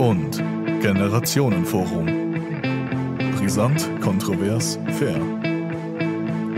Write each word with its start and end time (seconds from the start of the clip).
und 0.00 0.42
Generationenforum. 0.80 2.06
Brisant, 3.36 3.86
kontrovers, 4.00 4.78
fair. 4.98 5.18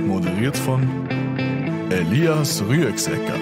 Moderiert 0.07 0.57
von 0.57 0.89
Elias 1.91 2.63
Rüegsecker. 2.63 3.41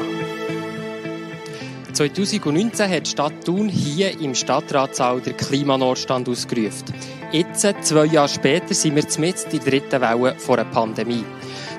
2019 1.93 2.91
hat 2.91 3.07
die 3.07 3.11
Stadt 3.11 3.45
Thun 3.45 3.69
hier 3.69 4.19
im 4.19 4.35
Stadtratssaal 4.35 5.21
den 5.21 5.37
Klimanotstand 5.37 6.31
ausgerufen. 6.31 6.95
Jetzt, 7.31 7.67
zwei 7.83 8.07
Jahre 8.07 8.31
später, 8.31 8.73
sind 8.73 8.97
wir 8.97 9.07
zumindest 9.07 9.53
in 9.53 9.61
der 9.61 9.71
dritten 9.71 10.01
Welle 10.01 10.35
vor 10.39 10.59
einer 10.59 10.71
Pandemie. 10.71 11.27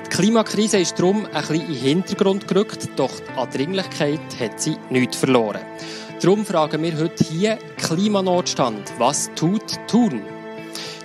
Die 0.06 0.10
Klimakrise 0.10 0.78
ist 0.78 0.96
darum 0.96 1.26
ein 1.26 1.32
bisschen 1.32 1.62
in 1.62 1.66
den 1.66 1.76
Hintergrund 1.76 2.46
gerückt, 2.46 2.88
doch 2.94 3.10
an 3.36 3.50
Dringlichkeit 3.50 4.20
hat 4.38 4.60
sie 4.60 4.76
nichts 4.90 5.16
verloren. 5.16 5.62
Darum 6.22 6.46
fragen 6.46 6.80
wir 6.84 6.96
heute 6.98 7.24
hier 7.24 7.58
Klimanotstand. 7.78 8.92
Was 8.98 9.28
tut 9.34 9.64
Thun? 9.88 10.22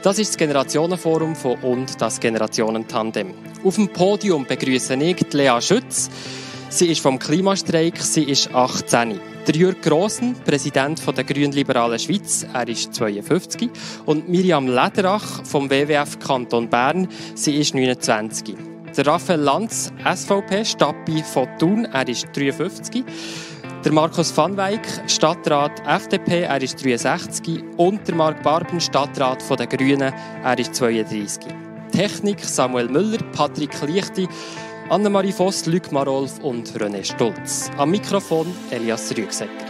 Das 0.04 0.20
ist 0.20 0.30
das 0.30 0.38
Generationenforum 0.38 1.36
von 1.36 1.60
und 1.62 2.00
das 2.00 2.20
Generationentandem. 2.20 3.34
Auf 3.64 3.78
dem 3.78 3.88
Podium 3.88 4.46
begrüße 4.46 4.94
ich 4.94 5.34
Lea 5.34 5.60
Schütz. 5.60 6.12
Sie 6.70 6.86
ist 6.92 7.02
vom 7.02 7.18
Klimastreik, 7.18 7.98
sie 7.98 8.26
ist 8.26 8.54
18. 8.54 9.20
Der 9.48 9.56
Jürg 9.56 9.82
Grossen, 9.82 10.36
Präsident 10.46 11.02
der 11.08 11.24
Grünliberalen 11.24 11.98
Schweiz, 11.98 12.46
er 12.54 12.68
ist 12.68 12.94
52. 12.94 13.72
Und 14.06 14.30
Miriam 14.30 14.68
Lederach 14.68 15.44
vom 15.44 15.72
WWF 15.72 16.20
Kanton 16.20 16.70
Bern, 16.70 17.08
sie 17.34 17.56
ist 17.56 17.74
29. 17.74 18.56
Der 18.96 19.08
Raphael 19.08 19.40
Lanz, 19.40 19.92
SVP, 20.04 20.64
Stappi 20.64 21.24
von 21.24 21.48
Thun, 21.58 21.86
er 21.86 22.08
ist 22.08 22.28
53. 22.34 23.04
Der 23.88 23.94
Markus 23.94 24.36
van 24.36 24.58
Weyck, 24.58 24.86
Stadtrat 25.08 25.82
FDP, 25.88 26.42
er 26.42 26.62
ist 26.62 26.84
63. 26.84 27.64
Und 27.78 28.06
der 28.06 28.16
Marc 28.16 28.44
Barben, 28.44 28.82
Stadtrat 28.82 29.42
der 29.58 29.66
Grünen, 29.66 30.14
er 30.44 30.60
ist 30.60 30.76
32. 30.76 31.46
Technik 31.94 32.42
Samuel 32.42 32.90
Müller, 32.90 33.20
Patrick 33.32 33.82
Lichti, 33.84 34.28
Annemarie 34.90 35.32
Voss, 35.32 35.66
Luc 35.68 35.90
Marolf 35.94 36.38
und 36.40 36.70
René 36.74 37.02
Stolz. 37.02 37.72
Am 37.78 37.92
Mikrofon 37.92 38.54
Elias 38.72 39.16
Rügsecker. 39.16 39.68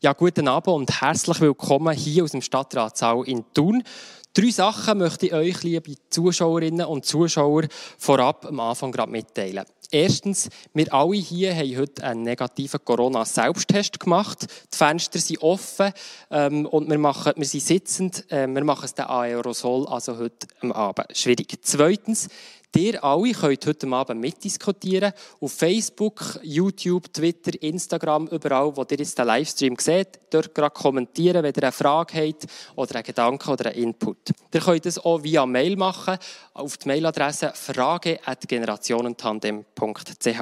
Ja, 0.00 0.12
guten 0.12 0.48
Abend 0.48 0.74
und 0.74 1.00
herzlich 1.00 1.40
willkommen 1.40 1.94
hier 1.94 2.24
aus 2.24 2.32
dem 2.32 2.42
Stadtratssaal 2.42 3.22
in 3.28 3.44
Thun. 3.54 3.84
Drei 4.32 4.50
Sachen 4.50 4.98
möchte 4.98 5.26
ich 5.26 5.32
euch, 5.32 5.64
liebe 5.64 5.92
Zuschauerinnen 6.08 6.86
und 6.86 7.04
Zuschauer, 7.04 7.64
vorab 7.98 8.46
am 8.46 8.60
Anfang 8.60 8.92
gerade 8.92 9.10
mitteilen. 9.10 9.64
Erstens, 9.90 10.48
wir 10.72 10.94
alle 10.94 11.16
hier 11.16 11.52
haben 11.52 11.76
heute 11.76 12.04
einen 12.04 12.22
negativen 12.22 12.78
Corona-Selbsttest 12.84 13.98
gemacht. 13.98 14.46
Die 14.72 14.76
Fenster 14.76 15.18
sind 15.18 15.42
offen 15.42 15.92
ähm, 16.30 16.64
und 16.66 16.88
wir, 16.88 16.98
machen, 16.98 17.32
wir 17.34 17.44
sind 17.44 17.64
sitzend. 17.64 18.30
Äh, 18.30 18.46
wir 18.46 18.62
machen 18.62 18.84
es 18.84 18.94
den 18.94 19.06
Aerosol, 19.06 19.88
also 19.88 20.16
heute 20.16 20.46
am 20.60 20.70
Abend. 20.70 21.08
Schwierig. 21.16 21.58
Zweitens, 21.62 22.28
Ihr 22.76 23.02
alle 23.02 23.32
könnt 23.32 23.66
heute 23.66 23.88
Abend 23.88 24.20
mitdiskutieren. 24.20 25.12
Auf 25.40 25.52
Facebook, 25.52 26.38
YouTube, 26.42 27.12
Twitter, 27.12 27.60
Instagram, 27.62 28.28
überall, 28.28 28.76
wo 28.76 28.86
ihr 28.88 28.98
jetzt 28.98 29.18
den 29.18 29.26
Livestream 29.26 29.74
seht. 29.78 30.20
Dort 30.30 30.54
gerade 30.54 30.72
kommentieren, 30.72 31.42
wenn 31.42 31.52
ihr 31.54 31.64
eine 31.64 31.72
Frage 31.72 32.14
habt 32.14 32.46
oder 32.76 32.94
einen 32.94 33.04
Gedanken 33.04 33.50
oder 33.50 33.70
einen 33.70 33.82
Input. 33.82 34.30
Ihr 34.54 34.60
könnt 34.60 34.86
das 34.86 34.98
auch 34.98 35.22
via 35.22 35.44
Mail 35.46 35.76
machen 35.76 36.16
auf 36.54 36.76
die 36.76 36.88
Mailadresse 36.88 37.52
frage.generationentandem.ch. 37.54 40.40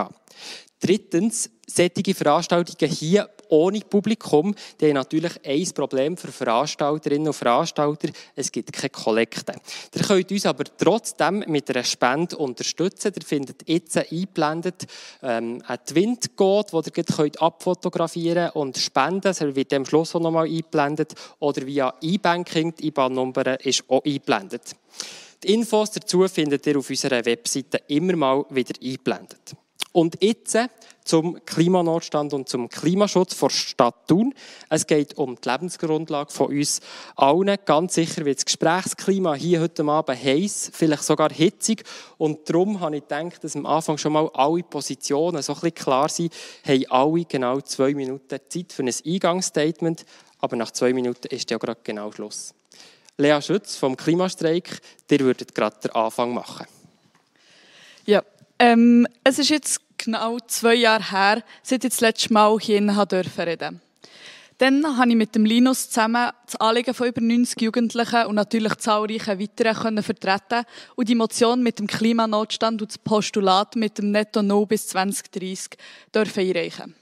Drittens, 0.80 1.50
solche 1.66 2.14
Veranstaltungen 2.14 2.92
hier 2.92 3.28
ohne 3.48 3.80
Publikum, 3.80 4.54
die 4.80 4.86
haben 4.86 4.94
natürlich 4.94 5.32
ein 5.44 5.74
Problem 5.74 6.16
für 6.16 6.30
Veranstalterinnen 6.30 7.28
und 7.28 7.34
Veranstalter, 7.34 8.10
es 8.36 8.52
gibt 8.52 8.72
keine 8.72 8.90
Kollekte. 8.90 9.54
Ihr 9.94 10.02
könnt 10.02 10.30
uns 10.30 10.46
aber 10.46 10.64
trotzdem 10.64 11.44
mit 11.48 11.68
einer 11.70 11.84
Spende 11.84 12.36
unterstützen. 12.36 13.12
Ihr 13.16 13.24
findet 13.24 13.68
jetzt 13.68 13.96
eingeblendet 13.96 14.86
ähm, 15.22 15.62
einen 15.66 15.84
Twint-Code, 15.84 16.82
den 16.82 16.92
ihr 16.96 17.04
könnt 17.04 17.42
abfotografieren 17.42 18.50
und 18.50 18.76
spenden 18.78 19.20
könnt. 19.22 19.40
Er 19.40 19.56
wird 19.56 19.72
am 19.72 19.86
Schluss 19.86 20.14
auch 20.14 20.20
nochmal 20.20 20.46
eingeblendet. 20.46 21.14
Oder 21.38 21.66
via 21.66 21.94
E-Banking, 22.00 22.74
die 22.74 22.88
IBAN-Nummer 22.88 23.64
ist 23.64 23.84
auch 23.88 24.04
eingeblendet. 24.04 24.76
Die 25.42 25.54
Infos 25.54 25.90
dazu 25.90 26.26
findet 26.28 26.66
ihr 26.66 26.78
auf 26.78 26.90
unserer 26.90 27.24
Webseite 27.24 27.80
immer 27.88 28.16
mal 28.16 28.44
wieder 28.50 28.74
eingeblendet. 28.82 29.56
Und 29.92 30.22
jetzt 30.22 30.56
zum 31.08 31.44
Klimanotstand 31.46 32.34
und 32.34 32.48
zum 32.48 32.68
Klimaschutz 32.68 33.32
vor 33.32 33.48
Stadt 33.48 34.06
Thun. 34.06 34.34
Es 34.68 34.86
geht 34.86 35.16
um 35.16 35.36
die 35.40 35.48
Lebensgrundlage 35.48 36.30
von 36.30 36.48
uns 36.48 36.80
allen. 37.16 37.56
Ganz 37.64 37.94
sicher 37.94 38.26
wird 38.26 38.38
das 38.38 38.44
Gesprächsklima 38.44 39.34
hier 39.34 39.60
heute 39.60 39.84
Abend 39.84 40.22
heiß, 40.22 40.70
vielleicht 40.74 41.02
sogar 41.02 41.32
hitzig. 41.32 41.84
Und 42.18 42.48
darum 42.48 42.80
habe 42.80 42.96
ich 42.96 43.02
gedacht, 43.02 43.42
dass 43.42 43.56
am 43.56 43.64
Anfang 43.64 43.96
schon 43.96 44.12
mal 44.12 44.30
alle 44.34 44.62
Positionen 44.62 45.42
so 45.42 45.54
ein 45.54 45.60
bisschen 45.60 45.74
klar 45.74 46.08
sind, 46.10 46.34
haben 46.66 46.84
alle 46.90 47.24
genau 47.24 47.60
zwei 47.62 47.94
Minuten 47.94 48.38
Zeit 48.48 48.72
für 48.72 48.82
ein 48.82 48.92
Eingangsstatement. 49.06 50.04
Aber 50.40 50.56
nach 50.56 50.70
zwei 50.70 50.92
Minuten 50.92 51.28
ist 51.28 51.50
ja 51.50 51.56
gerade 51.56 51.80
genau 51.82 52.12
Schluss. 52.12 52.54
Lea 53.16 53.40
Schütz 53.40 53.76
vom 53.76 53.96
Klimastreik, 53.96 54.80
ihr 55.10 55.20
würdet 55.20 55.54
gerade 55.54 55.80
den 55.80 55.90
Anfang 55.92 56.34
machen. 56.34 56.66
Ja, 58.04 58.22
ähm, 58.58 59.06
es 59.24 59.38
ist 59.38 59.50
jetzt 59.50 59.80
genau 59.98 60.38
zwei 60.46 60.74
Jahre 60.74 61.10
her, 61.10 61.44
seit 61.62 61.84
ich 61.84 61.90
das 61.90 62.00
letzte 62.00 62.32
Mal 62.32 62.58
hier 62.60 62.80
reden 62.80 63.08
durfte. 63.08 63.80
Dann 64.58 64.96
habe 64.96 65.10
ich 65.10 65.16
mit 65.16 65.36
dem 65.36 65.44
Linus 65.44 65.88
zusammen 65.88 66.32
das 66.44 66.56
Anliegen 66.56 66.92
von 66.92 67.06
über 67.06 67.20
90 67.20 67.60
Jugendlichen 67.60 68.26
und 68.26 68.34
natürlich 68.34 68.74
zahlreichen 68.76 69.38
weiteren 69.38 70.02
vertreten 70.02 70.64
und 70.96 71.08
die 71.08 71.14
Motion 71.14 71.62
mit 71.62 71.78
dem 71.78 71.86
Klimanotstand 71.86 72.82
und 72.82 72.90
das 72.90 72.98
Postulat 72.98 73.76
mit 73.76 73.98
dem 73.98 74.10
Netto 74.10 74.42
No 74.42 74.66
bis 74.66 74.88
2030 74.88 75.78
dürfen 76.12 76.40
einreichen. 76.40 76.96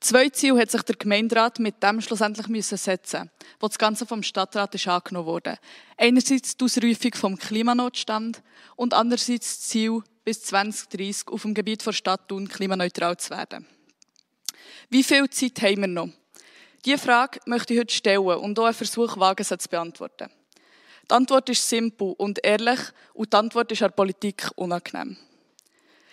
Zwei 0.00 0.28
Ziele 0.28 0.60
hat 0.60 0.70
sich 0.70 0.82
der 0.82 0.96
Gemeinderat 0.96 1.60
mit 1.60 1.82
dem 1.82 2.00
schlussendlich 2.00 2.48
müssen 2.48 2.78
setzen, 2.78 3.30
wo 3.60 3.68
das 3.68 3.78
Ganze 3.78 4.04
vom 4.04 4.24
Stadtrat 4.24 4.74
ist 4.74 4.88
angenommen 4.88 5.26
wurde. 5.26 5.58
Einerseits 5.96 6.56
die 6.56 6.64
Ausrufung 6.64 7.14
vom 7.14 7.36
Klimanotstand 7.36 8.42
und 8.74 8.94
andererseits 8.94 9.58
das 9.58 9.60
Ziel, 9.68 10.02
bis 10.28 10.42
2030 10.42 11.28
auf 11.28 11.40
dem 11.40 11.54
Gebiet 11.54 11.86
der 11.86 11.92
Stadt 11.94 12.28
Thun 12.28 12.48
klimaneutral 12.48 13.16
zu 13.16 13.30
werden. 13.30 13.66
Wie 14.90 15.02
viel 15.02 15.30
Zeit 15.30 15.62
haben 15.62 15.80
wir 15.80 15.86
noch? 15.86 16.10
Diese 16.84 16.98
Frage 16.98 17.40
möchte 17.46 17.72
ich 17.72 17.80
heute 17.80 17.94
stellen 17.94 18.20
und 18.20 18.58
auch 18.58 18.66
einen 18.66 18.74
Versuch 18.74 19.16
wagen, 19.16 19.42
sie 19.42 19.56
zu 19.56 19.70
beantworten. 19.70 20.28
Die 21.10 21.14
Antwort 21.14 21.48
ist 21.48 21.66
simpel 21.66 22.14
und 22.18 22.44
ehrlich 22.44 22.78
und 23.14 23.32
die 23.32 23.36
Antwort 23.38 23.72
ist 23.72 23.80
an 23.80 23.88
der 23.88 23.94
Politik 23.94 24.50
unangenehm. 24.56 25.16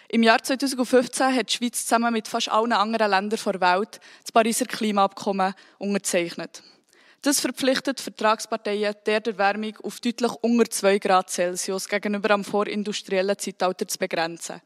Im 0.07 0.23
Jahr 0.23 0.41
2015 0.41 1.35
hat 1.35 1.51
die 1.51 1.57
Schweiz 1.57 1.85
zusammen 1.85 2.13
mit 2.13 2.29
fast 2.29 2.47
allen 2.47 2.71
anderen 2.71 3.11
Ländern 3.11 3.37
der 3.43 3.59
Welt 3.59 3.99
das 4.21 4.31
Pariser 4.31 4.65
Klimaabkommen 4.65 5.53
unterzeichnet. 5.77 6.63
Das 7.21 7.39
verpflichtet 7.39 7.99
Vertragsparteien, 7.99 8.95
der 9.05 9.25
Erwärmung 9.25 9.75
auf 9.83 9.99
deutlich 9.99 10.31
unter 10.41 10.69
2 10.69 10.99
Grad 10.99 11.29
Celsius 11.29 11.89
gegenüber 11.89 12.31
am 12.31 12.43
vorindustriellen 12.43 13.37
Zeitalter 13.37 13.87
zu 13.87 13.97
begrenzen 13.97 14.61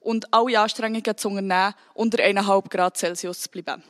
und 0.00 0.32
alle 0.32 0.60
Anstrengungen 0.60 1.16
zu 1.16 1.28
unternehmen, 1.28 1.74
unter 1.94 2.18
1,5 2.18 2.68
Grad 2.68 2.96
Celsius 2.98 3.40
zu 3.40 3.50
bleiben. 3.50 3.82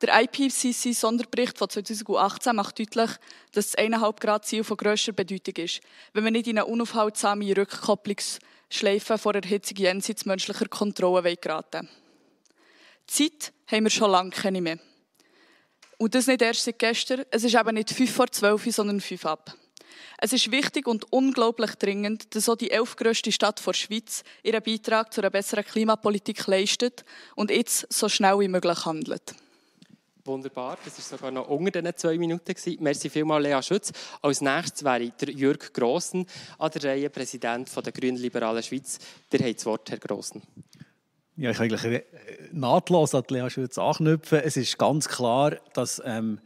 Der 0.00 0.22
IPCC-Sonderbericht 0.22 1.58
von 1.58 1.68
2018 1.68 2.56
macht 2.56 2.78
deutlich, 2.78 3.10
dass 3.52 3.72
das 3.72 3.78
1,5 3.78 4.20
Grad 4.20 4.46
Ziel 4.46 4.64
von 4.64 4.76
grösster 4.76 5.12
Bedeutung 5.12 5.64
ist, 5.64 5.80
wenn 6.12 6.24
wir 6.24 6.30
nicht 6.30 6.46
in 6.46 6.58
eine 6.58 6.66
unaufhaltsame 6.66 7.56
Rückkopplungsschleife 7.56 9.18
vor 9.18 9.34
Erhitzung 9.34 9.76
jenseits 9.76 10.24
menschlicher 10.24 10.68
Kontrolle 10.68 11.36
geraten 11.36 11.88
Zeit 13.06 13.52
haben 13.66 13.84
wir 13.84 13.90
schon 13.90 14.10
lange 14.10 14.30
keine 14.30 14.60
mehr. 14.60 14.78
Und 15.98 16.14
das 16.14 16.26
nicht 16.26 16.42
erst 16.42 16.64
seit 16.64 16.78
gestern. 16.78 17.24
Es 17.30 17.44
ist 17.44 17.54
eben 17.54 17.74
nicht 17.74 17.90
fünf 17.90 18.12
vor 18.12 18.30
zwölf, 18.30 18.64
sondern 18.74 19.00
fünf 19.00 19.24
ab. 19.26 19.54
Es 20.18 20.32
ist 20.32 20.50
wichtig 20.50 20.86
und 20.86 21.12
unglaublich 21.12 21.74
dringend, 21.74 22.34
dass 22.34 22.48
auch 22.48 22.56
die 22.56 22.70
elfgrößte 22.70 23.32
Stadt 23.32 23.64
der 23.66 23.72
Schweiz 23.72 24.22
ihren 24.42 24.62
Beitrag 24.62 25.12
zu 25.12 25.20
einer 25.20 25.30
besseren 25.30 25.64
Klimapolitik 25.64 26.46
leistet 26.46 27.04
und 27.34 27.50
jetzt 27.50 27.92
so 27.92 28.08
schnell 28.08 28.38
wie 28.40 28.48
möglich 28.48 28.84
handelt. 28.84 29.34
Wunderbar, 30.26 30.78
das 30.82 30.96
war 30.96 31.18
sogar 31.18 31.30
noch 31.30 31.48
unter 31.48 31.82
diesen 31.82 31.96
zwei 31.96 32.16
Minuten. 32.16 32.54
Merci 32.80 33.10
vielmals, 33.10 33.44
Lea 33.44 33.62
Schütz. 33.62 33.92
Als 34.22 34.40
nächstes 34.40 34.82
wäre 34.82 35.10
der 35.10 35.28
Jürg 35.28 35.74
Grossen 35.74 36.26
an 36.58 36.70
der 36.70 36.84
Reihe 36.84 37.10
Präsident 37.10 37.68
der 37.76 37.92
Grünen 37.92 38.16
Liberalen 38.16 38.62
Schweiz. 38.62 38.98
Der 39.30 39.46
hat 39.46 39.56
das 39.56 39.66
Wort, 39.66 39.90
Herr 39.90 39.98
Grossen. 39.98 40.40
Ja, 41.36 41.50
ich 41.50 41.56
kann 41.56 41.64
eigentlich 41.64 41.84
äh, 41.84 42.04
nahtlos 42.52 43.12
an 43.14 43.24
Lea 43.28 43.50
Schütz 43.50 43.76
anknüpfen. 43.76 44.38
Es 44.44 44.56
ist 44.56 44.78
ganz 44.78 45.08
klar, 45.08 45.56
dass 45.72 46.00
ähm, 46.04 46.38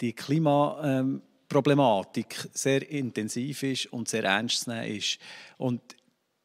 die 0.00 0.12
Klimaproblematik 0.12 2.36
ähm, 2.44 2.50
sehr 2.52 2.90
intensiv 2.90 3.62
ist 3.62 3.86
und 3.92 4.08
sehr 4.08 4.24
ernst 4.24 4.64
zu 4.64 4.70
nehmen 4.70 4.96
ist. 4.96 5.18
Und 5.56 5.80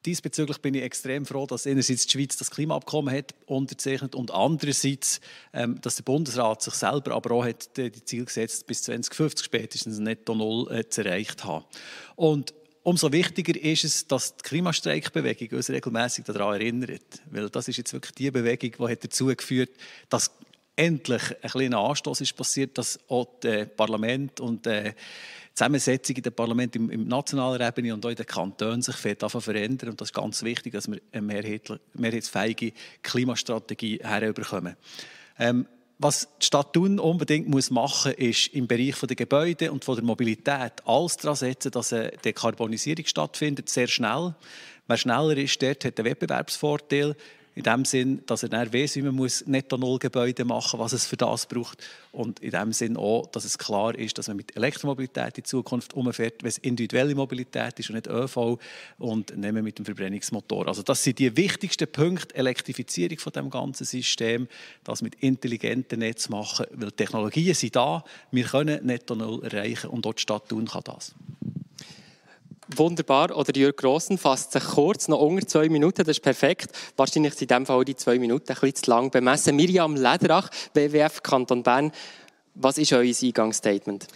diesbezüglich 0.06 0.60
bin 0.60 0.76
ich 0.76 0.84
extrem 0.84 1.26
froh, 1.26 1.48
dass 1.48 1.66
einerseits 1.66 2.06
die 2.06 2.12
Schweiz 2.12 2.38
das 2.38 2.52
Klimaabkommen 2.52 3.12
hat 3.12 3.34
unterzeichnet 3.48 4.14
und 4.14 4.30
andererseits, 4.32 5.20
ähm, 5.52 5.82
dass 5.82 5.96
der 5.96 6.04
Bundesrat 6.04 6.62
sich 6.62 6.76
selber 6.76 7.16
aber 7.16 7.32
auch 7.32 7.44
hat 7.44 7.76
die, 7.76 7.90
die 7.90 8.06
Ziel 8.06 8.26
gesetzt, 8.26 8.68
bis 8.68 8.84
2050 8.84 9.44
spätestens 9.44 9.98
Netto 9.98 10.36
Null 10.36 10.72
äh, 10.72 10.88
zu 10.88 11.04
erreicht 11.04 11.44
haben. 11.44 11.66
Und 12.16 12.54
umso 12.84 13.12
wichtiger 13.12 13.60
ist 13.62 13.84
es, 13.84 14.08
dass 14.08 14.36
die 14.38 14.44
Klimastreikbewegung 14.44 15.58
uns 15.58 15.70
regelmäßig 15.70 16.26
daran 16.26 16.56
erinnert, 16.56 17.22
weil 17.30 17.50
das 17.50 17.68
ist 17.68 17.78
jetzt 17.78 17.94
wirklich 17.94 18.14
die 18.16 18.32
Bewegung, 18.32 18.72
die 18.78 18.92
hat 18.92 19.04
dazu 19.04 19.28
geführt, 19.28 19.72
dass 20.10 20.32
endlich 20.76 21.22
ein 21.44 21.50
kleiner 21.50 21.80
Anstoß 21.80 22.22
ist 22.22 22.36
passiert, 22.36 22.78
dass 22.78 23.00
auch 23.10 23.28
das 23.42 23.68
Parlament 23.76 24.40
und 24.40 24.66
äh, 24.66 24.94
Zusammensetzung 25.54 26.16
in 26.16 26.24
den 26.24 26.34
Parlament 26.34 26.76
im, 26.78 26.90
im 26.90 27.06
nationalen 27.06 27.62
Ebene 27.62 27.94
und 27.94 28.06
auch 28.06 28.10
in 28.10 28.16
den 28.16 28.26
Kantonen 28.26 28.82
sich 28.82 28.96
verändern. 28.96 29.90
Und 29.90 30.00
das 30.00 30.10
ist 30.10 30.14
ganz 30.14 30.42
wichtig, 30.44 30.72
dass 30.72 30.90
wir 30.90 31.02
eine 31.12 31.22
mehrheitsfähige 31.94 32.72
Klimastrategie 33.02 34.00
herüberkommen. 34.02 34.78
Ähm, 35.38 35.68
was 36.00 36.30
die 36.42 36.46
Stadt 36.46 36.74
Thun 36.74 36.98
unbedingt 36.98 37.50
muss 37.50 37.70
machen 37.70 38.14
muss, 38.18 38.30
ist 38.30 38.48
im 38.54 38.68
Bereich 38.68 38.96
der 39.02 39.16
Gebäude 39.18 39.72
und 39.72 39.86
der 39.86 40.02
Mobilität 40.02 40.74
alles 40.86 41.18
daran 41.18 41.36
setzen, 41.36 41.72
dass 41.72 41.92
eine 41.92 42.12
Dekarbonisierung 42.24 43.06
stattfindet, 43.06 43.70
sehr 43.70 43.88
schnell. 43.88 44.34
Wer 44.88 44.98
schneller 44.98 45.38
ist, 45.38 45.62
dort 45.62 45.84
hat 45.84 46.00
einen 46.00 46.10
Wettbewerbsvorteil 46.10 47.16
in 47.60 47.64
dem 47.64 47.84
Sinn, 47.84 48.22
dass 48.26 48.42
er 48.42 48.48
dann 48.48 48.74
weiss, 48.74 48.96
wie 48.96 49.02
man 49.02 49.14
muss 49.14 49.46
Netto-Null-Gebäude 49.46 50.46
machen 50.46 50.80
muss, 50.80 50.86
was 50.86 50.94
es 50.94 51.06
für 51.06 51.18
das 51.18 51.46
braucht. 51.46 51.84
Und 52.14 52.40
in 52.40 52.52
dem 52.52 52.72
Sinn 52.72 52.96
auch, 52.96 53.28
dass 53.28 53.44
es 53.44 53.58
klar 53.58 53.94
ist, 53.96 54.18
dass 54.18 54.30
man 54.30 54.38
mit 54.38 54.56
Elektromobilität 54.56 55.38
in 55.38 55.44
Zukunft 55.44 55.94
umfährt, 55.94 56.42
wenn 56.42 56.48
es 56.48 56.58
individuelle 56.58 57.14
Mobilität 57.16 57.78
ist 57.78 57.90
und 57.90 57.96
nicht 57.96 58.08
ÖV 58.08 58.58
und 58.98 59.36
nicht 59.36 59.52
mehr 59.52 59.62
mit 59.62 59.78
dem 59.78 59.84
Verbrennungsmotor. 59.84 60.70
Also 60.70 60.84
das 60.84 61.04
sind 61.04 61.20
die 61.20 61.36
wichtigsten 61.36 61.92
Punkte, 61.92 62.34
Elektrifizierung 62.34 63.18
von 63.18 63.34
dem 63.34 63.50
ganzen 63.50 63.84
System, 63.84 64.48
das 64.86 65.02
mit 65.02 65.16
intelligenten 65.16 66.00
Netzen 66.00 66.32
machen, 66.32 66.66
weil 66.72 66.94
Technologien 66.94 67.56
sind 67.56 67.76
da, 67.76 68.06
wir 68.32 68.46
können 68.46 68.86
Netto-Null 68.86 69.44
erreichen 69.44 69.90
und 69.90 70.06
dort 70.06 70.22
Stadt 70.22 70.48
tun 70.48 70.66
kann 70.66 70.84
das. 70.86 71.14
Wunderbar. 72.76 73.36
Oder 73.36 73.56
Jörg 73.56 73.76
Grossen 73.76 74.18
fasst 74.18 74.52
sich 74.52 74.64
kurz, 74.64 75.08
noch 75.08 75.20
unter 75.20 75.48
zwei 75.48 75.70
Minuten, 75.70 76.04
das 76.04 76.18
ist 76.18 76.22
perfekt. 76.22 76.72
Wahrscheinlich 76.96 77.34
sind 77.34 77.44
in 77.44 77.48
diesem 77.48 77.66
Fall 77.66 77.84
die 77.84 77.96
zwei 77.96 78.20
Minuten 78.20 78.52
ein 78.52 78.60
bisschen 78.60 78.76
zu 78.76 78.92
lang 78.92 79.10
bemessen. 79.10 79.56
Miriam 79.56 79.96
Lederach, 79.96 80.50
WWF 80.74 81.24
Kanton 81.24 81.64
Bern, 81.64 81.92
was 82.54 82.78
ist 82.78 82.94
euer 82.94 83.14
Eingangsstatement? 83.24 84.08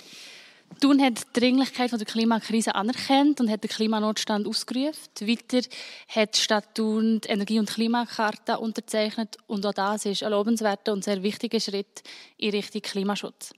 Thun 0.82 1.02
hat 1.02 1.20
die 1.20 1.40
Dringlichkeit 1.40 1.92
der 1.92 2.06
Klimakrise 2.06 2.76
anerkannt 2.76 3.40
und 3.40 3.50
hat 3.50 3.64
den 3.64 3.70
Klimanotstand 3.70 4.48
ausgerufen. 4.48 5.10
Weiter 5.22 5.68
hat 6.08 6.36
die 6.36 6.40
Stadt 6.40 6.76
Thun 6.76 7.22
die 7.22 7.30
Energie- 7.30 7.60
und 7.60 7.70
Klimakarte 7.70 8.58
unterzeichnet 8.58 9.38
und 9.48 9.66
auch 9.66 9.74
das 9.74 10.06
ist 10.06 10.24
ein 10.24 10.32
lobenswerter 10.32 10.94
und 10.94 11.04
sehr 11.04 11.22
wichtiger 11.24 11.60
Schritt 11.60 12.04
in 12.38 12.52
Richtung 12.52 12.82
Klimaschutz. 12.82 13.54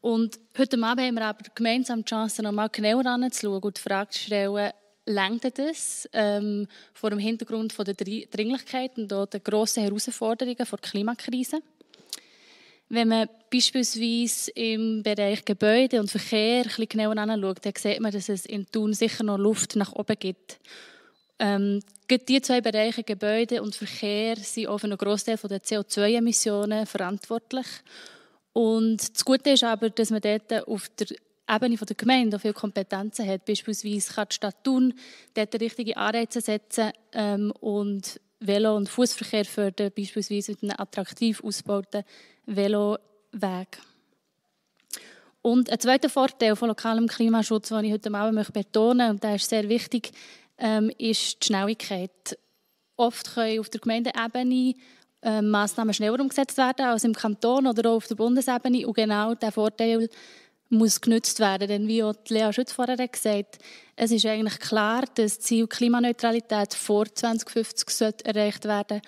Und 0.00 0.38
heute 0.56 0.76
Abend 0.82 1.04
haben 1.04 1.14
wir 1.14 1.24
aber 1.24 1.44
gemeinsam 1.54 2.04
die 2.04 2.10
Chance, 2.10 2.42
noch 2.42 2.52
mal 2.52 2.68
genauer 2.68 3.06
anzuschauen 3.06 3.62
und 3.62 3.76
die 3.76 3.80
Frage 3.80 4.10
zu 4.10 4.20
stellen, 4.20 4.72
lenkt 5.06 5.58
das 5.58 6.08
ähm, 6.12 6.66
vor 6.92 7.10
dem 7.10 7.18
Hintergrund 7.18 7.72
von 7.72 7.84
der 7.84 7.94
Dringlichkeit 7.94 8.98
und 8.98 9.12
auch 9.12 9.26
der 9.26 9.40
grossen 9.40 9.82
Herausforderungen 9.82 10.56
der 10.56 10.78
Klimakrise? 10.78 11.60
Wenn 12.88 13.08
man 13.08 13.28
beispielsweise 13.50 14.50
im 14.52 15.02
Bereich 15.02 15.44
Gebäude 15.44 15.98
und 15.98 16.10
Verkehr 16.10 16.66
ein 16.78 16.88
genauer 16.88 17.16
anschaut, 17.16 17.64
dann 17.64 17.72
sieht 17.76 18.00
man, 18.00 18.12
dass 18.12 18.28
es 18.28 18.46
in 18.46 18.66
Thun 18.70 18.92
sicher 18.92 19.24
noch 19.24 19.38
Luft 19.38 19.74
nach 19.74 19.92
oben 19.92 20.16
gibt. 20.18 20.58
Ähm, 21.38 21.80
die 22.08 22.40
zwei 22.40 22.60
Bereiche 22.60 23.02
Gebäude 23.02 23.60
und 23.60 23.74
Verkehr 23.74 24.36
sind 24.36 24.68
auch 24.68 24.78
für 24.78 24.86
einen 24.86 24.96
Großteil 24.96 25.36
der 25.36 25.62
CO2-Emissionen 25.62 26.86
verantwortlich. 26.86 27.66
Und 28.56 29.14
das 29.14 29.22
Gute 29.22 29.50
ist 29.50 29.64
aber, 29.64 29.90
dass 29.90 30.08
man 30.08 30.22
dort 30.22 30.66
auf 30.66 30.88
der 30.98 31.08
Ebene 31.46 31.76
der 31.76 31.94
Gemeinde 31.94 32.38
viele 32.38 32.54
Kompetenzen 32.54 33.28
hat. 33.28 33.44
Beispielsweise 33.44 34.14
kann 34.14 34.28
die 34.30 34.34
Stadt 34.34 34.64
Thun 34.64 34.94
dort 35.34 35.60
richtige 35.60 35.94
Anreize 35.94 36.40
setzen 36.40 36.90
ähm, 37.12 37.52
und 37.60 38.18
Velo- 38.40 38.76
und 38.76 38.88
Fußverkehr 38.88 39.44
fördern, 39.44 39.92
beispielsweise 39.94 40.52
mit 40.52 40.62
einem 40.62 40.80
attraktiv 40.80 41.44
ausgebauten 41.44 42.02
Veloweg. 42.46 43.78
Und 45.42 45.68
ein 45.68 45.78
zweiter 45.78 46.08
Vorteil 46.08 46.56
von 46.56 46.68
lokalem 46.68 47.08
Klimaschutz, 47.08 47.68
den 47.68 47.84
ich 47.84 47.92
heute 47.92 48.14
Abend 48.14 48.54
betonen 48.54 48.96
möchte, 48.96 49.10
und 49.10 49.22
der 49.22 49.34
ist 49.34 49.50
sehr 49.50 49.68
wichtig, 49.68 50.12
ähm, 50.56 50.90
ist 50.96 51.42
die 51.42 51.46
Schnelligkeit. 51.48 52.38
Oft 52.96 53.34
können 53.34 53.60
auf 53.60 53.68
der 53.68 53.82
Gemeindeebene 53.82 54.72
äh, 55.26 55.42
Massnahmen 55.42 55.92
schneller 55.92 56.20
umgesetzt 56.20 56.56
werden 56.56 56.86
als 56.86 57.04
im 57.04 57.12
Kanton 57.12 57.66
oder 57.66 57.90
auch 57.90 57.96
auf 57.96 58.06
der 58.06 58.14
Bundesebene. 58.14 58.86
Und 58.86 58.94
genau 58.94 59.34
dieser 59.34 59.50
Vorteil 59.52 60.08
muss 60.68 61.00
genutzt 61.00 61.40
werden. 61.40 61.68
Denn 61.68 61.88
wie 61.88 62.02
auch 62.02 62.14
Lea 62.28 62.52
Schütz 62.52 62.72
vorher 62.72 62.96
gesagt 62.96 63.58
es 63.96 64.10
ist 64.10 64.26
eigentlich 64.26 64.58
klar, 64.60 65.04
dass 65.14 65.38
das 65.38 65.40
Ziel 65.40 65.66
Klimaneutralität 65.66 66.74
vor 66.74 67.06
2050 67.06 68.26
erreicht 68.26 68.66
werden 68.66 69.00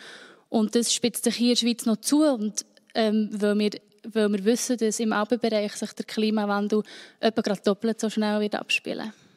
Und 0.49 0.75
das 0.75 0.93
spitzt 0.93 1.25
sich 1.25 1.37
hier 1.37 1.51
in 1.51 1.55
der 1.55 1.61
Schweiz 1.61 1.87
noch 1.87 1.99
zu. 1.99 2.25
Und 2.25 2.65
ähm, 2.95 3.29
weil, 3.33 3.59
wir, 3.59 3.71
weil 4.05 4.33
wir 4.33 4.45
wissen, 4.45 4.79
dass 4.79 4.99
im 4.99 5.13
Alpenbereich 5.13 5.75
sich 5.75 5.93
der 5.93 6.07
Klimawandel 6.07 6.83
etwa 7.21 7.43
gerade 7.43 7.61
doppelt 7.63 8.01
so 8.01 8.09
schnell 8.09 8.41
wird 8.41 8.55
abspielen 8.55 9.05
wird. 9.07 9.28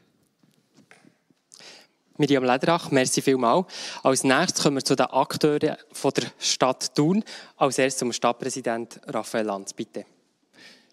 Miriam 2.21 2.43
Lederach, 2.43 2.91
merci 2.91 3.19
vielmals. 3.19 3.65
Als 4.03 4.23
nächstes 4.23 4.61
kommen 4.61 4.77
wir 4.77 4.85
zu 4.85 4.95
den 4.95 5.07
Akteuren 5.07 5.75
von 5.91 6.11
der 6.11 6.25
Stadt 6.37 6.93
Thun. 6.95 7.23
Als 7.57 7.79
erstes 7.79 7.97
zum 7.97 8.13
Stadtpräsident 8.13 9.01
Raphael 9.07 9.47
Lanz, 9.47 9.73
bitte. 9.73 10.05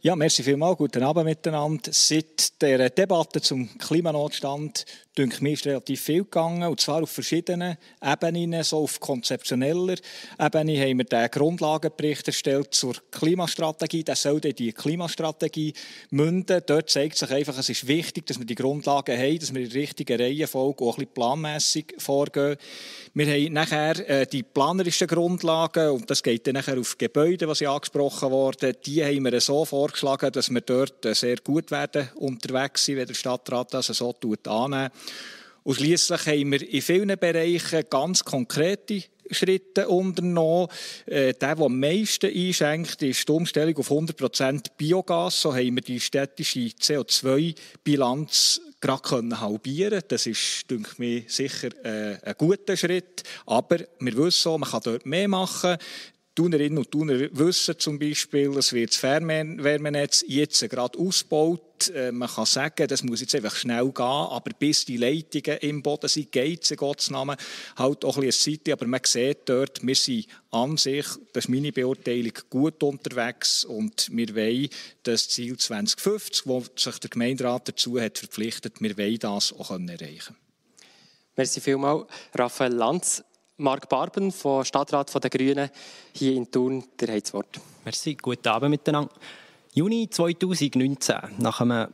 Ja, 0.01 0.17
merci 0.17 0.43
vielmals. 0.43 0.79
Guten 0.79 1.03
Abend 1.03 1.27
miteinander. 1.27 1.91
Seit 1.93 2.63
der 2.63 2.89
Debatte 2.89 3.43
zum 3.43 3.77
Klimanotstand 3.79 4.87
denke 5.19 5.43
mir, 5.43 5.53
ist 5.53 5.67
relativ 5.67 6.01
viel 6.01 6.23
gegangen, 6.25 6.69
und 6.69 6.81
zwar 6.81 7.03
auf 7.03 7.11
verschiedenen 7.11 7.77
Ebenen, 8.03 8.63
so 8.63 8.79
auf 8.79 9.01
konzeptioneller 9.01 9.97
Ebene 10.39 10.81
haben 10.81 10.99
wir 10.99 11.05
den 11.05 11.31
Grundlagenbericht 11.31 12.27
erstellt 12.27 12.75
zur 12.75 12.95
Klimastrategie, 13.11 14.05
der 14.05 14.17
soll 14.17 14.41
dann 14.41 14.53
die 14.53 14.73
Klimastrategie 14.73 15.75
münden. 16.11 16.63
Dort 16.67 16.91
zeigt 16.91 17.19
sich 17.19 17.31
einfach, 17.31 17.59
es 17.59 17.69
ist 17.69 17.87
wichtig, 17.87 18.27
dass 18.27 18.39
wir 18.39 18.47
die 18.47 18.55
Grundlagen 18.55 19.19
haben, 19.19 19.39
dass 19.39 19.53
wir 19.53 19.63
in 19.63 19.71
der 19.71 19.83
richtigen 19.83 20.21
Reihenfolge 20.21 20.85
auch 20.85 20.95
ein 20.95 21.07
bisschen 21.07 21.15
planmässig 21.15 21.95
vorgehen. 21.99 22.57
Wir 23.15 23.27
haben 23.27 23.53
nachher 23.53 24.09
äh, 24.09 24.27
die 24.27 24.43
planerischen 24.43 25.09
Grundlagen, 25.09 25.91
und 25.91 26.09
das 26.11 26.23
geht 26.23 26.47
dann 26.47 26.55
nachher 26.55 26.79
auf 26.79 26.97
Gebäude, 26.97 27.49
was 27.49 27.61
ja 27.61 27.75
angesprochen 27.75 28.31
wurde, 28.31 28.75
die 28.75 29.05
haben 29.05 29.25
wir 29.25 29.41
so 29.41 29.65
vorgeschlagen, 29.65 30.31
dass 30.33 30.51
wir 30.51 30.61
dort 30.61 31.05
äh, 31.05 31.15
sehr 31.15 31.37
gut 31.39 31.71
werden 31.71 32.09
unterwegs 32.17 32.85
sind, 32.85 32.97
wenn 32.97 33.07
der 33.07 33.15
Stadtrat 33.15 33.75
das 33.75 33.87
so 33.87 34.15
annimmt. 34.47 34.93
Und 35.65 35.75
schliesslich 35.75 36.27
haben 36.27 36.53
wir 36.53 36.67
in 36.67 36.83
vielen 36.83 37.19
Bereichen 37.19 37.85
ganz 37.91 38.25
konkrete 38.25 39.03
Schritte 39.31 39.89
unternommen. 39.89 40.69
Äh, 41.07 41.35
der, 41.35 41.57
der 41.57 41.65
am 41.65 41.79
meisten 41.79 42.35
einschenkt, 42.35 43.03
ist 43.03 43.29
die 43.29 43.33
Umstellung 43.33 43.77
auf 43.77 43.91
100% 43.91 44.67
Biogas. 44.77 45.43
So 45.43 45.55
haben 45.55 45.75
wir 45.75 45.83
die 45.83 46.01
städtische 46.01 46.61
CO2-Bilanz 46.61 48.61
gerade 48.81 49.41
halbieren 49.41 50.03
Das 50.09 50.27
ist, 50.27 50.71
denke 50.71 51.05
ich, 51.05 51.33
sicher 51.33 51.69
äh, 51.85 52.19
ein 52.23 52.35
guter 52.39 52.77
Schritt. 52.77 53.23
Aber 53.47 53.79
wir 53.99 54.17
wissen 54.17 54.49
auch, 54.49 54.59
man 54.59 54.71
kann 54.71 54.83
dort 54.85 55.07
mehr 55.07 55.29
machen. 55.29 55.77
Tunerinnen 56.35 56.79
und 56.79 56.91
Tuner 56.91 57.19
wissen 57.33 57.79
zum 57.79 57.99
Beispiel, 57.99 58.57
es 58.57 58.73
wird 58.73 58.91
das 58.91 58.99
Fernwärmenetz 58.99 60.25
jetzt 60.29 60.61
gerade 60.71 60.99
ausgebaut. 60.99 61.63
Äh, 61.95 62.13
man 62.13 62.29
kann 62.29 62.47
sagen, 62.47 62.89
das 62.89 63.03
muss 63.03 63.21
jetzt 63.21 63.35
einfach 63.35 63.55
schnell 63.55 63.91
gehen, 63.93 64.05
aber 64.05 64.51
bis 64.59 64.85
die 64.85 64.97
Leitungen 64.97 65.59
im 65.59 65.83
Boden 65.83 66.09
sind, 66.09 66.33
geht 66.33 66.65
es 66.65 66.71
in 66.71 66.77
Gottes 66.77 67.11
Namen 67.11 67.37
halt 67.77 68.05
auch 68.05 68.17
ein 68.17 68.25
bisschen 68.25 68.59
Zeit. 68.65 68.73
Aber 68.73 68.87
man 68.87 69.01
sieht 69.05 69.49
dort, 69.49 69.87
wir 69.87 69.95
sind 69.95 70.27
an 70.51 70.77
sich, 70.77 71.07
das 71.33 71.45
ist 71.45 71.49
meine 71.49 71.73
Beurteilung, 71.73 72.33
gut 72.51 72.83
unterwegs 72.83 73.65
und 73.65 74.09
wir 74.11 74.35
wollen 74.35 74.69
das 75.03 75.29
Ziel 75.29 75.57
2050, 75.57 76.47
wo 76.47 76.65
sich 76.75 76.99
der 76.99 77.11
Gemeinderat 77.11 77.69
dazu 77.69 78.01
hat 78.01 78.19
verpflichtet, 78.19 78.81
wir 78.81 78.97
wollen 78.97 79.19
das 79.19 79.53
auch 79.53 79.71
erreichen 79.71 80.37
Merci 81.37 81.61
vielmals, 81.61 82.07
Raphael 82.35 82.73
Lanz. 82.73 83.23
Marc 83.61 83.89
Barben 83.89 84.31
vom 84.31 84.65
Stadtrat 84.65 85.13
der 85.13 85.31
Grünen 85.31 85.69
hier 86.13 86.33
in 86.33 86.49
Thun. 86.49 86.85
Der 87.01 87.17
hat 87.17 87.25
das 87.25 87.35
Wort. 87.35 87.61
Merci, 87.85 88.15
guten 88.15 88.47
Abend 88.47 88.71
miteinander. 88.71 89.13
Juni 89.79 90.11
2019, 90.11 91.15
nach 91.39 91.61
einem 91.61 91.87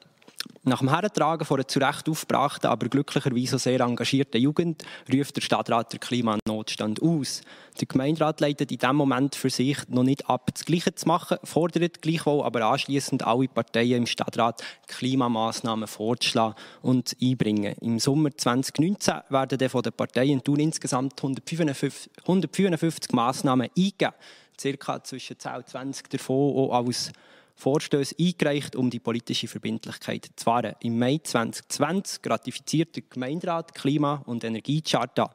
Nach 0.63 0.79
dem 0.79 0.89
Hertragen 0.89 1.45
von 1.45 1.59
einer 1.59 1.69
zu 1.69 1.79
Recht 1.81 2.09
aufgebrachten, 2.09 2.71
aber 2.71 2.89
glücklicherweise 2.89 3.59
sehr 3.59 3.81
engagierten 3.81 4.41
Jugend 4.41 4.87
ruft 5.13 5.37
der 5.37 5.43
Stadtrat 5.43 5.93
den 5.93 6.01
Klimanotstand 6.01 7.03
aus. 7.03 7.43
Der 7.79 7.87
Gemeinderat 7.87 8.41
leitet 8.41 8.73
in 8.73 8.79
diesem 8.79 8.97
Moment 8.97 9.35
für 9.35 9.51
sich 9.51 9.77
noch 9.89 10.03
nicht 10.03 10.31
ab, 10.31 10.51
das 10.55 10.65
Gleiche 10.65 10.95
zu 10.95 11.07
machen, 11.07 11.37
fordert 11.45 12.01
gleichwohl 12.01 12.43
aber 12.43 12.65
anschließend 12.65 13.23
alle 13.27 13.49
Parteien 13.49 13.99
im 13.99 14.07
Stadtrat 14.07 14.65
Klimamaßnahmen 14.87 15.87
vorzuschlagen 15.87 16.55
und 16.81 17.15
einbringen. 17.21 17.75
Im 17.83 17.99
Sommer 17.99 18.35
2019 18.35 19.15
werden 19.29 19.59
dann 19.59 19.69
von 19.69 19.83
den 19.83 19.93
Parteien 19.93 20.41
in 20.43 20.59
insgesamt 20.59 21.19
155, 21.19 22.11
154 22.23 23.13
Massnahmen 23.13 23.69
eingegeben. 23.77 24.15
Circa 24.59 25.05
zwischen 25.05 25.39
10 25.39 25.57
und 25.57 25.69
20 25.69 26.09
davon 26.09 26.57
auch 26.57 26.73
als 26.73 27.13
Vorstöße 27.55 28.17
eingereicht, 28.19 28.77
um 28.77 28.91
die 28.91 28.99
politische 28.99 29.49
Verbindlichkeit 29.49 30.29
zu 30.37 30.47
wahren. 30.47 30.75
Im 30.81 30.99
Mai 30.99 31.21
2020 31.23 32.21
ratifiziert 32.27 32.97
der 32.97 33.05
Gemeinderat 33.09 33.75
Klima- 33.75 34.23
und 34.27 34.45
Energiecharta 34.45 35.31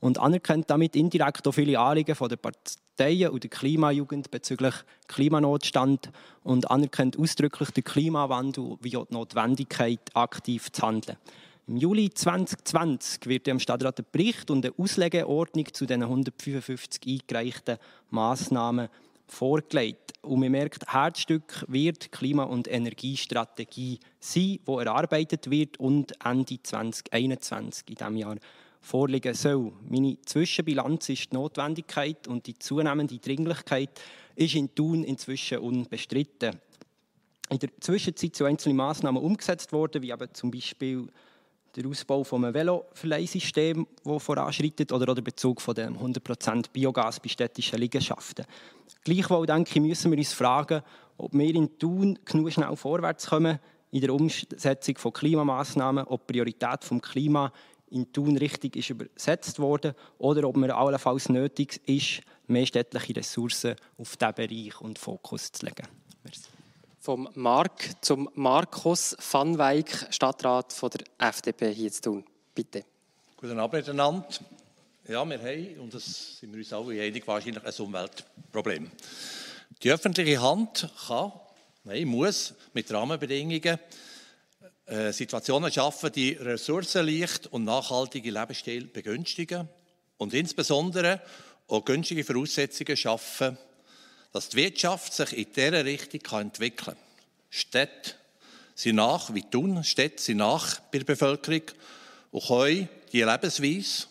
und 0.00 0.18
anerkennt 0.18 0.68
damit 0.68 0.96
indirekt 0.96 1.46
auch 1.46 1.52
viele 1.52 1.78
Anliegen 1.78 2.16
der 2.16 2.36
Parteien 2.36 3.30
und 3.30 3.42
der 3.42 3.50
Klimajugend 3.50 4.30
bezüglich 4.30 4.74
Klimanotstand 5.06 6.10
und 6.42 6.70
anerkennt 6.70 7.18
ausdrücklich 7.18 7.70
den 7.70 7.84
Klimawandel 7.84 8.76
wie 8.80 8.96
auch 8.96 9.06
die 9.06 9.14
Notwendigkeit, 9.14 10.00
aktiv 10.14 10.72
zu 10.72 10.82
handeln. 10.82 11.16
Im 11.66 11.76
Juli 11.76 12.10
2020 12.10 13.26
wird 13.26 13.46
dem 13.46 13.60
Stadtrat 13.60 14.00
ein 14.00 14.06
Bericht 14.10 14.50
und 14.50 14.66
eine 14.66 14.74
Auslegeordnung 14.76 15.72
zu 15.72 15.86
den 15.86 16.02
155 16.02 17.00
eingereichten 17.06 17.78
Massnahmen 18.10 18.88
vorgelegt. 19.32 20.12
Und 20.22 20.40
man 20.40 20.50
merkt, 20.50 20.92
Herzstück 20.92 21.64
wird 21.68 22.12
Klima- 22.12 22.44
und 22.44 22.68
Energiestrategie 22.68 23.98
sein, 24.18 24.58
die 24.66 24.72
erarbeitet 24.72 25.50
wird 25.50 25.78
und 25.78 26.12
Ende 26.24 26.62
2021 26.62 27.88
in 27.88 27.94
diesem 27.94 28.16
Jahr 28.16 28.36
vorliegen 28.80 29.34
soll. 29.34 29.72
Meine 29.88 30.18
Zwischenbilanz 30.24 31.08
ist 31.08 31.32
die 31.32 31.36
Notwendigkeit 31.36 32.28
und 32.28 32.46
die 32.46 32.58
zunehmende 32.58 33.18
Dringlichkeit 33.18 34.00
ist 34.34 34.54
in 34.54 34.74
Thun 34.74 35.04
inzwischen 35.04 35.58
unbestritten. 35.58 36.60
In 37.50 37.58
der 37.58 37.70
Zwischenzeit 37.80 38.36
sind 38.36 38.46
einzelne 38.46 38.74
Massnahmen 38.74 39.22
umgesetzt 39.22 39.72
worden, 39.72 40.02
wie 40.02 40.12
eben 40.12 40.32
zum 40.32 40.50
Beispiel 40.50 41.08
der 41.76 41.86
Ausbau 41.86 42.24
von 42.24 42.44
einem 42.44 42.54
Veloverleihsystem, 42.54 43.86
das 44.04 44.22
voranschreitet, 44.22 44.92
oder 44.92 45.14
der 45.14 45.22
Bezug 45.22 45.60
von 45.60 45.74
dem 45.74 45.96
100% 45.98 46.66
Biogas 46.72 47.20
bei 47.20 47.28
städtischen 47.28 47.78
Liegenschaften. 47.78 48.44
Gleichwohl 49.04 49.46
denke 49.46 49.70
ich, 49.74 49.80
müssen 49.80 50.10
wir 50.10 50.18
uns 50.18 50.32
fragen, 50.32 50.82
ob 51.16 51.32
wir 51.32 51.54
in 51.54 51.78
Thun 51.78 52.18
genug 52.24 52.52
schnell 52.52 52.74
vorwärts 52.76 53.26
kommen 53.26 53.58
in 53.90 54.00
der 54.00 54.14
Umsetzung 54.14 54.98
von 54.98 55.12
Klimamaßnahmen, 55.12 56.06
ob 56.06 56.26
die 56.26 56.32
Priorität 56.34 56.84
vom 56.84 57.00
Klima 57.00 57.52
in 57.90 58.12
Thun 58.12 58.36
richtig 58.36 58.76
ist 58.76 58.90
übersetzt 58.90 59.58
worden 59.58 59.94
oder 60.18 60.48
ob 60.48 60.56
mir 60.56 60.76
allenfalls 60.76 61.28
nötig 61.28 61.80
ist, 61.86 62.22
mehr 62.46 62.66
städtliche 62.66 63.16
Ressourcen 63.16 63.74
auf 63.98 64.16
diesen 64.16 64.34
Bereich 64.34 64.80
und 64.80 64.98
Fokus 64.98 65.50
zu 65.50 65.66
legen. 65.66 65.88
Merci. 66.22 66.59
Vom 67.02 67.30
Mark 67.34 67.92
zum 68.02 68.28
Markus 68.34 69.16
van 69.32 69.56
Weyck, 69.56 70.08
Stadtrat 70.10 70.70
von 70.70 70.90
der 70.90 71.28
FDP 71.30 71.72
hier 71.72 71.90
zu 71.90 72.02
tun. 72.02 72.24
Bitte. 72.54 72.84
Guten 73.38 73.58
Abend 73.58 73.72
miteinander. 73.72 74.28
Ja, 75.08 75.24
wir 75.24 75.38
haben, 75.38 75.80
und 75.80 75.94
das 75.94 76.38
sind 76.38 76.52
wir 76.52 76.58
uns 76.58 76.70
alle 76.74 77.00
einig, 77.00 77.26
wahrscheinlich 77.26 77.64
ein 77.64 77.72
Umweltproblem. 77.86 78.90
Die 79.82 79.90
öffentliche 79.90 80.42
Hand 80.42 80.90
kann, 81.06 81.32
nein, 81.84 82.06
muss 82.06 82.52
mit 82.74 82.92
Rahmenbedingungen 82.92 83.78
äh, 84.84 85.10
Situationen 85.10 85.72
schaffen, 85.72 86.12
die 86.12 86.32
ressourcenleicht 86.32 87.46
und 87.46 87.64
nachhaltige 87.64 88.30
Lebensstil 88.30 88.88
begünstigen 88.88 89.70
und 90.18 90.34
insbesondere 90.34 91.22
auch 91.66 91.82
günstige 91.82 92.24
Voraussetzungen 92.24 92.94
schaffen, 92.94 93.56
dass 94.32 94.48
die 94.48 94.58
Wirtschaft 94.58 95.12
sich 95.12 95.36
in 95.36 95.52
dieser 95.52 95.84
Richtung 95.84 96.40
entwickeln 96.40 96.96
kann. 96.96 96.96
Städte 97.50 98.14
sind 98.74 98.96
nach, 98.96 99.34
wie 99.34 99.42
tun, 99.42 99.82
Städte 99.84 100.22
sind 100.22 100.38
nach 100.38 100.80
bei 100.80 100.98
der 100.98 101.04
Bevölkerung 101.04 101.62
und 102.30 102.46
können 102.46 102.88
die 103.12 103.22
Lebensweise 103.22 104.06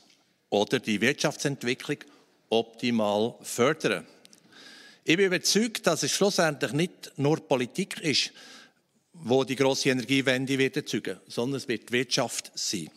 oder 0.49 0.79
die 0.79 0.99
Wirtschaftsentwicklung 0.99 1.97
optimal 2.49 3.35
fördern. 3.41 4.05
Ich 5.03 5.17
bin 5.17 5.27
überzeugt, 5.27 5.87
dass 5.87 6.03
es 6.03 6.11
schlussendlich 6.11 6.73
nicht 6.73 7.11
nur 7.17 7.37
Politik 7.37 7.99
ist, 8.01 8.31
wo 9.13 9.43
die 9.43 9.55
große 9.55 9.89
Energiewende 9.89 10.57
wird 10.57 10.77
erzeugen, 10.77 11.19
sondern 11.27 11.57
es 11.57 11.67
wird 11.67 11.89
die 11.89 11.93
Wirtschaft 11.93 12.51
sein. 12.53 12.89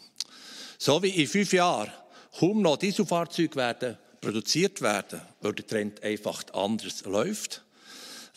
So 0.79 1.03
wie 1.03 1.11
in 1.11 1.27
fünf 1.27 1.53
Jahren 1.53 1.93
kaum 2.39 2.63
noch 2.63 2.77
Dieselfahrzeuge 2.77 3.57
werden 3.57 3.99
produziert 4.23 4.81
werden, 4.81 5.21
weil 5.41 5.53
der 5.53 5.67
Trend 5.67 6.03
einfach 6.03 6.45
anders 6.55 7.05
läuft, 7.05 7.63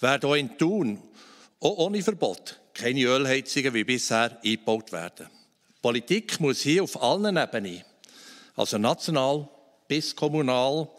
werden 0.01 0.29
auch 0.29 0.33
in 0.33 0.57
Thun, 0.57 1.01
auch 1.61 1.77
ohne 1.77 2.01
Verbot, 2.01 2.59
keine 2.73 3.03
Ölheizungen 3.03 3.73
wie 3.73 3.83
bisher 3.85 4.37
eingebaut 4.43 4.91
werden. 4.91 5.27
Politik 5.81 6.39
muss 6.39 6.61
hier 6.61 6.83
auf 6.83 7.01
allen 7.01 7.37
Ebenen, 7.37 7.83
also 8.55 8.79
national 8.79 9.47
bis 9.87 10.15
kommunal, 10.15 10.89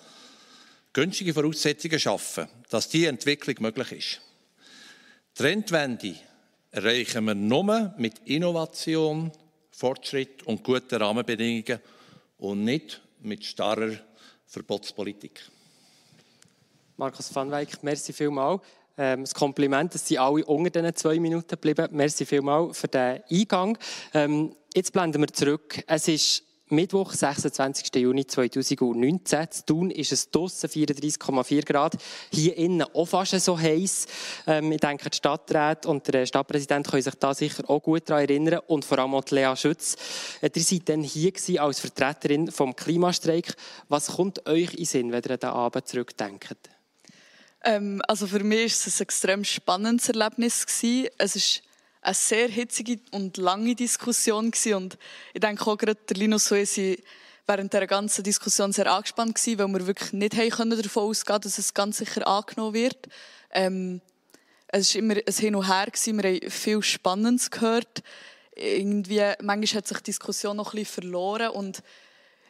günstige 0.92 1.34
Voraussetzungen 1.34 1.98
schaffen, 1.98 2.48
dass 2.70 2.88
diese 2.88 3.08
Entwicklung 3.08 3.56
möglich 3.58 3.92
ist. 3.92 4.20
Trendwende 5.34 6.14
erreichen 6.70 7.24
wir 7.24 7.34
nur 7.34 7.92
mit 7.98 8.20
Innovation, 8.24 9.32
Fortschritt 9.72 10.44
und 10.44 10.62
guten 10.62 11.02
Rahmenbedingungen 11.02 11.80
und 12.38 12.64
nicht 12.64 13.02
mit 13.20 13.44
starrer 13.44 13.98
Verbotspolitik. 14.46 15.42
Markus 16.96 17.34
van 17.34 17.50
Weyck, 17.50 17.82
merci 17.82 18.12
vielmals. 18.12 18.62
Ähm, 18.96 19.22
das 19.22 19.34
Kompliment, 19.34 19.94
dass 19.94 20.06
Sie 20.06 20.18
alle 20.18 20.44
unter 20.46 20.70
diesen 20.70 20.96
zwei 20.96 21.20
Minuten 21.20 21.48
geblieben. 21.48 21.88
Merci 21.90 22.24
vielmals 22.24 22.78
für 22.78 22.88
den 22.88 23.22
Eingang. 23.30 23.76
Ähm, 24.14 24.56
jetzt 24.74 24.92
blenden 24.92 25.20
wir 25.20 25.28
zurück. 25.28 25.84
Es 25.86 26.08
ist 26.08 26.45
Mittwoch, 26.68 27.12
26. 27.12 27.94
Juni 27.94 28.26
2019. 28.26 29.50
Zu 29.52 29.66
Thun 29.66 29.90
ist 29.92 30.10
es 30.10 30.30
draussen 30.30 30.68
34,4 30.68 31.64
Grad. 31.64 31.96
Hier 32.32 32.56
innen 32.56 32.82
auch 32.82 33.06
fast 33.06 33.38
so 33.40 33.56
heiß. 33.56 34.06
Ähm, 34.48 34.72
ich 34.72 34.80
denke, 34.80 35.08
die 35.08 35.16
Stadtrat 35.16 35.86
und 35.86 36.12
der 36.12 36.26
Stadtpräsident 36.26 36.88
können 36.88 37.02
sich 37.02 37.14
da 37.14 37.34
sicher 37.34 37.70
auch 37.70 37.80
gut 37.80 38.10
daran 38.10 38.24
erinnern. 38.24 38.60
Und 38.66 38.84
vor 38.84 38.98
allem 38.98 39.14
auch 39.14 39.24
Lea 39.30 39.54
Schütz. 39.54 39.96
Äh, 40.40 40.50
ihr 40.56 40.62
seid 40.62 40.88
dann 40.88 41.04
hier 41.04 41.32
als 41.60 41.78
Vertreterin 41.78 42.50
vom 42.50 42.74
Klimastreik. 42.74 43.54
Was 43.88 44.08
kommt 44.08 44.48
euch 44.48 44.74
in 44.74 44.86
Sinn, 44.86 45.12
wenn 45.12 45.22
ihr 45.22 45.30
an 45.30 45.38
den 45.38 45.50
Abend 45.50 45.86
zurückdenkt? 45.86 46.56
Ähm, 47.62 48.02
also 48.08 48.26
für 48.26 48.42
mich 48.42 48.72
war 48.72 48.88
es 48.88 48.98
ein 48.98 49.02
extrem 49.02 49.44
spannendes 49.44 50.08
Erlebnis. 50.08 50.66
Gewesen. 50.66 51.10
Es 51.16 51.36
ist 51.36 51.62
eine 52.06 52.14
sehr 52.14 52.48
hitzige 52.48 53.00
und 53.10 53.36
lange 53.36 53.74
Diskussion 53.74 54.52
gewesen. 54.52 54.74
und 54.74 54.98
ich 55.34 55.40
denke 55.40 55.66
auch 55.66 55.76
gerade 55.76 55.96
der 56.08 56.16
Linus 56.16 56.50
und 56.52 56.58
ich 56.58 57.02
während 57.48 57.72
der 57.72 57.86
ganzen 57.86 58.22
Diskussion 58.22 58.72
sehr 58.72 58.90
angespannt 58.90 59.34
gewesen, 59.34 59.58
weil 59.58 59.80
wir 59.80 59.86
wirklich 59.86 60.12
nicht 60.12 60.36
haben 60.36 60.50
können 60.50 60.82
davon 60.82 61.04
ausgehen, 61.04 61.40
dass 61.40 61.58
es 61.58 61.74
ganz 61.74 61.98
sicher 61.98 62.26
angenommen 62.26 62.74
wird. 62.74 63.08
Ähm, 63.50 64.00
es 64.68 64.94
war 64.94 65.00
immer 65.00 65.14
ein 65.14 65.34
Hin 65.34 65.54
und 65.56 65.66
Her 65.66 65.86
gewesen. 65.86 66.22
wir 66.22 66.30
haben 66.30 66.50
viel 66.50 66.82
Spannendes 66.82 67.50
gehört. 67.50 68.02
Irgendwie, 68.54 69.22
manchmal 69.42 69.78
hat 69.78 69.88
sich 69.88 69.98
die 69.98 70.04
Diskussion 70.04 70.56
noch 70.56 70.74
ein 70.74 70.80
bisschen 70.80 71.02
verloren 71.02 71.50
und 71.50 71.82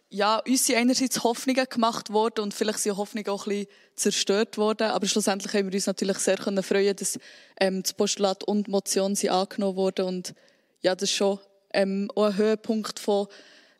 ja, 0.08 0.38
uns 0.46 0.66
sind 0.66 0.76
einerseits 0.76 1.24
Hoffnungen 1.24 1.66
gemacht 1.68 2.12
worden 2.12 2.42
und 2.42 2.54
vielleicht 2.54 2.78
sind 2.78 2.96
Hoffnungen 2.96 3.28
auch 3.28 3.46
ein 3.46 3.50
bisschen 3.50 3.68
zerstört 3.96 4.56
worden, 4.56 4.88
aber 4.88 5.06
schlussendlich 5.06 5.52
haben 5.52 5.66
wir 5.66 5.74
uns 5.74 5.86
natürlich 5.86 6.18
sehr 6.18 6.36
können 6.36 6.62
freuen, 6.62 6.94
dass 6.94 7.18
ähm, 7.60 7.82
das 7.82 7.92
Postulat 7.92 8.44
und 8.44 8.66
die 8.66 8.70
Motion 8.70 9.14
sind 9.14 9.30
angenommen 9.30 9.76
wurden 9.76 10.06
und 10.06 10.34
ja, 10.82 10.94
das 10.94 11.10
ist 11.10 11.16
schon 11.16 11.38
ähm, 11.72 12.10
auch 12.14 12.26
ein 12.26 12.36
Höhepunkt 12.36 12.98
von 12.98 13.26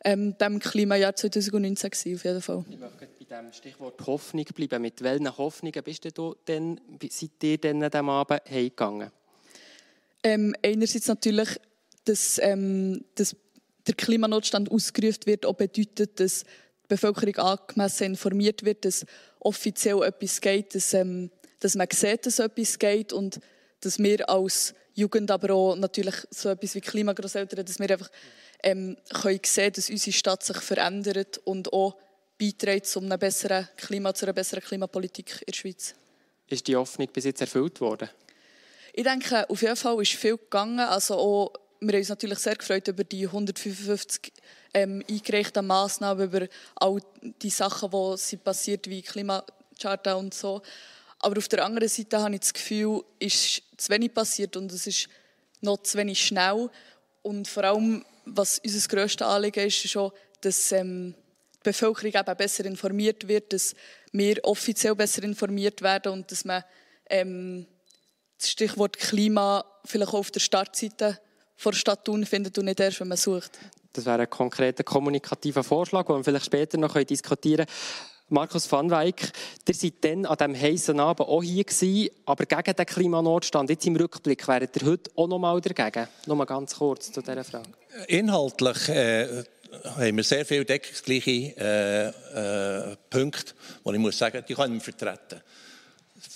ähm, 0.04 0.36
dem 0.38 0.58
Klimajahr 0.58 1.14
2019 1.14 1.90
gewesen, 1.90 2.16
auf 2.16 2.24
jeden 2.24 2.42
Fall. 2.42 2.64
Ich 2.70 2.78
möchte 2.78 3.08
bei 3.28 3.42
dem 3.42 3.52
Stichwort 3.52 4.06
Hoffnung 4.06 4.44
bleiben. 4.44 4.82
Mit 4.82 5.02
welchen 5.02 5.36
Hoffnungen 5.36 5.82
bist 5.82 6.16
du 6.16 6.36
denn, 6.46 6.80
seid 7.10 7.30
ihr 7.42 7.58
denn 7.58 7.82
an 7.82 7.90
diesem 7.90 8.08
Abend 8.08 8.40
heimgegangen? 8.48 9.10
Ähm, 10.22 10.54
einerseits 10.62 11.08
natürlich, 11.08 11.60
dass, 12.04 12.38
ähm, 12.42 13.04
dass 13.14 13.36
der 13.86 13.94
Klimanotstand 13.94 14.70
ausgerufen 14.70 15.26
wird, 15.26 15.46
auch 15.46 15.54
bedeutet, 15.54 16.20
dass 16.20 16.40
die 16.40 16.88
Bevölkerung 16.88 17.36
angemessen 17.36 18.04
informiert 18.04 18.64
wird, 18.64 18.84
dass 18.84 19.04
offiziell 19.40 20.02
etwas 20.02 20.40
geht, 20.40 20.74
dass, 20.74 20.92
ähm, 20.94 21.30
dass 21.60 21.74
man 21.74 21.88
sieht, 21.92 22.26
dass 22.26 22.38
etwas 22.38 22.78
geht 22.78 23.12
und 23.12 23.40
dass 23.80 23.98
wir 23.98 24.28
als 24.28 24.74
Jugend, 24.94 25.30
aber 25.30 25.54
auch 25.54 25.76
natürlich 25.76 26.14
so 26.30 26.48
etwas 26.48 26.74
wie 26.74 26.80
Klimagrosseltern, 26.80 27.64
dass 27.64 27.78
wir 27.78 27.90
einfach 27.90 28.10
ähm, 28.62 28.96
können 29.12 29.40
sehen, 29.44 29.72
dass 29.72 29.90
unsere 29.90 30.12
Stadt 30.12 30.42
sich 30.42 30.56
verändert 30.56 31.38
und 31.44 31.72
auch 31.72 31.96
beiträgt 32.38 32.86
zu 32.86 33.00
einem 33.00 33.18
besseren 33.18 33.68
Klima, 33.76 34.14
zu 34.14 34.24
einer 34.24 34.32
besseren 34.32 34.62
Klimapolitik 34.62 35.42
in 35.42 35.46
der 35.46 35.52
Schweiz. 35.52 35.94
Ist 36.48 36.66
die 36.66 36.76
Hoffnung 36.76 37.08
bis 37.12 37.24
jetzt 37.24 37.40
erfüllt 37.40 37.80
worden? 37.80 38.08
Ich 38.92 39.04
denke, 39.04 39.48
auf 39.50 39.60
jeden 39.60 39.76
Fall 39.76 40.00
ist 40.00 40.12
viel 40.12 40.38
gegangen. 40.38 40.80
Also 40.80 41.14
auch 41.16 41.52
wir 41.80 41.92
haben 41.92 42.00
uns 42.00 42.08
natürlich 42.08 42.38
sehr 42.38 42.56
gefreut 42.56 42.88
über 42.88 43.04
die 43.04 43.26
155 43.26 44.32
ähm, 44.74 45.02
eingereichten 45.08 45.66
Massnahmen, 45.66 46.24
über 46.24 46.46
all 46.74 47.00
die 47.42 47.50
Sachen, 47.50 47.90
die 47.90 48.16
sind 48.16 48.44
passiert, 48.44 48.88
wie 48.88 49.02
Klimacharta 49.02 50.14
und 50.14 50.34
so. 50.34 50.62
Aber 51.18 51.38
auf 51.38 51.48
der 51.48 51.64
anderen 51.64 51.88
Seite 51.88 52.20
habe 52.20 52.34
ich 52.34 52.40
das 52.40 52.52
Gefühl, 52.52 53.02
ist 53.18 53.62
zu 53.76 53.88
wenig 53.90 54.12
passiert 54.12 54.56
und 54.56 54.72
es 54.72 54.86
ist 54.86 55.08
noch 55.60 55.82
zu 55.82 55.98
wenig 55.98 56.24
schnell. 56.24 56.70
Und 57.22 57.48
vor 57.48 57.64
allem, 57.64 58.04
was 58.24 58.58
unser 58.58 58.88
grösstes 58.88 59.26
Anliegen 59.26 59.66
ist, 59.66 59.84
ist 59.84 59.90
schon, 59.90 60.12
dass 60.40 60.72
ähm, 60.72 61.14
die 61.56 61.60
Bevölkerung 61.70 62.14
eben 62.14 62.36
besser 62.36 62.64
informiert 62.64 63.28
wird, 63.28 63.52
dass 63.52 63.74
wir 64.12 64.44
offiziell 64.44 64.94
besser 64.94 65.22
informiert 65.22 65.82
werden 65.82 66.12
und 66.12 66.30
dass 66.30 66.44
man 66.44 66.62
ähm, 67.08 67.66
das 68.38 68.50
Stichwort 68.50 68.98
Klima 68.98 69.64
vielleicht 69.84 70.10
auch 70.10 70.18
auf 70.18 70.30
der 70.30 70.40
Startseite 70.40 71.18
vor 71.56 71.72
Stadt 71.72 72.04
Thun 72.04 72.24
findet 72.26 72.56
und 72.58 72.66
nicht 72.66 72.80
erst, 72.80 73.00
wenn 73.00 73.08
man 73.08 73.16
sucht. 73.16 73.58
Das 73.92 74.04
wäre 74.04 74.22
ein 74.22 74.30
konkreter 74.30 74.84
kommunikativer 74.84 75.64
Vorschlag, 75.64 76.06
den 76.06 76.16
wir 76.16 76.24
vielleicht 76.24 76.46
später 76.46 76.78
noch 76.78 76.94
diskutieren 76.94 77.66
können. 77.66 77.76
Markus 78.28 78.70
van 78.70 78.90
Weyck, 78.90 79.30
ihr 79.68 79.74
seid 79.74 80.04
dann 80.04 80.26
an 80.26 80.36
diesem 80.36 80.60
heißen 80.60 80.98
Abend 80.98 81.28
auch 81.28 81.42
hier 81.42 81.62
gewesen, 81.62 82.10
aber 82.24 82.44
gegen 82.44 82.74
den 82.74 82.86
Klimanotstand. 82.86 83.70
Jetzt 83.70 83.86
im 83.86 83.94
Rückblick, 83.94 84.48
wäret 84.48 84.82
ihr 84.82 84.88
heute 84.88 85.10
auch 85.14 85.28
noch 85.28 85.38
mal 85.38 85.60
dagegen? 85.60 86.08
Noch 86.26 86.34
mal 86.34 86.44
ganz 86.44 86.74
kurz 86.74 87.12
zu 87.12 87.22
dieser 87.22 87.44
Frage. 87.44 87.70
Inhaltlich 88.08 88.88
äh, 88.88 89.44
haben 89.84 90.16
wir 90.16 90.24
sehr 90.24 90.44
viele 90.44 90.64
deckungsgleiche 90.64 91.30
äh, 91.56 92.90
äh, 92.90 92.96
Punkte, 93.10 93.54
die 93.84 93.92
ich 93.92 93.98
muss 93.98 94.18
sagen, 94.18 94.44
die 94.48 94.54
können 94.54 94.74
wir 94.74 94.80
vertreten. 94.80 95.40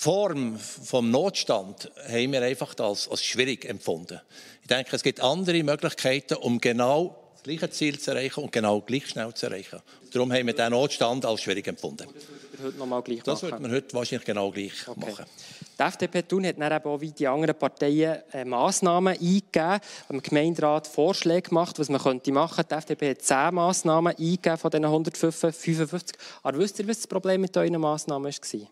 Die 0.01 0.05
Form 0.05 0.55
des 0.55 0.93
Notstand 0.93 1.91
haben 2.09 2.33
wir 2.33 2.41
einfach 2.41 2.75
als, 2.79 3.07
als 3.07 3.23
schwierig 3.23 3.67
empfunden. 3.67 4.19
Ich 4.63 4.67
denke, 4.67 4.97
es 4.97 5.03
gibt 5.03 5.21
andere 5.21 5.63
Möglichkeiten, 5.63 6.37
um 6.37 6.59
genau 6.59 7.17
das 7.35 7.43
gleiche 7.43 7.69
Ziel 7.69 7.99
zu 7.99 8.13
erreichen 8.13 8.41
und 8.41 8.51
genau 8.51 8.81
gleich 8.81 9.09
schnell 9.09 9.35
zu 9.35 9.45
erreichen. 9.45 9.83
Darum 10.11 10.33
haben 10.33 10.47
wir 10.47 10.55
diesen 10.55 10.71
Notstand 10.71 11.27
als 11.27 11.43
schwierig 11.43 11.67
empfunden. 11.69 12.07
Und 12.07 12.17
das 12.17 12.63
würden 12.63 12.79
wir 12.91 12.97
heute 12.97 13.83
Das 13.83 13.95
wahrscheinlich 13.95 14.25
genau 14.25 14.51
gleich 14.51 14.89
Okay. 14.89 15.01
machen. 15.01 15.27
Die 15.79 15.83
FDP 15.83 16.23
Thun 16.23 16.47
hat 16.47 16.59
dann 16.59 16.73
eben 16.73 16.85
auch 16.87 17.01
wie 17.03 17.11
die 17.11 17.27
anderen 17.27 17.59
Parteien 17.59 18.23
äh, 18.33 18.45
Massnahmen 18.47 19.13
eingegeben, 19.19 19.81
im 20.09 20.23
Gemeinderat 20.23 20.87
Vorschläge 20.87 21.51
gemacht, 21.51 21.79
was 21.79 21.91
man 21.91 22.01
könnte 22.01 22.33
machen. 22.33 22.65
Die 22.71 22.75
FDP 22.75 23.11
hat 23.11 23.21
10 23.21 23.55
Massnahmen 23.55 24.17
eingegeben 24.17 24.57
von 24.57 24.71
diesen 24.71 24.85
155. 24.87 26.15
Aber 26.43 26.59
wisst 26.59 26.79
ihr, 26.79 26.89
was 26.89 26.97
das 26.99 27.07
Problem 27.07 27.43
mit 27.43 27.55
euren 27.55 27.79
Massnahmen 27.79 28.33
war? 28.33 28.71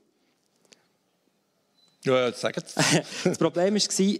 Ja, 2.05 2.33
sagen 2.33 2.63
Sie. 2.65 3.03
Das 3.25 3.39
Problem 3.39 3.75
war, 3.75 4.19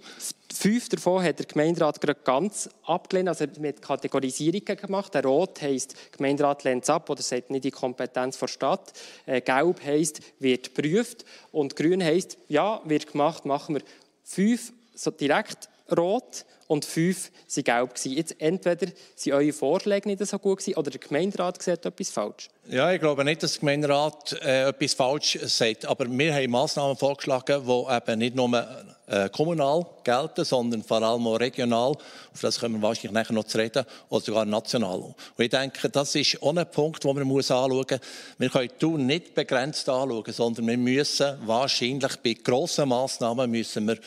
fünf 0.53 0.89
davon 0.89 1.23
hat 1.23 1.39
der 1.39 1.47
Gemeinderat 1.47 2.01
gerade 2.01 2.19
ganz 2.23 2.69
abgelehnt. 2.85 3.29
Also 3.29 3.45
hat 3.45 3.83
Kategorisierungen 3.83 4.77
gemacht. 4.77 5.15
Der 5.15 5.25
Rot 5.25 5.63
heisst, 5.63 5.93
der 5.93 6.17
Gemeinderat 6.17 6.65
lehnt 6.65 6.83
es 6.83 6.91
ab 6.91 7.09
oder 7.09 7.23
sagt 7.23 7.51
nicht 7.51 7.65
die 7.65 7.71
Kompetenz 7.71 8.39
der 8.39 8.49
Stadt. 8.49 8.93
Äh, 9.27 9.41
Gelb 9.41 9.85
heisst, 9.85 10.21
wird 10.41 10.75
geprüft. 10.75 11.25
Und 11.53 11.77
Grün 11.77 12.03
heisst, 12.03 12.37
ja, 12.49 12.81
wird 12.85 13.13
gemacht, 13.13 13.45
machen 13.45 13.77
wir. 13.77 13.83
Fünf 14.25 14.73
so 14.95 15.11
direkt 15.11 15.69
rot 15.97 16.45
und 16.69 16.85
fünf 16.85 17.33
waren 17.55 17.65
gelb. 17.65 17.99
Jetzt 18.05 18.37
entweder 18.39 18.87
sind 19.17 19.33
eure 19.33 19.53
Vorschläge 19.53 20.09
nicht 20.09 20.25
so 20.25 20.39
gut 20.39 20.67
oder 20.77 20.91
der 20.91 21.01
Gemeinderat 21.01 21.61
sieht 21.61 21.85
etwas 21.85 22.11
falsch. 22.11 22.49
Ja, 22.69 22.93
ich 22.93 23.01
glaube 23.01 23.25
nicht, 23.25 23.43
dass 23.43 23.53
der 23.55 23.61
Gemeinderat 23.61 24.33
äh, 24.43 24.69
etwas 24.69 24.95
falsch 24.95 25.39
sagt. 25.43 25.87
Aber 25.87 26.07
wir 26.07 26.35
haben 26.35 26.51
Massnahmen 26.51 26.97
vorgeschlagen, 26.97 27.65
die 27.67 27.97
eben 27.97 28.19
nicht 28.19 28.37
nur 28.37 28.67
äh, 29.09 29.31
kommunal 29.31 29.87
gelten, 30.05 30.45
sondern 30.45 30.83
vor 30.83 31.03
allem 31.03 31.27
auch 31.27 31.41
regional. 31.41 31.93
Auf 31.93 32.41
das 32.43 32.61
können 32.61 32.75
wir 32.75 32.83
wahrscheinlich 32.83 33.13
nachher 33.13 33.33
noch 33.33 33.45
zu 33.45 33.57
reden, 33.57 33.87
oder 34.11 34.25
sogar 34.25 34.45
national. 34.45 34.99
Und 34.99 35.17
ich 35.39 35.49
denke, 35.49 35.89
das 35.89 36.15
ist 36.15 36.43
auch 36.43 36.55
ein 36.55 36.71
Punkt, 36.71 37.03
den 37.03 37.15
man 37.15 37.25
muss 37.25 37.51
anschauen 37.51 37.87
muss. 37.89 38.01
Wir 38.37 38.51
können 38.51 38.71
Thun 38.79 39.07
nicht 39.07 39.35
begrenzt 39.35 39.89
anschauen, 39.89 40.31
sondern 40.31 40.67
wir 40.67 40.77
müssen 40.77 41.39
wahrscheinlich 41.47 42.17
bei 42.23 42.35
grossen 42.35 42.91
Massnahmen 42.91 43.51
müssen 43.51 43.89
wir 43.89 43.99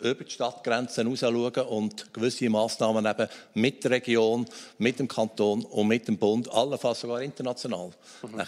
über 0.00 0.24
die 0.24 0.30
Stadtgrenzen 0.30 1.04
hinaus 1.04 1.20
schauen 1.20 1.66
und 1.68 2.12
gewisse 2.12 2.48
Massnahmen 2.48 3.04
eben 3.06 3.28
mit 3.54 3.84
der 3.84 3.92
Region, 3.92 4.46
mit 4.78 4.98
dem 4.98 5.08
Kanton 5.08 5.64
und 5.64 5.88
mit 5.88 6.08
dem 6.08 6.18
Bund, 6.18 6.50
allenfalls 6.52 7.00
sogar 7.00 7.22
international, 7.22 7.90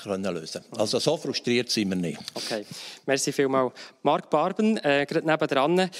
können 0.02 0.35
lösen 0.35 0.64
Also 0.76 0.99
so 0.99 1.16
frustriert 1.16 1.71
sind 1.71 1.90
wir 1.90 1.97
nicht. 1.97 2.21
Okay, 2.34 2.65
merci 3.06 3.32
vielmals. 3.32 3.73
Marc 4.02 4.30
Barben, 4.30 4.76
äh, 4.78 5.06
gerade 5.06 5.26
nebenan. 5.26 5.91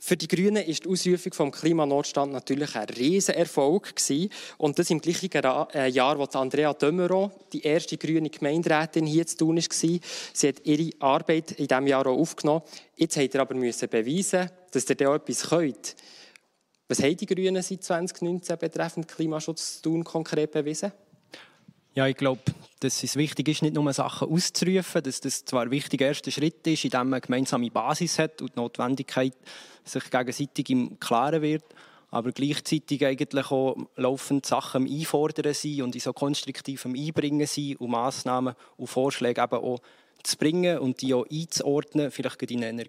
Für 0.00 0.16
die 0.16 0.28
Grünen 0.28 0.64
ist 0.64 0.84
die 0.84 0.88
Ausrufung 0.88 1.32
vom 1.32 1.50
Klimanotstand 1.50 2.32
natürlich 2.32 2.76
ein 2.76 2.88
Riesenerfolg 2.88 3.96
gewesen. 3.96 4.30
Und 4.56 4.78
das 4.78 4.90
im 4.90 5.00
gleichen 5.00 5.28
äh, 5.32 5.88
Jahr, 5.88 6.16
wo 6.20 6.24
die 6.24 6.36
Andrea 6.36 6.72
Dömeron, 6.72 7.32
die 7.52 7.62
erste 7.62 7.96
grüne 7.96 8.30
Gemeinderätin 8.30 9.06
hier 9.06 9.26
zu 9.26 9.38
tun 9.38 9.56
war. 9.56 9.64
Sie 10.32 10.48
hat 10.48 10.64
ihre 10.64 10.90
Arbeit 11.00 11.50
in 11.52 11.66
diesem 11.66 11.86
Jahr 11.88 12.06
auch 12.06 12.16
aufgenommen. 12.16 12.62
Jetzt 12.94 13.16
hat 13.16 13.34
er 13.34 13.40
aber 13.40 13.54
müssen 13.54 13.88
beweisen, 13.88 14.48
dass 14.70 14.88
ihr 14.88 14.96
da 14.96 15.14
etwas 15.14 15.48
könnt. 15.48 15.96
Was 16.88 17.02
haben 17.02 17.16
die 17.16 17.26
Grünen 17.26 17.62
seit 17.62 17.84
2019 17.84 18.56
betreffend 18.58 19.08
Klimaschutz 19.08 19.82
tun 19.82 20.04
konkret 20.04 20.52
bewiesen? 20.52 20.92
Ja, 21.94 22.06
ich 22.06 22.16
glaube, 22.16 22.40
dass 22.80 23.02
es 23.02 23.16
wichtig 23.16 23.48
ist, 23.48 23.62
nicht 23.62 23.74
nur 23.74 23.92
Sachen 23.92 24.28
auszurufen, 24.28 25.02
dass 25.02 25.20
das 25.20 25.44
zwar 25.44 25.62
ein 25.62 25.70
wichtiger 25.70 26.06
erster 26.06 26.30
Schritt 26.30 26.66
ist, 26.66 26.84
in 26.84 26.90
dem 26.90 27.08
man 27.08 27.14
eine 27.14 27.20
gemeinsame 27.20 27.70
Basis 27.70 28.18
hat 28.18 28.40
und 28.40 28.54
die 28.54 28.60
Notwendigkeit 28.60 29.34
sich 29.84 30.08
gegenseitig 30.08 30.70
im 30.70 31.00
Klaren 31.00 31.42
wird, 31.42 31.64
aber 32.10 32.32
gleichzeitig 32.32 33.04
eigentlich 33.04 33.50
auch 33.50 33.76
laufend 33.96 34.46
Sachen 34.46 34.84
am 34.84 34.92
Einfordern 34.92 35.52
sind 35.54 35.82
und 35.82 35.94
in 35.94 36.00
so 36.00 36.12
konstruktivem 36.12 36.94
Einbringen 36.94 37.46
sind 37.46 37.80
und 37.80 37.90
Massnahmen 37.90 38.54
und 38.76 38.86
Vorschläge 38.86 39.42
eben 39.42 39.56
auch 39.56 39.80
zu 40.22 40.36
bringen 40.36 40.78
und 40.78 41.02
die 41.02 41.14
auch 41.14 41.26
einzuordnen, 41.30 42.10
vielleicht 42.10 42.42
in 42.42 42.64
eine 42.64 42.84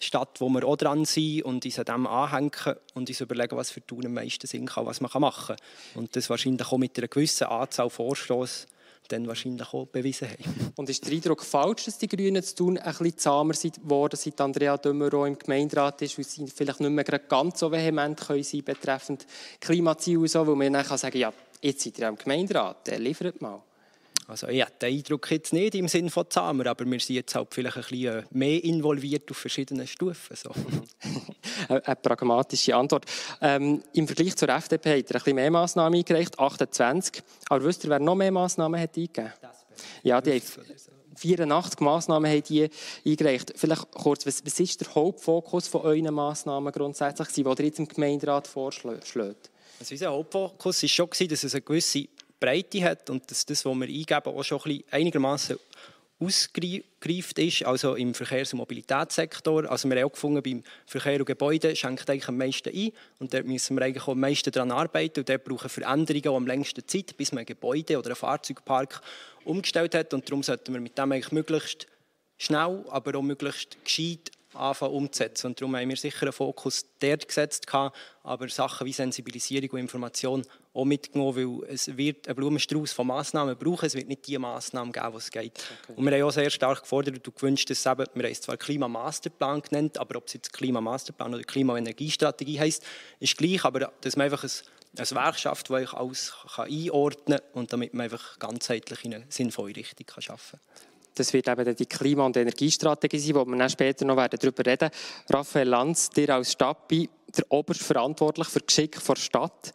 Energiestadt, 0.00 0.40
wo 0.40 0.48
wir 0.48 0.64
auch 0.64 0.76
dran 0.76 1.04
sind 1.04 1.42
und 1.42 1.64
uns 1.64 1.78
an 1.78 1.84
dem 1.84 2.06
anhängen 2.06 2.76
und 2.94 3.08
uns 3.08 3.20
überlegen, 3.20 3.56
was 3.56 3.70
für 3.70 3.86
Tun 3.86 4.06
am 4.06 4.14
meisten 4.14 4.46
Sinn 4.46 4.66
kann, 4.66 4.86
was 4.86 5.00
man 5.02 5.10
machen 5.20 5.56
kann. 5.56 6.02
Und 6.02 6.16
das 6.16 6.30
wahrscheinlich 6.30 6.66
auch 6.72 6.78
mit 6.78 6.96
einer 6.96 7.08
gewissen 7.08 7.46
Anzahl 7.46 7.90
Vorstoß 7.90 8.66
dann 9.08 9.26
wahrscheinlich 9.26 9.74
auch 9.74 9.86
bewiesen 9.86 10.28
haben. 10.28 10.72
Und 10.76 10.88
ist 10.88 11.04
der 11.04 11.12
Eindruck 11.12 11.44
falsch, 11.44 11.84
dass 11.84 11.98
die 11.98 12.06
Grünen 12.06 12.42
zu 12.42 12.54
tun 12.54 12.78
ein 12.78 12.92
bisschen 12.92 13.18
zahmer 13.18 13.54
sind 13.54 13.82
geworden, 13.82 14.16
seit 14.16 14.40
Andrea 14.40 14.76
Dömerow 14.78 15.26
im 15.26 15.36
Gemeinderat 15.36 16.00
ist, 16.02 16.16
weil 16.16 16.24
sie 16.24 16.46
vielleicht 16.46 16.80
nicht 16.80 16.90
mehr 16.90 17.04
ganz 17.04 17.58
so 17.58 17.72
vehement 17.72 18.18
können 18.20 18.44
sein 18.44 18.62
betreffend 18.62 19.26
Klimaziele 19.60 20.20
und 20.20 20.30
so, 20.30 20.46
weil 20.46 20.54
man 20.54 20.72
dann 20.72 20.86
kann 20.86 20.96
sagen 20.96 21.18
ja, 21.18 21.32
jetzt 21.60 21.82
seid 21.82 21.98
ihr 21.98 22.08
am 22.08 22.16
Gemeinderat, 22.16 22.86
der 22.86 23.00
liefert 23.00 23.42
mal. 23.42 23.60
Also 24.30 24.46
ich 24.46 24.60
habe 24.62 24.72
den 24.80 24.96
Eindruck 24.96 25.30
jetzt 25.32 25.52
nicht 25.52 25.74
im 25.74 25.88
Sinne 25.88 26.08
von 26.08 26.30
Zahmer, 26.30 26.66
aber 26.66 26.84
wir 26.86 27.00
sind 27.00 27.16
jetzt 27.16 27.34
halt 27.34 27.48
vielleicht 27.52 27.76
ein 27.76 27.82
bisschen 27.82 28.18
äh, 28.20 28.22
mehr 28.30 28.62
involviert 28.62 29.28
auf 29.30 29.36
verschiedenen 29.36 29.88
Stufen. 29.88 30.36
So. 30.36 30.50
Eine, 31.68 31.96
pragmatische 31.96 32.76
Antwort. 32.76 33.06
Ähm, 33.40 33.82
Im 33.92 34.06
Vergleich 34.06 34.36
zur 34.36 34.48
FDP 34.48 34.98
hat 34.98 35.10
er 35.10 35.16
ein 35.16 35.18
bisschen 35.18 35.34
mehr 35.34 35.50
Massnahmen 35.50 35.98
eingereicht, 35.98 36.38
28. 36.38 37.22
Aber 37.48 37.64
wisst 37.64 37.84
ihr, 37.84 37.90
wer 37.90 37.98
noch 37.98 38.14
mehr 38.14 38.30
Massnahmen 38.30 38.80
hat 38.80 38.96
eingegeben? 38.96 39.32
Ja, 40.04 40.20
die 40.20 40.30
haben 40.30 40.42
84 41.16 41.80
Massnahmen 41.80 42.30
haben 42.30 42.42
die 42.44 42.70
eingereicht. 43.04 43.52
Vielleicht 43.56 43.90
kurz, 43.90 44.24
was, 44.26 44.44
was 44.44 44.60
ist 44.60 44.80
der 44.80 44.94
Hauptfokus 44.94 45.66
von 45.66 45.82
euren 45.82 46.14
Massnahmen 46.14 46.72
grundsätzlich, 46.72 47.28
die 47.28 47.42
ihr 47.42 47.64
jetzt 47.64 47.80
im 47.80 47.88
Gemeinderat 47.88 48.46
vorschlägt? 48.46 49.50
Also 49.80 49.94
unser 49.94 50.10
Hauptfokus 50.10 50.82
war 50.82 50.88
schon, 50.88 51.08
dass 51.28 51.42
es 51.42 51.54
eine 51.54 51.62
gewisse 51.62 52.06
Breite 52.40 52.82
hat 52.82 53.10
und 53.10 53.30
dass 53.30 53.46
das, 53.46 53.64
was 53.64 53.74
wir 53.74 53.86
eingeben, 53.86 54.26
auch 54.26 54.42
schon 54.42 54.60
ein 54.64 54.82
einigermaßen 54.90 55.58
ausgereift 56.20 57.38
ist, 57.38 57.64
also 57.64 57.94
im 57.94 58.12
Verkehrs- 58.12 58.52
und 58.52 58.58
Mobilitätssektor. 58.58 59.70
Also 59.70 59.88
wir 59.88 59.96
haben 59.96 60.06
auch 60.06 60.12
gefunden, 60.12 60.42
beim 60.42 60.62
Verkehr 60.84 61.18
und 61.18 61.24
Gebäude 61.24 61.74
schenkt 61.74 62.10
eigentlich 62.10 62.28
am 62.28 62.36
meisten 62.36 62.68
ein 62.68 62.92
und 63.18 63.32
dort 63.32 63.46
müssen 63.46 63.76
wir 63.76 63.84
eigentlich 63.84 64.06
am 64.06 64.20
meisten 64.20 64.52
daran 64.52 64.70
arbeiten 64.70 65.20
und 65.20 65.28
dort 65.28 65.44
brauchen 65.44 65.70
Veränderungen 65.70 66.28
auch 66.28 66.36
am 66.36 66.46
längsten 66.46 66.86
Zeit, 66.86 67.16
bis 67.16 67.32
man 67.32 67.40
ein 67.40 67.46
Gebäude 67.46 67.98
oder 67.98 68.08
einen 68.08 68.16
Fahrzeugpark 68.16 69.00
umgestellt 69.44 69.94
hat 69.94 70.12
und 70.12 70.28
darum 70.28 70.42
sollten 70.42 70.74
wir 70.74 70.80
mit 70.80 70.98
dem 70.98 71.10
eigentlich 71.10 71.32
möglichst 71.32 71.86
schnell, 72.36 72.84
aber 72.90 73.18
auch 73.18 73.22
möglichst 73.22 73.82
gescheit 73.82 74.30
anfangen 74.52 74.94
umzusetzen. 74.94 75.48
Und 75.48 75.60
darum 75.60 75.76
haben 75.76 75.88
wir 75.88 75.96
sicher 75.96 76.22
einen 76.22 76.32
Fokus 76.32 76.84
dort 76.98 77.28
gesetzt, 77.28 77.66
aber 78.22 78.48
Sachen 78.48 78.86
wie 78.86 78.92
Sensibilisierung 78.92 79.70
und 79.70 79.78
Information 79.78 80.44
auch 80.72 80.84
mitgenommen, 80.84 81.36
weil 81.36 81.68
es 81.68 81.96
wird 81.96 82.28
einen 82.28 82.36
Blumenstrauß 82.36 82.92
von 82.92 83.08
Massnahmen 83.08 83.56
brauchen. 83.56 83.86
Es 83.86 83.94
wird 83.94 84.08
nicht 84.08 84.26
die 84.26 84.38
Massnahmen 84.38 84.92
geben, 84.92 85.10
die 85.12 85.18
es 85.18 85.30
geht. 85.30 85.64
Und 85.96 86.04
wir 86.04 86.12
haben 86.12 86.22
auch 86.22 86.30
sehr 86.30 86.50
stark 86.50 86.82
gefordert 86.82 87.26
und 87.26 87.36
gewünscht, 87.36 87.68
dass 87.70 87.78
es 87.78 87.86
eben, 87.86 88.06
wir 88.14 88.24
haben 88.24 88.32
es 88.32 88.40
zwar 88.40 88.56
Klimamasterplan 88.56 89.62
genannt, 89.62 89.98
aber 89.98 90.18
ob 90.18 90.26
es 90.28 90.34
jetzt 90.34 90.52
Klimamasterplan 90.52 91.34
oder 91.34 91.44
Klima- 91.44 91.72
und 91.72 91.80
Energiestrategie 91.80 92.60
heisst, 92.60 92.84
ist 93.18 93.36
gleich, 93.36 93.64
aber 93.64 93.92
dass 94.00 94.16
man 94.16 94.26
einfach 94.26 94.44
ein 94.44 94.50
ein 94.98 95.10
Werk 95.12 95.38
schafft, 95.38 95.70
das 95.70 95.82
ich 95.82 95.92
alles 95.92 96.32
kann 96.54 96.68
einordnen 96.68 97.38
kann 97.38 97.48
und 97.54 97.72
damit 97.72 97.94
man 97.94 98.04
einfach 98.04 98.38
ganzheitlich 98.38 99.04
in 99.04 99.14
eine 99.14 99.24
sinnvolle 99.28 99.76
Richtung 99.76 100.06
kann 100.06 100.24
arbeiten 100.26 100.50
kann. 100.50 100.60
das 101.14 101.32
wird 101.32 101.48
eben 101.48 101.76
die 101.76 101.86
Klima- 101.86 102.26
und 102.26 102.36
Energiestrategie 102.36 103.18
sein, 103.18 103.34
wo 103.36 103.44
wir 103.44 103.56
dann 103.56 103.70
später 103.70 104.04
noch 104.04 104.16
darüber 104.16 104.66
reden 104.66 104.80
werden. 104.80 104.90
Raphael 105.28 105.68
Lanz, 105.68 106.10
dir 106.10 106.34
als 106.34 106.52
Stadtbi, 106.52 107.08
der 107.36 107.44
oberst 107.50 107.82
verantwortlich 107.82 108.48
für 108.48 108.60
Geschick 108.60 108.98
der 109.04 109.16
Stadt. 109.16 109.72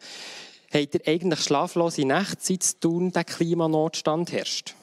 Habt 0.72 0.94
ihr 0.94 1.00
eigentlich 1.06 1.40
schlaflose 1.40 2.04
Nächte, 2.04 2.36
seit 2.40 2.80
tun, 2.80 3.12
der 3.12 3.24
Klimanotstand 3.24 4.32
herrscht? 4.32 4.74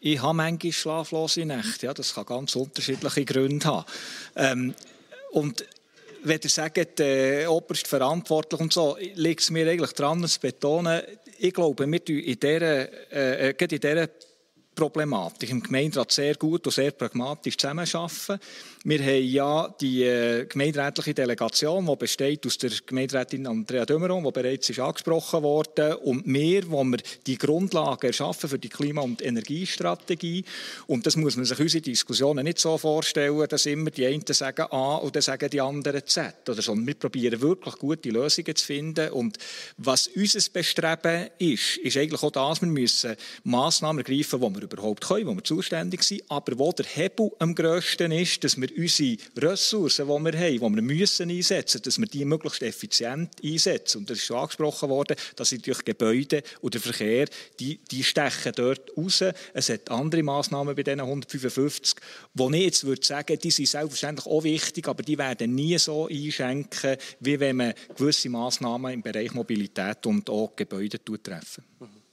Ich 0.00 0.20
habe 0.20 0.34
manchmal 0.34 0.72
schlaflose 0.72 1.44
Nächte. 1.44 1.86
Ja, 1.86 1.94
das 1.94 2.14
kann 2.14 2.26
ganz 2.26 2.54
unterschiedliche 2.56 3.24
Gründe 3.24 3.66
haben. 3.66 3.86
Ähm, 4.36 4.74
und 5.32 5.64
wenn 6.22 6.40
ihr 6.42 6.50
sagt, 6.50 7.00
äh, 7.00 7.46
oberst 7.46 7.86
verantwortlich 7.86 8.60
und 8.60 8.72
so, 8.72 8.96
liegt 9.14 9.40
es 9.40 9.50
mir 9.50 9.68
eigentlich 9.68 9.92
daran, 9.92 10.26
zu 10.26 10.40
betonen, 10.40 11.02
ich 11.38 11.52
glaube, 11.52 11.86
wir 11.86 12.08
in 12.08 12.40
dieser, 12.40 13.12
äh, 13.12 13.50
äh 13.50 13.54
in 13.58 13.80
dieser 13.80 14.08
Problematik 14.74 15.50
im 15.50 15.62
Gemeinderat 15.62 16.12
sehr 16.12 16.34
gut 16.34 16.66
und 16.66 16.72
sehr 16.72 16.90
pragmatisch 16.90 17.56
zusammenarbeiten. 17.56 18.38
Wir 18.88 19.00
haben 19.00 19.24
ja 19.24 19.74
die 19.80 20.04
äh, 20.04 20.46
gemeinderätliche 20.46 21.12
Delegation, 21.12 21.84
die 21.86 21.96
besteht 21.96 22.46
aus 22.46 22.56
der 22.56 22.70
Gemeinderätin 22.86 23.44
Andrea 23.48 23.84
Dömeron, 23.84 24.22
die 24.22 24.30
bereits 24.30 24.70
ist 24.70 24.78
angesprochen 24.78 25.42
wurde, 25.42 25.96
und 25.96 26.22
wir, 26.24 26.70
wo 26.70 26.84
wir 26.84 26.98
die 27.26 27.36
Grundlagen 27.36 28.06
erschaffen 28.06 28.48
für 28.48 28.60
die 28.60 28.68
Klima- 28.68 29.02
und 29.02 29.22
Energiestrategie. 29.22 30.44
Und 30.86 31.04
das 31.04 31.16
muss 31.16 31.34
man 31.34 31.46
sich 31.46 31.58
unsere 31.58 31.82
Diskussionen 31.82 32.44
nicht 32.44 32.60
so 32.60 32.78
vorstellen, 32.78 33.44
dass 33.48 33.66
immer 33.66 33.90
die 33.90 34.06
einen 34.06 34.22
sagen 34.24 34.66
A 34.70 34.98
und 34.98 35.16
dann 35.16 35.22
sagen 35.22 35.50
die 35.50 35.60
anderen 35.60 36.06
Z. 36.06 36.48
Oder 36.48 36.62
sondern 36.62 36.86
wir 36.86 36.94
probieren 36.94 37.40
wirklich 37.40 37.74
gute 37.78 38.10
Lösungen 38.10 38.54
zu 38.54 38.64
finden. 38.64 39.10
Und 39.10 39.36
was 39.78 40.06
unser 40.14 40.48
Bestreben 40.52 41.26
ist, 41.40 41.78
ist 41.78 41.96
eigentlich 41.96 42.22
auch 42.22 42.30
das, 42.30 42.62
wir 42.62 42.68
müssen 42.68 43.16
Massnahmen 43.42 44.04
ergreifen, 44.04 44.40
die 44.40 44.54
wir 44.54 44.62
überhaupt 44.62 45.08
können, 45.08 45.26
wo 45.26 45.34
wir 45.34 45.42
zuständig 45.42 46.04
sind, 46.04 46.22
aber 46.28 46.56
wo 46.56 46.70
der 46.70 46.86
Hebel 46.86 47.32
am 47.40 47.52
grössten 47.52 48.12
ist, 48.12 48.44
dass 48.44 48.56
wir 48.56 48.75
unsere 48.76 49.16
Ressourcen, 49.36 50.06
die 50.06 50.24
wir 50.24 50.38
haben, 50.38 50.74
die 50.74 50.76
wir 50.76 50.82
müssen 50.82 51.30
einsetzen, 51.30 51.82
dass 51.82 51.98
wir 51.98 52.06
die 52.06 52.24
möglichst 52.24 52.62
effizient 52.62 53.30
einsetzen. 53.42 53.98
Und 53.98 54.10
das 54.10 54.18
ist 54.18 54.26
schon 54.26 54.36
angesprochen 54.36 54.88
worden, 54.88 55.16
dass 55.36 55.52
natürlich 55.52 55.84
Gebäude 55.84 56.42
und 56.60 56.74
der 56.74 56.80
Verkehr, 56.80 57.26
die, 57.58 57.78
die 57.90 58.04
stechen 58.04 58.52
dort 58.54 58.96
raus. 58.96 59.24
Es 59.54 59.68
hat 59.68 59.90
andere 59.90 60.22
Massnahmen 60.22 60.74
bei 60.74 60.82
diesen 60.82 61.00
155, 61.00 61.96
wo 62.34 62.50
ich 62.50 62.62
jetzt 62.62 62.84
würde 62.84 63.04
sagen, 63.04 63.38
die 63.38 63.50
sind 63.50 63.68
selbstverständlich 63.68 64.26
auch 64.26 64.44
wichtig, 64.44 64.88
aber 64.88 65.02
die 65.02 65.18
werden 65.18 65.54
nie 65.54 65.78
so 65.78 66.08
einschenken, 66.08 66.96
wie 67.20 67.40
wenn 67.40 67.56
man 67.56 67.74
gewisse 67.96 68.28
Massnahmen 68.28 68.92
im 68.92 69.02
Bereich 69.02 69.32
Mobilität 69.34 70.06
und 70.06 70.28
auch 70.30 70.54
Gebäude 70.54 70.98
treffen. 71.22 71.64
Mhm. 71.80 72.05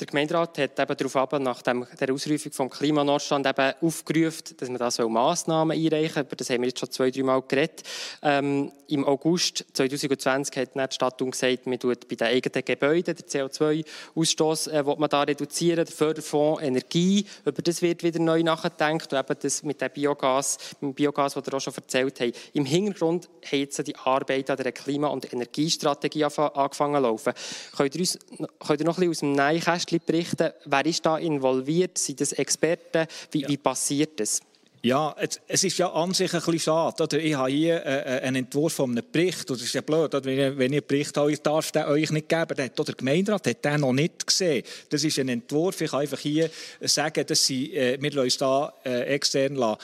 Der 0.00 0.06
Gemeinderat 0.06 0.56
hat 0.58 0.78
eben 0.78 0.96
darauf 0.96 1.40
nach 1.40 1.60
dem, 1.62 1.84
der 1.98 2.12
Ausrufung 2.14 2.52
vom 2.52 2.70
Klimanotstand 2.70 3.44
eben 3.48 3.72
aufgerufen, 3.80 4.56
dass 4.56 4.68
man 4.68 4.78
da 4.78 4.92
so 4.92 5.08
Massnahmen 5.08 5.76
einreichen 5.76 6.14
soll. 6.14 6.22
Über 6.22 6.36
das 6.36 6.50
haben 6.50 6.60
wir 6.60 6.68
jetzt 6.68 6.78
schon 6.78 6.90
zwei, 6.92 7.10
drei 7.10 7.24
Mal 7.24 7.42
geredet. 7.42 7.82
Ähm, 8.22 8.70
Im 8.86 9.04
August 9.04 9.64
2020 9.72 10.56
hat 10.56 10.76
die 10.76 10.94
Stadt 10.94 11.18
gesagt, 11.18 11.66
man 11.66 11.80
tut 11.80 12.06
bei 12.06 12.14
den 12.14 12.28
eigenen 12.28 12.64
Gebäuden 12.64 13.16
den 13.16 13.26
CO2-Ausstoß 13.26 14.70
äh, 14.70 14.84
man 14.84 15.10
da 15.10 15.22
reduzieren, 15.22 15.84
der 15.84 15.92
Förderfonds 15.92 16.62
Energie, 16.62 17.26
über 17.44 17.60
das 17.60 17.82
wird 17.82 18.04
wieder 18.04 18.20
neu 18.20 18.44
nachgedacht 18.44 19.12
und 19.12 19.18
eben 19.18 19.38
das 19.40 19.64
mit 19.64 19.80
dem 19.80 19.90
Biogas, 19.90 20.58
mit 20.80 20.92
dem 20.92 20.94
Biogas, 20.94 21.34
das 21.34 21.44
wir 21.44 21.54
auch 21.54 21.60
schon 21.60 21.74
erzählt 21.74 22.20
haben. 22.20 22.32
Im 22.52 22.66
Hintergrund 22.66 23.28
haben 23.44 23.58
jetzt 23.58 23.84
die 23.84 23.96
Arbeit 23.96 24.48
an 24.48 24.58
der 24.58 24.70
Klima- 24.70 25.08
und 25.08 25.32
Energiestrategie 25.32 26.24
angefangen 26.24 26.94
zu 26.94 27.00
laufen. 27.02 27.32
Könnt 27.76 27.94
ihr, 27.96 28.00
uns, 28.00 28.18
könnt 28.64 28.80
ihr 28.80 28.86
noch 28.86 28.98
ein 28.98 29.08
bisschen 29.08 29.10
aus 29.10 29.18
dem 29.18 29.32
Nähkästchen 29.32 29.87
bisschen 29.90 30.06
berichten, 30.06 30.52
wer 30.64 30.86
ist 30.86 31.04
da 31.04 31.18
involviert? 31.18 31.98
Sind 31.98 32.20
das 32.20 32.32
Experten? 32.32 33.06
Wie, 33.30 33.42
ja. 33.42 33.48
wie 33.48 33.56
passiert 33.56 34.20
das? 34.20 34.40
Ja, 34.82 35.14
es, 35.18 35.40
es, 35.48 35.64
ist 35.64 35.78
ja 35.78 35.90
an 35.90 36.14
sich 36.14 36.32
ein 36.32 36.40
bisschen 36.40 36.60
schade. 36.60 37.02
Oder? 37.02 37.18
Ich 37.18 37.34
habe 37.34 37.50
hier 37.50 37.84
äh, 37.84 38.18
äh 38.18 38.20
einen 38.22 38.44
Entwurf 38.44 38.74
von 38.74 38.90
einem 38.90 39.04
Bericht. 39.10 39.50
Das 39.50 39.60
ist 39.60 39.72
ja 39.72 39.80
blöd, 39.80 40.14
oder? 40.14 40.24
Wenn, 40.24 40.72
einen 40.72 40.82
Bericht 40.86 41.16
habe, 41.16 41.36
darf 41.36 41.72
den 41.72 41.84
euch 41.84 42.10
nicht 42.10 42.28
geben. 42.28 42.54
Der, 42.56 42.68
der 42.68 42.94
Gemeinderat 42.94 43.46
hat 43.46 43.64
den 43.64 43.80
noch 43.80 43.92
nicht 43.92 44.26
gesehen. 44.26 44.62
Das 44.88 45.02
ist 45.02 45.18
ein 45.18 45.28
Entwurf. 45.28 45.80
Ich 45.80 45.90
kann 45.90 46.00
einfach 46.00 46.20
hier 46.20 46.48
sagen, 46.80 47.26
dass 47.26 47.44
sie, 47.44 47.74
äh, 47.74 48.00
wir 48.00 48.22
uns 48.22 48.36
da 48.36 48.72
äh, 48.84 49.14
extern 49.14 49.56
lassen 49.56 49.78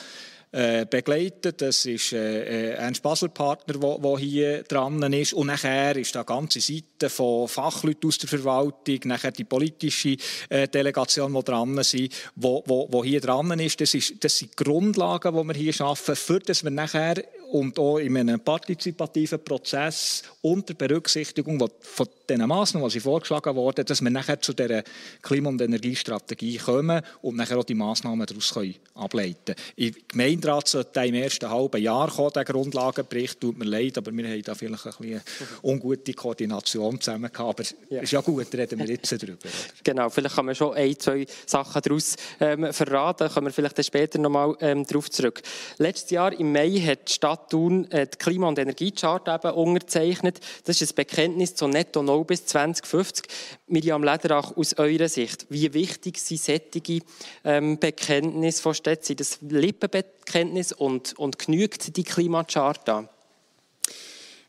äh, 0.55 0.85
begleitet. 0.89 1.61
Das 1.61 1.85
ist 1.85 2.13
äh, 2.13 2.71
äh 2.71 2.77
ein 2.77 2.95
Basel-Partner, 3.01 3.97
der 3.99 4.17
hier 4.17 4.63
dran 4.63 5.01
ist. 5.11 5.33
Und 5.33 5.47
nachher 5.47 5.97
ist 5.97 6.15
da 6.15 6.23
ganze 6.23 6.61
Seite 6.61 7.09
von 7.09 7.49
Fachleuten 7.49 8.07
aus 8.07 8.17
der 8.19 8.29
Verwaltung, 8.29 8.99
nachher 9.03 9.31
die 9.31 9.43
politische 9.43 10.15
äh, 10.47 10.67
Delegation, 10.67 11.33
die 11.33 11.43
dran 11.43 11.83
sind, 11.83 12.13
wo, 12.35 12.63
wo, 12.65 12.87
wo 12.89 13.03
hier 13.03 13.19
dran 13.19 13.59
ist. 13.59 13.81
Das, 13.81 13.93
ist. 13.93 14.23
das 14.23 14.37
sind 14.37 14.55
Grundlagen, 14.55 15.35
die 15.35 15.43
wir 15.43 15.53
hier 15.53 15.73
schaffen, 15.73 16.15
für 16.15 16.39
das 16.39 16.63
wir 16.63 16.71
nachher 16.71 17.21
und 17.51 17.77
auch 17.77 17.97
in 17.97 18.17
einem 18.17 18.39
partizipativen 18.39 19.43
Prozess 19.43 20.23
unter 20.41 20.73
Berücksichtigung 20.73 21.69
von 21.81 22.07
den 22.29 22.45
Massnahmen, 22.47 22.89
die 22.89 22.99
vorgeschlagen 22.99 23.55
wurden, 23.55 23.85
dass 23.85 24.01
wir 24.01 24.09
nachher 24.09 24.39
zu 24.41 24.53
dieser 24.53 24.83
Klima- 25.21 25.49
und 25.49 25.61
Energiestrategie 25.61 26.57
kommen 26.57 27.01
und 27.21 27.35
nachher 27.35 27.57
auch 27.57 27.63
die 27.63 27.75
Massnahmen 27.75 28.25
daraus 28.25 28.53
ableiten 28.93 29.55
können. 29.55 29.57
Im 29.75 29.95
Gemeinderat 30.07 30.67
sollte 30.67 31.05
im 31.05 31.15
ersten 31.15 31.49
halben 31.49 31.81
Jahr 31.81 32.09
kommen, 32.09 32.31
der 32.33 32.45
Grundlagenbericht. 32.45 33.39
Tut 33.39 33.57
mir 33.57 33.65
leid, 33.65 33.97
aber 33.97 34.11
wir 34.11 34.27
haben 34.27 34.41
da 34.41 34.55
vielleicht 34.55 34.85
ein 34.85 34.93
bisschen 34.97 35.13
eine 35.13 35.21
ungute 35.63 36.13
Koordination 36.13 36.99
zusammen 36.99 37.31
gehabt. 37.31 37.49
Aber 37.49 37.61
es 37.61 37.75
ja. 37.89 38.01
ist 38.01 38.11
ja 38.11 38.21
gut, 38.21 38.53
reden 38.53 38.79
wir 38.79 38.87
jetzt 38.87 39.11
darüber. 39.11 39.37
Genau, 39.83 40.09
vielleicht 40.09 40.35
kann 40.35 40.45
man 40.45 40.55
schon 40.55 40.73
ein, 40.73 40.97
zwei 40.97 41.25
Sachen 41.45 41.81
daraus 41.81 42.15
ähm, 42.39 42.73
verraten. 42.73 43.29
Kommen 43.29 43.47
wir 43.47 43.53
vielleicht 43.53 43.85
später 43.85 44.17
nochmal 44.19 44.55
ähm, 44.61 44.85
darauf 44.85 45.11
zurück. 45.11 45.41
Letztes 45.77 46.11
Jahr 46.11 46.37
im 46.37 46.51
Mai 46.51 46.71
hat 46.79 47.07
die 47.09 47.13
Stadt 47.13 47.49
Thun 47.49 47.89
äh, 47.91 48.07
die 48.07 48.17
Klima- 48.17 48.47
und 48.47 48.57
Energiechart 48.57 49.27
eben 49.27 49.53
unterzeichnet. 49.53 50.39
Das 50.63 50.81
ist 50.81 50.93
ein 50.93 50.95
Bekenntnis 50.95 51.55
zu 51.55 51.67
Netto 51.67 52.01
Null 52.15 52.25
bis 52.25 52.45
2050. 52.45 53.25
Miriam 53.67 54.03
Lederach, 54.03 54.55
aus 54.55 54.77
eurer 54.77 55.09
Sicht, 55.09 55.45
wie 55.49 55.73
wichtig 55.73 56.17
sind 56.17 56.39
solche 56.39 57.01
ähm, 57.43 57.77
Bekenntnisse 57.77 58.61
von 58.61 58.73
Städten? 58.73 59.17
Das 59.17 59.39
Lippenbekenntnis 59.41 60.71
und, 60.71 61.17
und 61.19 61.39
genügt 61.39 61.97
die 61.97 62.03
Klimachart 62.03 62.87
an? 62.87 63.09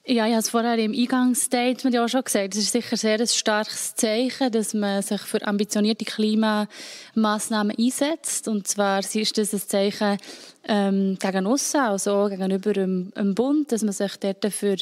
Ja, 0.09 0.25
ich 0.25 0.35
habe 0.35 0.41
es 0.41 0.51
vorher 0.51 0.79
im 0.79 0.93
Eingangsstatement 0.93 1.93
ja 1.93 2.05
auch 2.05 2.09
schon 2.09 2.23
gesagt. 2.23 2.55
Es 2.55 2.61
ist 2.61 2.71
sicher 2.71 2.97
sehr 2.97 3.19
ein 3.19 3.27
starkes 3.27 3.97
Zeichen, 3.97 4.53
dass 4.53 4.73
man 4.73 5.03
sich 5.03 5.21
für 5.23 5.45
ambitionierte 5.45 6.05
Klimamaßnahmen 6.05 7.77
einsetzt. 7.77 8.47
Und 8.47 8.69
zwar 8.69 9.01
ist 9.01 9.37
das 9.37 9.53
ein 9.53 9.59
Zeichen 9.59 10.19
ähm, 10.69 11.19
gegen 11.19 11.49
aussen, 11.49 11.81
also 11.81 12.13
auch 12.13 12.29
gegenüber 12.29 12.73
dem, 12.73 13.13
dem, 13.17 13.35
Bund, 13.35 13.73
dass 13.73 13.83
man 13.83 13.93
sich 13.93 14.17
dort 14.19 14.45
für, 14.53 14.77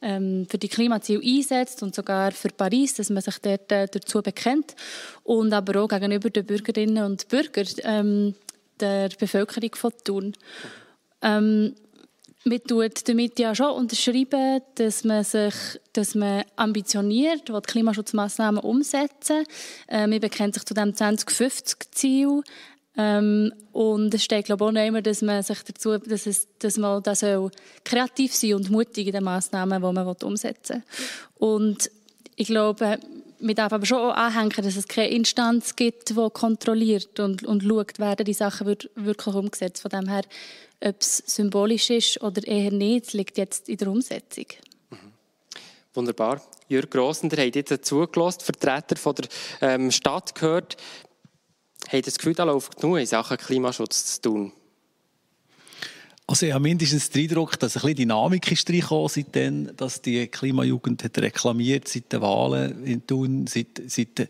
ähm, 0.00 0.46
für 0.48 0.56
die 0.56 0.68
Klimaziele 0.68 1.20
einsetzt 1.22 1.82
und 1.82 1.94
sogar 1.94 2.32
für 2.32 2.48
Paris, 2.48 2.94
dass 2.94 3.10
man 3.10 3.22
sich 3.22 3.38
dort 3.38 3.70
äh, 3.70 3.86
dazu 3.86 4.22
bekennt. 4.22 4.74
Und 5.24 5.52
aber 5.52 5.82
auch 5.82 5.88
gegenüber 5.88 6.30
den 6.30 6.46
Bürgerinnen 6.46 7.04
und 7.04 7.28
Bürgern 7.28 7.66
ähm, 7.82 8.34
der 8.80 9.10
Bevölkerung 9.10 9.74
von 9.74 9.92
Thun. 10.04 10.32
Ähm, 11.20 11.74
man 12.44 12.62
tut 12.64 13.06
damit 13.08 13.38
ja 13.38 13.54
schon 13.54 13.72
unterschreiben, 13.72 14.62
dass 14.76 15.04
man 15.04 15.24
sich, 15.24 15.54
dass 15.92 16.14
man 16.14 16.44
ambitioniert, 16.56 17.48
die 17.48 17.52
Klimaschutzmaßnahmen 17.52 18.62
umsetzen. 18.62 19.44
Äh, 19.88 20.06
man 20.06 20.20
bekennt 20.20 20.54
sich 20.54 20.64
zu 20.64 20.74
dem 20.74 20.92
2050-Ziel. 20.92 22.42
Ähm, 22.96 23.52
und 23.72 24.14
es 24.14 24.24
steht, 24.24 24.46
glaube 24.46 24.64
ich, 24.64 24.78
auch 24.78 24.86
immer, 24.86 25.02
dass 25.02 25.22
man 25.22 25.42
sich 25.42 25.62
dazu, 25.62 25.98
dass, 25.98 26.26
es, 26.26 26.48
dass 26.58 26.76
man 26.76 27.02
da 27.02 27.14
soll 27.14 27.50
kreativ 27.84 28.34
sein 28.34 28.54
und 28.54 28.70
mutig 28.70 29.06
in 29.06 29.12
den 29.12 29.24
Massnahmen, 29.24 29.80
die 29.82 29.92
man 29.92 30.06
umsetzen 30.06 30.76
will. 30.76 31.48
Und 31.48 31.90
ich 32.36 32.48
glaube, 32.48 32.98
man 33.38 33.54
darf 33.54 33.72
aber 33.72 33.86
schon 33.86 34.10
anhängen, 34.10 34.50
dass 34.50 34.76
es 34.76 34.88
keine 34.88 35.10
Instanz 35.10 35.76
gibt, 35.76 36.10
die 36.10 36.14
kontrolliert 36.14 37.20
und, 37.20 37.44
und 37.44 37.62
schaut, 37.62 37.98
werden 37.98 38.24
die 38.24 38.34
Sachen 38.34 38.66
wirklich 38.66 39.34
umgesetzt. 39.34 39.82
Von 39.82 39.90
dem 39.90 40.08
her 40.08 40.22
ob 40.82 41.00
es 41.00 41.22
symbolisch 41.26 41.90
ist 41.90 42.22
oder 42.22 42.46
eher 42.46 42.70
nicht, 42.70 43.12
liegt 43.12 43.38
jetzt 43.38 43.68
in 43.68 43.76
der 43.76 43.88
Umsetzung. 43.88 44.46
Mhm. 44.90 45.12
Wunderbar. 45.94 46.42
Jürg 46.68 46.90
Grossender 46.90 47.44
hat 47.44 47.56
jetzt 47.56 47.84
zugelassen, 47.84 48.40
Vertreter 48.40 48.96
von 48.96 49.14
der 49.16 49.28
ähm, 49.60 49.90
Stadt 49.90 50.34
gehört. 50.34 50.76
Hat 51.88 52.06
das 52.06 52.18
Gefühl, 52.18 52.34
da 52.34 52.44
läuft 52.44 52.80
genug 52.80 52.98
in 52.98 53.06
Sachen 53.06 53.36
Klimaschutz 53.36 54.14
zu 54.16 54.22
tun? 54.22 54.52
Also 56.30 56.46
ich 56.46 56.52
habe 56.52 56.62
mindestens 56.62 57.10
den 57.10 57.22
Eindruck, 57.28 57.58
dass 57.58 57.76
ein 57.76 57.80
bisschen 57.80 57.96
Dynamik 57.96 58.52
ist 58.52 58.70
reingekommen, 58.70 59.08
seitdem, 59.08 59.76
dass 59.76 60.00
die 60.00 60.28
Klimajugend 60.28 61.02
hat 61.02 61.18
reklamiert 61.18 61.88
seit 61.88 62.12
den 62.12 62.20
Wahlen 62.20 62.86
in 62.86 63.04
Thun, 63.04 63.48
seit, 63.48 63.82
seit 63.88 64.28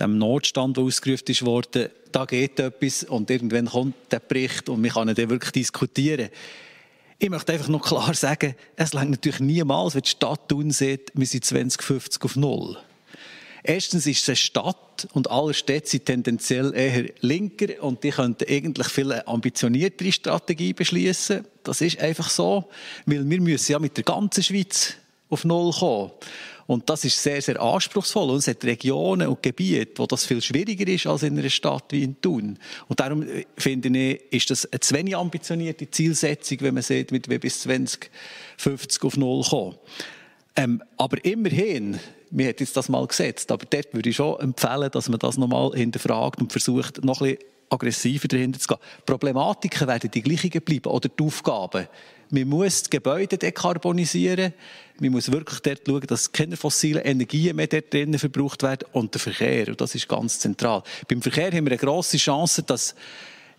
dem 0.00 0.18
Notstand, 0.18 0.76
der 0.76 0.84
ausgerufen 0.84 1.46
wurde, 1.46 1.90
da 2.12 2.24
geht 2.24 2.58
etwas 2.58 3.04
und 3.04 3.30
irgendwann 3.30 3.66
kommt 3.66 3.94
der 4.10 4.20
Bericht 4.20 4.68
und 4.68 4.82
wir 4.82 4.90
können 4.90 5.14
dann 5.14 5.30
wirklich 5.30 5.52
diskutieren. 5.52 6.30
Ich 7.18 7.28
möchte 7.28 7.52
einfach 7.52 7.68
noch 7.68 7.86
klar 7.86 8.14
sagen, 8.14 8.54
es 8.76 8.94
langt 8.94 9.10
natürlich 9.10 9.40
niemals, 9.40 9.94
wenn 9.94 10.02
die 10.02 10.08
Stadt 10.08 10.48
tun 10.48 10.70
sieht, 10.70 11.12
wir 11.14 11.26
sind 11.26 11.44
2050 11.44 12.22
auf 12.22 12.36
Null. 12.36 12.78
Erstens 13.62 14.06
ist 14.06 14.22
es 14.22 14.28
eine 14.28 14.36
Stadt 14.36 15.06
und 15.12 15.30
alle 15.30 15.52
Städte 15.52 15.90
sind 15.90 16.06
tendenziell 16.06 16.74
eher 16.74 17.10
linker 17.20 17.82
und 17.82 18.02
die 18.02 18.10
könnten 18.10 18.48
eigentlich 18.48 18.88
viel 18.88 19.12
ambitioniertere 19.12 20.12
Strategie 20.12 20.72
beschließen. 20.72 21.44
Das 21.62 21.82
ist 21.82 22.00
einfach 22.00 22.30
so, 22.30 22.70
weil 23.04 23.28
wir 23.28 23.40
müssen 23.40 23.72
ja 23.72 23.78
mit 23.78 23.98
der 23.98 24.04
ganzen 24.04 24.42
Schweiz 24.42 24.94
auf 25.28 25.44
Null 25.44 25.72
kommen. 25.72 26.10
Und 26.70 26.88
das 26.88 27.04
ist 27.04 27.20
sehr, 27.20 27.42
sehr 27.42 27.60
anspruchsvoll. 27.60 28.30
Und 28.30 28.36
es 28.36 28.46
hat 28.46 28.62
Regionen 28.62 29.26
und 29.26 29.42
Gebiete, 29.42 29.94
wo 29.96 30.06
das 30.06 30.24
viel 30.24 30.40
schwieriger 30.40 30.86
ist 30.86 31.04
als 31.04 31.24
in 31.24 31.36
einer 31.36 31.50
Stadt 31.50 31.86
wie 31.90 32.04
in 32.04 32.20
Thun. 32.20 32.60
Und 32.86 33.00
darum 33.00 33.24
äh, 33.24 33.44
finde 33.58 33.88
ich, 33.88 34.22
ist 34.30 34.50
das 34.50 34.70
eine 34.70 34.78
zu 34.78 34.94
wenig 34.94 35.16
ambitionierte 35.16 35.90
Zielsetzung, 35.90 36.58
wenn 36.60 36.74
man 36.74 36.84
sieht, 36.84 37.10
mit 37.10 37.28
wie 37.28 37.38
bis 37.38 37.62
2050 37.62 39.02
auf 39.02 39.16
Null 39.16 39.42
kommen. 39.42 39.78
Ähm, 40.54 40.80
aber 40.96 41.24
immerhin, 41.24 41.98
wir 42.30 42.46
hätten 42.46 42.62
jetzt 42.62 42.76
das 42.76 42.88
mal 42.88 43.04
gesetzt, 43.04 43.50
aber 43.50 43.66
dort 43.68 43.92
würde 43.92 44.08
ich 44.08 44.14
schon 44.14 44.38
empfehlen, 44.38 44.92
dass 44.92 45.08
man 45.08 45.18
das 45.18 45.38
nochmal 45.38 45.72
hinterfragt 45.74 46.40
und 46.40 46.52
versucht, 46.52 47.04
noch 47.04 47.20
ein 47.20 47.30
bisschen 47.30 47.48
aggressiver 47.70 48.28
dahinter 48.28 48.58
zu 48.58 48.68
gehen. 48.68 48.78
Problematiken 49.06 49.88
werden 49.88 50.10
die 50.10 50.22
gleichen 50.22 50.50
bleiben 50.60 50.90
oder 50.90 51.08
die 51.08 51.22
Aufgaben. 51.22 51.86
Man 52.30 52.48
muss 52.48 52.84
die 52.84 52.90
Gebäude 52.90 53.38
dekarbonisieren. 53.38 54.52
Man 55.00 55.12
muss 55.12 55.32
wirklich 55.32 55.60
dort 55.60 55.80
schauen, 55.86 56.06
dass 56.06 56.30
keine 56.30 56.56
fossilen 56.56 57.02
Energien 57.02 57.56
mehr 57.56 57.66
dort 57.66 57.92
drinnen 57.92 58.18
verbraucht 58.18 58.62
werden 58.62 58.88
und 58.92 59.14
der 59.14 59.20
Verkehr. 59.20 59.68
Und 59.68 59.80
das 59.80 59.94
ist 59.94 60.08
ganz 60.08 60.38
zentral. 60.38 60.82
Beim 61.08 61.22
Verkehr 61.22 61.50
haben 61.52 61.64
wir 61.64 61.72
eine 61.72 61.78
grosse 61.78 62.18
Chance, 62.18 62.62
dass 62.62 62.94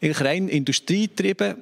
rein 0.01 0.47
industrietrieben 0.47 1.57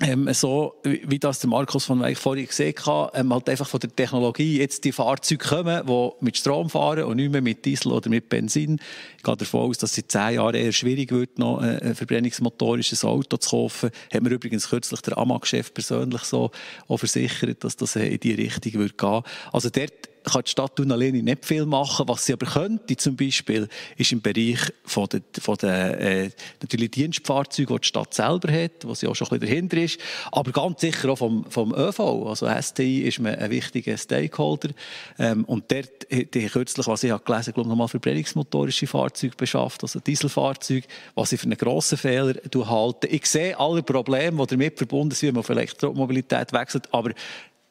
ähm, 0.00 0.32
so 0.32 0.74
wie 0.82 1.18
das 1.18 1.40
der 1.40 1.50
Markus 1.50 1.84
von 1.84 2.00
Weich 2.00 2.18
vorhin 2.18 2.46
gesehen 2.46 2.74
hat, 2.86 3.12
ähm, 3.14 3.32
halt 3.32 3.48
einfach 3.48 3.68
von 3.68 3.80
der 3.80 3.94
Technologie 3.94 4.58
jetzt 4.58 4.84
die 4.84 4.92
Fahrzeuge 4.92 5.44
kommen, 5.44 5.86
die 5.86 6.10
mit 6.24 6.38
Strom 6.38 6.70
fahren 6.70 7.04
und 7.04 7.16
nicht 7.16 7.30
mehr 7.30 7.42
mit 7.42 7.64
Diesel 7.64 7.92
oder 7.92 8.08
mit 8.08 8.28
Benzin. 8.28 8.80
Ich 9.18 9.22
gehe 9.22 9.36
davon 9.36 9.68
aus, 9.68 9.78
dass 9.78 9.92
es 9.92 9.98
in 9.98 10.08
zehn 10.08 10.34
Jahren 10.34 10.54
eher 10.54 10.72
schwierig 10.72 11.12
wird, 11.12 11.38
noch 11.38 11.62
äh, 11.62 11.78
ein 11.82 11.94
verbrennungsmotorisches 11.94 13.04
Auto 13.04 13.36
zu 13.36 13.50
kaufen. 13.50 13.90
Hat 14.12 14.22
mir 14.22 14.30
übrigens 14.30 14.68
kürzlich 14.68 15.00
der 15.02 15.18
AMAG-Chef 15.18 15.74
persönlich 15.74 16.22
so 16.22 16.50
auch 16.88 16.96
versichert, 16.96 17.62
dass 17.62 17.76
das 17.76 17.96
in 17.96 18.18
die 18.20 18.32
Richtung 18.32 18.80
wird 18.80 18.96
gehen. 18.96 19.22
Also 19.52 19.68
dort 19.68 20.10
kann 20.24 20.42
die 20.44 20.50
Stadt 20.50 20.76
Thun 20.76 20.92
alleine 20.92 21.22
nicht 21.22 21.44
viel 21.44 21.66
machen. 21.66 22.08
Was 22.08 22.26
sie 22.26 22.32
aber 22.32 22.46
könnte, 22.46 22.96
zum 22.96 23.16
Beispiel, 23.16 23.68
ist 23.96 24.12
im 24.12 24.20
Bereich 24.20 24.58
von 24.84 25.06
der, 25.08 25.22
von 25.40 25.56
der 25.56 26.00
äh, 26.00 26.30
natürlich 26.60 26.90
Dienstfahrzeuge, 26.90 27.74
die 27.74 27.80
die 27.80 27.86
Stadt 27.88 28.14
selber 28.14 28.52
hat, 28.52 28.84
wo 28.84 28.94
sie 28.94 29.06
auch 29.06 29.14
schon 29.14 29.28
ein 29.28 29.40
bisschen 29.40 29.68
dahinter 29.68 29.76
ist, 29.78 29.98
aber 30.32 30.52
ganz 30.52 30.80
sicher 30.80 31.10
auch 31.10 31.18
vom, 31.18 31.44
vom 31.50 31.74
ÖV. 31.74 32.00
Also 32.00 32.48
STI 32.48 33.02
ist 33.02 33.20
man 33.20 33.34
ein 33.34 33.50
wichtiger 33.50 33.96
Stakeholder. 33.96 34.70
Ähm, 35.18 35.44
und 35.44 35.70
dort 35.70 36.10
die 36.10 36.46
kürzlich, 36.46 36.86
was 36.86 37.04
ich 37.04 37.10
habe 37.10 37.24
gelesen 37.24 37.54
habe, 37.56 37.68
nochmal 37.68 37.88
verbrennungsmotorische 37.88 38.86
Fahrzeuge 38.86 39.36
beschafft, 39.36 39.82
also 39.82 40.00
Dieselfahrzeuge, 40.00 40.86
was 41.14 41.32
ich 41.32 41.40
für 41.40 41.46
einen 41.46 41.58
grossen 41.58 41.98
Fehler 41.98 42.34
halte. 42.66 43.06
Ich 43.06 43.26
sehe 43.26 43.58
alle 43.58 43.82
Probleme, 43.82 44.46
die 44.46 44.56
damit 44.56 44.78
verbunden 44.78 45.14
sind, 45.14 45.28
wenn 45.28 45.34
man 45.34 45.40
auf 45.40 45.48
Elektromobilität 45.48 46.52
wechselt, 46.52 46.92
aber 46.92 47.12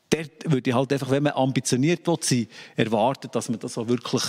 dort 0.09 0.51
würde 0.51 0.69
ich 0.69 0.75
halt 0.75 0.91
einfach, 0.91 1.09
wenn 1.09 1.23
man 1.23 1.33
ambitioniert 1.33 2.07
will 2.07 2.17
sein, 2.21 2.47
erwarten, 2.75 3.29
dass 3.31 3.49
man 3.49 3.59
das 3.59 3.77
auch 3.77 3.87
wirklich 3.87 4.23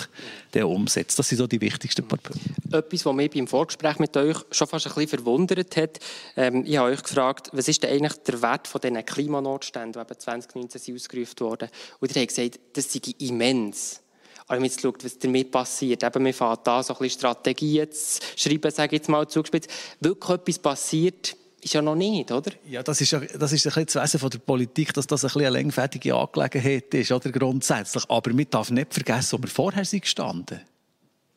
umsetzt. 0.63 1.19
Das 1.19 1.29
sind 1.29 1.39
so 1.39 1.47
die 1.47 1.61
wichtigsten 1.61 2.07
Punkte. 2.07 2.33
Etwas, 2.71 3.07
was 3.07 3.15
mich 3.15 3.31
beim 3.31 3.47
Vorgespräch 3.47 3.99
mit 3.99 4.17
euch 4.17 4.37
schon 4.51 4.67
fast 4.67 4.87
ein 4.87 4.95
bisschen 4.95 5.19
verwundert 5.19 5.77
hat, 5.77 5.99
ähm, 6.37 6.65
ich 6.67 6.77
habe 6.77 6.91
euch 6.91 7.03
gefragt, 7.03 7.51
was 7.53 7.69
ist 7.69 7.83
denn 7.83 7.91
eigentlich 7.91 8.15
der 8.23 8.43
Wert 8.43 8.69
von 8.69 8.81
diesen 8.81 9.05
Klimanotständen, 9.05 9.93
die 9.93 9.99
eben 9.99 10.21
2019 10.21 10.95
ausgerufen 10.95 11.41
wurden? 11.41 11.69
Und 12.01 12.15
ihr 12.15 12.23
habt 12.23 12.29
gesagt, 12.35 12.61
das 12.75 12.93
sei 12.93 13.01
immens. 13.19 14.03
Aber 14.51 14.57
wenn 14.57 14.63
man 14.63 14.71
jetzt 14.71 14.81
schaut, 14.81 15.05
was 15.05 15.19
damit 15.19 15.51
passiert, 15.53 16.03
eben, 16.03 16.23
man 16.25 16.33
fängt 16.33 16.67
da 16.67 16.83
so 16.83 16.95
ein 16.95 16.99
bisschen 16.99 17.21
Strategien 17.21 17.91
zu 17.93 18.21
schreiben, 18.37 18.71
sage 18.73 18.97
ich 18.97 19.01
jetzt 19.01 19.09
mal 19.09 19.29
zugespitzt, 19.29 19.71
wirklich 20.01 20.39
etwas 20.39 20.59
passiert, 20.59 21.37
ist 21.63 21.75
ja 21.75 21.83
noch 21.83 21.95
nicht, 21.95 22.31
oder? 22.31 22.53
Ja, 22.69 22.83
das 22.83 23.01
ist, 23.01 23.13
das 23.13 23.23
ist 23.53 23.67
ein 23.67 23.85
bisschen 23.85 23.87
das 23.87 24.03
Wesen 24.03 24.21
von 24.21 24.31
der 24.31 24.39
Politik, 24.39 24.93
dass 24.95 25.07
das 25.07 25.25
eine 25.37 25.51
längfertige 25.51 26.15
Angelegenheit 26.15 26.93
ist, 26.95 27.13
oder 27.13 27.31
grundsätzlich. 27.31 28.05
Aber 28.09 28.33
man 28.33 28.47
darf 28.51 28.71
nicht 28.71 28.93
vergessen, 28.93 29.39
wo 29.39 29.43
wir 29.43 29.49
vorher 29.49 29.85
sind 29.85 30.03
gestanden 30.03 30.61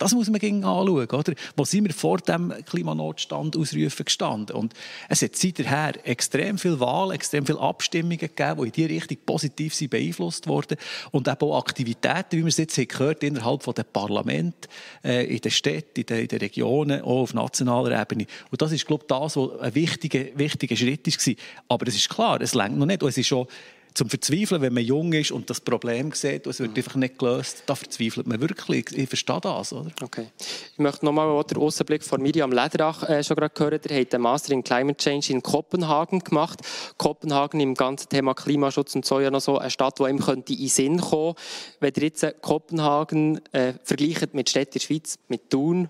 das 0.03 0.13
muss 0.13 0.29
man 0.29 0.39
gegen 0.39 0.65
anschauen, 0.65 1.07
oder? 1.07 1.33
Wo 1.55 1.63
sind 1.63 1.85
wir 1.85 1.93
vor 1.93 2.17
dem 2.17 2.53
Klimanotstand 2.65 3.55
ausrufen 3.55 4.03
gestanden? 4.03 4.53
Und 4.53 4.73
es 5.07 5.21
hat 5.21 5.37
seither 5.37 5.93
extrem 6.05 6.57
viele 6.57 6.79
Wahlen, 6.81 7.11
extrem 7.11 7.45
viele 7.45 7.59
Abstimmungen 7.59 8.17
gegeben, 8.17 8.61
die 8.61 8.65
in 8.65 8.71
diese 8.73 8.89
Richtung 8.89 9.17
positiv 9.25 9.73
sind 9.73 9.91
beeinflusst 9.91 10.47
wurden. 10.47 10.77
Und 11.11 11.29
eben 11.29 11.37
auch 11.39 11.57
Aktivitäten, 11.57 12.31
wie 12.33 12.41
wir 12.41 12.47
es 12.47 12.57
jetzt 12.57 12.75
gehört 12.75 13.23
innerhalb 13.23 13.63
der 13.73 13.83
Parlamente, 13.83 14.67
äh, 15.05 15.25
in 15.33 15.39
den 15.39 15.51
Städten, 15.51 16.01
in 16.01 16.05
den, 16.05 16.19
in 16.19 16.27
den, 16.27 16.39
Regionen, 16.39 17.01
auch 17.01 17.21
auf 17.21 17.33
nationaler 17.33 18.01
Ebene. 18.01 18.25
Und 18.51 18.61
das 18.61 18.73
ist, 18.73 18.85
glaube 18.85 19.03
ich, 19.03 19.07
das, 19.07 19.37
was 19.37 19.59
ein 19.61 19.73
wichtiger, 19.73 20.25
wichtiger 20.35 20.75
Schritt 20.75 21.07
war. 21.07 21.35
Aber 21.69 21.87
es 21.87 21.95
ist 21.95 22.09
klar, 22.09 22.41
es 22.41 22.53
längt 22.53 22.77
noch 22.77 22.85
nicht. 22.85 23.01
Und 23.01 23.09
es 23.09 23.17
ist 23.17 23.27
schon 23.27 23.47
zum 23.93 24.09
Verzweifeln, 24.09 24.61
wenn 24.61 24.73
man 24.73 24.83
jung 24.83 25.13
ist 25.13 25.31
und 25.31 25.49
das 25.49 25.61
Problem 25.61 26.11
sieht 26.11 26.45
und 26.45 26.51
es 26.51 26.59
wird 26.59 26.71
mhm. 26.71 26.77
einfach 26.77 26.95
nicht 26.95 27.17
gelöst, 27.17 27.63
da 27.65 27.75
verzweifelt 27.75 28.27
man 28.27 28.41
wirklich. 28.41 28.85
Ich 28.97 29.07
verstehe 29.07 29.39
das, 29.41 29.73
oder? 29.73 29.91
Okay. 30.01 30.27
Ich 30.73 30.79
möchte 30.79 31.05
nochmal 31.05 31.43
den 31.43 31.57
Ausblick 31.57 32.03
von 32.03 32.21
Miriam 32.21 32.51
Lederach 32.51 33.07
äh, 33.07 33.23
schon 33.23 33.37
gerade 33.37 33.53
hören. 33.57 33.79
Der 33.83 34.01
hat 34.01 34.13
einen 34.13 34.23
Master 34.23 34.53
in 34.53 34.63
Climate 34.63 34.97
Change 34.97 35.33
in 35.33 35.43
Kopenhagen 35.43 36.19
gemacht. 36.19 36.59
Kopenhagen 36.97 37.59
im 37.59 37.75
ganzen 37.75 38.09
Thema 38.09 38.33
Klimaschutz 38.33 38.95
und 38.95 39.05
so 39.05 39.19
ja 39.19 39.29
noch 39.29 39.41
so 39.41 39.57
eine 39.57 39.69
Stadt, 39.69 39.99
die 39.99 40.03
ihm 40.03 40.19
könnte 40.19 40.53
in 40.53 40.59
den 40.59 40.69
Sinn 40.69 41.01
kommen. 41.01 41.35
Wenn 41.79 41.93
ihr 41.95 42.03
jetzt 42.03 42.25
Kopenhagen 42.41 43.41
äh, 43.53 43.73
vergleicht 43.83 44.33
mit 44.33 44.49
Städten 44.49 44.73
in 44.73 44.79
der 44.79 44.85
Schweiz, 44.85 45.19
mit 45.27 45.49
Thun, 45.49 45.89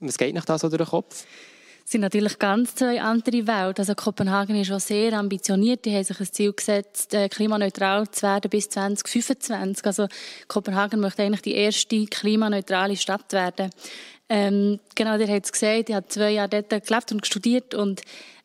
was 0.00 0.18
geht 0.18 0.34
nach 0.34 0.44
das 0.44 0.60
so 0.60 0.68
durch 0.68 0.82
den 0.82 0.88
Kopf? 0.88 1.24
Sind 1.84 2.00
natürlich 2.00 2.38
ganz 2.38 2.74
zwei 2.74 3.00
andere 3.00 3.46
Welten. 3.46 3.80
Also 3.80 3.94
Kopenhagen 3.94 4.56
ist 4.56 4.68
schon 4.68 4.80
sehr 4.80 5.12
ambitioniert. 5.12 5.84
Die 5.84 5.94
haben 5.94 6.04
sich 6.04 6.18
ein 6.18 6.32
Ziel 6.32 6.52
gesetzt, 6.52 7.12
äh, 7.12 7.28
klimaneutral 7.28 8.10
zu 8.10 8.22
werden 8.22 8.48
bis 8.48 8.70
2025. 8.70 9.84
Also 9.84 10.08
Kopenhagen 10.48 11.00
möchte 11.00 11.22
eigentlich 11.22 11.42
die 11.42 11.54
erste 11.54 12.06
klimaneutrale 12.06 12.96
Stadt 12.96 13.32
werden. 13.32 13.70
Ähm, 14.30 14.80
genau, 14.94 15.18
ihr 15.18 15.28
habt 15.28 15.44
es 15.44 15.52
gesagt, 15.52 15.90
ich 15.90 15.94
habe 15.94 16.08
zwei 16.08 16.30
Jahre 16.30 16.62
dort 16.62 16.86
gelebt 16.86 17.12
und 17.12 17.26
studiert 17.26 17.74
und 17.74 18.00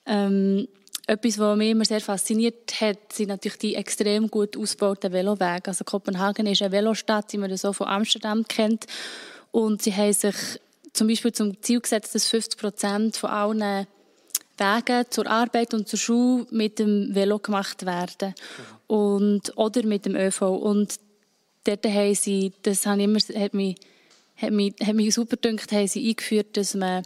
ähm, 0.05 0.67
etwas, 1.07 1.39
was 1.39 1.57
mich 1.57 1.71
immer 1.71 1.85
sehr 1.85 2.01
fasziniert 2.01 2.81
hat, 2.81 3.13
sind 3.13 3.29
natürlich 3.29 3.57
die 3.57 3.75
extrem 3.75 4.29
gut 4.29 4.57
ausgebauten 4.57 5.11
Velowege. 5.11 5.63
Also 5.65 5.83
Kopenhagen 5.83 6.45
ist 6.45 6.61
eine 6.61 6.71
Velostadt, 6.71 7.33
wie 7.33 7.37
man 7.37 7.49
das 7.49 7.61
so 7.61 7.73
von 7.73 7.87
Amsterdam 7.87 8.45
kennt. 8.47 8.85
Und 9.51 9.81
sie 9.81 9.95
haben 9.95 10.13
sich 10.13 10.35
zum 10.93 11.07
Beispiel 11.07 11.31
zum 11.31 11.61
Ziel 11.61 11.79
gesetzt, 11.81 12.15
dass 12.15 12.27
50 12.27 12.59
Prozent 12.59 13.17
von 13.17 13.29
allen 13.29 13.87
Wegen 14.57 15.05
zur 15.09 15.27
Arbeit 15.27 15.73
und 15.73 15.87
zur 15.87 15.99
Schule 15.99 16.47
mit 16.51 16.79
dem 16.79 17.15
Velo 17.15 17.39
gemacht 17.39 17.85
werden 17.85 18.33
und 18.87 19.57
oder 19.57 19.83
mit 19.83 20.05
dem 20.05 20.15
ÖV 20.15 20.41
und 20.41 20.99
dort 21.63 21.85
haben 21.85 22.15
sie, 22.15 22.51
das 22.63 22.85
hat, 22.85 22.99
immer, 22.99 23.19
hat, 23.19 23.53
mich, 23.53 23.75
hat, 24.35 24.51
mich, 24.51 24.73
hat 24.83 24.95
mich 24.95 25.13
super 25.13 25.37
gedacht, 25.37 25.71
haben 25.71 25.87
sie 25.87 26.09
eingeführt, 26.09 26.57
dass 26.57 26.73
man 26.73 27.03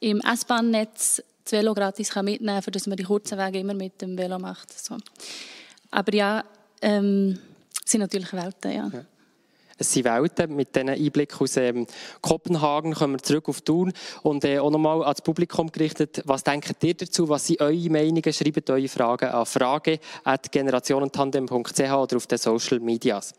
im 0.00 0.20
S-Bahn-Netz 0.20 1.22
das 1.44 1.52
Velo 1.52 1.74
gratis 1.74 2.14
mitnehmen 2.16 2.60
kann, 2.60 2.72
dass 2.72 2.86
man 2.86 2.96
die 2.96 3.04
kurzen 3.04 3.38
Wege 3.38 3.60
immer 3.60 3.74
mit 3.74 4.02
dem 4.02 4.18
Velo 4.18 4.38
macht. 4.38 4.76
So. 4.76 4.96
Aber 5.90 6.12
ja, 6.12 6.44
ähm, 6.82 7.38
sind 7.84 8.00
natürlich 8.00 8.32
Welten, 8.32 8.72
ja. 8.72 8.90
ja. 8.92 9.04
Es 9.78 9.92
sind 9.92 10.06
Welten. 10.06 10.56
Mit 10.56 10.74
diesen 10.74 10.88
Einblick 10.88 11.38
aus 11.38 11.58
ähm, 11.58 11.86
Kopenhagen 12.22 12.94
kommen 12.94 13.12
wir 13.14 13.22
zurück 13.22 13.50
auf 13.50 13.60
Thun 13.60 13.92
und 14.22 14.42
äh, 14.44 14.58
auch 14.58 14.70
nochmal 14.70 15.02
ans 15.02 15.20
Publikum 15.20 15.70
gerichtet. 15.70 16.22
Was 16.24 16.42
denkt 16.44 16.82
ihr 16.82 16.94
dazu? 16.94 17.28
Was 17.28 17.46
sind 17.46 17.60
eure 17.60 17.90
Meinungen? 17.90 18.32
Schreibt 18.32 18.70
eure 18.70 18.88
Fragen 18.88 19.28
an 19.28 19.44
frage.generationentandem.ch 19.44 21.80
oder 21.80 22.16
auf 22.16 22.26
den 22.26 22.38
Social 22.38 22.80
Medias. 22.80 23.34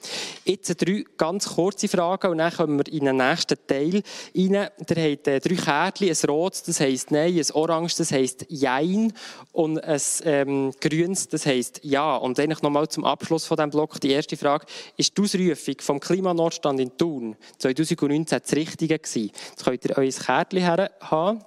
Jetzt 0.45 0.79
drei 0.79 1.05
ganz 1.17 1.55
kurze 1.55 1.87
Fragen 1.87 2.29
und 2.31 2.37
dann 2.37 2.53
kommen 2.53 2.77
wir 2.77 2.87
in 2.93 3.05
den 3.05 3.17
nächsten 3.17 3.57
Teil 3.65 3.95
rein. 3.95 4.03
Ihr 4.33 4.61
habt 4.61 5.27
äh, 5.27 5.39
drei 5.39 5.55
Kärtchen, 5.55 6.09
ein 6.09 6.17
rotes, 6.29 6.61
das 6.61 6.79
heisst 6.79 7.09
Nein, 7.09 7.35
ein 7.35 7.51
orange, 7.53 7.95
das 7.97 8.11
heisst 8.11 8.45
Jein 8.49 9.11
und 9.53 9.83
ein 9.83 9.99
ähm, 10.23 10.71
grünes, 10.79 11.29
das 11.29 11.47
heisst 11.47 11.79
Ja. 11.83 12.15
Und 12.17 12.39
eigentlich 12.39 12.61
nochmal 12.61 12.87
zum 12.89 13.05
Abschluss 13.05 13.45
von 13.45 13.57
diesem 13.57 13.71
Block 13.71 13.99
die 14.01 14.11
erste 14.11 14.37
Frage. 14.37 14.67
Ist 14.97 15.17
die 15.17 15.23
Ausrufung 15.23 15.75
vom 15.79 15.99
Klima 15.99 16.26
Klimanotstand 16.27 16.79
in 16.79 16.97
Thun 16.97 17.35
2019 17.59 18.39
das 18.41 18.53
Richtige 18.53 18.99
gewesen. 18.99 19.31
Jetzt 19.49 19.63
könnt 19.63 19.85
ihr 19.85 19.97
euer 19.97 20.11
Kärtchen 20.11 20.67
haben. 20.67 21.43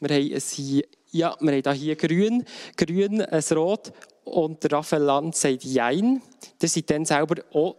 Wir 0.00 0.16
haben, 0.16 0.40
hier, 0.54 0.84
ja, 1.10 1.36
wir 1.40 1.52
haben 1.52 1.72
hier 1.74 1.96
grün, 1.96 2.44
grün, 2.76 3.22
ein 3.22 3.44
rot 3.52 3.92
und 4.24 4.62
der 4.62 4.72
Raphael 4.72 5.02
Land 5.02 5.36
sagt 5.36 5.64
Jein. 5.64 6.22
Ihr 6.62 6.68
seid 6.68 6.90
dann 6.90 7.04
selber 7.04 7.42
auch 7.52 7.76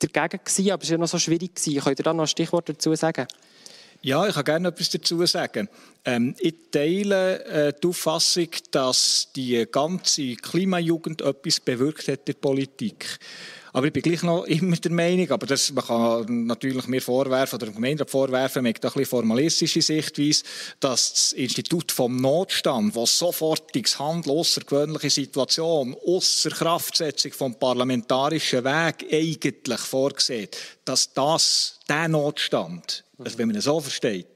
dagegen 0.00 0.44
gewesen, 0.44 0.70
aber 0.70 0.82
es 0.82 0.90
war 0.90 0.98
noch 0.98 1.08
so 1.08 1.18
schwierig. 1.18 1.56
Gewesen. 1.56 1.80
Könnt 1.80 1.98
ihr 1.98 2.04
da 2.04 2.14
noch 2.14 2.24
ein 2.24 2.28
Stichwort 2.28 2.68
dazu 2.68 2.94
sagen? 2.94 3.26
Ja, 4.00 4.28
ich 4.28 4.34
kann 4.34 4.44
gerne 4.44 4.68
etwas 4.68 4.90
dazu 4.90 5.26
sagen. 5.26 5.68
Ähm, 6.04 6.36
ich 6.38 6.54
teile 6.70 7.44
äh, 7.44 7.72
die 7.82 7.88
Auffassung, 7.88 8.48
dass 8.70 9.28
die 9.34 9.66
ganze 9.70 10.36
Klimajugend 10.36 11.20
etwas 11.20 11.58
bewirkt 11.58 12.06
hat 12.06 12.20
in 12.20 12.24
der 12.26 12.32
Politik. 12.34 13.18
Aber 13.72 13.86
ich 13.86 13.92
bin 13.92 14.02
gleich 14.02 14.22
noch 14.22 14.44
immer 14.46 14.76
der 14.76 14.92
Meinung, 14.92 15.30
aber 15.30 15.46
das, 15.46 15.72
man 15.72 15.84
kann 15.84 16.46
natürlich 16.46 16.86
mir 16.86 17.02
vorwerfen, 17.02 17.56
oder 17.56 17.66
dem 17.66 17.74
Gemeinderat 17.74 18.10
vorwerfen, 18.10 18.62
man 18.62 18.74
hat 18.74 18.84
ein 18.84 18.90
bisschen 18.90 19.06
formalistische 19.06 19.82
Sichtweise, 19.82 20.44
dass 20.80 21.12
das 21.12 21.32
Institut 21.32 21.92
vom 21.92 22.16
Notstand, 22.16 22.96
das 22.96 23.18
sofortiges 23.18 23.98
Handeln, 23.98 24.36
außergewöhnliche 24.36 25.10
Situation, 25.10 25.96
außer 26.06 26.50
Kraftsetzung 26.50 27.32
vom 27.32 27.54
parlamentarischen 27.58 28.64
Weg 28.64 29.06
eigentlich 29.12 29.80
vorgesehen, 29.80 30.48
dass 30.84 31.12
das, 31.12 31.78
der 31.88 32.08
Notstand, 32.08 33.04
also 33.18 33.38
wenn 33.38 33.48
man 33.48 33.56
es 33.56 33.64
so 33.64 33.80
versteht, 33.80 34.26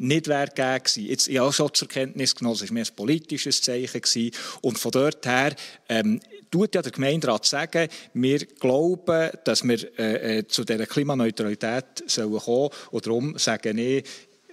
nicht 0.00 0.28
wäre 0.28 0.46
gegeben 0.46 0.78
gewesen. 0.78 1.06
Jetzt, 1.06 1.28
ich 1.28 1.38
habe 1.38 1.48
auch 1.48 1.52
schon 1.52 1.74
zur 1.74 1.88
Kenntnis 1.88 2.34
genommen, 2.34 2.56
es 2.56 2.62
war 2.62 2.72
mehr 2.72 2.84
ein 2.84 2.96
politisches 2.96 3.60
Zeichen 3.60 4.00
gewesen. 4.00 4.34
Und 4.62 4.78
von 4.78 4.90
dort 4.90 5.26
her 5.26 5.54
ähm, 5.88 6.20
tut 6.50 6.74
ja 6.74 6.82
der 6.82 6.92
Gemeinderat 6.92 7.46
sagen, 7.46 7.88
wir 8.14 8.38
glauben, 8.38 9.30
dass 9.44 9.66
wir 9.66 9.98
äh, 9.98 10.38
äh 10.38 10.46
zu 10.46 10.64
dieser 10.64 10.86
Klimaneutralität 10.86 12.04
sollen 12.06 12.38
kommen 12.38 12.70
Und 12.90 13.06
darum 13.06 13.38
sage 13.38 13.70
ich, 13.70 14.04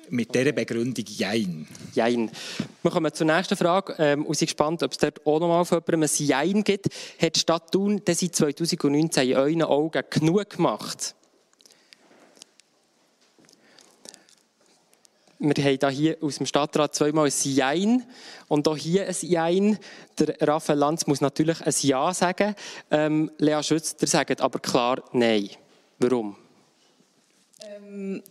mit 0.09 0.33
dieser 0.33 0.51
Begründung 0.51 1.05
Jein. 1.07 1.67
Jein. 1.93 2.31
Wir 2.81 2.91
kommen 2.91 3.13
zur 3.13 3.27
nächsten 3.27 3.57
Frage 3.57 3.95
ähm, 3.97 4.25
und 4.25 4.35
sind 4.35 4.47
gespannt, 4.47 4.83
ob 4.83 4.91
es 4.91 4.97
dort 4.97 5.25
auch 5.25 5.39
noch 5.39 5.47
mal 5.47 5.65
für 5.65 5.83
jemanden 5.85 6.03
ein 6.03 6.25
Jein 6.27 6.63
gibt. 6.63 6.87
Hat 7.21 7.35
die 7.35 7.39
Stadt 7.39 7.71
Thun 7.71 8.01
seit 8.07 8.35
2019 8.35 9.29
in 9.29 9.35
euren 9.35 9.63
Augen 9.63 10.03
genug 10.09 10.49
gemacht? 10.49 11.16
Wir 15.39 15.53
haben 15.63 15.93
hier 15.93 16.17
aus 16.21 16.37
dem 16.37 16.47
Stadtrat 16.47 16.95
zweimal 16.95 17.27
ein 17.27 17.33
Jein 17.43 18.03
und 18.47 18.67
auch 18.67 18.75
hier 18.75 19.07
ein 19.07 19.15
Jein. 19.21 19.79
Der 20.17 20.35
Raphael 20.41 20.79
Lanz 20.79 21.05
muss 21.05 21.21
natürlich 21.21 21.61
ein 21.61 21.73
Ja 21.81 22.11
sagen. 22.13 22.55
Ähm, 22.89 23.31
Lea 23.37 23.61
Schütz, 23.61 23.95
der 23.95 24.07
sagt 24.07 24.41
aber 24.41 24.59
klar 24.59 25.03
Nein. 25.11 25.49
Warum? 25.99 26.35
Ähm, 27.61 28.23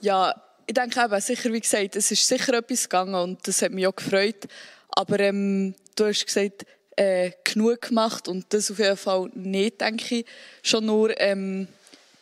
ja, 0.00 0.34
ich 0.66 0.74
denke 0.74 1.00
eben, 1.00 1.20
sicher, 1.20 1.52
wie 1.52 1.60
gesagt, 1.60 1.96
es 1.96 2.10
ist 2.10 2.26
sicher 2.26 2.54
etwas 2.54 2.84
gegangen 2.84 3.14
und 3.14 3.48
das 3.48 3.60
hat 3.62 3.72
mich 3.72 3.86
auch 3.86 3.96
gefreut. 3.96 4.46
Aber 4.90 5.18
ähm, 5.20 5.74
du 5.96 6.06
hast 6.06 6.24
gesagt, 6.24 6.66
äh, 6.96 7.32
genug 7.42 7.82
gemacht 7.82 8.28
und 8.28 8.46
das 8.50 8.70
auf 8.70 8.78
jeden 8.78 8.96
Fall 8.96 9.28
nicht, 9.34 9.80
denke 9.80 10.16
ich. 10.16 10.26
Schon 10.62 10.86
nur 10.86 11.20
ähm, 11.20 11.66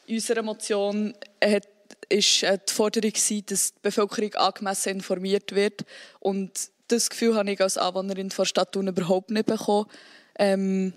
unsere 0.08 0.42
Motion 0.42 1.14
hat 1.42 1.68
ist 2.12 2.42
äh, 2.42 2.58
die 2.68 2.72
Forderung, 2.72 3.12
dass 3.12 3.72
die 3.72 3.80
Bevölkerung 3.82 4.34
angemessen 4.34 4.90
informiert 4.90 5.54
wird. 5.54 5.84
Und 6.20 6.50
das 6.88 7.10
Gefühl 7.10 7.34
habe 7.36 7.50
ich 7.50 7.60
als 7.60 7.78
Anwohnerin 7.78 8.30
von 8.30 8.44
Stadt 8.44 8.72
Thun 8.72 8.88
überhaupt 8.88 9.30
nicht 9.30 9.46
bekommen. 9.46 9.86
Ähm, 10.38 10.92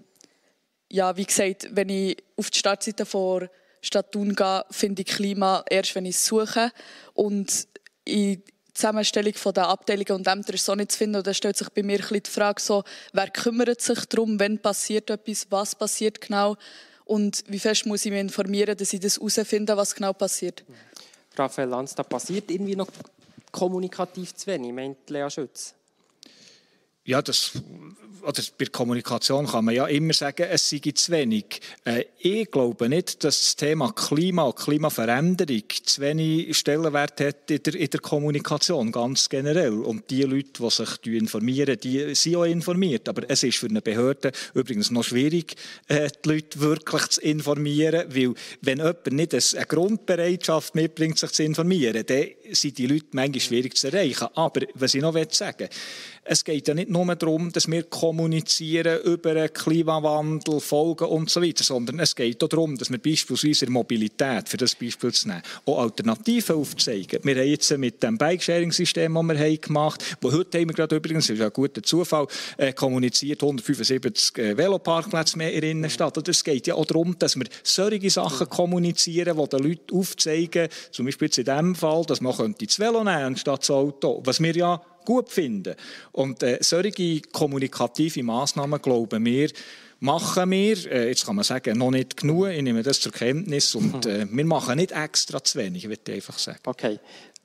ja, 0.92 1.16
wie 1.18 1.26
gesagt, 1.26 1.68
wenn 1.72 1.90
ich 1.90 2.18
auf 2.36 2.50
die 2.50 2.60
Startseite 2.60 3.06
von 3.06 3.50
Stadt 3.82 4.12
Thun 4.12 4.36
gehe, 4.36 4.66
finde 4.72 5.02
ich 5.02 5.08
Klima 5.08 5.64
erst, 5.70 5.96
wenn 5.96 6.06
ich 6.06 6.16
es 6.16 6.26
suche. 6.26 6.72
Und 7.14 7.68
in 8.04 8.44
Zusammenstellung 8.74 9.34
der 9.56 9.68
Abteilungen 9.68 10.12
und 10.12 10.28
Ämter 10.28 10.54
ist 10.54 10.66
so 10.66 10.76
nicht 10.76 10.92
zu 10.92 10.98
finden. 10.98 11.18
Und 11.18 11.28
da 11.28 11.34
stellt 11.34 11.58
sich 11.58 11.70
bei 11.70 11.82
mir 11.82 12.00
ein 12.00 12.22
die 12.24 12.30
Frage, 12.30 12.62
so, 12.62 12.84
wer 13.14 13.30
kümmert 13.30 13.82
sich 13.82 14.06
darum, 14.06 14.40
wenn 14.40 14.60
passiert 14.60 15.10
etwas, 15.10 15.48
was 15.50 15.76
passiert 15.76 16.20
genau 16.20 16.58
und 17.06 17.44
wie 17.48 17.60
fest 17.60 17.86
muss 17.86 18.04
ich 18.06 18.12
mich 18.12 18.20
informieren, 18.20 18.76
dass 18.76 18.92
ich 18.92 19.00
das 19.00 19.18
herausfinde, 19.18 19.78
was 19.78 19.96
genau 19.96 20.12
passiert. 20.12 20.66
Raphael 21.38 21.70
Lanz, 21.70 21.96
da 21.96 22.04
passiert 22.04 22.52
irgendwie 22.52 22.76
noch 22.76 22.88
kommunikativ 23.52 24.36
zu 24.36 24.48
wenig, 24.48 24.74
meint 24.74 25.10
Lea 25.10 25.30
Schütz. 25.30 25.76
Ja, 27.04 27.22
das, 27.22 27.62
oder 28.26 28.42
bei 28.58 28.66
Kommunikation 28.66 29.46
kann 29.46 29.66
man 29.66 29.76
ja 29.76 29.86
immer 29.86 30.14
sagen, 30.14 30.48
es 30.50 30.70
sei 30.70 30.80
zu 30.94 31.12
wenig. 31.12 31.62
Äh, 31.86 32.06
ich 32.20 32.50
glaube 32.50 32.90
nicht, 32.90 33.24
dass 33.24 33.40
das 33.40 33.56
Thema 33.56 33.92
Klima 33.92 34.44
und 34.44 34.56
Klimaveränderung 34.56 35.64
zu 35.84 36.02
wenig 36.02 36.58
Stellenwert 36.58 37.22
hat 37.22 37.52
in 37.52 37.62
der, 37.62 37.76
in 37.76 37.90
der 37.90 38.00
Kommunikation, 38.00 38.92
ganz 38.92 39.30
generell. 39.30 39.80
Und 39.80 40.10
die 40.10 40.24
Leute, 40.24 40.50
die 40.60 40.70
sich 40.70 41.06
informieren, 41.06 41.78
die 41.82 42.16
sind 42.16 42.36
auch 42.36 42.46
informiert. 42.46 43.08
Aber 43.10 43.30
es 43.30 43.44
ist 43.44 43.58
für 43.58 43.68
eine 43.68 43.82
Behörde 43.82 44.32
übrigens 44.54 44.92
noch 44.92 45.04
schwierig, 45.04 45.56
äh, 45.88 46.10
die 46.24 46.30
Leute 46.30 46.60
wirklich 46.60 47.08
zu 47.08 47.22
informieren, 47.22 48.06
weil 48.10 48.34
wenn 48.62 48.80
jemand 48.80 49.12
nicht 49.12 49.34
eine 49.34 49.66
Grundbereitschaft 49.66 50.74
mitbringt, 50.76 51.20
sich 51.20 51.32
zu 51.32 51.44
informieren, 51.44 52.04
dann 52.06 52.26
sind 52.52 52.78
die 52.78 52.88
Leute 52.88 53.08
manchmal 53.12 53.40
schwierig 53.40 53.76
zu 53.76 53.88
erreichen. 53.88 54.28
Aber 54.36 54.62
was 54.74 54.94
ich 54.94 55.02
noch 55.02 55.16
sagen 55.32 55.60
will, 55.60 55.70
es 56.28 56.44
geht 56.44 56.68
ja 56.68 56.74
nicht 56.74 56.90
nur 56.90 57.16
darum, 57.16 57.52
dass 57.52 57.70
wir 57.70 57.84
kommunizieren 57.84 59.00
über 59.04 59.48
Klimawandel, 59.48 60.60
Folgen 60.60 61.06
und 61.06 61.30
so 61.30 61.42
weiter, 61.42 61.64
sondern 61.64 62.00
es 62.00 62.16
geht 62.16 62.44
auch 62.44 62.48
darum, 62.48 62.76
dass 62.78 62.90
wir 62.90 62.98
beispielsweise 62.98 63.68
in 63.68 63.72
Mobilität, 63.72 64.50
für 64.50 64.58
das 64.58 64.74
Beispiel 64.74 65.14
zu 65.14 65.28
nehmen, 65.28 65.44
auch 65.66 65.84
Alternativen 65.84 66.56
aufzeigen. 66.56 67.20
Wir 67.24 67.36
haben 67.36 67.48
jetzt 67.48 67.78
mit 67.78 68.02
dem 68.02 68.18
Bike-Sharing-System, 68.18 69.14
das 69.14 69.24
wir 69.24 69.40
haben 69.40 69.62
gemacht 69.62 70.04
haben, 70.04 70.18
wo 70.22 70.32
heute 70.32 70.60
haben 70.60 70.70
wir 70.70 70.74
gerade 70.74 70.96
übrigens, 70.96 71.28
das 71.28 71.38
ist 71.38 71.44
ein 71.44 71.54
guter 71.54 71.84
Zufall, 71.84 72.26
äh, 72.58 72.74
kommuniziert 72.74 73.44
175 73.44 74.38
äh, 74.40 74.58
Veloparkplätze 74.58 75.38
mehr 75.38 75.54
in 75.54 75.62
der 75.62 75.72
Innenstadt. 75.72 76.18
Und 76.18 76.28
es 76.28 76.44
geht 76.44 76.66
ja 76.66 76.74
auch 76.74 76.86
darum, 76.86 77.18
dass 77.20 77.36
wir 77.36 77.46
solche 77.62 78.10
Sachen 78.10 78.50
kommunizieren, 78.50 79.38
die 79.38 79.50
den 79.50 79.64
Leuten 79.64 79.96
aufzeigen, 79.96 80.70
zum 80.90 81.06
Beispiel 81.06 81.28
in 81.28 81.44
diesem 81.44 81.76
Fall, 81.76 82.04
dass 82.06 82.20
man 82.20 82.35
das 82.38 82.80
Velo 82.80 83.04
nehmen 83.04 83.38
statt 83.38 83.62
das 83.62 83.72
Auto, 83.72 84.22
was 84.24 84.42
wir 84.42 84.56
ja 84.56 84.82
gut 85.06 85.30
finden. 85.30 85.76
Und 86.12 86.44
äh, 86.44 86.58
solche 86.62 87.22
kommunikative 87.32 88.24
Massnahmen, 88.24 88.82
glauben 88.82 89.24
wir, 89.26 89.50
machen 90.00 90.52
wir, 90.52 90.92
äh, 90.92 91.10
jetzt 91.10 91.26
kann 91.26 91.36
man 91.36 91.44
sagen, 91.44 91.78
noch 91.78 91.92
nicht 91.92 92.18
genug, 92.18 92.48
ich 92.48 92.62
nehme 92.62 92.84
das 92.84 93.00
zur 93.00 93.12
Kenntnis 93.12 93.76
und 93.76 94.06
äh, 94.06 94.26
wir 94.30 94.46
machen 94.46 94.78
nicht 94.78 94.92
extra 94.92 95.44
zu 95.44 95.60
wenig, 95.60 95.88
würde 95.88 96.02
ich 96.08 96.16
einfach 96.16 96.38
sagen. 96.38 96.60
Okay. 96.66 97.00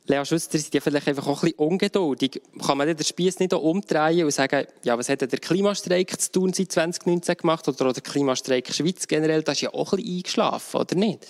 Lea 0.07 0.25
Schüster, 0.25 0.59
sind 0.59 0.75
ja 0.75 0.81
vielleicht 0.81 1.07
einfach 1.07 1.27
auch 1.27 1.43
ein 1.43 1.51
bisschen 1.51 1.59
ungeduldig. 1.59 2.43
Kann 2.67 2.79
man 2.79 2.89
den 2.89 3.05
Spieß 3.05 3.39
nicht 3.39 3.55
auch 3.55 3.63
umdrehen 3.63 4.25
und 4.25 4.33
sagen, 4.33 4.67
ja, 4.83 4.99
was 4.99 5.09
hat 5.09 5.21
der 5.21 5.29
Klimastreik 5.29 6.21
zu 6.21 6.33
tun 6.33 6.53
seit 6.53 6.73
2019 6.73 7.37
gemacht 7.37 7.69
oder 7.69 7.93
der 7.93 8.03
Klimastreik 8.03 8.75
Schweiz 8.75 9.07
generell, 9.07 9.43
das 9.43 9.59
ist 9.59 9.61
ja 9.63 9.75
auch 9.75 9.93
ein 9.93 9.99
bisschen 9.99 10.17
eingeschlafen, 10.17 10.81
oder 10.81 10.97
nicht? 10.97 11.27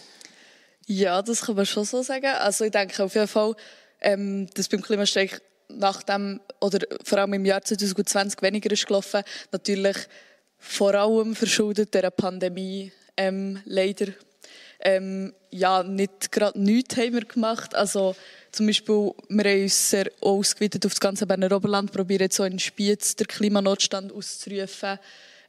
Ja, 0.92 1.22
das 1.22 1.42
kann 1.42 1.54
man 1.54 1.66
schon 1.66 1.84
so 1.84 2.02
sagen. 2.02 2.34
Also 2.40 2.64
ich 2.64 2.72
denke 2.72 3.00
auf 3.04 3.14
jeden 3.14 3.28
Fall, 3.28 3.54
ähm, 4.00 4.48
dass 4.54 4.68
beim 4.68 4.82
Klimastreik 4.82 5.40
nachdem, 5.68 6.40
oder 6.60 6.80
vor 7.04 7.18
allem 7.18 7.34
im 7.34 7.44
Jahr 7.44 7.62
2020 7.62 8.42
weniger 8.42 8.72
ist 8.72 8.88
gelaufen, 8.88 9.22
natürlich 9.52 9.96
vor 10.58 10.92
allem 10.96 11.36
verschuldet 11.36 11.94
der 11.94 12.10
Pandemie 12.10 12.90
ähm, 13.16 13.60
leider. 13.66 14.06
Ähm, 14.80 15.32
ja, 15.50 15.84
nicht 15.84 16.32
gerade 16.32 16.60
nichts 16.60 16.96
haben 16.96 17.12
wir 17.14 17.24
gemacht. 17.24 17.72
Also 17.76 18.16
zum 18.50 18.66
Beispiel, 18.66 19.12
wir 19.28 19.44
haben 19.44 19.62
uns 19.62 19.90
sehr 19.90 20.10
ausgeweitet 20.20 20.84
auf 20.86 20.94
das 20.94 21.00
ganze 21.00 21.24
Berner 21.24 21.54
Oberland, 21.54 21.92
probieren 21.92 22.22
jetzt 22.22 22.34
so 22.34 22.42
in 22.42 22.58
Spiez 22.58 23.14
den 23.14 23.28
Klimanotstand 23.28 24.12
auszurufen. 24.12 24.98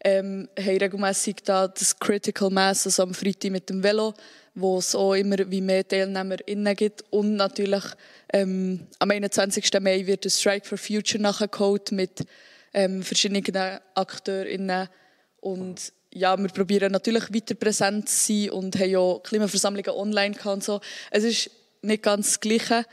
Ähm, 0.03 0.49
haben 0.55 0.67
regelmässig 0.67 1.37
da 1.43 1.67
das 1.67 1.97
Critical 1.97 2.51
Mass, 2.51 2.85
also 2.85 3.01
am 3.03 3.15
Freitag 3.15 3.51
mit 3.51 3.69
dem 3.69 3.83
Velo, 3.83 4.13
wo 4.53 4.77
es 4.77 4.95
auch 4.95 5.13
immer 5.13 5.37
wie 5.49 5.61
mehr 5.61 5.87
TeilnehmerInnen 5.87 6.75
gibt. 6.75 7.03
Und 7.09 7.35
natürlich 7.35 7.83
ähm, 8.33 8.87
am 8.99 9.11
21. 9.11 9.71
Mai 9.79 10.05
wird 10.05 10.25
das 10.25 10.39
Strike 10.39 10.67
for 10.67 10.77
Future 10.77 11.21
nachgeholt 11.21 11.91
mit 11.91 12.25
ähm, 12.73 13.03
verschiedenen 13.03 13.79
AkteurInnen. 13.95 14.89
Und 15.39 15.93
ja, 16.13 16.37
wir 16.37 16.49
probieren 16.49 16.91
natürlich 16.91 17.33
weiter 17.33 17.55
präsent 17.55 18.09
zu 18.09 18.33
sein 18.33 18.49
und 18.51 18.77
haben 18.77 18.89
ja 18.89 19.19
Klimaversammlungen 19.23 19.91
online 19.91 20.35
und 20.43 20.63
so. 20.63 20.81
Es 21.09 21.23
ist 21.23 21.51
nicht 21.81 22.03
ganz 22.03 22.27
das 22.27 22.39
Gleiche 22.39 22.85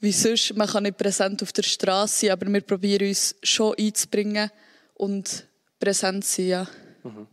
wie 0.00 0.12
sonst. 0.12 0.54
Man 0.56 0.68
kann 0.68 0.82
nicht 0.82 0.98
präsent 0.98 1.42
auf 1.42 1.52
der 1.52 1.62
Straße 1.62 2.26
sein, 2.26 2.30
aber 2.30 2.46
wir 2.46 2.60
probieren 2.60 3.08
uns 3.08 3.36
schon 3.42 3.74
einzubringen 3.78 4.50
und 4.94 5.46
präsent 5.80 6.24
zu 6.24 6.42
sein. 6.42 6.48
Ja. 6.48 6.68
Mhm. 7.04 7.26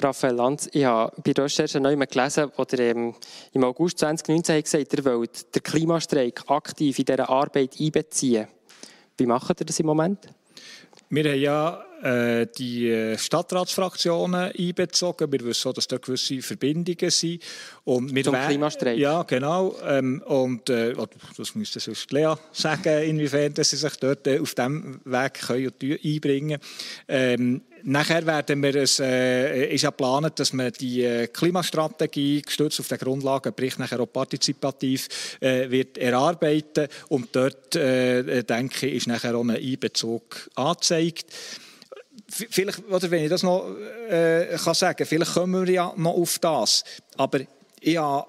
Raphael 0.00 0.34
Lanz, 0.36 0.68
ich 0.72 0.84
habe 0.84 1.12
bei 1.24 1.32
der 1.32 1.44
Recherche 1.44 1.80
neu 1.80 1.96
gelesen, 1.96 2.52
wo 2.56 2.64
ihr 2.70 2.78
ähm, 2.78 3.14
im 3.52 3.64
August 3.64 3.98
2019 3.98 4.62
gesagt 4.62 4.84
habt, 4.84 4.94
ihr 4.94 5.04
wollt 5.04 5.54
den 5.54 5.62
Klimastreik 5.62 6.48
aktiv 6.48 6.98
in 7.00 7.04
dieser 7.04 7.28
Arbeit 7.28 7.74
einbeziehen. 7.80 8.46
Wie 9.16 9.26
macht 9.26 9.60
ihr 9.60 9.66
das 9.66 9.80
im 9.80 9.86
Moment? 9.86 10.28
Wir 11.10 11.24
haben 11.24 11.40
ja 11.40 11.84
die 12.02 12.90
äh, 12.90 13.18
Stadtratsfraktionen 13.18 14.52
einbezogen. 14.56 15.32
Wir 15.32 15.44
wissen 15.44 15.68
auch, 15.68 15.72
dass 15.72 15.88
da 15.88 15.98
gewisse 15.98 16.40
Verbindungen 16.42 17.10
sind. 17.10 17.42
Und 17.84 18.14
wir 18.14 18.24
Zum 18.24 18.34
Klimastreik? 18.34 18.98
Ja, 18.98 19.22
genau. 19.22 19.76
Ähm, 19.84 20.22
und 20.26 20.70
äh, 20.70 20.94
das 21.36 21.54
müsste 21.54 21.80
sonst 21.80 22.12
Lea 22.12 22.34
sagen, 22.52 23.02
inwiefern 23.02 23.54
dass 23.54 23.70
sie 23.70 23.76
sich 23.76 23.96
dort 23.96 24.26
äh, 24.26 24.38
auf 24.38 24.54
diesem 24.54 25.00
Weg 25.04 25.34
können 25.34 25.72
einbringen 26.04 26.60
können. 26.60 26.60
Ähm, 27.08 27.62
Nachher 27.84 28.26
werden 28.26 28.62
wir 28.62 28.74
es, 28.76 28.98
äh, 28.98 29.66
ist 29.72 29.82
ja 29.82 29.90
geplant, 29.90 30.38
dass 30.38 30.52
man 30.52 30.72
die 30.72 31.04
äh, 31.04 31.28
Klimastrategie 31.28 32.42
gestützt 32.42 32.80
auf 32.80 32.88
den 32.88 32.98
Grundlagenbericht 32.98 33.78
nachher 33.78 34.00
auch 34.00 34.12
partizipativ 34.12 35.08
äh, 35.40 35.70
wird 35.70 35.96
erarbeiten 35.98 36.88
und 37.08 37.28
dort 37.32 37.76
äh, 37.76 38.42
denke 38.42 38.86
ich 38.86 38.94
ist 38.96 39.06
nachher 39.06 39.36
auch 39.36 39.44
ein 39.44 39.50
Einbezug 39.50 40.50
angezeigt 40.54 41.26
vielleicht, 42.30 42.86
oder 42.88 43.10
wenn 43.10 43.24
ich 43.24 43.30
das 43.30 43.42
noch 43.42 43.68
äh, 44.08 44.56
kann 44.62 44.74
sagen 44.74 45.06
vielleicht 45.06 45.34
kommen 45.34 45.66
wir 45.66 45.72
ja 45.72 45.92
noch 45.96 46.14
auf 46.14 46.38
das. 46.38 46.84
Aber 47.16 47.40
ich 47.80 47.96
habe 47.96 48.26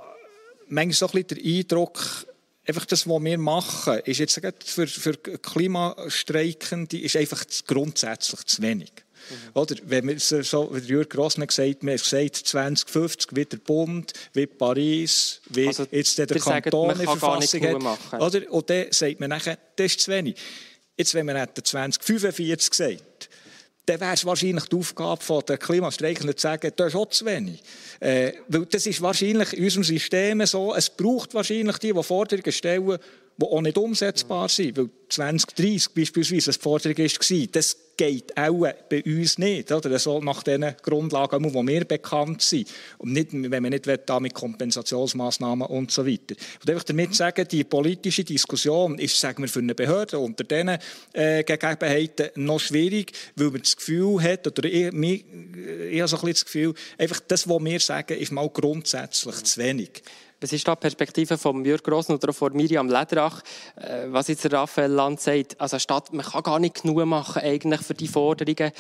manchmal 0.67 0.93
so 0.93 1.07
ein 1.07 1.23
bisschen 1.23 1.43
den 1.43 1.57
Eindruck, 1.59 2.25
einfach 2.65 2.85
das, 2.85 3.07
was 3.07 3.23
wir 3.23 3.37
machen, 3.37 3.99
ist 4.05 4.19
jetzt 4.19 4.39
für, 4.65 4.87
für 4.87 5.13
Klimastreikende 5.17 6.99
ist 6.99 7.15
einfach 7.15 7.43
grundsätzlich 7.67 8.45
zu 8.45 8.61
wenig. 8.61 8.91
Mhm. 9.29 9.35
Oder, 9.53 9.75
wenn 9.83 10.07
wir 10.07 10.19
so, 10.19 10.69
wie 10.73 10.79
Jürgen 10.79 11.09
Grossmann 11.09 11.47
gesagt 11.47 11.77
wir 11.81 11.91
haben 11.91 11.97
gesagt, 11.97 12.35
2050 12.35 13.35
wie 13.35 13.45
der 13.45 13.57
Bund, 13.57 14.13
wie 14.33 14.47
Paris, 14.47 15.41
wie 15.49 15.67
also, 15.67 15.85
jetzt 15.91 16.17
der 16.17 16.27
Kanton 16.27 16.91
eine 16.91 17.03
Verfassung 17.03 17.61
hat. 17.63 18.21
Oder? 18.21 18.51
Und 18.51 18.69
dann 18.69 18.87
sagt 18.91 19.19
man 19.19 19.29
nachher, 19.29 19.57
das 19.75 19.85
ist 19.87 19.99
zu 20.01 20.11
wenig. 20.11 20.35
Jetzt, 20.97 21.13
wenn 21.13 21.25
man 21.25 21.47
2045 21.53 22.73
sagt, 22.73 23.29
dann 23.85 23.99
wäre 23.99 24.13
es 24.13 24.25
wahrscheinlich 24.25 24.65
die 24.65 24.75
Aufgabe 24.75 25.43
der 25.47 25.57
Klimastreikenden 25.57 26.37
zu 26.37 26.41
sagen, 26.41 26.71
das 26.75 26.87
ist 26.89 26.95
auch 26.95 27.09
zu 27.09 27.25
wenig. 27.25 27.61
Äh, 27.99 28.33
weil 28.47 28.65
das 28.67 28.85
ist 28.85 29.01
wahrscheinlich 29.01 29.53
in 29.53 29.63
unserem 29.63 29.83
System 29.83 30.45
so, 30.45 30.75
es 30.75 30.89
braucht 30.89 31.33
wahrscheinlich 31.33 31.77
die, 31.79 31.93
die 31.93 32.03
Forderungen 32.03 32.51
stellen, 32.51 32.99
die 33.41 33.45
auch 33.45 33.61
nicht 33.61 33.77
umsetzbar 33.77 34.49
sind. 34.49 34.77
Weil 34.77 34.89
2030 35.09 35.93
beispielsweise 35.93 36.51
eine 36.51 36.59
Forderung 36.59 36.97
war, 36.97 37.47
das 37.51 37.77
geht 37.97 38.37
auch 38.37 38.65
bei 38.89 39.03
uns 39.03 39.37
nicht. 39.37 39.71
Oder? 39.71 39.89
Das 39.89 40.03
soll 40.03 40.23
nach 40.23 40.43
den 40.43 40.73
Grundlagen, 40.81 41.43
die 41.43 41.53
wir 41.53 41.85
bekannt 41.85 42.41
sind. 42.41 42.69
Und 42.97 43.11
nicht, 43.11 43.29
wenn 43.33 43.63
man 43.63 43.71
nicht 43.71 43.87
will, 43.87 43.99
da 44.05 44.19
mit 44.19 44.33
Kompensationsmaßnahmen 44.33 45.67
und 45.67 45.91
so 45.91 46.05
weiter. 46.05 46.35
Will 46.63 46.75
einfach 46.75 46.85
damit 46.85 47.13
sagen, 47.13 47.45
die 47.49 47.65
politische 47.65 48.23
Diskussion 48.23 48.99
ist 48.99 49.19
sagen 49.19 49.43
wir, 49.43 49.49
für 49.49 49.59
eine 49.59 49.75
Behörde 49.75 50.19
unter 50.19 50.43
diesen 50.45 50.77
äh, 51.13 51.43
Gegebenheiten 51.43 52.29
noch 52.35 52.59
schwierig, 52.59 53.11
weil 53.35 53.51
man 53.51 53.61
das 53.61 53.75
Gefühl 53.75 54.21
hat, 54.21 54.47
oder 54.47 54.69
ich, 54.69 54.93
ich, 54.93 55.25
ich 55.91 55.99
habe 55.99 56.07
so 56.07 56.17
ein 56.17 56.21
bisschen 56.21 56.29
das 56.29 56.45
Gefühl, 56.45 56.73
einfach 56.97 57.19
das, 57.27 57.49
was 57.49 57.63
wir 57.63 57.79
sagen, 57.79 58.17
ist 58.17 58.31
mal 58.31 58.49
grundsätzlich 58.49 59.43
zu 59.43 59.59
wenig. 59.59 60.03
Was 60.41 60.53
ist 60.53 60.67
da 60.67 60.75
die 60.75 60.79
Perspektive 60.79 61.37
von 61.37 61.65
Jürg 61.65 61.83
Grossen 61.83 62.13
oder 62.13 62.31
von 62.31 62.53
Miriam 62.53 62.87
Lederach, 62.87 63.41
äh, 63.75 64.05
was 64.07 64.29
jetzt 64.29 64.51
Raphael 64.51 64.91
Land 64.91 65.19
sagt? 65.19 65.59
Also 65.59 65.79
statt, 65.79 66.13
man 66.13 66.25
kann 66.25 66.43
gar 66.43 66.59
nicht 66.59 66.81
genug 66.81 67.05
machen 67.05 67.41
eigentlich 67.41 67.81
für 67.81 67.93
die 67.93 68.07
Forderungen. 68.07 68.71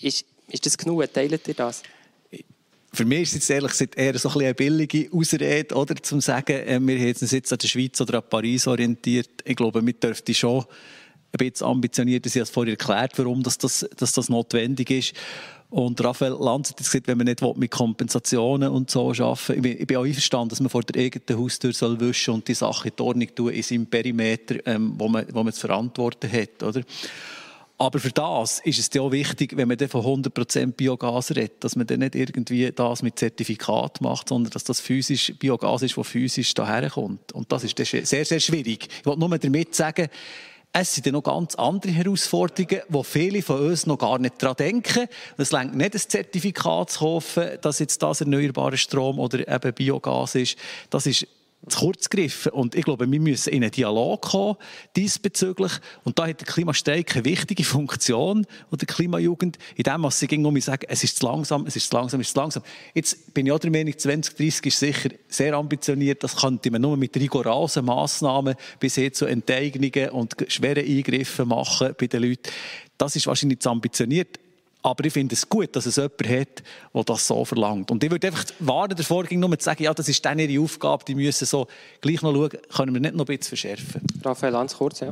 Ist, 0.00 0.24
ist 0.48 0.66
das 0.66 0.76
genug? 0.76 1.12
Teilt 1.12 1.46
ihr 1.46 1.54
das? 1.54 1.82
Für 2.92 3.04
mich 3.04 3.22
ist 3.22 3.42
es 3.42 3.50
ehrlich 3.50 3.72
gesagt 3.72 3.96
eher 3.96 4.16
so 4.18 4.28
ein 4.30 4.38
eine 4.40 4.54
billige 4.54 5.08
Ausrede, 5.12 5.74
oder, 5.74 5.96
zum 5.96 6.20
sagen, 6.20 6.56
äh, 6.56 6.78
wir 6.80 6.98
haben 6.98 7.16
uns 7.20 7.30
jetzt 7.30 7.52
an 7.52 7.58
der 7.58 7.68
Schweiz 7.68 8.00
oder 8.00 8.18
an 8.18 8.24
Paris 8.28 8.66
orientiert. 8.66 9.42
Ich 9.44 9.56
glaube, 9.56 9.84
wir 9.84 9.92
dürften 9.92 10.34
schon 10.34 10.60
ein 10.60 11.50
bisschen 11.50 11.66
ambitioniert, 11.66 12.24
ich 12.26 12.32
habe 12.34 12.42
es 12.42 12.50
vorhin 12.50 12.74
erklärt, 12.74 13.18
warum 13.18 13.42
dass 13.42 13.58
das, 13.58 13.88
dass 13.96 14.12
das 14.12 14.28
notwendig 14.28 14.90
ist. 14.90 15.12
Und 15.74 16.04
Raphael 16.04 16.36
Lanz 16.38 16.70
hat 16.70 16.76
gesagt, 16.76 17.08
wenn 17.08 17.18
man 17.18 17.26
nicht 17.26 17.42
mit 17.56 17.68
Kompensationen 17.68 18.68
und 18.68 18.92
so 18.92 19.10
arbeiten 19.10 19.60
bin, 19.60 19.76
ich 19.76 19.84
bin 19.88 19.96
auch 19.96 20.04
einverstanden, 20.04 20.50
dass 20.50 20.60
man 20.60 20.70
vor 20.70 20.84
der 20.84 21.02
eigenen 21.02 21.36
Haustür 21.36 21.72
soll 21.72 21.98
wischen 21.98 22.32
und 22.32 22.46
die 22.46 22.54
Sache 22.54 22.90
in 22.90 22.94
die 22.96 23.02
Ordnung 23.02 23.34
tun 23.34 23.50
in 23.50 23.62
seinem 23.64 23.86
Perimeter, 23.86 24.64
ähm, 24.66 24.94
wo, 24.96 25.08
man, 25.08 25.26
wo 25.32 25.42
man 25.42 25.52
zu 25.52 25.62
verantworten 25.62 26.30
hat. 26.30 26.62
Oder? 26.62 26.82
Aber 27.76 27.98
für 27.98 28.12
das 28.12 28.60
ist 28.60 28.78
es 28.78 29.00
auch 29.00 29.10
wichtig, 29.10 29.56
wenn 29.56 29.66
man 29.66 29.76
von 29.88 30.22
100% 30.22 30.74
Biogas 30.74 31.32
redet, 31.32 31.64
dass 31.64 31.74
man 31.74 31.88
dann 31.88 31.98
nicht 31.98 32.14
irgendwie 32.14 32.70
das 32.70 33.02
mit 33.02 33.18
Zertifikat 33.18 34.00
macht, 34.00 34.28
sondern 34.28 34.52
dass 34.52 34.62
das 34.62 34.78
physisch 34.78 35.34
Biogas 35.40 35.82
ist, 35.82 35.96
das 35.96 36.06
physisch 36.06 36.54
daherkommt. 36.54 37.32
Und 37.32 37.50
das 37.50 37.64
ist 37.64 37.76
sehr, 37.76 38.24
sehr 38.24 38.38
schwierig. 38.38 38.86
Ich 39.00 39.06
wollte 39.06 39.18
nur 39.18 39.36
damit 39.36 39.74
sagen, 39.74 40.08
es 40.76 40.92
sind 40.92 41.06
noch 41.12 41.22
ganz 41.22 41.54
andere 41.54 41.92
Herausforderungen, 41.92 42.82
wo 42.88 43.04
viele 43.04 43.42
von 43.42 43.60
uns 43.60 43.86
noch 43.86 43.96
gar 43.96 44.18
nicht 44.18 44.42
daran 44.42 44.56
denken. 44.56 45.06
Es 45.36 45.52
längt 45.52 45.76
nicht, 45.76 45.94
ein 45.94 46.00
Zertifikat 46.00 46.90
zu 46.90 46.98
kaufen, 46.98 47.44
dass 47.60 47.78
jetzt 47.78 48.02
das 48.02 48.20
erneuerbarer 48.20 48.76
Strom 48.76 49.20
oder 49.20 49.46
eben 49.46 49.72
Biogas 49.72 50.34
ist. 50.34 50.58
Das 50.90 51.06
ist 51.06 51.28
zu 51.68 51.78
kurz 51.78 52.08
gegriffen. 52.08 52.52
Und 52.52 52.74
ich 52.74 52.84
glaube, 52.84 53.10
wir 53.10 53.20
müssen 53.20 53.52
in 53.52 53.62
einen 53.62 53.70
Dialog 53.70 54.22
kommen 54.22 54.56
diesbezüglich. 54.96 55.72
Und 56.04 56.18
da 56.18 56.26
hat 56.26 56.40
der 56.40 56.46
Klimastreik 56.46 57.16
eine 57.16 57.24
wichtige 57.24 57.64
Funktion 57.64 58.46
und 58.70 58.80
der 58.80 58.86
Klimajugend, 58.86 59.58
in 59.76 59.82
dem, 59.84 60.02
was 60.02 60.18
sie 60.18 60.26
ging, 60.26 60.44
um 60.44 60.58
sagen, 60.60 60.86
es 60.88 61.04
ist 61.04 61.18
zu 61.18 61.26
langsam, 61.26 61.66
es 61.66 61.76
ist 61.76 61.90
zu 61.90 61.96
langsam, 61.96 62.20
es 62.20 62.28
ist 62.28 62.34
zu 62.34 62.40
langsam. 62.40 62.62
Jetzt 62.94 63.34
bin 63.34 63.46
ich 63.46 63.52
auch 63.52 63.58
der 63.58 63.70
Meinung, 63.70 63.96
2030 63.96 64.66
ist 64.66 64.78
sicher 64.78 65.10
sehr 65.28 65.54
ambitioniert. 65.54 66.22
Das 66.22 66.36
könnte 66.36 66.70
man 66.70 66.82
nur 66.82 66.96
mit 66.96 67.16
rigorosen 67.16 67.84
Massnahmen 67.84 68.54
bis 68.78 68.94
hin 68.96 69.12
zu 69.12 69.26
Enteignungen 69.26 70.10
und 70.10 70.34
schweren 70.48 70.84
Eingriffen 70.84 71.48
machen 71.48 71.94
bei 71.98 72.06
den 72.06 72.22
Leuten. 72.22 72.50
Das 72.96 73.16
ist 73.16 73.26
wahrscheinlich 73.26 73.60
zu 73.60 73.70
ambitioniert. 73.70 74.38
Aber 74.84 75.02
ich 75.06 75.14
finde 75.14 75.34
es 75.34 75.48
gut, 75.48 75.74
dass 75.74 75.86
es 75.86 75.96
jemand 75.96 76.28
hat, 76.28 76.62
der 76.92 77.04
das 77.04 77.26
so 77.26 77.42
verlangt. 77.46 77.90
Und 77.90 78.04
ich 78.04 78.10
würde 78.10 78.26
einfach 78.26 78.44
warnen 78.58 78.94
davor, 78.94 79.24
nur 79.30 79.58
zu 79.58 79.64
sagen, 79.64 79.82
ja, 79.82 79.94
das 79.94 80.10
ist 80.10 80.22
dann 80.22 80.38
ihre 80.38 80.62
Aufgabe, 80.62 81.02
die 81.06 81.14
müssen 81.14 81.46
so 81.46 81.66
gleich 82.02 82.20
noch 82.20 82.34
schauen, 82.34 82.50
können 82.68 82.92
wir 82.92 83.00
nicht 83.00 83.14
noch 83.14 83.24
ein 83.24 83.38
bisschen 83.38 83.56
verschärfen. 83.56 84.02
Raphael 84.22 84.52
Lanz, 84.52 84.76
kurz, 84.76 85.00
ja. 85.00 85.10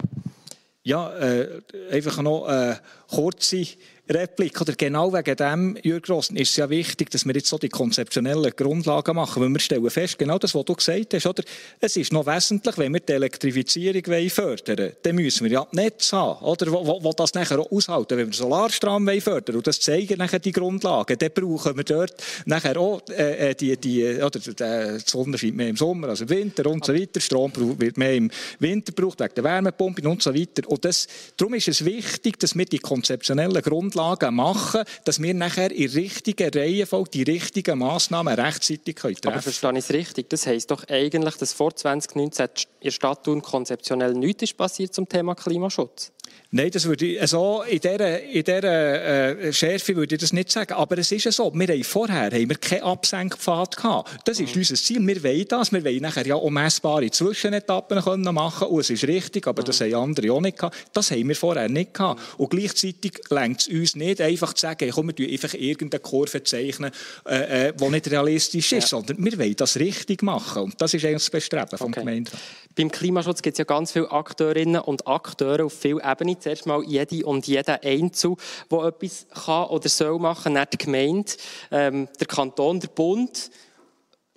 Ja, 0.84 1.10
äh, 1.14 1.62
einfach 1.90 2.20
noch 2.20 2.44
eine 2.44 2.80
kurze 3.08 3.66
Replik. 4.14 4.60
Oder 4.60 4.74
genau 4.74 5.12
wegen 5.12 5.36
dem, 5.36 5.76
Jürgen 5.82 6.02
Grossen, 6.02 6.36
ist 6.36 6.50
es 6.50 6.56
ja 6.56 6.68
wichtig, 6.68 7.10
dass 7.10 7.24
wir 7.24 7.34
jetzt 7.34 7.48
so 7.48 7.58
die 7.58 7.68
konzeptionellen 7.68 8.52
Grundlagen 8.56 9.16
machen. 9.16 9.42
Weil 9.42 9.50
wir 9.50 9.60
stellen 9.60 9.90
fest, 9.90 10.18
genau 10.18 10.38
das, 10.38 10.54
was 10.54 10.64
du 10.64 10.74
gesagt 10.74 11.14
hast, 11.14 11.26
oder? 11.26 11.42
es 11.80 11.96
ist 11.96 12.12
noch 12.12 12.26
wesentlich, 12.26 12.76
wenn 12.78 12.92
wir 12.92 13.00
die 13.00 13.12
Elektrifizierung 13.12 14.30
fördern 14.30 14.78
wollen, 14.78 14.92
dann 15.02 15.14
müssen 15.16 15.44
wir 15.44 15.52
ja 15.52 15.66
Netz 15.72 16.12
haben, 16.12 16.44
oder? 16.44 16.70
Wo, 16.70 16.86
wo, 16.86 17.04
wo 17.04 17.12
das 17.12 17.34
nachher 17.34 17.58
auch 17.58 17.70
aushalten. 17.70 18.18
Wenn 18.18 18.28
wir 18.28 18.34
Solarstrom 18.34 19.06
fördern 19.06 19.46
wollen, 19.46 19.56
und 19.56 19.66
das 19.66 19.80
zeigen 19.80 20.18
nachher 20.18 20.38
die 20.38 20.52
Grundlagen, 20.52 21.16
dann 21.18 21.30
brauchen 21.32 21.76
wir 21.76 21.84
dort 21.84 22.14
nachher 22.44 22.78
auch 22.78 23.02
äh, 23.08 23.50
äh 23.50 23.54
die, 23.54 23.76
die, 23.76 24.22
oder 24.22 24.38
die 24.38 25.00
Sonne 25.04 25.38
scheint 25.38 25.56
mehr 25.56 25.68
im 25.68 25.76
Sommer 25.76 26.08
als 26.08 26.20
im 26.20 26.28
Winter 26.28 26.66
und 26.66 26.84
so 26.84 26.94
weiter. 26.94 27.20
Strom 27.20 27.52
wird 27.78 27.96
mehr 27.96 28.14
im 28.14 28.30
Winter 28.58 28.92
gebraucht, 28.92 29.20
wegen 29.20 29.34
der 29.34 29.44
Wärmepumpen 29.44 30.06
und 30.06 30.22
so 30.22 30.34
weiter. 30.34 30.68
Und 30.68 30.84
das, 30.84 31.06
darum 31.36 31.54
ist 31.54 31.68
es 31.68 31.84
wichtig, 31.84 32.38
dass 32.38 32.56
wir 32.56 32.64
die 32.64 32.78
konzeptionellen 32.78 33.62
Grundlagen 33.62 34.01
Grundlagen 34.02 34.34
machen, 34.34 34.82
dass 35.04 35.22
wir 35.22 35.34
nachher 35.34 35.70
in 35.70 35.90
richtigen 35.90 36.50
Reihenfolge 36.52 37.10
die 37.10 37.22
richtigen 37.22 37.78
Massnahmen 37.78 38.34
rechtzeitig 38.34 38.96
treffen 38.96 39.20
können. 39.20 39.34
Aber 39.34 39.42
verstehe 39.42 39.72
ich 39.72 39.78
es 39.78 39.90
richtig? 39.90 40.28
Das 40.30 40.46
heisst 40.46 40.70
doch 40.70 40.84
eigentlich, 40.88 41.36
dass 41.36 41.52
vor 41.52 41.74
2019 41.74 42.46
in 42.46 42.66
der 42.84 42.90
Stadt 42.90 43.28
konzeptionell 43.42 44.14
nichts 44.14 44.52
passiert 44.52 44.92
zum 44.92 45.08
Thema 45.08 45.34
Klimaschutz? 45.34 46.10
Nein, 46.54 46.70
das 46.70 46.84
würde 46.84 47.06
ich, 47.06 47.18
also 47.18 47.62
in 47.62 47.80
dieser, 47.80 48.22
in 48.24 48.44
dieser 48.44 49.38
äh, 49.40 49.52
Schärfe 49.54 49.96
würde 49.96 50.16
ich 50.16 50.20
das 50.20 50.34
nicht 50.34 50.50
sagen. 50.50 50.74
Aber 50.74 50.98
es 50.98 51.10
ist 51.10 51.24
ja 51.24 51.32
so, 51.32 51.50
wir 51.54 51.66
haben 51.66 51.82
vorher 51.82 52.26
haben 52.26 52.48
wir 52.50 52.56
keinen 52.56 52.82
Absenkpfad 52.82 53.78
gehabt. 53.78 54.10
Das 54.26 54.38
ist 54.38 54.54
mhm. 54.54 54.60
unser 54.60 54.74
Ziel. 54.74 55.06
Wir 55.06 55.24
wollen 55.24 55.48
das. 55.48 55.72
Wir 55.72 55.82
wollen 55.82 56.02
nachher 56.02 56.26
ja 56.26 56.34
auch 56.34 56.50
messbare 56.50 57.10
Zwischenetappen 57.10 58.02
können 58.02 58.34
machen 58.34 58.68
Und 58.68 58.80
es 58.80 58.90
ist 58.90 59.04
richtig, 59.04 59.46
aber 59.46 59.62
das 59.62 59.80
mhm. 59.80 59.84
haben 59.84 59.94
andere 59.94 60.30
auch 60.30 60.42
nicht 60.42 60.58
gehabt. 60.58 60.76
Das 60.92 61.10
haben 61.10 61.26
wir 61.26 61.36
vorher 61.36 61.70
nicht 61.70 61.94
gehabt. 61.94 62.20
Mhm. 62.20 62.44
Und 62.44 62.50
gleichzeitig 62.50 63.20
längt 63.30 63.60
es 63.62 63.68
uns 63.68 63.96
nicht 63.96 64.20
einfach 64.20 64.52
zu 64.52 64.60
sagen, 64.60 64.90
komm, 64.90 65.10
wir 65.16 65.28
einfach 65.30 65.54
irgendeine 65.54 66.00
Kurve 66.00 66.42
zeichnen, 66.42 66.90
äh, 67.26 67.68
äh, 67.68 67.72
die 67.72 67.88
nicht 67.88 68.10
realistisch 68.10 68.72
ist, 68.72 68.82
ja. 68.82 68.88
sondern 68.88 69.24
wir 69.24 69.38
wollen 69.38 69.56
das 69.56 69.78
richtig 69.78 70.22
machen. 70.22 70.64
Und 70.64 70.80
das 70.82 70.92
ist 70.92 71.02
eigentlich 71.02 71.22
das 71.22 71.30
Bestreben 71.30 71.78
vom 71.78 71.92
okay. 71.92 72.00
Gemeinderat. 72.00 72.38
Beim 72.74 72.90
Klimaschutz 72.90 73.42
gibt 73.42 73.54
es 73.54 73.58
ja 73.58 73.64
ganz 73.64 73.92
viele 73.92 74.10
Akteurinnen 74.10 74.80
und 74.80 75.06
Akteure 75.06 75.66
auf 75.66 75.74
vielen 75.74 76.00
Ebenen 76.00 76.40
zuerst 76.40 76.66
mal 76.66 76.82
jede 76.84 77.26
und 77.26 77.46
jeder 77.46 77.82
Einzel, 77.82 78.36
der 78.70 78.84
etwas 78.84 79.26
kann 79.44 79.66
oder 79.66 79.88
soll 79.88 80.18
machen, 80.18 80.54
nicht 80.54 80.72
die 80.72 80.78
Gemeinde, 80.78 81.32
ähm, 81.70 82.08
der 82.18 82.26
Kanton, 82.26 82.80
der 82.80 82.88
Bund. 82.88 83.50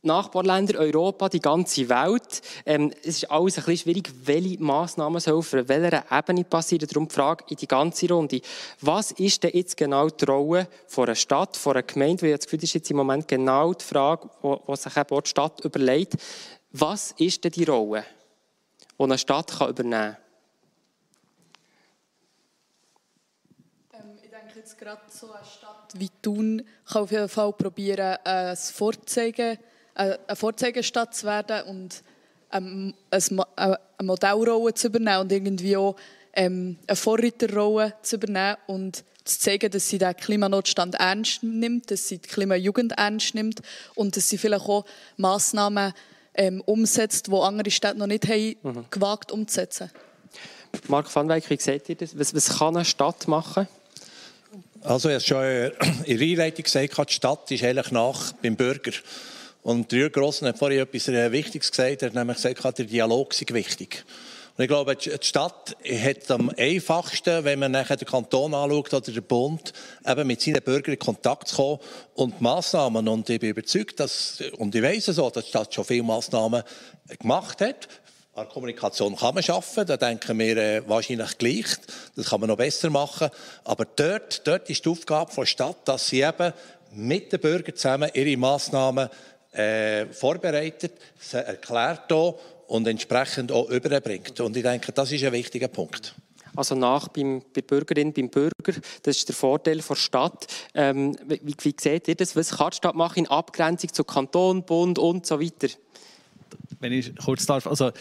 Nachbarländer, 0.06 0.78
Europa, 0.80 1.30
die 1.30 1.40
ganze 1.40 1.90
Welt. 1.90 2.42
Ähm, 2.66 2.92
es 3.02 3.24
ist 3.24 3.32
alles 3.32 3.58
ein 3.58 3.64
bisschen 3.66 3.78
schwierig, 3.78 4.12
welche 4.24 4.62
Massnahmen 4.62 5.20
soll 5.20 5.34
auf 5.34 5.52
welcher 5.52 6.04
Ebene 6.12 6.44
passieren. 6.44 6.88
Darum 6.88 7.08
die 7.08 7.16
Frage 7.16 7.44
in 7.50 7.58
die 7.58 7.68
ganze 7.68 8.08
Runde. 8.10 8.40
Was 8.82 9.12
ist 9.14 9.44
denn 9.44 9.52
jetzt 9.56 9.76
genau 9.76 10.08
die 10.10 10.26
Rolle 10.26 10.68
von 10.86 11.06
einer 11.06 11.16
Stadt, 11.16 11.58
von 11.58 11.74
einer 11.74 11.82
Gemeinde? 11.82 12.22
Weil 12.22 12.30
ich 12.30 12.36
das 12.36 12.46
Gefühl, 12.46 12.60
das 12.60 12.70
ist 12.70 12.74
jetzt 12.76 12.92
im 12.92 12.98
Moment 12.98 13.28
genau 13.28 13.74
die 13.74 13.84
Frage, 13.84 14.30
die 14.44 14.76
sich 14.76 14.96
eben 14.96 15.22
die 15.24 15.30
Stadt 15.30 15.66
überlegt. 15.66 16.14
Was 16.72 17.16
ist 17.18 17.44
denn 17.44 17.52
die 17.52 17.64
Rolle, 17.64 18.04
die 18.98 19.04
eine 19.04 19.18
Stadt 19.18 19.54
übernehmen 19.62 20.16
kann? 20.16 20.18
jetzt 24.66 24.80
gerade 24.80 25.02
so 25.10 25.32
eine 25.32 25.46
Stadt 25.46 25.94
wie 25.96 26.10
Thun 26.24 26.64
kann 26.88 27.04
auf 27.04 27.12
jeden 27.12 27.30
Fall 27.30 27.54
probieren, 27.54 28.18
ein 28.24 28.58
Vorzeigen, 28.58 29.60
äh, 29.94 30.18
eine 30.28 30.36
Vorzeigestadt 30.36 31.14
zu 31.14 31.28
werden 31.28 31.68
und 31.68 32.04
ähm, 32.52 32.96
eine 33.12 33.80
Modellrolle 34.02 34.74
zu 34.74 34.88
übernehmen 34.88 35.20
und 35.20 35.32
irgendwie 35.32 35.78
auch 35.78 35.96
ähm, 36.34 36.80
eine 36.88 36.96
Vorreiterrolle 36.96 37.94
zu 38.02 38.16
übernehmen 38.16 38.58
und 38.66 39.04
zu 39.24 39.40
zeigen, 39.40 39.70
dass 39.70 39.88
sie 39.88 40.00
den 40.00 40.16
Klimanotstand 40.16 40.96
ernst 40.96 41.44
nimmt, 41.44 41.92
dass 41.92 42.08
sie 42.08 42.18
die 42.18 42.28
Klimajugend 42.28 42.94
ernst 42.94 43.36
nimmt 43.36 43.62
und 43.94 44.18
dass 44.18 44.30
sie 44.30 44.40
vielleicht 44.40 44.68
auch 44.68 44.86
Massnahmen 45.18 45.94
ähm, 46.38 46.62
umsetzt, 46.62 47.28
die 47.28 47.34
andere 47.34 47.72
Städte 47.72 47.98
noch 47.98 48.08
nicht 48.08 48.28
haben, 48.28 48.56
mhm. 48.64 48.86
gewagt 48.90 49.32
umzusetzen. 49.32 49.92
Marc 50.88 51.14
van 51.14 51.30
Weyck, 51.30 51.50
wie 51.50 51.58
seht 51.58 51.90
ihr 51.90 51.96
das? 51.96 52.18
Was, 52.18 52.34
was 52.34 52.58
kann 52.58 52.76
eine 52.76 52.86
Stadt 52.86 53.28
machen? 53.28 53.68
Also, 54.82 55.10
ich 55.10 55.16
habe 55.16 55.24
schon 55.24 56.06
in 56.06 56.18
der 56.18 56.28
Einleitung 56.28 56.64
gesagt, 56.64 57.10
die 57.10 57.14
Stadt 57.14 57.50
ist 57.50 57.64
eigentlich 57.64 57.92
nach 57.92 58.34
beim 58.34 58.56
Bürger. 58.56 58.92
Und 59.64 59.92
Jürgen 59.92 60.14
Grossen 60.14 60.48
hat 60.48 60.60
vorhin 60.60 60.80
etwas 60.80 61.08
Wichtiges 61.08 61.72
gesagt. 61.72 62.04
Er 62.04 62.10
hat 62.10 62.16
nämlich 62.16 62.38
gesagt, 62.38 62.78
der 62.78 62.86
Dialog 62.86 63.34
ist 63.34 63.52
wichtig. 63.52 64.06
Und 64.58 64.64
ich 64.64 64.70
glaube, 64.70 64.96
die 64.96 65.12
Stadt 65.20 65.76
hat 65.86 66.32
am 66.32 66.50
einfachsten, 66.58 67.44
wenn 67.44 67.60
man 67.60 67.74
nachher 67.74 67.98
den 67.98 68.08
Kanton 68.08 68.54
anschaut 68.54 68.94
oder 68.94 69.12
den 69.12 69.24
Bund, 69.24 69.74
eben 70.08 70.28
mit 70.28 70.40
seinen 70.40 70.62
Bürgern 70.62 70.94
in 70.94 71.00
Kontakt 71.00 71.50
zu 71.50 71.56
kommen 71.58 71.80
und 72.14 72.40
Massnahmen. 72.40 73.06
Und 73.10 73.30
ich 73.30 73.42
bin 73.42 73.50
überzeugt, 73.50 74.00
dass, 74.00 74.42
und 74.58 74.74
ich 74.74 74.82
weiss 74.82 75.10
es 75.10 75.20
auch, 75.20 75.32
dass 75.32 75.44
die 75.44 75.50
Stadt 75.50 75.74
schon 75.74 75.84
viele 75.84 76.04
Massnahmen 76.04 76.64
gemacht 77.20 77.60
hat. 77.60 77.90
An 78.34 78.48
Kommunikation 78.48 79.18
kann 79.18 79.34
man 79.34 79.44
schaffen, 79.44 79.86
da 79.86 79.98
denken 79.98 80.40
wir 80.40 80.56
äh, 80.56 80.88
wahrscheinlich 80.88 81.38
gleich. 81.38 81.66
Das 82.16 82.30
kann 82.30 82.40
man 82.40 82.48
noch 82.50 82.58
besser 82.58 82.90
machen. 82.90 83.30
Aber 83.66 83.84
dort, 83.84 84.48
dort 84.48 84.70
ist 84.70 84.86
die 84.86 84.90
Aufgabe 84.90 85.34
der 85.36 85.46
Stadt, 85.46 85.78
dass 85.84 86.08
sie 86.08 86.22
eben 86.22 86.54
mit 86.94 87.34
den 87.34 87.42
Bürgern 87.42 87.76
zusammen 87.76 88.10
ihre 88.14 88.38
Massnahmen 88.38 89.10
äh, 89.52 90.06
vorbereitet, 90.08 90.94
sie 91.20 91.38
erklärt 91.38 92.12
auch 92.12 92.40
und 92.68 92.88
entsprechend 92.88 93.52
auch 93.52 93.70
überbringt. 93.70 94.40
Und 94.40 94.56
ich 94.58 94.64
denke, 94.64 94.92
das 94.92 95.12
ist 95.12 95.24
ein 95.24 95.34
wichtiger 95.34 95.68
Punkt. 95.68 96.16
Also 96.56 96.76
nach 96.76 97.10
beim, 97.10 97.42
bei 97.42 97.62
der 97.62 97.62
Bürgerin, 97.64 98.14
beim 98.14 98.30
Bürger, 98.30 98.80
das 99.04 99.18
ist 99.18 99.28
der 99.28 99.36
Vorteil 99.36 99.78
der 99.78 99.96
Stadt. 99.96 100.48
Ähm, 100.74 101.16
wie, 101.28 101.42
wie 101.62 101.76
seht 101.80 102.08
ihr 102.08 102.16
das? 102.16 102.36
Was 102.36 102.52
kann 102.58 102.70
die 102.72 102.78
Stadt 102.78 102.96
machen 102.96 103.20
in 103.20 103.28
Abgrenzung 103.28 103.92
zu 103.92 104.04
Kanton, 104.04 104.66
Bund 104.66 104.98
und 104.98 105.26
so 105.26 105.40
weiter? 105.42 105.68
Wenn 106.80 106.94
ich 106.94 107.16
kurz 107.18 107.46
darf, 107.46 107.68
also 107.68 107.92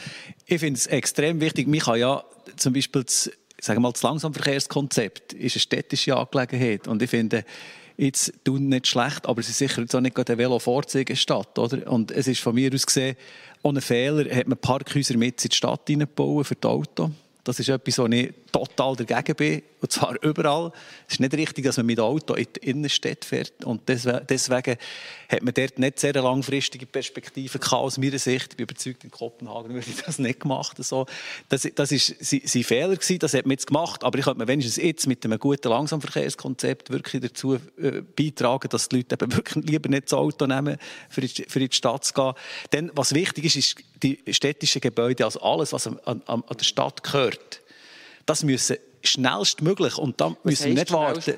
ich 0.47 0.61
finde 0.61 0.79
es 0.79 0.87
extrem 0.87 1.41
wichtig. 1.41 1.67
Mich 1.67 1.85
kann 1.85 1.99
ja 1.99 2.25
zum 2.57 2.73
Beispiel 2.73 3.03
das, 3.03 3.31
sagen 3.61 3.79
wir 3.79 3.89
mal, 3.89 3.93
das 3.93 4.03
Langsamverkehrskonzept 4.03 5.33
ist 5.33 5.57
eine 5.57 5.61
städtische 5.61 6.17
Angelegenheit 6.17 6.87
und 6.87 7.03
ich 7.03 7.11
finde 7.11 7.45
jetzt 7.97 8.32
tun 8.45 8.68
nicht 8.68 8.86
schlecht, 8.86 9.26
aber 9.26 9.40
es 9.40 9.49
ist 9.49 9.59
sicher 9.59 9.82
jetzt 9.82 9.95
auch 9.95 10.01
nicht 10.01 10.16
eine 10.16 10.38
Velo-Vorzeigestadt, 10.38 11.59
oder? 11.59 11.90
Und 11.90 12.11
es 12.11 12.26
ist 12.26 12.40
von 12.40 12.55
mir 12.55 12.72
aus 12.74 12.86
gesehen 12.86 13.16
ohne 13.62 13.80
Fehler 13.80 14.34
hat 14.34 14.47
man 14.47 14.59
Parkhäuser 14.59 15.16
mit 15.16 15.42
in 15.42 15.49
die 15.49 15.57
Stadt 15.57 15.82
hineingebaut 15.86 16.47
für 16.47 16.55
die 16.55 16.66
Autos. 16.66 17.11
Das 17.45 17.59
ist 17.59 17.70
etwas, 17.70 17.99
wo 17.99 18.07
ich 18.07 18.32
total 18.55 18.95
dagegen 18.95 19.35
bin. 19.35 19.63
Und 19.81 19.93
zwar 19.93 20.17
überall. 20.23 20.73
Es 21.07 21.15
ist 21.15 21.21
nicht 21.21 21.35
richtig, 21.35 21.65
dass 21.65 21.77
man 21.77 21.87
mit 21.87 21.99
dem 21.99 22.05
Auto 22.05 22.35
in 22.35 22.47
die 22.57 22.71
Innenstadt 22.71 23.25
fährt. 23.25 23.65
Und 23.65 23.83
deswegen 23.89 24.77
hat 25.29 25.43
man 25.43 25.53
dort 25.53 25.79
nicht 25.79 25.99
sehr 25.99 26.15
langfristige 26.15 26.87
Perspektiven 26.87 27.61
aus 27.61 27.99
meiner 27.99 28.19
Sicht. 28.19 28.53
Ich 28.53 28.57
bin 28.57 28.65
überzeugt, 28.65 29.05
in 29.05 29.11
Kopenhagen 29.11 29.75
würde 29.75 29.87
ich 29.89 30.03
das 30.03 30.19
nicht 30.19 30.41
gemacht. 30.41 30.79
Das, 30.79 31.69
das 31.75 31.93
ist 31.93 32.15
sein 32.25 32.65
Fehler 32.65 32.95
gewesen, 32.95 33.19
das 33.19 33.35
hat 33.35 33.45
man 33.45 33.51
jetzt 33.51 33.67
gemacht. 33.67 34.05
Aber 34.05 34.19
ich 34.19 34.25
könnte 34.25 34.39
mir 34.39 34.49
wenigstens 34.49 34.83
jetzt 34.83 35.07
mit 35.07 35.25
einem 35.25 35.39
guten 35.39 35.69
Langsamverkehrskonzept 35.69 36.91
wirklich 36.91 37.23
dazu 37.23 37.55
äh, 37.55 38.03
beitragen, 38.17 38.69
dass 38.71 38.89
die 38.89 38.97
Leute 38.97 39.17
eben 39.21 39.37
wirklich 39.37 39.65
lieber 39.65 39.89
nicht 39.89 40.05
das 40.05 40.15
Auto 40.15 40.47
nehmen, 40.47 40.79
für 41.11 41.21
in 41.23 41.69
die 41.69 41.77
Stadt 41.77 42.05
zu 42.05 42.15
gehen. 42.15 42.33
Denn 42.73 42.91
was 42.95 43.15
wichtig 43.15 43.45
ist, 43.47 43.57
ist 43.57 43.77
die 44.03 44.21
städtischen 44.33 44.81
Gebäude, 44.81 45.25
also 45.25 45.41
alles, 45.41 45.73
was 45.73 45.87
an, 45.87 45.99
an, 46.05 46.23
an 46.27 46.57
der 46.57 46.65
Stadt 46.65 47.03
gehört, 47.03 47.64
das 48.27 48.43
müssen 48.43 48.77
schnellstmöglich 49.03 49.99
und 49.99 50.20
dann 50.20 50.37
müssen 50.45 50.68
wir 50.68 50.75
nicht 50.75 50.93
warten. 50.93 51.35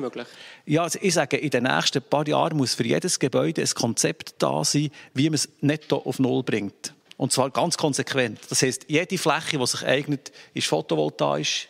Ja, 0.67 0.85
also 0.85 0.99
ich 1.03 1.15
sage, 1.15 1.37
in 1.37 1.51
den 1.51 1.65
nächsten 1.65 2.03
paar 2.03 2.27
Jahren 2.27 2.57
muss 2.57 2.75
für 2.75 2.87
jedes 2.87 3.19
Gebäude 3.19 3.63
ein 3.63 3.71
Konzept 3.75 4.35
da 4.39 4.65
sein, 4.65 4.91
wie 5.15 5.29
man 5.29 5.35
es 5.35 5.49
netto 5.61 5.97
auf 5.99 6.19
Null 6.19 6.43
bringt. 6.43 6.95
Und 7.17 7.33
zwar 7.33 7.51
ganz 7.51 7.77
konsequent. 7.77 8.41
Das 8.51 8.63
heißt, 8.63 8.87
jede 8.89 9.19
Fläche, 9.19 9.59
die 9.59 9.67
sich 9.67 9.85
eignet, 9.85 10.33
ist 10.55 10.67
photovoltaisch. 10.69 11.69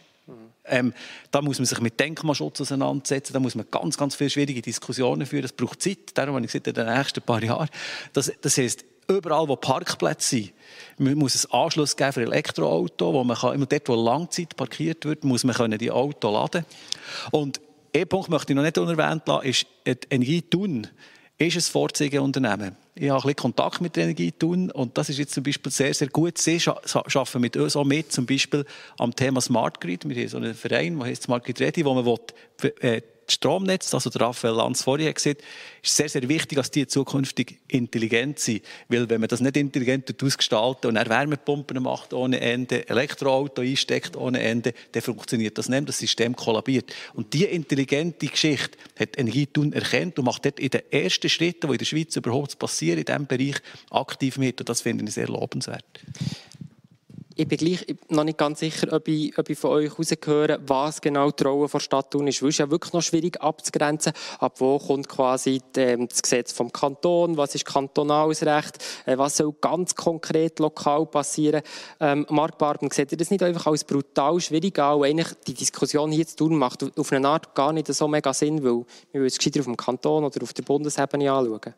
Ähm, 0.69 0.93
da 1.31 1.41
muss 1.41 1.59
man 1.59 1.67
sich 1.67 1.81
mit 1.81 2.01
Denkmalschutz 2.01 2.61
auseinandersetzen, 2.61 3.33
da 3.33 3.39
muss 3.39 3.55
man 3.55 3.67
ganz, 3.71 3.97
ganz 3.97 4.17
viele 4.17 4.31
schwierige 4.31 4.61
Diskussionen 4.61 5.25
führen. 5.25 5.43
Das 5.43 5.53
braucht 5.53 5.81
Zeit, 5.81 5.99
darum 6.15 6.35
habe 6.35 6.45
ich 6.45 6.51
gesagt, 6.51 6.67
in 6.67 6.75
den 6.75 6.87
nächsten 6.93 7.23
paar 7.23 7.41
Jahren. 7.41 7.69
Das, 8.13 8.33
das 8.41 8.59
heißt, 8.59 8.85
überall, 9.09 9.49
wo 9.49 9.57
Parkplätze 9.57 10.29
sind, 10.37 10.53
muss 10.99 11.35
es 11.35 11.51
Anschluss 11.51 11.97
geben 11.97 12.13
für 12.13 12.23
Elektroauto, 12.23 13.13
wo 13.13 13.25
man 13.25 13.37
kann, 13.37 13.55
immer 13.55 13.67
dort, 13.67 13.89
wo 13.89 13.95
Langzeit 13.95 14.57
parkiert 14.57 15.05
wird, 15.05 15.25
muss 15.25 15.45
man 15.45 15.55
können 15.55 15.79
die 15.79 15.91
Auto 15.91 16.31
laden. 16.31 16.65
Und 17.31 17.61
ein 17.95 18.09
Punkt 18.09 18.29
möchte 18.29 18.53
ich 18.53 18.57
noch 18.57 18.63
nicht 18.63 18.79
unerwähnt 18.79 19.27
lassen, 19.27 19.47
ist 19.47 19.67
Energie 20.11 20.43
tun 20.43 20.89
ist 21.39 21.57
ein 21.57 21.61
Vorzeigeunternehmen. 21.61 22.77
Ich 22.95 23.11
habe 23.11 23.19
ein 23.19 23.23
bisschen 23.23 23.37
Kontakt 23.37 23.81
mit 23.83 23.95
der 23.95 24.05
Energie 24.05 24.33
tun 24.33 24.71
und 24.71 24.97
das 24.97 25.11
ist 25.11 25.19
jetzt 25.19 25.35
zum 25.35 25.45
Beispiel 25.45 25.71
sehr, 25.71 25.93
sehr 25.93 26.09
gut. 26.09 26.39
Sie 26.39 26.59
arbeiten 26.67 27.41
mit 27.41 27.57
uns 27.59 27.77
auch 27.77 27.85
mit, 27.85 28.11
zum 28.11 28.25
Beispiel 28.25 28.65
am 28.99 29.15
Thema 29.15 29.43
Smart 29.43 29.81
Grid. 29.81 30.09
Wir 30.09 30.17
haben 30.17 30.29
so 30.29 30.37
einen 30.39 30.55
Verein, 30.55 30.99
der 30.99 31.09
heißt 31.09 31.25
Smart 31.25 31.45
Grid 31.45 31.61
Ready, 31.61 31.85
wo 31.85 31.93
man 31.93 32.07
will, 32.07 32.19
äh, 32.81 33.03
Stromnetz, 33.29 33.93
also 33.93 34.11
der 34.11 34.21
Raphael 34.21 34.55
Lanz 34.55 34.83
vorher 34.83 35.13
gesagt 35.13 35.43
ist 35.83 35.97
sehr, 35.97 36.09
sehr 36.09 36.29
wichtig, 36.29 36.57
dass 36.57 36.71
die 36.71 36.87
zukünftig 36.87 37.59
intelligent 37.69 38.39
sind. 38.39 38.63
Weil 38.89 39.09
wenn 39.09 39.21
man 39.21 39.29
das 39.29 39.41
nicht 39.41 39.57
intelligent 39.57 40.23
ausgestaltet 40.23 40.87
und 40.87 40.97
er 40.97 41.09
Wärmepumpen 41.09 41.83
macht 41.83 42.13
ohne 42.13 42.41
Ende, 42.41 42.89
Elektroauto 42.89 43.63
einsteckt 43.63 44.17
ohne 44.17 44.41
Ende, 44.41 44.75
dann 44.93 45.03
funktioniert 45.03 45.59
das 45.59 45.69
nicht, 45.69 45.89
das 45.89 45.99
System 45.99 46.37
kollabiert. 46.37 46.95
Und 47.15 47.33
diese 47.33 47.47
intelligente 47.47 48.27
Geschichte 48.27 48.79
hat 48.99 49.19
Energietun 49.19 49.73
erkannt 49.73 50.19
und 50.19 50.25
macht 50.25 50.45
dort 50.45 50.61
in 50.61 50.71
den 50.71 50.83
ersten 50.91 51.29
Schritten, 51.29 51.67
die 51.69 51.75
in 51.75 51.79
der 51.79 51.85
Schweiz 51.85 52.17
überhaupt 52.17 52.59
passieren, 52.59 52.99
in 52.99 53.05
diesem 53.05 53.27
Bereich 53.27 53.57
aktiv 53.91 54.39
mit. 54.39 54.61
Und 54.61 54.69
das 54.69 54.81
finde 54.81 55.05
ich 55.05 55.15
sehr 55.15 55.29
lobenswert 55.29 55.85
ich 57.39 57.47
bin 57.47 57.59
gleich 57.59 57.87
noch 58.09 58.25
nicht 58.25 58.39
ganz 58.39 58.61
sicher, 58.61 58.91
ob 58.93 59.07
ich, 59.09 59.37
ob 59.37 59.51
ich 59.51 59.59
von 59.59 59.71
euch 59.73 59.91
herausgehöre, 59.91 60.59
was 60.67 61.03
genau 61.03 61.31
die 61.31 61.45
Rolle 61.45 61.69
der 61.69 61.81
Stadt 61.81 62.11
Thun 62.11 62.27
ist. 62.27 62.43
Weil 62.43 62.49
es 62.49 62.59
ja 62.59 62.71
wirklich 62.71 62.95
noch 62.95 63.03
schwierig 63.03 63.41
abzugrenzen, 63.43 64.15
ab 64.39 64.55
wo 64.59 64.79
kommt 64.79 65.07
quasi 65.07 65.61
ähm, 65.77 66.09
das 66.09 66.23
Gesetz 66.23 66.53
vom 66.53 66.73
Kanton, 66.73 67.37
was 67.37 67.55
ist 67.55 67.67
kantonales 67.67 68.45
Recht, 68.45 68.83
äh, 69.05 69.19
was 69.19 69.37
soll 69.37 69.55
ganz 69.61 69.95
konkret 69.95 70.59
lokal 70.61 71.05
passieren. 71.05 71.61
Ähm, 72.01 72.27
Mark 72.31 72.57
Barben, 72.57 72.91
seht 72.91 73.13
ihr 73.13 73.19
das 73.19 73.31
nicht 73.31 73.43
einfach 73.43 73.67
als 73.67 73.85
brutal 73.85 74.41
schwierig 74.41 74.79
an? 74.79 75.05
Eigentlich 75.05 75.29
die 75.47 75.55
Diskussion 75.55 76.11
hier 76.11 76.27
zu 76.27 76.37
tun 76.37 76.57
macht 76.57 76.99
auf 76.99 77.13
eine 77.13 77.29
Art 77.29 77.55
gar 77.55 77.75
nicht 77.75 77.93
so 77.93 78.09
mega 78.09 78.33
Sinn, 78.33 78.65
weil 78.65 78.87
wir 79.13 79.27
es 79.27 79.37
gescheiter 79.37 79.61
auf 79.61 79.67
dem 79.67 79.77
Kanton 79.77 80.25
oder 80.25 80.43
auf 80.43 80.55
der 80.55 80.63
Bundesebene 80.63 81.31
anschauen. 81.31 81.75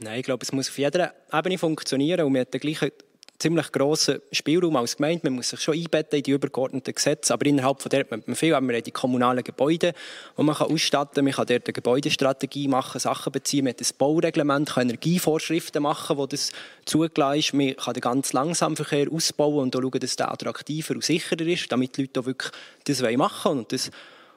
Nein, 0.00 0.18
ich 0.18 0.24
glaube, 0.24 0.42
es 0.42 0.52
muss 0.52 0.68
auf 0.68 0.78
jeder 0.78 1.14
Ebene 1.32 1.58
funktionieren 1.58 2.26
und 2.26 2.34
wir 2.34 2.40
haben 2.40 2.50
den 2.50 2.60
gleichen 2.60 2.90
ziemlich 3.38 3.70
grossen 3.72 4.20
Spielraum 4.32 4.76
als 4.76 4.96
Gemeinde. 4.96 5.20
Man 5.24 5.34
muss 5.34 5.50
sich 5.50 5.60
schon 5.60 5.74
einbetten 5.74 6.18
in 6.18 6.22
die 6.22 6.30
übergeordneten 6.30 6.94
Gesetze, 6.94 7.32
aber 7.32 7.46
innerhalb 7.46 7.82
von 7.82 7.90
der 7.90 8.00
hat 8.00 8.10
man 8.10 8.36
viel. 8.36 8.50
Wir 8.50 8.56
haben 8.56 8.82
die 8.82 8.90
kommunalen 8.90 9.44
Gebäude, 9.44 9.92
die 10.36 10.42
man 10.42 10.56
ausstatten 10.56 11.14
kann. 11.14 11.24
Man 11.24 11.34
kann 11.34 11.46
dort 11.46 11.66
eine 11.66 11.72
Gebäudestrategie 11.72 12.68
machen, 12.68 13.00
Sachen 13.00 13.32
beziehen. 13.32 13.64
Man 13.64 13.74
hat 13.74 13.80
ein 13.80 13.88
Baureglement, 13.98 14.70
kann 14.70 14.88
Energievorschriften 14.88 15.82
machen, 15.82 16.16
wo 16.16 16.26
das 16.26 16.52
zugelassen 16.84 17.38
ist. 17.38 17.54
Man 17.54 17.76
kann 17.76 17.94
den 17.94 18.00
ganz 18.00 18.32
Langsamverkehr 18.32 19.10
ausbauen 19.10 19.62
und 19.62 19.74
schauen, 19.74 20.00
dass 20.00 20.16
der 20.16 20.32
attraktiver 20.32 20.94
und 20.94 21.04
sicherer 21.04 21.46
ist, 21.46 21.70
damit 21.70 21.96
die 21.96 22.02
Leute 22.02 22.20
auch 22.20 22.26
wirklich 22.26 22.52
das 22.84 23.02
machen 23.02 23.50
wollen 23.50 23.58
und 23.58 23.72
das 23.72 23.90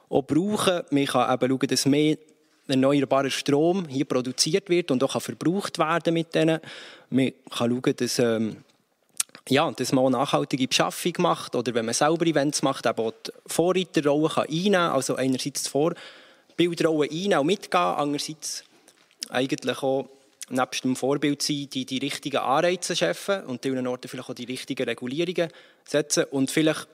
auch 0.08 0.22
brauchen. 0.22 0.82
Man 0.90 1.06
kann 1.06 1.32
eben 1.32 1.50
schauen, 1.50 1.68
dass 1.68 1.86
mehr 1.86 2.16
erneuerbarer 2.70 3.30
Strom 3.30 3.86
hier 3.88 4.04
produziert 4.04 4.68
wird 4.68 4.90
und 4.90 5.02
auch 5.02 5.20
verbraucht 5.20 5.78
werden 5.78 6.14
mit 6.14 6.34
denen. 6.34 6.60
Man 7.10 7.32
kann 7.50 7.70
schauen, 7.70 7.96
dass 7.96 8.18
ähm, 8.18 8.56
ja, 9.48 9.70
dass 9.70 9.92
man 9.92 10.04
auch 10.04 10.10
nachhaltige 10.10 10.68
Beschaffung 10.68 11.14
macht 11.18 11.54
oder 11.54 11.74
wenn 11.74 11.86
man 11.86 11.94
selber 11.94 12.26
Events 12.26 12.62
macht, 12.62 12.86
eben 12.86 12.98
auch 12.98 13.12
die 13.26 13.32
Vorreiterrolle 13.46 14.28
kann 14.28 14.44
einnehmen 14.44 14.72
kann. 14.72 14.92
Also 14.92 15.16
einerseits 15.16 15.64
die 15.64 15.70
Vorbildrolle 15.70 17.10
einnehmen 17.10 17.38
und 17.38 17.46
mitgehen, 17.46 17.82
andererseits 17.82 18.64
eigentlich 19.30 19.82
auch 19.82 20.08
nebst 20.50 20.84
dem 20.84 20.96
Vorbild 20.96 21.42
sein, 21.42 21.68
die 21.72 21.84
die 21.84 21.98
richtigen 21.98 22.38
Anreize 22.38 22.96
schaffen 22.96 23.44
und 23.44 23.64
an 23.64 23.86
Orten 23.86 24.08
vielleicht 24.08 24.30
auch 24.30 24.34
die 24.34 24.44
richtigen 24.44 24.88
Regulierungen 24.88 25.50
setzen 25.84 26.24
und 26.24 26.50
vielleicht 26.50 26.88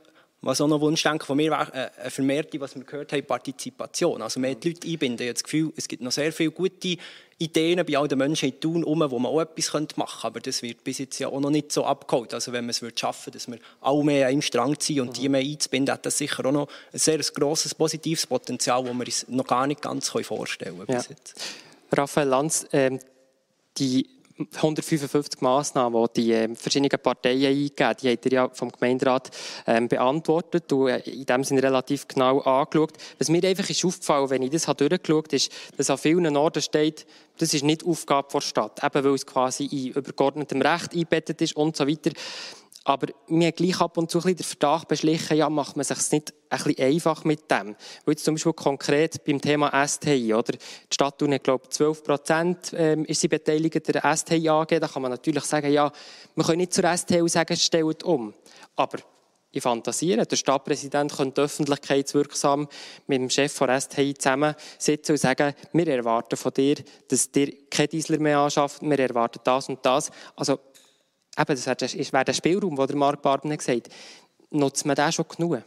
was 0.46 0.60
auch 0.60 0.68
noch 0.68 0.80
Wunschdenken 0.80 1.26
von 1.26 1.36
mir 1.36 1.50
wäre, 1.50 1.72
äh, 1.72 2.00
eine 2.00 2.10
vermehrte, 2.10 2.60
was 2.60 2.74
wir 2.76 2.84
gehört 2.84 3.12
haben, 3.12 3.24
Partizipation. 3.24 4.22
Also 4.22 4.40
mehr 4.40 4.54
die 4.54 4.70
Leute 4.70 4.88
einbinden. 4.88 5.24
Ich 5.24 5.28
habe 5.28 5.34
das 5.34 5.44
Gefühl, 5.44 5.72
es 5.76 5.88
gibt 5.88 6.02
noch 6.02 6.12
sehr 6.12 6.32
viele 6.32 6.52
gute 6.52 6.96
Ideen 7.38 7.84
bei 7.84 7.98
all 7.98 8.08
den 8.08 8.18
Menschen 8.18 8.48
in 8.48 8.60
Thun 8.60 8.78
herum, 8.78 9.04
wo 9.10 9.18
man 9.18 9.32
auch 9.32 9.40
etwas 9.40 9.72
machen 9.72 9.96
könnte. 9.96 10.26
Aber 10.26 10.40
das 10.40 10.62
wird 10.62 10.84
bis 10.84 10.98
jetzt 10.98 11.18
ja 11.18 11.28
auch 11.28 11.40
noch 11.40 11.50
nicht 11.50 11.72
so 11.72 11.84
abgeholt. 11.84 12.32
Also 12.32 12.52
wenn 12.52 12.64
man 12.64 12.70
es 12.70 12.82
schaffen 12.98 13.26
würde, 13.26 13.38
dass 13.38 13.48
wir 13.48 13.58
alle 13.80 14.04
mehr 14.04 14.26
an 14.26 14.32
einem 14.32 14.42
Strang 14.42 14.78
ziehen 14.78 15.02
und 15.02 15.16
die 15.16 15.28
mehr 15.28 15.40
einzubinden, 15.40 15.92
hat 15.92 16.06
das 16.06 16.16
sicher 16.16 16.46
auch 16.46 16.52
noch 16.52 16.68
ein 16.92 16.98
sehr 16.98 17.18
grosses 17.18 17.74
positives 17.74 18.26
Potenzial, 18.26 18.84
das 18.84 18.94
wir 18.94 19.04
uns 19.04 19.28
noch 19.28 19.46
gar 19.46 19.66
nicht 19.66 19.82
ganz 19.82 20.08
vorstellen 20.08 20.78
können. 20.78 20.88
Ja. 20.88 21.02
Raphael 21.92 22.28
Lanz, 22.28 22.66
äh, 22.72 22.98
die 23.78 24.08
155 24.38 25.40
Massnahmen, 25.40 26.06
die 26.14 26.22
die 26.22 26.32
äh, 26.32 26.54
verschiedenen 26.54 27.00
Parteien 27.02 27.46
eingegeben 27.46 27.96
die 28.02 28.12
hat 28.12 28.26
er 28.26 28.32
ja 28.32 28.48
vom 28.50 28.70
Gemeinderat 28.70 29.30
ähm, 29.66 29.88
beantwortet 29.88 30.70
und 30.72 30.88
äh, 30.88 30.98
in 30.98 31.24
dem 31.24 31.42
Sinne 31.42 31.62
relativ 31.62 32.06
genau 32.06 32.40
angeschaut. 32.40 32.92
Was 33.18 33.30
mir 33.30 33.42
einfach 33.44 33.68
ist 33.70 33.84
aufgefallen, 33.84 34.28
wenn 34.30 34.42
ich 34.42 34.50
das 34.50 34.64
durchgeschaut 34.64 35.26
habe, 35.26 35.36
ist, 35.36 35.52
dass 35.76 35.90
an 35.90 35.98
vielen 35.98 36.36
Orten 36.36 36.60
steht, 36.60 37.06
das 37.38 37.54
ist 37.54 37.64
nicht 37.64 37.84
Aufgabe 37.84 38.28
der 38.32 38.40
Stadt, 38.40 38.82
eben 38.84 39.04
weil 39.04 39.14
es 39.14 39.26
quasi 39.26 39.64
in 39.66 39.92
übergeordnetem 39.92 40.60
Recht 40.60 40.92
eingebettet 40.92 41.40
ist 41.40 41.56
und 41.56 41.76
so 41.76 41.86
weiter. 41.86 42.10
Aber 42.88 43.08
mir 43.26 43.50
gleich 43.50 43.80
ab 43.80 43.98
und 43.98 44.12
zu 44.12 44.20
der 44.20 44.36
Verdacht 44.44 44.86
beschlichen, 44.86 45.36
ja, 45.36 45.50
macht 45.50 45.74
man 45.76 45.82
sich 45.82 45.98
es 45.98 46.12
nicht 46.12 46.32
ein 46.48 46.62
bisschen 46.62 46.86
einfach 46.86 47.24
mit 47.24 47.50
dem. 47.50 47.74
Weil 48.04 48.12
jetzt 48.12 48.24
zum 48.24 48.36
Beispiel 48.36 48.52
konkret 48.52 49.24
beim 49.24 49.40
Thema 49.40 49.88
STI, 49.88 50.32
oder? 50.32 50.52
Die 50.52 50.94
Stadt 50.94 51.18
Thun 51.18 51.34
hat, 51.34 51.42
glaube 51.42 51.64
ich, 51.64 51.70
12 51.70 52.04
Prozent 52.04 52.72
ähm, 52.76 53.04
ist 53.06 53.20
sie 53.20 53.26
beteiligt 53.26 53.88
der 53.88 54.16
STI 54.16 54.48
AG. 54.48 54.68
Da 54.68 54.86
kann 54.86 55.02
man 55.02 55.10
natürlich 55.10 55.42
sagen, 55.42 55.72
ja, 55.72 55.90
wir 56.36 56.44
können 56.44 56.58
nicht 56.58 56.74
zur 56.74 56.84
STI 56.96 57.28
sagen, 57.28 57.56
stellt 57.56 58.04
um. 58.04 58.32
Aber 58.76 58.98
ich 59.50 59.62
fantasiere, 59.64 60.24
der 60.24 60.36
Stadtpräsident 60.36 61.12
könnte 61.12 61.42
öffentlichkeitswirksam 61.42 62.68
mit 63.08 63.20
dem 63.20 63.30
Chef 63.30 63.52
von 63.52 63.80
STI 63.80 64.14
zusammensitzen 64.14 65.14
und 65.14 65.18
sagen, 65.18 65.54
wir 65.72 65.88
erwarten 65.88 66.36
von 66.36 66.52
dir, 66.52 66.76
dass 67.08 67.32
dir 67.32 67.52
kein 67.68 67.88
Diesel 67.88 68.20
mehr 68.20 68.38
anschafft, 68.38 68.82
wir 68.82 69.00
erwarten 69.00 69.40
das 69.42 69.68
und 69.68 69.84
das. 69.84 70.12
Also 70.36 70.60
eben, 71.38 71.46
das 71.54 71.66
wäre 72.12 72.24
der 72.24 72.32
Spielraum, 72.32 72.76
den 72.86 72.98
Mark 72.98 73.22
Barben 73.22 73.56
gesagt 73.56 73.86
hat. 73.86 73.92
Nutzt 74.50 74.86
man 74.86 74.96
den 74.96 75.12
schon 75.12 75.26
genug? 75.28 75.62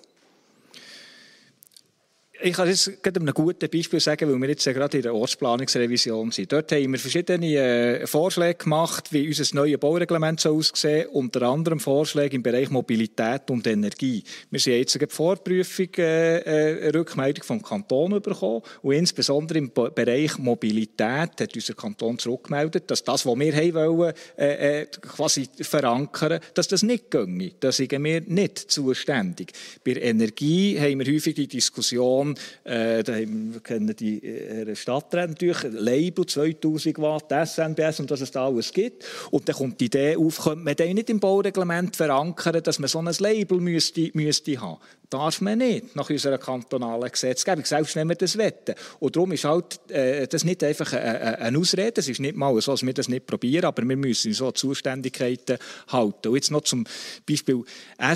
Ich 2.41 2.53
kann 2.53 2.69
jetzt 2.69 3.03
gerade 3.03 3.19
ein 3.19 3.33
gutes 3.33 3.69
Beispiel 3.69 3.99
sagen, 3.99 4.31
weil 4.31 4.39
wir 4.39 4.47
jetzt 4.47 4.63
gerade 4.63 4.95
in 4.95 5.03
der 5.03 5.13
Ortsplanungsrevision 5.13 6.31
sind. 6.31 6.49
Dort 6.49 6.71
haben 6.71 6.89
wir 6.89 6.97
verschiedene 6.97 7.53
äh, 7.53 8.07
Vorschläge 8.07 8.63
gemacht, 8.63 9.11
wie 9.11 9.27
unser 9.27 9.55
neues 9.55 9.77
Baureglement 9.77 10.39
soll 10.39 10.55
aussehen 10.55 11.07
soll. 11.11 11.15
Unter 11.15 11.41
anderem 11.41 11.81
Vorschläge 11.81 12.37
im 12.37 12.43
Bereich 12.43 12.69
Mobilität 12.69 13.49
und 13.49 13.67
Energie. 13.67 14.23
Wir 14.51 14.59
sind 14.61 14.73
jetzt 14.73 14.95
eine 14.95 15.09
Vorprüfung, 15.09 15.89
äh, 15.97 16.37
äh, 16.37 16.83
eine 16.83 16.93
Rückmeldung 16.93 17.43
vom 17.43 17.61
Kanton 17.61 18.21
bekommen. 18.21 18.61
Und 18.83 18.93
insbesondere 18.93 19.59
im 19.59 19.73
Bereich 19.73 20.37
Mobilität 20.37 21.41
hat 21.41 21.53
unser 21.53 21.73
Kanton 21.73 22.19
zurückgemeldet, 22.19 22.89
dass 22.89 23.03
das, 23.03 23.25
was 23.25 23.37
wir 23.37 23.53
haben 23.53 23.73
wollen, 23.73 24.13
äh, 24.37 24.85
quasi 24.85 25.49
verankern, 25.59 26.39
dass 26.53 26.69
das 26.69 26.83
nicht 26.83 27.11
ginge. 27.11 27.51
Da 27.59 27.73
sind 27.73 27.91
wir 27.91 28.21
nicht 28.21 28.71
zuständig. 28.71 29.51
Bei 29.83 29.91
Energie 29.91 30.79
haben 30.79 30.99
wir 30.99 31.13
häufig 31.13 31.35
die 31.35 31.47
Diskussion, 31.47 32.28
Kanton, 32.29 32.35
äh, 32.63 33.03
da 33.03 33.13
haben, 33.13 33.61
kennen 33.63 33.95
die 33.95 34.23
äh, 34.23 34.75
Stadträte 34.75 35.29
natürlich, 35.29 35.63
Label 35.71 36.25
2000 36.25 36.97
Watt, 36.99 37.47
SNBS 37.47 37.99
und 37.99 38.11
was 38.11 38.21
es 38.21 38.31
da 38.31 38.45
alles 38.45 38.71
gibt. 38.71 39.05
Und 39.31 39.47
dann 39.47 39.55
kommt 39.55 39.79
die 39.79 39.85
Idee 39.85 40.15
auf, 40.15 40.43
könnte 40.43 40.63
man 40.63 40.75
den 40.75 40.95
nicht 40.95 41.09
im 41.09 41.19
Baureglement 41.19 41.95
verankern, 41.95 42.61
dass 42.63 42.79
man 42.79 42.87
so 42.87 42.99
ein 42.99 43.13
Label 43.19 43.59
müsste, 43.59 44.09
müsste 44.13 44.59
haben 44.59 44.79
darf 45.09 45.41
man 45.41 45.57
nicht 45.57 45.95
nach 45.95 46.09
unserer 46.09 46.37
kantonalen 46.37 47.11
Gesetzgebung, 47.11 47.65
selbst 47.65 47.95
wenn 47.95 48.07
wir 48.07 48.15
das 48.15 48.37
wetten. 48.37 48.75
Und 48.99 49.15
darum 49.15 49.31
ist 49.31 49.43
halt, 49.43 49.79
äh, 49.89 50.27
das 50.27 50.43
nicht 50.43 50.63
einfach 50.63 50.93
eine, 50.93 51.39
eine 51.39 51.57
Ausrede, 51.57 51.99
es 51.99 52.07
ist 52.07 52.19
nicht 52.19 52.35
mal 52.35 52.59
so, 52.61 52.71
dass 52.71 52.85
wir 52.85 52.93
das 52.93 53.09
nicht 53.09 53.25
probieren, 53.25 53.65
aber 53.65 53.87
wir 53.87 53.97
müssen 53.97 54.33
so 54.33 54.51
Zuständigkeiten 54.51 55.57
halten. 55.87 56.27
Und 56.27 56.35
jetzt 56.35 56.51
noch 56.51 56.61
zum 56.61 56.85
Beispiel 57.27 57.63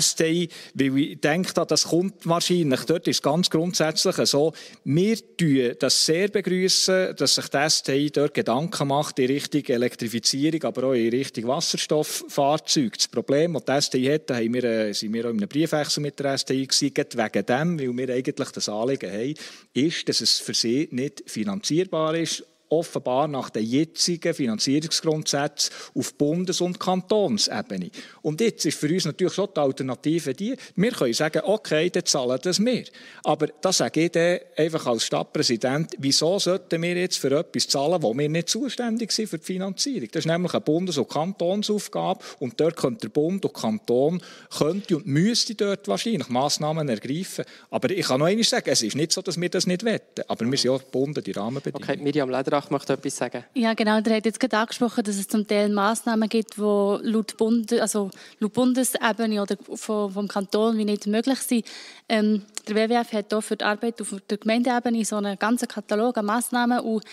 STI, 0.00 0.48
weil 0.74 0.98
ich 0.98 1.20
denke, 1.20 1.52
das 1.66 1.84
kommt 1.84 2.26
wahrscheinlich, 2.26 2.80
dort 2.84 3.08
ist 3.08 3.22
ganz 3.22 3.50
grundsätzlich 3.50 4.16
so, 4.28 4.52
wir 4.84 5.16
tun 5.36 5.74
das 5.78 6.06
sehr 6.06 6.28
begrüßen, 6.28 7.16
dass 7.16 7.34
sich 7.34 7.48
die 7.48 7.70
STI 7.70 8.10
dort 8.10 8.34
Gedanken 8.34 8.88
macht 8.88 9.18
in 9.18 9.26
Richtung 9.26 9.64
Elektrifizierung, 9.64 10.62
aber 10.62 10.84
auch 10.88 10.92
in 10.92 11.10
Richtung 11.10 11.48
Wasserstofffahrzeuge. 11.48 12.96
Das 12.96 13.08
Problem, 13.08 13.58
das 13.64 13.90
die 13.90 14.02
STI 14.02 14.14
hat, 14.14 14.30
da 14.30 14.36
haben 14.36 14.54
wir, 14.54 14.64
äh, 14.64 14.92
sind 14.92 15.12
wir 15.12 15.26
auch 15.26 15.30
in 15.30 15.38
einem 15.38 15.48
Briefwechsel 15.48 16.00
mit 16.00 16.18
der 16.18 16.38
STI 16.38 16.66
gewesen, 16.66 16.83
sie 16.92 17.16
wegen 17.16 17.46
dem, 17.46 17.80
weil 17.80 17.96
wir 17.96 18.14
eigentlich 18.14 18.50
das 18.50 18.68
Anliegen 18.68 19.10
haben, 19.10 19.34
ist, 19.72 20.08
dass 20.08 20.20
es 20.20 20.38
für 20.38 20.54
sie 20.54 20.88
nicht 20.90 21.22
finanzierbar 21.26 22.14
ist 22.14 22.44
offenbar 22.78 23.28
nach 23.28 23.50
den 23.50 23.64
jetzigen 23.64 24.34
Finanzierungsgrundsätzen 24.34 25.74
auf 25.94 26.14
Bundes- 26.14 26.60
und 26.60 26.78
Kantonsebene. 26.80 27.90
Und 28.22 28.40
jetzt 28.40 28.64
ist 28.64 28.78
für 28.78 28.88
uns 28.88 29.04
natürlich 29.04 29.34
schon 29.34 29.48
die 29.54 29.60
Alternative 29.60 30.34
die, 30.34 30.56
wir 30.76 30.90
können 30.92 31.14
sagen, 31.14 31.42
okay, 31.44 31.90
dann 31.90 32.04
zahlen 32.04 32.38
das 32.42 32.58
wir. 32.64 32.84
Aber 33.22 33.48
das 33.60 33.78
sage 33.78 34.04
ich 34.04 34.12
dann 34.12 34.38
einfach 34.56 34.86
als 34.86 35.04
Stadtpräsident, 35.04 35.94
wieso 35.98 36.38
sollten 36.38 36.82
wir 36.82 36.96
jetzt 36.96 37.18
für 37.18 37.38
etwas 37.38 37.68
zahlen, 37.68 38.02
wo 38.02 38.16
wir 38.16 38.28
nicht 38.28 38.48
zuständig 38.48 39.12
sind 39.12 39.28
für 39.28 39.38
die 39.38 39.44
Finanzierung? 39.44 40.08
Das 40.12 40.24
ist 40.24 40.30
nämlich 40.30 40.54
eine 40.54 40.60
Bundes- 40.60 40.98
und 40.98 41.08
Kantonsaufgabe 41.08 42.24
und 42.38 42.60
dort 42.60 42.76
könnte 42.76 43.02
der 43.02 43.08
Bund 43.08 43.44
und 43.44 43.54
Kanton 43.54 44.22
könnte 44.56 44.96
und 44.96 45.06
müsste 45.06 45.54
dort 45.54 45.88
wahrscheinlich 45.88 46.28
Massnahmen 46.28 46.88
ergreifen. 46.88 47.44
Aber 47.70 47.90
ich 47.90 48.06
kann 48.06 48.20
noch 48.20 48.26
einmal 48.26 48.44
sagen, 48.44 48.68
es 48.70 48.82
ist 48.82 48.96
nicht 48.96 49.12
so, 49.12 49.22
dass 49.22 49.40
wir 49.40 49.48
das 49.48 49.66
nicht 49.66 49.84
wetten, 49.84 50.22
aber 50.28 50.50
wir 50.50 50.58
sind 50.58 50.70
auch 50.70 50.82
gebunden, 50.82 51.22
die 51.22 51.32
Rahmenbedingungen. 51.32 51.90
Okay, 51.90 52.02
Miriam 52.02 52.30
Lederach 52.30 52.63
Bach 52.64 52.70
möchte 52.70 52.92
etwas 52.94 53.16
sagen. 53.16 53.44
Ja, 53.54 53.74
genau. 53.74 54.00
Der 54.00 54.16
hat 54.16 54.24
jetzt 54.24 54.40
gerade 54.40 54.58
angesprochen, 54.58 55.04
dass 55.04 55.16
es 55.16 55.28
zum 55.28 55.46
Teil 55.46 55.68
Massnahmen 55.68 56.28
gibt, 56.28 56.56
die 56.56 56.60
laut, 56.60 57.36
Bund, 57.36 57.72
also 57.74 58.10
laut 58.38 58.52
Bundesebene 58.52 59.42
oder 59.42 59.56
vom, 59.74 60.12
vom 60.12 60.28
Kanton 60.28 60.76
wie 60.78 60.84
nicht 60.84 61.06
möglich 61.06 61.38
sind. 61.40 61.66
Ähm, 62.08 62.42
der 62.68 62.76
WWF 62.76 63.12
hat 63.12 63.26
hier 63.30 63.42
für 63.42 63.56
die 63.56 63.64
Arbeit 63.64 64.00
auf 64.00 64.14
der 64.28 64.38
Gemeindeebene 64.38 65.04
so 65.04 65.16
einen 65.16 65.38
ganzen 65.38 65.68
Katalog 65.68 66.16
an 66.16 66.26
Massnahmen 66.26 66.80
und 66.80 67.04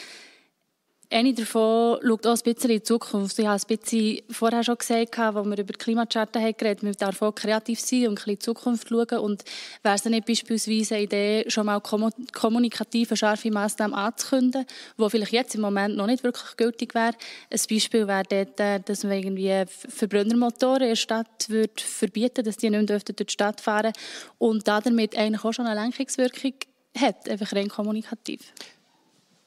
eine 1.12 1.34
davon 1.34 2.00
schaut 2.02 2.26
auch 2.26 2.38
ein 2.38 2.42
bisschen 2.42 2.70
in 2.70 2.78
die 2.78 2.84
Zukunft. 2.84 3.38
Ich 3.38 3.46
habe 3.46 3.58
es 3.58 3.70
ein 3.70 3.78
bisschen 3.78 4.22
vorher 4.30 4.64
schon 4.64 4.78
gesagt, 4.78 5.20
als 5.20 5.36
wir 5.36 5.58
über 5.58 5.74
die 5.74 5.74
Klimacharta 5.74 6.40
haben 6.40 6.56
geredet 6.58 6.84
Man 6.84 6.94
darf 6.94 7.22
auch 7.22 7.34
kreativ 7.34 7.82
sein 7.82 8.08
und 8.08 8.12
ein 8.12 8.16
bisschen 8.16 8.30
in 8.32 8.36
die 8.36 8.40
Zukunft 8.40 8.88
schauen. 8.88 9.20
Und 9.20 9.44
wäre 9.84 9.96
es 9.96 10.06
nicht 10.06 10.26
beispielsweise 10.26 10.96
eine 10.96 11.04
Idee, 11.04 11.46
schon 11.50 11.66
mal 11.66 11.82
kommunikative, 11.82 13.18
scharfe 13.18 13.52
Massnahmen 13.52 13.94
anzukündigen, 13.94 14.66
die 14.98 15.10
vielleicht 15.10 15.34
jetzt 15.34 15.56
im 15.56 15.62
Moment 15.62 15.98
noch 15.98 16.08
nicht 16.08 16.24
wirklich 16.24 16.56
gültig 16.56 16.96
wäre. 16.96 17.14
Ein 17.50 17.60
Beispiel 17.70 18.08
wäre 18.08 18.24
dort, 18.30 18.60
äh, 18.62 18.80
dass 18.80 19.04
man 19.04 19.14
irgendwie 19.14 19.66
Verbrennermotoren 19.68 20.84
in 20.84 20.90
der 20.90 20.96
Stadt 20.96 21.50
würde 21.50 21.74
verbieten 21.76 22.46
dass 22.46 22.58
die 22.58 22.70
nicht 22.70 22.90
mehr 22.90 23.00
durch 23.00 23.04
die 23.04 23.26
Stadt 23.28 23.60
fahren 23.60 23.92
und 24.38 24.68
damit 24.68 25.18
eigentlich 25.18 25.44
auch 25.44 25.52
schon 25.52 25.68
eine 25.68 25.80
Lenkungswirkung 25.80 26.54
hat, 26.98 27.28
einfach 27.30 27.54
rein 27.54 27.68
kommunikativ. 27.68 28.54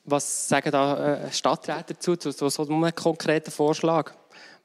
Was 0.06 0.48
sagen 0.48 0.70
da 0.70 1.24
äh, 1.24 1.32
Stadträte 1.32 1.94
dazu, 1.94 2.16
zu 2.16 2.30
so, 2.30 2.62
einem 2.62 2.94
konkreten 2.94 3.50
Vorschlag? 3.50 4.12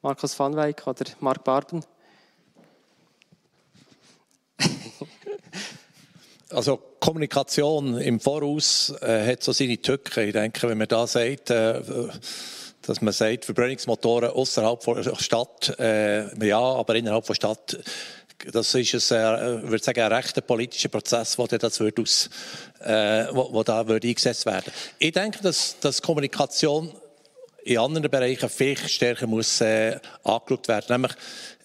Markus 0.01 0.37
van 0.37 0.55
Weyck 0.55 0.85
oder 0.85 1.05
Mark 1.21 1.45
Barben? 1.45 1.83
also 6.49 6.77
Kommunikation 6.99 7.97
im 7.99 8.19
Voraus 8.19 8.93
äh, 9.01 9.31
hat 9.31 9.41
so 9.43 9.53
seine 9.53 9.81
Tücken. 9.81 10.27
Ich 10.27 10.33
denke, 10.33 10.67
wenn 10.67 10.77
man 10.77 10.89
da 10.89 11.07
sagt, 11.07 11.51
äh, 11.51 11.81
dass 12.81 13.01
man 13.01 13.13
sagt, 13.13 13.45
Verbrennungsmotoren 13.45 14.31
außerhalb 14.31 14.83
der 14.83 15.15
Stadt, 15.15 15.79
äh, 15.79 16.45
ja, 16.45 16.59
aber 16.59 16.95
innerhalb 16.95 17.25
der 17.25 17.35
Stadt 17.35 17.79
das 18.51 18.73
ist 18.73 19.11
ein, 19.11 19.19
äh, 19.19 19.63
würde 19.63 19.83
sagen, 19.83 20.01
ein 20.01 20.13
rechter 20.13 20.41
politischer 20.41 20.89
Prozess, 20.89 21.37
wo 21.37 21.45
das 21.47 21.79
wird 21.79 21.99
aus, 21.99 22.29
äh, 22.81 23.25
wo, 23.31 23.53
wo 23.53 23.63
da 23.63 23.87
würde 23.87 24.07
eingesetzt 24.07 24.45
werden. 24.45 24.71
Ich 24.97 25.11
denke, 25.11 25.39
dass, 25.41 25.79
dass 25.79 26.01
Kommunikation 26.01 26.93
in 27.63 27.77
anderen 27.77 28.09
Bereichen 28.09 28.49
viel 28.49 28.77
stärker 28.77 29.27
muss 29.27 29.61
äh, 29.61 29.99
angeschaut 30.23 30.67
werden. 30.67 30.85
Nämlich 30.89 31.11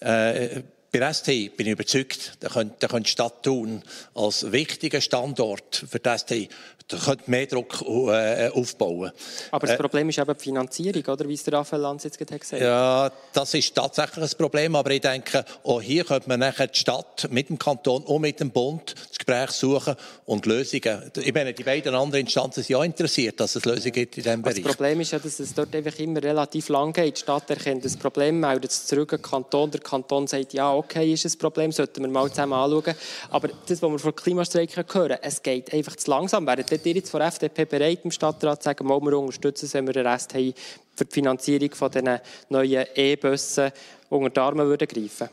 äh, 0.01 0.61
bei 0.99 1.13
ST 1.13 1.27
bin 1.57 1.67
ich 1.67 1.73
überzeugt, 1.73 2.37
da 2.39 2.49
könnte, 2.49 2.75
da 2.79 2.87
könnte 2.87 3.09
Stadt 3.09 3.43
Thun 3.43 3.83
als 4.13 4.51
wichtiger 4.51 5.01
Standort 5.01 5.85
für 5.89 5.99
die 5.99 6.17
ST 6.17 6.49
da 6.87 6.97
könnte 6.97 7.31
mehr 7.31 7.47
Druck 7.47 7.81
äh, 7.81 8.49
aufbauen. 8.49 9.11
Aber 9.49 9.65
das 9.65 9.75
äh, 9.75 9.79
Problem 9.79 10.09
ist 10.09 10.19
eben 10.19 10.33
die 10.37 10.43
Finanzierung, 10.43 11.03
oder? 11.05 11.27
wie 11.27 11.33
es 11.33 11.43
der 11.43 11.53
Raphael 11.53 11.81
Lanz 11.81 12.03
jetzt 12.03 12.17
gesagt 12.17 12.51
hat. 12.51 12.61
Ja, 12.61 13.11
das 13.33 13.53
ist 13.55 13.73
tatsächlich 13.73 14.23
ein 14.23 14.37
Problem, 14.37 14.75
aber 14.75 14.91
ich 14.91 15.01
denke, 15.01 15.43
auch 15.63 15.81
hier 15.81 16.03
könnte 16.03 16.29
man 16.29 16.39
nachher 16.41 16.67
die 16.67 16.77
Stadt 16.77 17.27
mit 17.31 17.49
dem 17.49 17.57
Kanton 17.57 18.03
und 18.03 18.21
mit 18.21 18.39
dem 18.39 18.51
Bund 18.51 18.93
das 18.93 19.17
Gespräch 19.17 19.51
suchen 19.51 19.95
und 20.25 20.45
Lösungen. 20.45 21.11
Ich 21.17 21.33
meine, 21.33 21.53
die 21.53 21.63
beiden 21.63 21.95
anderen 21.95 22.21
Instanzen 22.25 22.61
sind 22.61 22.69
ja 22.69 22.83
interessiert, 22.83 23.39
dass 23.39 23.55
es 23.55 23.65
Lösungen 23.65 23.91
gibt 23.91 24.17
in 24.17 24.23
diesem 24.23 24.41
Bereich. 24.43 24.61
Das 24.61 24.75
Problem 24.75 25.01
ist 25.01 25.11
ja, 25.11 25.17
dass 25.17 25.39
es 25.39 25.53
dort 25.55 25.75
einfach 25.75 25.97
immer 25.97 26.21
relativ 26.21 26.69
lang 26.69 26.93
geht. 26.93 27.17
Die 27.17 27.21
Stadt 27.21 27.49
erkennt 27.49 27.83
das 27.83 27.97
Problem, 27.97 28.39
meldet 28.39 28.69
es 28.69 28.85
zurück 28.85 29.11
an 29.13 29.19
den 29.19 29.23
Kanton. 29.23 29.71
Der 29.71 29.81
Kanton 29.81 30.27
sagt, 30.27 30.53
ja, 30.53 30.71
okay, 30.71 30.84
ist 30.93 31.25
ein 31.25 31.37
Problem, 31.37 31.71
sollten 31.71 32.03
wir 32.03 32.09
mal 32.09 32.29
zusammen 32.29 32.53
anschauen. 32.53 32.95
Aber 33.29 33.49
das, 33.67 33.81
was 33.81 33.91
wir 33.91 33.99
von 33.99 34.15
Klimastreiken 34.15 34.85
hören, 34.91 35.17
es 35.21 35.41
geht 35.41 35.73
einfach 35.73 35.95
zu 35.95 36.09
langsam. 36.11 36.45
Seid 36.45 36.85
ihr 36.85 36.93
jetzt 36.93 37.09
von 37.09 37.19
der 37.19 37.29
FDP 37.29 37.65
bereit, 37.65 37.99
im 38.03 38.11
Stadtrat 38.11 38.61
zu 38.61 38.69
sagen, 38.69 38.87
wir 38.87 39.17
unterstützen 39.17 39.65
es, 39.65 39.73
wenn 39.73 39.87
wir 39.87 39.93
den 39.93 40.07
Rest 40.07 40.33
haben, 40.33 40.53
für 40.95 41.05
die 41.05 41.13
Finanzierung 41.13 41.73
von 41.73 41.91
diesen 41.91 42.19
neuen 42.49 42.85
E-Bussen 42.95 43.71
unter 44.09 44.29
die 44.29 44.39
Arme 44.39 44.65
würden 44.65 44.87
greifen 44.87 45.29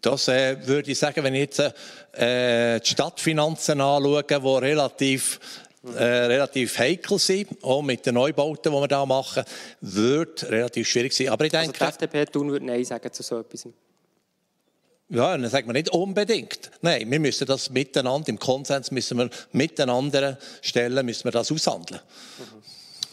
das 0.00 0.28
äh, 0.28 0.66
würde 0.66 0.90
ich 0.90 0.98
sagen, 0.98 1.22
wenn 1.24 1.34
ich 1.34 1.40
jetzt 1.40 1.60
äh, 2.12 2.80
die 2.80 2.86
Stadtfinanzen 2.86 3.80
anschaue, 3.80 4.22
die 4.22 4.34
relativ, 4.34 5.40
äh, 5.96 6.02
relativ 6.02 6.78
heikel 6.78 7.18
sind, 7.18 7.62
auch 7.62 7.82
mit 7.82 8.06
den 8.06 8.14
Neubauten, 8.14 8.72
die 8.72 8.78
wir 8.78 8.88
da 8.88 9.04
machen, 9.04 9.44
würde 9.80 10.50
relativ 10.50 10.88
schwierig 10.88 11.12
sein. 11.12 11.28
Aber 11.28 11.44
ich 11.44 11.54
also 11.54 11.66
denke, 11.66 11.84
also 11.84 11.98
die 11.98 12.04
FDP 12.04 12.24
tun 12.26 12.50
würde 12.50 12.66
Nein 12.66 12.84
sagen 12.84 13.12
zu 13.12 13.22
so 13.22 13.40
etwas. 13.40 13.68
Ja, 15.14 15.36
dann 15.36 15.48
sagt 15.48 15.66
man 15.68 15.74
nicht 15.74 15.90
unbedingt. 15.90 16.72
Nein, 16.82 17.08
wir 17.08 17.20
müssen 17.20 17.46
das 17.46 17.70
miteinander, 17.70 18.28
im 18.28 18.38
Konsens 18.38 18.90
müssen 18.90 19.16
wir 19.18 19.30
mit 19.52 19.78
den 19.78 19.88
anderen 19.88 20.36
Stellen 20.60 21.06
müssen 21.06 21.24
wir 21.24 21.30
das 21.30 21.52
aushandeln. 21.52 22.00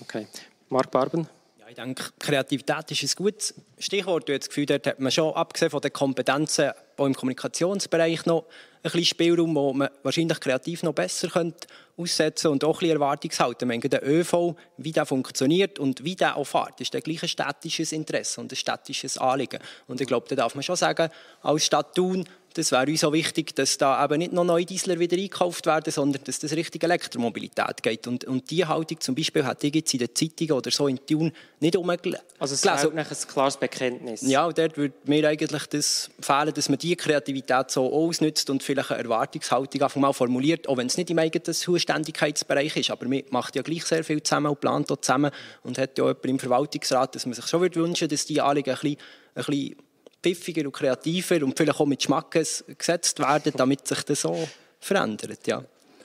Okay. 0.02 0.26
Marc 0.70 0.90
Barben? 0.90 1.28
Ja, 1.60 1.68
ich 1.70 1.76
denke, 1.76 2.06
Kreativität 2.18 2.90
ist 2.90 3.04
ein 3.04 3.24
gutes 3.24 3.54
Stichwort. 3.78 4.28
Du 4.28 4.34
hast 4.34 4.42
das 4.42 4.50
Gefühl, 4.50 4.66
dort 4.66 4.88
hat 4.88 5.00
man 5.00 5.12
schon, 5.12 5.32
abgesehen 5.36 5.70
von 5.70 5.80
den 5.80 5.94
Kompetenzen, 5.94 6.72
auch 6.98 7.06
im 7.06 7.14
Kommunikationsbereich 7.14 8.26
noch 8.26 8.46
ein 8.46 8.82
bisschen 8.84 9.06
Spielraum, 9.06 9.54
wo 9.54 9.72
man 9.72 9.90
wahrscheinlich 10.02 10.40
kreativ 10.40 10.82
noch 10.82 10.94
besser 10.94 11.28
könnte 11.28 11.68
aussetzen 12.02 12.48
und 12.48 12.64
auch 12.64 12.78
ein 12.78 12.80
bisschen 12.80 12.96
Erwartungshalten. 12.96 13.68
Meine, 13.68 13.82
der 13.82 14.08
ÖV, 14.08 14.56
wie 14.78 14.92
der 14.92 15.06
funktioniert 15.06 15.80
und 15.80 16.04
wie 16.04 16.16
der 16.16 16.38
auch 16.38 16.46
fährt, 16.46 16.82
ist 16.82 16.94
der 16.94 17.02
gleiche 17.02 17.28
städtisches 17.28 17.92
Interesse 17.92 18.42
und 18.42 18.52
ein 18.52 18.56
städtisches 18.56 19.18
Anliegen. 19.18 19.60
Und 19.88 20.02
ich 20.02 20.08
glaube, 20.08 20.28
da 20.30 20.36
darf 20.36 20.56
man 20.56 20.64
schon 20.64 20.76
sagen, 20.76 21.10
als 21.42 21.66
Stadt 21.66 21.96
Thun 21.96 22.26
das 22.54 22.72
wäre 22.72 22.86
uns 22.88 23.04
auch 23.04 23.14
wichtig, 23.14 23.56
dass 23.56 23.78
da 23.78 24.04
eben 24.04 24.18
nicht 24.20 24.34
noch 24.34 24.44
neue 24.44 24.66
Diesel 24.66 25.00
wieder 25.00 25.18
eingekauft 25.18 25.66
werden, 25.66 25.92
sondern 25.92 26.24
dass 26.24 26.40
das 26.40 26.52
Richtung 26.54 26.82
Elektromobilität 26.82 27.82
geht. 27.82 28.08
Und, 28.08 28.26
und 28.26 28.50
diese 28.50 28.68
Haltung 28.68 29.00
zum 29.00 29.16
Beispiel 29.16 29.46
hat 29.46 29.64
ich 29.64 29.74
jetzt 29.74 29.94
in 29.94 30.00
den 30.00 30.14
Zeitungen 30.14 30.52
oder 30.52 30.72
so 30.72 30.88
in 30.88 31.00
Thun 31.06 31.32
nicht 31.60 31.76
umgelesen. 31.76 32.20
Also 32.40 32.56
es 32.56 32.64
wäre 32.66 32.92
ein 32.92 33.06
klares 33.28 33.58
Bekenntnis. 33.58 34.22
Ja, 34.22 34.46
und 34.46 34.58
dort 34.58 34.78
würde 34.78 34.94
mir 35.06 35.28
eigentlich 35.28 35.66
das 35.68 36.10
fehlen, 36.20 36.54
dass 36.54 36.70
man 36.70 36.78
diese 36.78 36.96
Kreativität 36.96 37.72
so 37.72 37.92
ausnutzt 37.92 38.50
und 38.50 38.64
vielleicht 38.64 38.92
eine 38.92 39.04
Erwartungshaltung 39.04 39.82
einfach 39.82 40.00
mal 40.00 40.14
formuliert, 40.14 40.68
auch 40.68 40.78
wenn 40.78 40.88
es 40.88 40.98
nicht 40.98 41.10
im 41.10 41.20
eigenen 41.20 41.54
Zuständigkeitsbereich 41.54 42.76
ist. 42.78 42.92
Aber 42.92 43.08
man 43.08 43.24
macht 43.30 43.56
ja 43.56 43.62
gleich 43.62 43.86
sehr 43.86 44.04
viel 44.04 44.22
zusammen 44.24 44.48
und 44.48 44.60
plant 44.60 44.92
auch 44.92 44.98
zusammen 44.98 45.32
und 45.64 45.78
hat 45.78 45.98
ja 45.98 46.06
jemanden 46.06 46.30
im 46.30 46.40
Verwaltungsrat, 46.40 47.16
dass 47.16 47.26
man 47.26 47.34
sich 47.34 47.48
schon 47.48 47.62
wünschen 47.62 48.02
würde, 48.02 48.08
dass 48.08 48.26
die 48.26 48.42
Anliegen 48.42 48.72
ein 48.72 48.76
bisschen, 48.76 48.98
ein 49.36 49.44
bisschen 49.46 49.76
pfiffiger 50.22 50.66
und 50.66 50.72
kreativer 50.72 51.44
und 51.44 51.58
vielleicht 51.58 51.80
auch 51.80 51.86
mit 51.86 52.04
Schmackes 52.04 52.64
gesetzt 52.78 53.20
werden, 53.20 53.54
damit 53.56 53.88
sich 53.88 54.04
das 54.04 54.22
so 54.22 54.48
verändert. 54.80 55.46
Ja. 55.46 55.64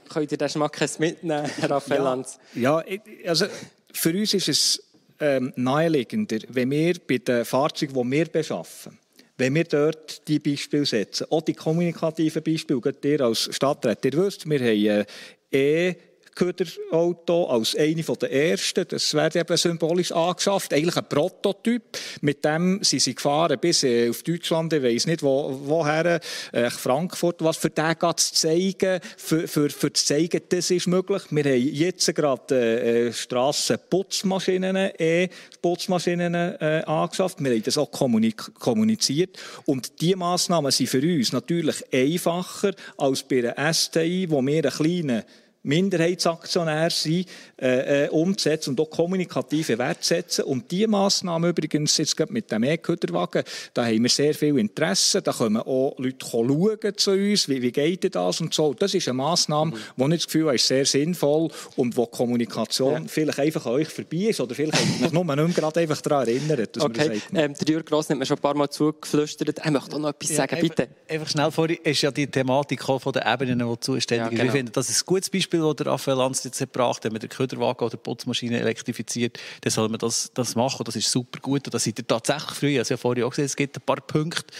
Könnt 0.08 0.32
ihr 0.32 0.38
den 0.38 0.48
Schmackes 0.48 0.98
mitnehmen, 0.98 1.50
Raphael 1.62 2.02
Lanz? 2.02 2.38
Ja, 2.54 2.82
also 3.26 3.46
für 3.92 4.10
uns 4.10 4.34
ist 4.34 4.48
es 4.48 4.82
ähm, 5.20 5.52
naheliegender, 5.56 6.38
wenn 6.48 6.70
wir 6.70 6.94
bei 7.06 7.18
den 7.18 7.44
Fahrzeugen, 7.44 7.94
die 7.94 8.10
wir 8.16 8.26
beschaffen, 8.26 8.98
wenn 9.38 9.54
wir 9.54 9.64
dort 9.64 10.26
die 10.28 10.38
Beispiele 10.38 10.86
setzen, 10.86 11.26
auch 11.30 11.42
die 11.42 11.54
kommunikativen 11.54 12.42
Beispiele, 12.42 12.80
ihr 13.04 13.20
als 13.20 13.54
Stadtrat, 13.54 14.04
ihr 14.04 14.12
wisst, 14.14 14.48
wir 14.48 14.58
haben 14.60 15.06
äh, 15.52 15.88
e 15.88 15.96
Köderauto 16.36 17.46
als 17.46 17.74
eine 17.74 18.02
der 18.02 18.32
ersten. 18.32 18.84
Das 18.86 19.12
wird 19.14 19.36
eben 19.36 19.56
symbolisch 19.56 20.12
angeschafft. 20.12 20.72
Eigentlich 20.72 20.96
ein 20.96 21.08
Prototyp. 21.08 21.82
Mit 22.20 22.44
dem 22.44 22.78
sind 22.82 23.00
sie 23.00 23.14
gefahren 23.14 23.58
bis 23.58 23.82
äh, 23.82 24.08
auf 24.10 24.22
Deutschland. 24.22 24.72
Ich 24.74 24.82
weiß 24.82 25.06
nicht, 25.06 25.22
wo, 25.22 25.58
woher. 25.64 26.20
Äh, 26.52 26.70
Frankfurt. 26.70 27.42
Was 27.42 27.56
für 27.56 27.70
den 27.70 27.96
zu 28.16 28.34
zeigen, 28.34 29.00
für, 29.16 29.48
für, 29.48 29.70
für 29.70 29.92
zu 29.92 30.04
zeigen, 30.04 30.40
das 30.48 30.70
ist 30.70 30.86
möglich. 30.86 31.22
Wir 31.30 31.44
haben 31.44 31.60
jetzt 31.60 32.14
gerade 32.14 32.54
äh, 32.54 33.06
äh 33.06 33.12
Strassenputzmaschinen, 33.12 34.90
E-Putzmaschinen 34.98 36.34
äh, 36.34 36.82
angeschafft. 36.86 37.42
Wir 37.42 37.52
haben 37.52 37.62
das 37.62 37.78
auch 37.78 37.90
kommuniziert. 37.90 39.38
Und 39.64 40.00
diese 40.00 40.16
Massnahmen 40.16 40.70
sind 40.70 40.88
für 40.88 41.00
uns 41.02 41.32
natürlich 41.32 41.82
einfacher 41.92 42.72
als 42.98 43.22
bei 43.22 43.52
einer 43.54 43.74
STI, 43.74 44.26
wo 44.28 44.42
wir 44.42 44.64
einen 44.64 44.72
kleinen 44.72 45.22
Minderheitsaktionär 45.66 46.90
sein, 46.90 47.24
äh, 47.60 48.04
äh, 48.04 48.08
umzusetzen 48.08 48.70
und 48.70 48.80
auch 48.80 48.90
kommunikative 48.90 49.78
Werte 49.78 50.04
setzen. 50.04 50.44
Und 50.44 50.70
diese 50.70 50.88
Massnahmen 50.88 51.50
übrigens, 51.50 51.96
jetzt 51.96 52.16
gerade 52.16 52.32
mit 52.32 52.50
dem 52.50 52.62
E-Köderwagen, 52.62 53.42
da 53.74 53.84
haben 53.84 54.02
wir 54.02 54.08
sehr 54.08 54.34
viel 54.34 54.58
Interesse. 54.58 55.22
Da 55.22 55.32
kommen 55.32 55.56
auch 55.56 55.94
Leute 55.98 56.24
schauen 56.24 56.96
zu 56.96 57.10
uns, 57.12 57.48
wie, 57.48 57.60
wie 57.62 57.72
geht 57.72 58.14
das 58.14 58.40
und 58.40 58.54
so. 58.54 58.74
Das 58.74 58.94
ist 58.94 59.08
eine 59.08 59.14
Massnahme, 59.14 59.72
mhm. 59.72 59.80
wo 59.96 60.06
ich 60.06 60.14
das 60.14 60.26
Gefühl 60.26 60.46
habe, 60.46 60.54
ist 60.54 60.66
sehr 60.66 60.86
sinnvoll 60.86 61.50
und 61.76 61.96
wo 61.96 62.06
Kommunikation 62.06 62.92
ja. 62.92 63.08
vielleicht 63.08 63.40
einfach 63.40 63.66
an 63.66 63.72
euch 63.72 63.88
vorbei 63.88 64.28
ist 64.28 64.40
oder 64.40 64.54
vielleicht 64.54 65.00
mich 65.00 65.12
nur 65.12 65.24
nicht 65.24 65.36
mehr 65.36 65.48
gerade 65.48 65.80
einfach 65.80 66.00
daran 66.00 66.28
erinnert. 66.28 66.80
okay. 66.80 67.20
Ähm, 67.34 67.54
der 67.54 67.68
Jürgen 67.68 67.84
Gross 67.84 68.08
hat 68.08 68.18
mir 68.18 68.26
schon 68.26 68.36
ein 68.36 68.42
paar 68.42 68.54
Mal 68.54 68.68
zugeflüstert. 68.68 69.58
Er 69.58 69.70
möchte 69.70 69.96
auch 69.96 70.00
noch 70.00 70.10
etwas 70.10 70.30
ja, 70.30 70.36
sagen, 70.36 70.60
bitte. 70.60 70.82
Einfach, 70.82 70.94
einfach 71.08 71.28
schnell 71.28 71.50
vorher, 71.50 71.84
ist 71.84 72.02
ja 72.02 72.10
die 72.10 72.26
Thematik 72.26 72.82
von 72.82 73.12
den 73.12 73.22
Ebenen, 73.26 73.58
die 73.58 73.80
zuständig 73.80 74.24
ja, 74.24 74.28
genau. 74.30 74.44
Ich 74.44 74.50
finde, 74.50 74.72
das 74.72 74.88
ist 74.88 75.02
ein 75.02 75.06
gutes 75.06 75.30
Beispiel 75.30 75.55
Beispiel, 75.60 75.74
das 75.74 75.86
Raphael 75.86 76.18
Lanz 76.18 76.44
jetzt 76.44 76.58
gebracht 76.58 76.96
hat, 76.96 77.04
wenn 77.04 77.12
man 77.12 77.20
den 77.20 77.28
Köderwagen 77.28 77.84
oder 77.84 77.96
die 77.96 78.02
Putzmaschine 78.02 78.60
elektrifiziert, 78.60 79.38
dann 79.60 79.70
soll 79.70 79.88
man 79.88 79.98
das, 79.98 80.30
das 80.34 80.54
machen. 80.54 80.84
Das 80.84 80.96
ist 80.96 81.10
super 81.10 81.40
gut. 81.40 81.66
Und 81.66 81.74
da 81.74 81.78
seid 81.78 81.98
ihr 81.98 82.06
tatsächlich 82.06 82.58
früh. 82.58 82.78
Also 82.78 82.94
ja 82.94 82.98
vorhin 82.98 83.24
auch 83.24 83.30
gesehen, 83.30 83.46
es 83.46 83.56
gibt 83.56 83.76
ein 83.76 83.82
paar 83.82 84.00
Punkte, 84.00 84.54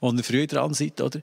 wo 0.00 0.12
ihr 0.12 0.24
früh 0.24 0.46
dran 0.46 0.74
seid. 0.74 1.00
Oder? 1.00 1.20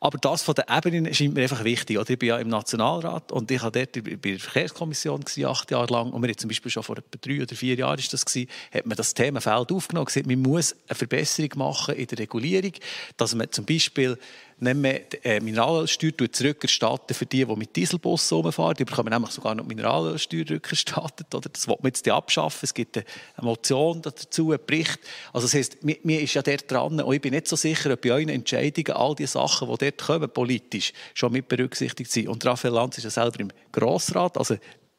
Aber 0.00 0.18
das 0.18 0.42
von 0.42 0.54
der 0.54 0.66
Ebene 0.68 1.14
scheint 1.14 1.32
mir 1.32 1.42
einfach 1.42 1.64
wichtig. 1.64 1.98
Ich 1.98 2.18
bin 2.18 2.28
ja 2.28 2.38
im 2.38 2.48
Nationalrat 2.48 3.32
und 3.32 3.50
ich 3.50 3.62
war 3.62 3.70
dort 3.70 3.92
bei 3.92 4.16
der 4.16 4.38
Verkehrskommission 4.38 5.24
acht 5.44 5.70
Jahre 5.70 5.90
lang. 5.90 6.12
Und 6.12 6.20
wir 6.20 6.28
haben 6.28 6.36
zum 6.36 6.48
Beispiel 6.48 6.70
schon 6.70 6.82
vor 6.82 6.98
etwa 6.98 7.18
drei 7.20 7.40
oder 7.40 7.56
vier 7.56 7.74
Jahren 7.74 7.98
ist 7.98 8.12
das 8.12 8.26
gewesen, 8.26 8.50
hat 8.70 8.84
man 8.84 8.96
das 8.96 9.14
Themenfeld 9.14 9.72
aufgenommen. 9.72 10.04
Gesagt, 10.04 10.26
man 10.26 10.40
muss 10.40 10.76
eine 10.88 10.94
Verbesserung 10.94 11.52
machen 11.56 11.94
in 11.94 12.06
der 12.06 12.18
Regulierung, 12.18 12.72
dass 13.16 13.34
man 13.34 13.50
zum 13.50 13.64
Beispiel 13.64 14.18
nicht 14.58 14.76
mehr 14.76 15.24
äh, 15.24 15.40
Mineralölsteuer 15.40 16.30
zurückerstatten 16.30 17.14
für 17.14 17.26
die, 17.26 17.44
die 17.44 17.56
mit 17.56 17.74
Dieselbussen 17.76 18.38
rumfahren. 18.38 18.76
Die 18.76 18.84
bekommen 18.84 19.10
nämlich 19.12 19.30
sogar 19.30 19.54
noch 19.54 19.66
Mineralölsteuer 19.66 20.44
rückerstattet. 20.48 21.34
Oder? 21.34 21.48
Das 21.48 21.66
will 21.66 21.76
man 21.80 21.88
jetzt 21.88 22.08
abschaffen. 22.08 22.60
Es 22.62 22.74
gibt 22.74 22.96
eine 22.96 23.04
Motion 23.40 24.02
dazu, 24.02 24.52
einen 24.52 24.60
Bericht. 24.66 24.98
Also 25.32 25.46
das 25.46 25.54
heisst, 25.54 25.82
mir, 25.82 25.96
mir 26.02 26.20
ist 26.20 26.34
ja 26.34 26.42
dort 26.42 26.70
dran, 26.70 27.00
und 27.00 27.14
ich 27.14 27.20
bin 27.20 27.34
nicht 27.34 27.48
so 27.48 27.56
sicher, 27.56 27.92
ob 27.92 28.00
bei 28.00 28.12
euren 28.12 28.28
Entscheidungen 28.28 28.92
all 28.92 29.14
die 29.14 29.26
Sachen, 29.26 29.68
die 29.68 29.76
dort 29.76 29.98
kommen, 29.98 30.30
politisch, 30.30 30.92
schon 31.14 31.32
mit 31.32 31.48
berücksichtigt 31.48 32.10
sind. 32.10 32.28
Und 32.28 32.44
Raphael 32.44 32.74
Lanz 32.74 32.98
ist 32.98 33.04
ja 33.04 33.10
selber 33.10 33.40
im 33.40 33.50
Grossrat, 33.72 34.38
also 34.38 34.56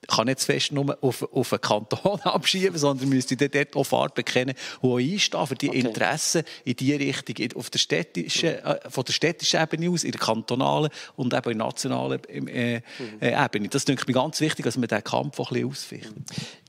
kann 0.08 0.28
nicht 0.28 0.40
zu 0.40 0.48
fest 0.48 0.72
nur 0.72 0.98
auf, 1.02 1.24
auf 1.32 1.54
einen 1.54 1.62
Kanton 1.62 2.20
abschieben, 2.24 2.78
sondern 2.78 3.10
müsste 3.10 3.36
dort 3.36 3.76
auch 3.76 3.84
Farben 3.84 4.26
kennen, 4.26 4.56
die 4.82 5.14
einstehen 5.14 5.48
für 5.48 5.56
die 5.56 5.70
okay. 5.70 5.80
Interessen 5.80 6.44
in 6.64 6.76
die 6.76 6.94
Richtung, 6.94 7.36
auf 7.56 7.70
der 7.70 7.80
städtischen, 7.80 8.50
äh, 8.50 8.90
von 8.90 9.04
der 9.04 9.14
städtischen 9.14 9.62
Ebene 9.62 9.90
aus, 9.90 10.04
in 10.04 10.12
der 10.12 10.22
kantonalen 10.22 10.90
und 11.16 11.34
eben 11.34 11.52
in 11.52 11.58
der 11.58 11.68
nationalen 11.68 12.24
äh, 12.26 12.82
äh, 13.20 13.46
Ebene. 13.46 13.70
Das 13.70 13.84
ist 13.84 14.08
mir 14.08 14.14
ganz 14.14 14.40
wichtig, 14.42 14.66
dass 14.66 14.78
man 14.78 14.88
diesen 14.88 15.04
Kampf 15.04 15.40
auch 15.40 15.52
ein 15.52 15.56
bisschen 15.56 15.70
ausficht. 15.70 16.14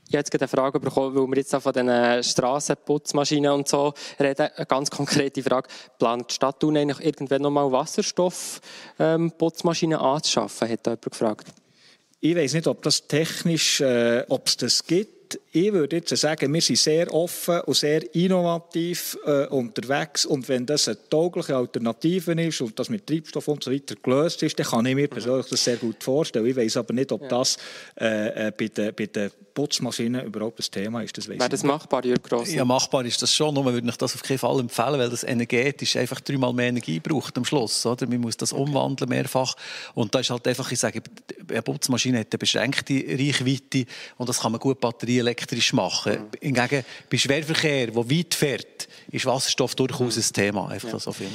Ich 0.09 0.13
habe 0.13 0.19
jetzt 0.19 0.33
eine 0.33 0.47
Frage 0.47 0.79
bekommen, 0.79 1.13
weil 1.15 1.27
wir 1.27 1.35
jetzt 1.35 1.53
von 1.53 1.73
den 1.73 2.23
Strassenputzmaschinen 2.23 3.51
und 3.51 3.67
so 3.67 3.93
reden. 4.17 4.47
Eine 4.55 4.65
ganz 4.65 4.89
konkrete 4.89 5.43
Frage. 5.43 5.67
Plant 5.99 6.29
die 6.29 6.35
Stadt 6.35 6.61
Thun 6.61 6.77
eigentlich 6.77 7.05
irgendwann 7.05 7.41
nochmal 7.41 7.69
Wasserstoffputzmaschinen 7.73 9.99
ähm, 9.99 10.05
anzuschaffen? 10.05 10.69
Hat 10.69 10.87
da 10.87 10.91
jemand 10.91 11.11
gefragt. 11.11 11.47
Ich 12.19 12.35
weiß 12.35 12.53
nicht, 12.53 12.67
ob 12.67 12.81
das 12.81 13.07
technisch, 13.07 13.79
äh, 13.79 14.23
ob 14.27 14.47
es 14.47 14.57
das 14.57 14.85
gibt. 14.85 15.39
Ich 15.51 15.73
würde 15.73 15.97
jetzt 15.97 16.15
sagen, 16.15 16.53
wir 16.53 16.61
sind 16.61 16.77
sehr 16.77 17.13
offen 17.13 17.59
und 17.61 17.75
sehr 17.75 18.15
innovativ 18.15 19.17
äh, 19.25 19.45
unterwegs. 19.47 20.25
Und 20.25 20.47
wenn 20.47 20.65
das 20.65 20.87
eine 20.87 20.97
taugliche 21.09 21.55
Alternative 21.55 22.31
ist 22.41 22.61
und 22.61 22.79
das 22.79 22.89
mit 22.89 23.05
Treibstoff 23.05 23.47
und 23.49 23.63
so 23.63 23.71
weiter 23.71 23.95
gelöst 24.01 24.41
ist, 24.41 24.57
dann 24.57 24.65
kann 24.65 24.85
ich 24.85 24.95
mir 24.95 25.07
persönlich 25.07 25.47
das 25.47 25.63
sehr 25.63 25.75
gut 25.75 26.03
vorstellen. 26.03 26.45
Ich 26.45 26.55
weiß 26.55 26.77
aber 26.77 26.93
nicht, 26.93 27.11
ob 27.11 27.27
das 27.29 27.57
äh, 27.99 28.47
äh 28.47 28.51
bei 28.57 28.67
den, 28.69 28.95
bei 28.95 29.05
den 29.05 29.29
Putzmaschinen 29.57 30.23
überhaupt 30.23 30.59
das 30.59 30.69
Thema 30.69 31.01
ist. 31.01 31.17
Das 31.17 31.27
Wäre 31.27 31.49
das 31.49 31.63
machbar, 31.63 32.05
Jürg 32.05 32.21
Gross? 32.21 32.53
Ja, 32.53 32.63
machbar 32.63 33.03
ist 33.05 33.19
das 33.23 33.33
schon. 33.33 33.55
Nur 33.55 33.65
würde 33.65 33.89
ich 33.89 33.97
das 33.97 34.13
auf 34.13 34.21
keinen 34.21 34.37
Fall 34.37 34.59
empfehlen, 34.59 34.99
weil 34.99 35.09
das 35.09 35.23
energetisch 35.23 35.95
einfach 35.95 36.21
dreimal 36.21 36.53
mehr 36.53 36.67
Energie 36.67 36.99
braucht 36.99 37.35
am 37.39 37.43
Schluss. 37.43 37.83
Oder? 37.83 38.05
Man 38.05 38.21
muss 38.21 38.37
das 38.37 38.53
okay. 38.53 38.61
umwandeln 38.61 39.09
mehrfach. 39.09 39.55
Und 39.95 40.13
da 40.13 40.19
ist 40.19 40.29
halt 40.29 40.47
einfach, 40.47 40.71
ich 40.71 40.77
sage, 40.77 41.01
eine 41.49 41.63
Putzmaschine 41.63 42.19
hat 42.19 42.27
eine 42.31 42.37
beschränkte 42.37 42.93
Reichweite 42.93 43.85
und 44.17 44.29
das 44.29 44.41
kann 44.41 44.51
man 44.51 44.61
gut 44.61 44.79
batterieelektrisch 44.79 45.73
machen. 45.73 46.13
Mhm. 46.13 46.29
Hingegen 46.39 46.85
bei 47.09 47.17
Schwerverkehr, 47.17 47.87
der 47.87 47.95
weit 48.11 48.35
fährt, 48.35 48.87
ist 49.09 49.25
Wasserstoff 49.25 49.73
durchaus 49.73 50.17
ein 50.17 50.33
Thema. 50.33 50.67
Einfach 50.67 50.93
ja. 50.93 50.99
so 50.99 51.11
viel. 51.11 51.31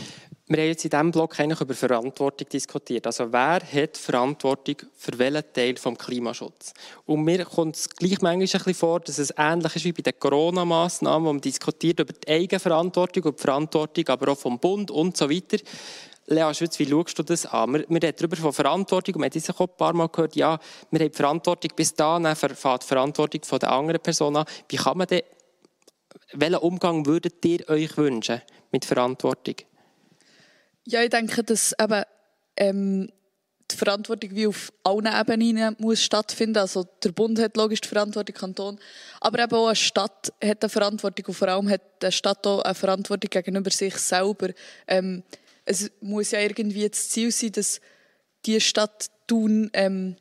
Wir 0.52 0.58
haben 0.58 0.68
jetzt 0.68 0.84
in 0.84 0.90
diesem 0.90 1.10
Block 1.10 1.40
eigentlich 1.40 1.62
über 1.62 1.72
Verantwortung 1.72 2.46
diskutiert. 2.46 3.06
Also 3.06 3.32
wer 3.32 3.62
hat 3.62 3.96
Verantwortung 3.96 4.76
für 4.94 5.18
welchen 5.18 5.50
Teil 5.50 5.72
des 5.72 5.82
Klimaschutzes? 5.96 6.74
Und 7.06 7.24
mir 7.24 7.46
kommt 7.46 7.76
es 7.76 7.88
gleich 7.88 8.20
manchmal 8.20 8.32
ein 8.32 8.40
bisschen 8.40 8.74
vor, 8.74 9.00
dass 9.00 9.18
es 9.18 9.32
ähnlich 9.34 9.76
ist 9.76 9.84
wie 9.86 9.92
bei 9.92 10.02
den 10.02 10.18
Corona-Massnahmen, 10.18 11.26
wo 11.26 11.32
man 11.32 11.40
diskutiert 11.40 12.00
über 12.00 12.12
die 12.12 12.28
Eigenverantwortung 12.28 13.22
und 13.24 13.38
die 13.38 13.40
Verantwortung, 13.40 14.06
aber 14.08 14.32
auch 14.32 14.38
vom 14.38 14.58
Bund 14.58 14.90
und 14.90 15.16
so 15.16 15.30
weiter. 15.30 15.56
Lea 16.26 16.52
Schütz, 16.52 16.78
wie 16.78 16.86
schaust 16.86 17.18
du 17.18 17.22
das 17.22 17.46
an? 17.46 17.72
Wir, 17.72 17.86
wir 17.88 18.02
reden 18.02 18.16
darüber 18.18 18.36
von 18.36 18.52
Verantwortung 18.52 19.22
wir 19.22 19.30
haben 19.30 19.56
ein 19.58 19.76
paar 19.78 19.94
Mal 19.94 20.08
gehört, 20.08 20.36
ja, 20.36 20.58
wir 20.90 21.00
haben 21.00 21.12
Verantwortung 21.14 21.70
bis 21.74 21.94
da, 21.94 22.18
dann 22.18 22.36
fährt 22.36 22.82
die 22.82 22.86
Verantwortung 22.86 23.42
von 23.42 23.58
der 23.58 23.72
anderen 23.72 24.02
Person 24.02 24.36
an. 24.36 24.44
Wie 24.68 24.76
kann 24.76 24.98
man 24.98 25.06
denn, 25.06 25.22
welchen 26.34 26.56
Umgang 26.56 27.06
würdet 27.06 27.42
ihr 27.42 27.66
euch 27.70 27.96
wünschen 27.96 28.42
mit 28.70 28.84
Verantwortung? 28.84 29.54
Ja, 30.84 31.02
ich 31.02 31.10
denke, 31.10 31.42
dass 31.44 31.74
eben, 31.80 32.02
ähm, 32.56 33.12
die 33.70 33.76
Verantwortung 33.76 34.34
wie 34.34 34.46
auf 34.46 34.72
allen 34.84 35.06
Ebenen 35.06 35.76
muss 35.78 36.02
stattfinden. 36.02 36.58
Also 36.58 36.86
der 37.02 37.12
Bund 37.12 37.38
hat 37.38 37.56
logisch 37.56 37.80
die 37.80 37.88
Verantwortung, 37.88 38.34
Kanton, 38.34 38.78
aber 39.20 39.42
eben 39.42 39.54
auch 39.54 39.66
eine 39.66 39.76
Stadt 39.76 40.32
hat 40.42 40.62
eine 40.62 40.68
Verantwortung 40.68 41.26
und 41.26 41.34
vor 41.34 41.48
allem 41.48 41.70
hat 41.70 41.82
eine 42.02 42.12
Stadt 42.12 42.46
auch 42.46 42.62
eine 42.62 42.74
Verantwortung 42.74 43.30
gegenüber 43.30 43.70
sich 43.70 43.96
selber. 43.96 44.50
Ähm, 44.86 45.22
es 45.64 45.90
muss 46.00 46.32
ja 46.32 46.40
irgendwie 46.40 46.88
das 46.88 47.08
Ziel 47.08 47.30
sein, 47.30 47.52
dass 47.52 47.80
die 48.44 48.60
Stadt 48.60 49.06
tun 49.26 49.70
ähm, 49.72 50.16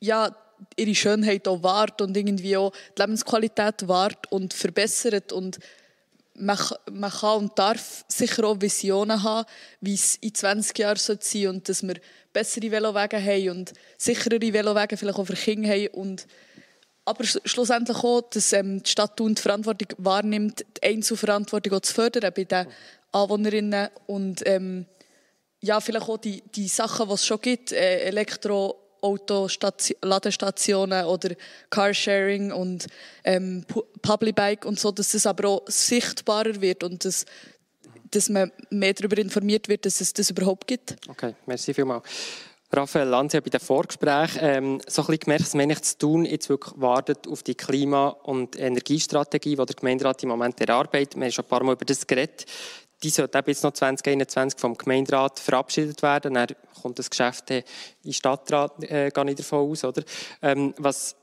ja 0.00 0.34
ihre 0.76 0.94
Schönheit 0.94 1.46
auch 1.48 1.62
wahrt 1.62 2.00
und 2.00 2.16
irgendwie 2.16 2.56
auch 2.56 2.72
die 2.96 3.02
Lebensqualität 3.02 3.86
wahrt 3.88 4.32
und 4.32 4.54
verbessert 4.54 5.32
und 5.32 5.58
man, 6.38 6.58
man 6.90 7.10
kann 7.10 7.38
und 7.38 7.58
darf 7.58 8.04
sicher 8.08 8.44
auch 8.44 8.60
Visionen 8.60 9.22
haben, 9.22 9.46
wie 9.80 9.94
es 9.94 10.16
in 10.16 10.34
20 10.34 10.78
Jahren 10.78 10.96
sein 10.96 11.18
soll 11.20 11.46
und 11.48 11.68
dass 11.68 11.82
wir 11.82 11.96
bessere 12.32 12.70
Velowege 12.70 13.22
haben 13.22 13.50
und 13.50 13.72
sicherere 13.96 14.52
Velowege 14.52 14.96
vielleicht 14.96 15.18
auch 15.18 15.24
für 15.24 15.34
Kinder 15.34 15.68
haben 15.70 15.88
und 15.88 16.26
aber 17.04 17.24
schlussendlich 17.24 17.98
auch, 17.98 18.22
dass 18.22 18.52
ähm, 18.52 18.82
die 18.82 18.90
Stadt 18.90 19.16
Thun 19.16 19.36
die 19.36 19.40
Verantwortung 19.40 19.88
wahrnimmt, 19.98 20.64
die 20.76 20.88
Einzelverantwortung 20.88 21.74
auch 21.74 21.80
zu 21.80 21.94
fördern 21.94 22.32
bei 22.34 22.44
den 22.44 22.66
Anwohnerinnen 23.12 23.88
und 24.06 24.42
ähm, 24.44 24.86
ja, 25.60 25.80
vielleicht 25.80 26.08
auch 26.08 26.18
die, 26.18 26.42
die 26.54 26.68
Sachen, 26.68 27.06
die 27.08 27.14
es 27.14 27.24
schon 27.24 27.40
gibt, 27.40 27.72
äh, 27.72 28.00
Elektro 28.00 28.85
Ladestationen 30.02 31.04
oder 31.06 31.34
Carsharing 31.70 32.52
und 32.52 32.86
ähm, 33.24 33.64
Public 34.02 34.34
Bike 34.34 34.64
und 34.64 34.78
so, 34.78 34.90
dass 34.92 35.12
das 35.12 35.26
aber 35.26 35.48
auch 35.48 35.62
sichtbarer 35.66 36.60
wird 36.60 36.84
und 36.84 37.04
dass, 37.04 37.24
dass 38.10 38.28
man 38.28 38.52
mehr 38.70 38.94
darüber 38.94 39.18
informiert 39.18 39.68
wird, 39.68 39.86
dass 39.86 40.00
es 40.00 40.12
das 40.12 40.30
überhaupt 40.30 40.66
gibt. 40.66 40.96
Okay, 41.08 41.34
merci 41.46 41.74
vielmals. 41.74 42.04
Raphael 42.72 43.08
Lanz 43.08 43.32
hat 43.32 43.44
bei 43.44 43.50
dem 43.50 43.60
Vorgespräch 43.60 44.30
ähm, 44.40 44.80
so 44.88 45.02
ein 45.02 45.06
bisschen 45.06 45.20
gemerkt, 45.20 45.44
dass 45.44 45.54
man 45.54 45.82
zu 45.82 45.98
tun 45.98 46.24
jetzt 46.24 46.48
wirklich 46.48 46.74
wartet 46.76 47.28
auf 47.28 47.42
die 47.42 47.54
Klima- 47.54 48.08
und 48.08 48.58
Energiestrategie, 48.58 49.56
die 49.56 49.64
der 49.64 49.76
Gemeinderat 49.76 50.22
im 50.24 50.30
Moment 50.30 50.60
erarbeitet. 50.60 51.14
Wir 51.14 51.24
haben 51.24 51.32
schon 51.32 51.44
ein 51.44 51.48
paar 51.48 51.62
Mal 51.62 51.74
über 51.74 51.84
das 51.84 52.06
geredet 52.06 52.44
die 53.02 53.10
sollte 53.10 53.42
jetzt 53.46 53.62
noch 53.62 53.72
2021 53.72 54.58
vom 54.58 54.76
Gemeinderat 54.76 55.38
verabschiedet 55.38 56.02
werden. 56.02 56.34
Dann 56.34 56.48
kommt 56.80 56.98
das 56.98 57.10
Geschäft 57.10 57.50
in 57.50 57.62
den 58.04 58.12
Stadtrat, 58.12 58.82
äh, 58.84 59.10
gehe 59.10 59.30
ich 59.30 59.36
davon 59.36 59.70
aus. 59.70 59.84
Oder? 59.84 60.02
Ähm, 60.42 60.74
was 60.78 61.16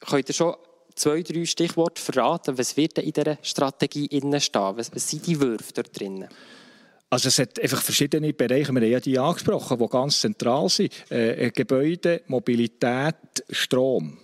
könnt 0.00 0.28
ihr 0.28 0.34
schon 0.34 0.56
zwei, 0.94 1.22
drei 1.22 1.44
Stichworte 1.44 2.02
verraten? 2.02 2.58
Was 2.58 2.76
wird 2.76 2.98
in 2.98 3.12
dieser 3.12 3.38
Strategie 3.42 4.06
innen 4.06 4.40
stehen? 4.40 4.76
Was, 4.76 4.94
was 4.94 5.08
sind 5.08 5.26
die 5.26 5.40
Würfe 5.40 5.72
dort 5.74 5.98
drinnen? 5.98 6.28
Also 7.08 7.28
es 7.28 7.38
hat 7.38 7.60
einfach 7.60 7.82
verschiedene 7.82 8.32
Bereiche, 8.32 8.72
wir 8.72 8.80
haben 8.80 8.90
ja 8.90 8.98
die 8.98 9.18
angesprochen, 9.18 9.78
die 9.78 9.86
ganz 9.86 10.20
zentral 10.20 10.68
sind. 10.68 10.92
Äh, 11.08 11.52
Gebäude, 11.52 12.22
Mobilität, 12.26 13.14
Strom. 13.48 14.18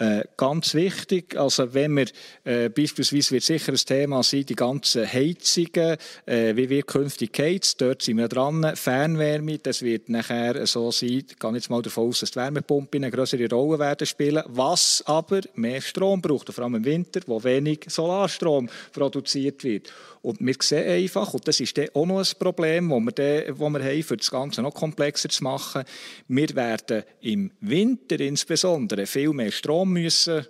Äh, 0.00 0.22
ganz 0.36 0.74
wichtig, 0.74 1.36
also 1.36 1.74
wenn 1.74 1.96
wir 1.96 2.06
äh, 2.44 2.68
beispielsweise 2.68 3.32
wird 3.32 3.42
sicher 3.42 3.72
ein 3.72 3.78
Thema 3.78 4.22
sein, 4.22 4.46
die 4.46 4.54
ganzen 4.54 5.12
Heizungen, 5.12 5.96
äh, 6.24 6.54
wie 6.54 6.70
wird 6.70 6.86
künftig 6.86 7.32
geheizt, 7.32 7.80
dort 7.80 8.02
sind 8.02 8.18
wir 8.18 8.28
dran, 8.28 8.76
Fernwärme, 8.76 9.58
das 9.58 9.82
wird 9.82 10.08
nachher 10.08 10.64
so 10.68 10.92
sein, 10.92 11.24
ich 11.28 11.36
gehe 11.36 11.52
jetzt 11.52 11.68
mal 11.68 11.82
davon 11.82 12.10
aus, 12.10 12.20
dass 12.20 12.30
die 12.30 12.36
Wärmepumpen 12.36 13.02
eine 13.02 13.10
größere 13.10 13.50
Rolle 13.50 13.80
werden 13.80 14.06
spielen, 14.06 14.44
was 14.46 15.02
aber 15.04 15.40
mehr 15.56 15.80
Strom 15.80 16.22
braucht, 16.22 16.52
vor 16.52 16.62
allem 16.62 16.76
im 16.76 16.84
Winter, 16.84 17.20
wo 17.26 17.42
wenig 17.42 17.80
Solarstrom 17.88 18.68
produziert 18.92 19.64
wird. 19.64 19.92
Und 20.22 20.40
wir 20.40 20.54
sehen 20.60 20.88
einfach, 20.88 21.32
und 21.34 21.46
das 21.46 21.60
ist 21.60 21.78
auch 21.94 22.06
noch 22.06 22.18
ein 22.18 22.38
Problem, 22.38 22.88
das 22.90 23.00
wir, 23.00 23.12
dann, 23.12 23.58
wir 23.58 23.84
haben, 23.84 24.02
für 24.02 24.16
das 24.16 24.30
Ganze 24.30 24.62
noch 24.62 24.74
komplexer 24.74 25.28
zu 25.28 25.44
machen, 25.44 25.84
wir 26.28 26.54
werden 26.54 27.04
im 27.20 27.50
Winter 27.60 28.18
insbesondere 28.20 29.06
viel 29.06 29.32
mehr 29.32 29.50
Strom 29.50 29.92
müssen 29.92 30.46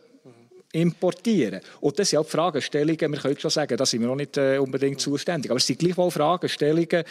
importieren. 0.72 1.60
Und 1.80 1.98
das 1.98 2.10
sind 2.10 2.18
auch 2.18 2.26
Fragestellungen, 2.26 3.12
wir 3.12 3.18
können 3.18 3.38
schon 3.38 3.50
sagen, 3.50 3.76
da 3.76 3.86
sind 3.86 4.00
wir 4.00 4.08
noch 4.08 4.16
nicht 4.16 4.36
äh, 4.36 4.58
unbedingt 4.58 5.00
zuständig, 5.00 5.50
aber 5.50 5.58
es 5.58 5.66
sind 5.66 5.78
gleichwohl 5.78 6.10
Fragestellungen, 6.10 7.04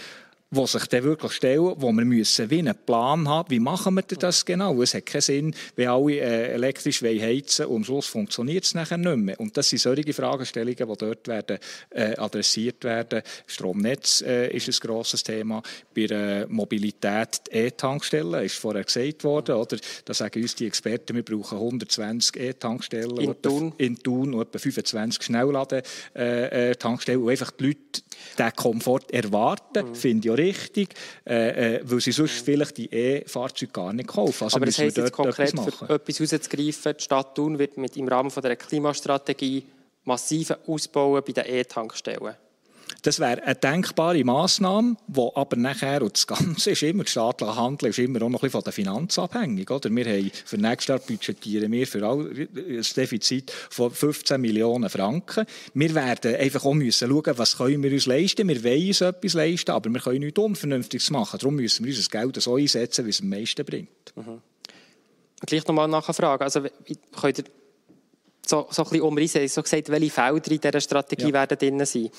die 0.49 0.65
sich 0.65 0.85
dann 0.85 1.03
wirklich 1.03 1.33
stellen, 1.33 1.73
wo 1.77 1.91
wir 1.91 2.05
müssen 2.05 2.49
wie 2.49 2.59
einen 2.59 2.75
Plan 2.85 3.27
haben, 3.27 3.49
wie 3.49 3.59
machen 3.59 3.95
wir 3.95 4.03
das 4.03 4.45
genau? 4.45 4.81
Es 4.81 4.93
hat 4.93 5.05
keinen 5.05 5.21
Sinn, 5.21 5.55
wenn 5.75 5.89
alle 5.89 6.13
äh, 6.13 6.53
elektrisch 6.53 7.01
heizen 7.01 7.65
und 7.65 7.77
am 7.77 7.83
Schluss 7.83 8.07
funktioniert 8.07 8.63
es 8.63 8.73
nachher 8.73 8.97
nicht 8.97 9.17
mehr. 9.17 9.39
Und 9.39 9.57
das 9.57 9.69
sind 9.69 9.79
solche 9.79 10.13
Fragestellungen, 10.13 10.77
die 10.77 10.97
dort 10.97 11.27
werden, 11.27 11.57
äh, 11.89 12.15
adressiert 12.15 12.83
werden. 12.85 13.21
Stromnetz 13.45 14.21
äh, 14.21 14.55
ist 14.55 14.69
ein 14.69 14.87
grosses 14.87 15.23
Thema. 15.23 15.61
Bei 15.93 16.07
der 16.07 16.47
Mobilität 16.47 17.41
die 17.51 17.57
E-Tankstellen, 17.57 18.45
ist 18.45 18.55
vorher 18.55 18.83
gesagt 18.83 19.23
worden, 19.23 19.55
oder? 19.55 19.77
da 20.05 20.13
sagen 20.13 20.41
uns 20.41 20.55
die 20.55 20.67
Experten, 20.67 21.15
wir 21.15 21.23
brauchen 21.23 21.57
120 21.57 22.37
E-Tankstellen 22.37 23.17
in 23.17 23.41
Thun. 23.41 23.73
in 23.77 23.97
Thun 23.97 24.33
und 24.33 24.41
etwa 24.41 24.59
25 24.59 25.23
Schnellladen-Tankstellen, 25.23 27.19
äh, 27.19 27.21
äh 27.21 27.25
wo 27.25 27.29
einfach 27.29 27.51
die 27.51 27.65
Leute 27.65 28.01
diesen 28.37 28.55
Komfort 28.55 29.11
erwarten, 29.11 29.89
mhm. 29.89 29.95
finde 29.95 30.27
ich 30.27 30.31
auch 30.33 30.37
richtig, 30.37 30.89
äh, 31.25 31.75
äh, 31.75 31.81
weil 31.83 31.99
sie 31.99 32.11
sonst 32.11 32.43
vielleicht 32.43 32.77
die 32.77 32.91
E-Fahrzeuge 32.91 33.71
gar 33.71 33.93
nicht 33.93 34.07
kaufen. 34.07 34.45
Also 34.45 34.57
Aber 34.57 34.65
das 34.65 34.77
heisst 34.77 34.97
jetzt 34.97 35.11
konkret, 35.11 35.53
etwas 35.53 35.75
für 35.75 35.93
etwas 35.93 36.19
herauszugreifen, 36.19 36.93
die 36.97 37.03
Stadt 37.03 37.35
Thun 37.35 37.59
wird 37.59 37.77
mit 37.77 37.97
im 37.97 38.07
Rahmen 38.07 38.31
von 38.31 38.43
der 38.43 38.55
Klimastrategie 38.55 39.63
massiven 40.03 40.55
Ausbauen 40.65 41.21
bei 41.25 41.33
den 41.33 41.45
E-Tankstellen. 41.45 42.35
Das 43.01 43.19
wäre 43.19 43.43
eine 43.43 43.55
denkbare 43.55 44.23
Massnahme, 44.23 44.97
wo 45.07 45.31
aber 45.35 45.55
nachher, 45.55 46.01
und 46.01 46.13
das 46.13 46.27
Ganze 46.27 46.71
ist 46.71 46.83
immer, 46.83 47.05
staatliche 47.05 47.55
Handeln 47.55 47.89
ist 47.89 47.99
immer 47.99 48.21
auch 48.21 48.29
noch 48.29 48.39
ein 48.39 48.49
bisschen 48.49 48.51
von 48.51 48.63
der 48.63 48.73
Finanz 48.73 49.19
abhängig. 49.19 49.69
Oder? 49.69 49.89
Wir 49.89 50.05
haben, 50.05 50.31
für 50.45 50.57
nächstes 50.57 50.87
Jahr 50.87 50.99
budgetieren 50.99 51.71
wir 51.71 51.87
für 51.87 52.09
ein 52.09 52.47
Defizit 52.95 53.51
von 53.51 53.91
15 53.91 54.39
Millionen 54.39 54.89
Franken. 54.89 55.45
Wir 55.73 55.95
werden 55.95 56.35
einfach 56.35 56.65
auch 56.65 56.73
müssen 56.73 57.09
schauen, 57.09 57.37
was 57.37 57.57
können 57.57 57.83
wir 57.83 57.91
uns 57.91 58.05
leisten. 58.05 58.47
Wir 58.47 58.63
wollen 58.63 58.87
uns 58.87 59.01
etwas 59.01 59.33
leisten, 59.33 59.71
aber 59.71 59.89
wir 59.89 60.01
können 60.01 60.19
nichts 60.19 60.39
Unvernünftiges 60.39 61.09
machen. 61.11 61.39
Darum 61.39 61.55
müssen 61.55 61.85
wir 61.85 61.95
unser 61.95 62.09
Geld 62.09 62.41
so 62.41 62.55
einsetzen, 62.55 63.05
wie 63.05 63.09
es 63.09 63.21
am 63.21 63.29
meisten 63.29 63.65
bringt. 63.65 63.89
Mhm. 64.15 64.41
Gleich 65.45 65.67
nochmal 65.67 65.87
nachfragen. 65.87 66.43
Also, 66.43 66.61
so, 68.47 68.67
so 68.69 68.83
ein 68.83 68.89
bisschen 68.89 69.01
umreißen, 69.01 69.47
so 69.47 69.61
gesagt, 69.61 69.89
welche 69.89 70.09
Felder 70.09 70.51
in 70.51 70.61
dieser 70.61 70.81
Strategie 70.81 71.27
ja. 71.27 71.33
werden 71.33 71.57
drin 71.57 71.85
sein? 71.85 72.09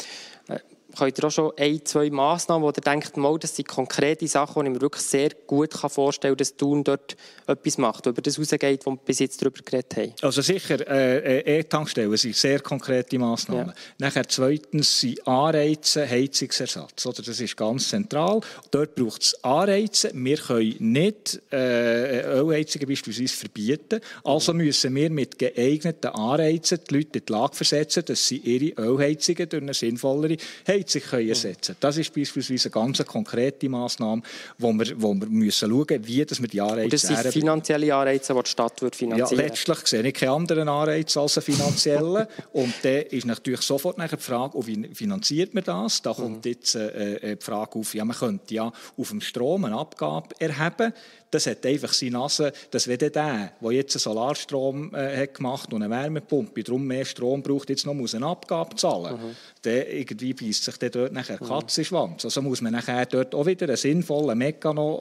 Könnt 0.99 1.17
ihr 1.17 1.25
auch 1.25 1.31
schon 1.31 1.53
ein, 1.57 1.85
zwei 1.85 2.11
Massnahmen, 2.11 2.65
wo 2.65 2.71
ihr 2.71 2.73
denkt, 2.73 3.17
mal, 3.17 3.39
das 3.39 3.55
sind 3.55 3.69
konkrete 3.69 4.27
Sachen, 4.27 4.65
die 4.65 4.69
ich 4.69 4.75
mir 4.75 4.81
wirklich 4.81 5.05
sehr 5.05 5.31
gut 5.47 5.73
vorstellen 5.73 6.33
kann, 6.33 6.39
dass 6.39 6.57
Thun 6.57 6.83
dort 6.83 7.17
etwas 7.47 7.79
macht, 7.79 8.07
über 8.07 8.21
das 8.21 8.37
rausgeht, 8.37 8.85
wo 8.85 8.91
wir 8.91 8.97
bis 8.97 9.21
jetzt 9.21 9.41
darüber 9.41 9.63
geredet 9.63 9.97
haben? 9.97 10.13
Also 10.23 10.43
sicher, 10.43 10.85
äh, 10.89 11.39
äh, 11.39 11.61
E-Tankstellen 11.61 12.17
sind 12.17 12.35
sehr 12.35 12.59
konkrete 12.59 13.17
Massnahmen. 13.17 13.69
Ja. 13.69 13.75
Nachher 13.99 14.29
zweitens 14.29 14.99
sind 14.99 15.25
Anreize, 15.27 16.09
Heizungsersatz. 16.09 17.07
Oder? 17.07 17.23
Das 17.23 17.39
ist 17.39 17.57
ganz 17.57 17.91
zentral. 17.91 18.41
Dort 18.73 18.97
braucht 18.97 19.23
es 19.23 19.45
Anreize. 19.45 20.11
Wir 20.15 20.37
können 20.37 20.75
nicht 20.81 21.41
äh, 21.53 22.23
Ölheizungen 22.23 22.89
beispielsweise 22.89 23.37
verbieten. 23.37 24.01
Also 24.25 24.53
müssen 24.53 24.95
wir 24.97 25.11
mit 25.11 25.39
geeigneten 25.39 26.09
Anreizen 26.09 26.81
die 26.91 26.95
Leute 26.95 27.21
in 27.21 27.25
die 27.25 27.33
Lage 27.33 27.55
versetzen, 27.55 28.05
dass 28.05 28.27
sie 28.27 28.39
ihre 28.39 28.83
Ölheizungen 28.83 29.49
durch 29.49 29.63
eine 29.63 29.75
sinnvollere 29.75 30.37
Heizung 30.67 30.88
sich 30.91 31.05
können 31.05 31.29
ersetzen 31.29 31.77
Das 31.81 31.97
ist 31.97 32.15
beispielsweise 32.15 32.69
eine 32.69 32.85
ganz 32.85 33.05
konkrete 33.05 33.69
Massnahme, 33.69 34.23
wo 34.59 34.73
wir, 34.73 35.01
wo 35.01 35.15
wir 35.15 35.27
müssen 35.27 35.71
schauen 35.71 35.87
müssen, 35.89 36.07
wie 36.07 36.25
dass 36.25 36.41
wir 36.41 36.49
die 36.49 36.61
Anreize... 36.61 36.85
Und 36.85 36.93
das 36.93 37.03
sind 37.03 37.19
finanzielle 37.33 37.95
Anreize, 37.95 38.35
die 38.35 38.43
die 38.43 38.51
Stadt 38.51 38.83
wird 38.83 38.97
finanzieren 38.97 39.41
Ja, 39.41 39.47
letztlich 39.47 39.79
sehe 39.87 40.03
ich 40.03 40.15
keine 40.15 40.33
anderen 40.33 40.69
Anreize 40.69 41.21
als 41.21 41.39
einen 41.39 41.45
finanziellen. 41.45 42.27
Und 42.53 42.75
dann 42.83 43.03
ist 43.03 43.27
natürlich 43.27 43.61
sofort 43.63 43.99
nachher 43.99 44.17
die 44.17 44.23
Frage, 44.23 44.67
wie 44.67 44.95
finanziert 44.95 45.55
man 45.55 45.65
das? 45.65 46.03
Da 46.03 46.13
kommt 46.13 46.45
mhm. 46.45 46.51
jetzt 46.51 46.75
äh, 46.75 47.15
äh, 47.15 47.37
die 47.37 47.45
Frage 47.45 47.79
auf, 47.79 47.95
ja, 47.95 48.05
man 48.05 48.17
könnte 48.17 48.55
ja 48.55 48.73
auf 48.97 49.09
dem 49.09 49.21
Strom 49.21 49.65
eine 49.65 49.77
Abgabe 49.77 50.29
erheben. 50.39 50.93
Das 51.31 51.47
hat 51.47 51.65
einfach 51.67 51.93
seine 51.93 52.13
Nase, 52.13 52.53
dass 52.71 52.89
wenn 52.89 52.99
der, 52.99 53.11
der 53.11 53.73
jetzt 53.73 53.95
einen 53.97 54.01
Solarstrom 54.01 54.95
äh, 54.95 55.17
hat 55.17 55.35
gemacht 55.35 55.73
und 55.73 55.83
eine 55.83 55.95
Wärmepumpe, 55.95 56.63
darum 56.63 56.87
mehr 56.87 57.05
Strom 57.05 57.43
braucht, 57.43 57.71
jetzt 57.71 57.87
noch 57.87 57.95
muss 57.95 58.15
eine 58.15 58.27
Abgabe 58.27 58.77
zahlen, 58.77 59.15
mhm. 59.15 59.37
dann 59.63 59.87
irgendwie 59.89 60.33
beißt 60.33 60.65
sich 60.65 60.77
dann 60.79 60.91
dort 60.91 61.13
nachher 61.13 61.43
mhm. 61.43 61.47
Katzenschwanz. 61.47 62.25
Also 62.25 62.43
muss 62.43 62.61
man 62.61 62.73
nachher 62.73 63.07
dort 63.07 63.35
auch 63.35 63.47
wieder 63.47 63.67
einen 63.67 63.77
sinnvollen 63.77 64.39
Mechanismus 64.39 64.59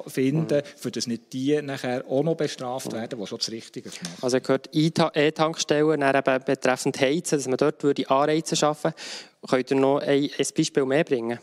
finden, 0.07 0.57
mhm. 0.57 0.77
für 0.77 0.91
das 0.91 1.07
nicht 1.07 1.33
die 1.33 1.61
nachher 1.61 2.03
auch 2.09 2.23
noch 2.23 2.35
bestraft 2.35 2.91
mhm. 2.91 2.97
werden, 2.97 3.19
die 3.19 3.27
schon 3.27 3.37
das 3.37 3.51
Richtige 3.51 3.89
machen. 3.89 4.17
Also 4.21 4.39
gehört 4.41 4.69
E-Tankstellen 4.73 5.99
betreffend 6.45 6.99
Heizen, 6.99 7.37
dass 7.37 7.47
man 7.47 7.57
dort 7.57 7.83
würde 7.83 8.09
Anreize 8.09 8.55
schaffen 8.55 8.93
würde. 8.93 9.47
Könnt 9.47 9.71
ihr 9.71 9.77
noch 9.77 9.99
ein, 9.99 10.29
ein 10.37 10.47
Beispiel 10.55 10.85
mehr 10.85 11.03
bringen? 11.03 11.39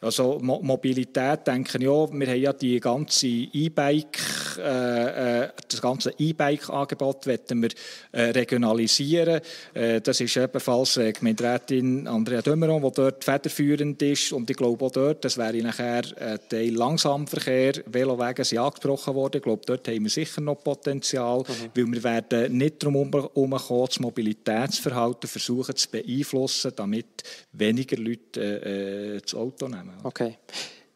Also 0.00 0.38
Mo 0.40 0.60
Mobilität, 0.62 1.44
denke 1.44 1.76
ich 1.76 1.88
auch, 1.88 2.12
wir 2.12 2.28
haben 2.28 2.40
ja 2.40 2.52
die 2.52 2.78
ganze 2.78 3.26
E-Bike, 3.26 4.20
äh, 4.58 5.42
äh, 5.42 5.48
das 5.68 5.82
ganze 5.82 6.14
E-Bike-Angebot 6.16 7.26
wollen 7.26 7.62
wir 7.62 7.70
äh, 8.12 8.30
regionalisieren. 8.30 9.40
Äh, 9.74 10.00
das 10.00 10.20
ist 10.20 10.36
ebenfalls 10.36 10.98
äh, 10.98 11.10
Gemeinderätin 11.12 12.06
Andrea 12.06 12.42
Dömeron, 12.42 12.80
die 12.80 12.92
dort 12.92 13.24
federführend 13.24 14.00
ist. 14.02 14.32
Und 14.32 14.48
ich 14.48 14.56
glaube 14.56 14.84
auch 14.84 14.92
dort, 14.92 15.24
das 15.24 15.36
wäre 15.36 15.56
nachher 15.56 16.04
ein 16.20 16.38
Teil 16.48 16.74
Langsamverkehr, 16.74 17.82
Velowege 17.86 18.44
sind 18.44 18.58
angesprochen 18.58 19.16
worden. 19.16 19.38
Ich 19.38 19.42
glaube, 19.42 19.62
dort 19.66 19.88
haben 19.88 20.04
wir 20.04 20.10
sicher 20.10 20.40
noch 20.40 20.62
Potenzial, 20.62 21.40
mhm. 21.40 21.70
weil 21.74 21.92
wir 21.92 22.04
werden 22.04 22.56
nicht 22.56 22.84
darum 22.84 23.10
herumkommen, 23.10 23.86
das 23.88 23.98
Mobilitätsverhalten 23.98 25.28
versuchen 25.28 25.74
zu 25.74 25.90
beeinflussen, 25.90 26.70
damit 26.76 27.24
weniger 27.50 27.96
Leute 27.96 28.40
äh, 28.40 29.16
äh 29.16 29.20
das 29.20 29.34
Auto 29.34 29.66
nehmen 29.66 29.87
zusammen. 29.88 30.00
Okay. 30.04 30.38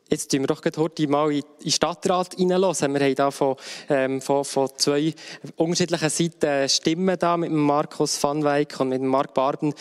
Jetzt 0.09 0.31
tun 0.31 0.41
wir 0.41 0.47
doch 0.47 0.61
heute 0.77 1.09
mal 1.09 1.33
in 1.33 1.43
den 1.65 1.71
Stadtrat 1.71 2.35
hineinhören. 2.35 2.93
Wir 2.93 3.01
haben 3.01 3.15
hier 3.15 3.31
von, 3.31 3.57
ähm, 3.89 4.21
von, 4.21 4.45
von 4.45 4.69
zwei 4.77 5.15
unterschiedlichen 5.57 6.11
Seiten 6.11 6.69
Stimmen 6.69 7.19
da 7.19 7.39
mit 7.39 7.51
Markus 7.51 8.23
van 8.23 8.45
Weyck 8.45 8.79
und 8.81 8.91
mit 8.91 9.01
Marc 9.01 9.33
Barben. 9.33 9.73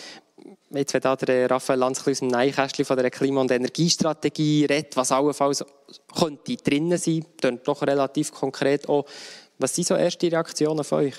jetzt, 0.70 0.94
wenn 0.94 1.02
da 1.02 1.16
der 1.16 1.50
Raphael 1.50 1.78
Lanz 1.78 2.08
aus 2.08 2.20
dem 2.20 2.28
Neinkästchen 2.28 2.86
von 2.86 2.96
der 2.96 3.10
Klima- 3.10 3.42
und 3.42 3.50
Energiestrategie 3.50 4.64
redet, 4.64 4.96
was 4.96 5.12
allenfalls 5.12 5.66
könnte 6.18 6.56
drinnen 6.56 6.96
sein, 6.96 7.26
dann 7.42 7.60
doch 7.62 7.82
relativ 7.82 8.32
konkret 8.32 8.88
auch. 8.88 9.04
Was 9.58 9.74
sind 9.74 9.86
so 9.86 9.96
erste 9.96 10.32
Reaktionen 10.32 10.82
von 10.82 11.00
euch? 11.00 11.16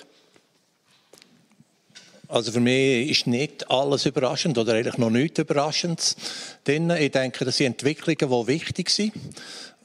Also 2.33 2.51
für 2.51 2.61
mich 2.61 3.11
ist 3.11 3.27
nicht 3.27 3.69
alles 3.69 4.07
überraschend 4.07 4.57
oder 4.57 4.73
eigentlich 4.73 4.97
noch 4.97 5.11
nichts 5.11 5.37
Überraschendes 5.37 6.15
drin. 6.63 6.89
Ich 6.89 7.11
denke, 7.11 7.45
das 7.45 7.57
sind 7.57 7.79
Entwicklungen, 7.79 8.47
die 8.47 8.47
wichtig 8.51 8.89
sind 8.89 9.13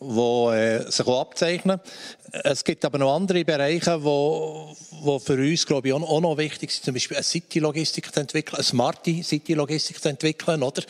die 0.01 0.55
äh, 0.55 0.90
sich 0.90 1.07
auch 1.07 1.20
abzeichnen. 1.20 1.80
Es 2.30 2.62
gibt 2.62 2.84
aber 2.84 2.99
noch 2.99 3.14
andere 3.14 3.42
Bereiche, 3.42 4.05
wo, 4.05 4.76
wo 5.01 5.18
für 5.18 5.34
uns, 5.34 5.64
glaube 5.64 5.88
ich, 5.88 5.94
auch, 5.94 6.20
noch 6.20 6.36
wichtig 6.36 6.70
sind, 6.70 6.84
zum 6.84 6.94
Beispiel 6.94 7.16
eine 7.16 7.24
City-Logistik 7.24 8.12
zu 8.12 8.20
entwickeln, 8.20 8.57
eine 8.57 8.64
smarte 8.64 9.22
City-Logistik 9.22 10.03
zu 10.03 10.11
entwickeln, 10.11 10.62
oder? 10.62 10.82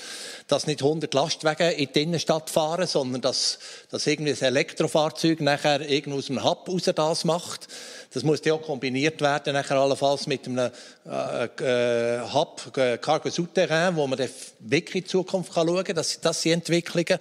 Dass 0.48 0.66
nicht 0.66 0.82
100 0.82 1.14
Lastwagen 1.14 1.70
in 1.72 1.88
die 1.94 2.02
Innenstadt 2.02 2.50
fahren, 2.50 2.88
sondern 2.88 3.20
dass, 3.20 3.61
dass 3.88 4.06
irgendwie 4.09 4.32
ein 4.32 4.42
Elektrofahrzeug 4.42 5.40
nachher 5.40 5.88
irgendwo 5.88 6.18
aus 6.18 6.28
einem 6.28 6.42
Hub 6.42 6.68
raus 6.68 6.90
das 6.92 7.24
macht. 7.24 7.68
Das 8.12 8.24
muss 8.24 8.40
ja 8.44 8.54
auch 8.54 8.62
kombiniert 8.62 9.20
werden, 9.20 9.52
nachher 9.52 9.76
allenfalls 9.76 10.26
mit 10.26 10.46
einem 10.46 10.70
äh, 11.06 11.44
äh, 11.44 12.20
Hub, 12.32 12.76
äh, 12.76 12.98
Cargo 12.98 13.30
Souterrain, 13.30 13.94
wo 13.94 14.06
man 14.09 14.18
dann 14.18 14.30
wirklich 14.61 14.96
in 14.96 15.02
die 15.02 15.09
Zukunft 15.09 15.54
kann 15.54 15.68
schauen 15.68 15.84
kann. 15.84 15.94
Das, 15.94 16.20
das 16.20 16.42
sind 16.42 16.52
Entwicklungen. 16.54 17.20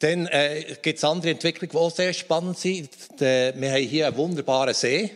Dann 0.00 0.26
äh, 0.28 0.76
gibt 0.80 0.98
es 0.98 1.04
andere 1.04 1.30
Entwicklungen, 1.30 1.72
die 1.72 1.76
auch 1.76 1.94
sehr 1.94 2.14
spannend 2.14 2.58
sind. 2.58 2.88
Wir 3.18 3.52
haben 3.52 3.82
hier 3.82 4.06
einen 4.06 4.16
wunderbaren 4.16 4.74
See. 4.74 5.10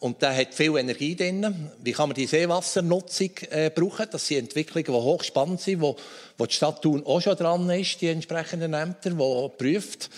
Und 0.00 0.22
der 0.22 0.36
hat 0.36 0.54
viel 0.54 0.76
Energie 0.76 1.16
drin. 1.16 1.72
Wie 1.82 1.90
kann 1.90 2.08
man 2.08 2.14
die 2.14 2.26
Seewassernutzung 2.26 3.30
äh, 3.50 3.70
brauchen? 3.70 4.06
Das 4.08 4.28
sind 4.28 4.38
Entwicklungen, 4.38 4.84
die 4.84 4.92
hochspannend 4.92 5.60
sind, 5.60 5.80
wo, 5.80 5.96
wo 6.36 6.46
die 6.46 6.54
Stadt 6.54 6.82
Thun 6.82 7.04
auch 7.04 7.20
schon 7.20 7.36
dran 7.36 7.68
ist, 7.70 8.00
die 8.00 8.06
entsprechenden 8.06 8.74
Ämter, 8.74 9.10
die 9.10 9.48
prüft. 9.58 10.10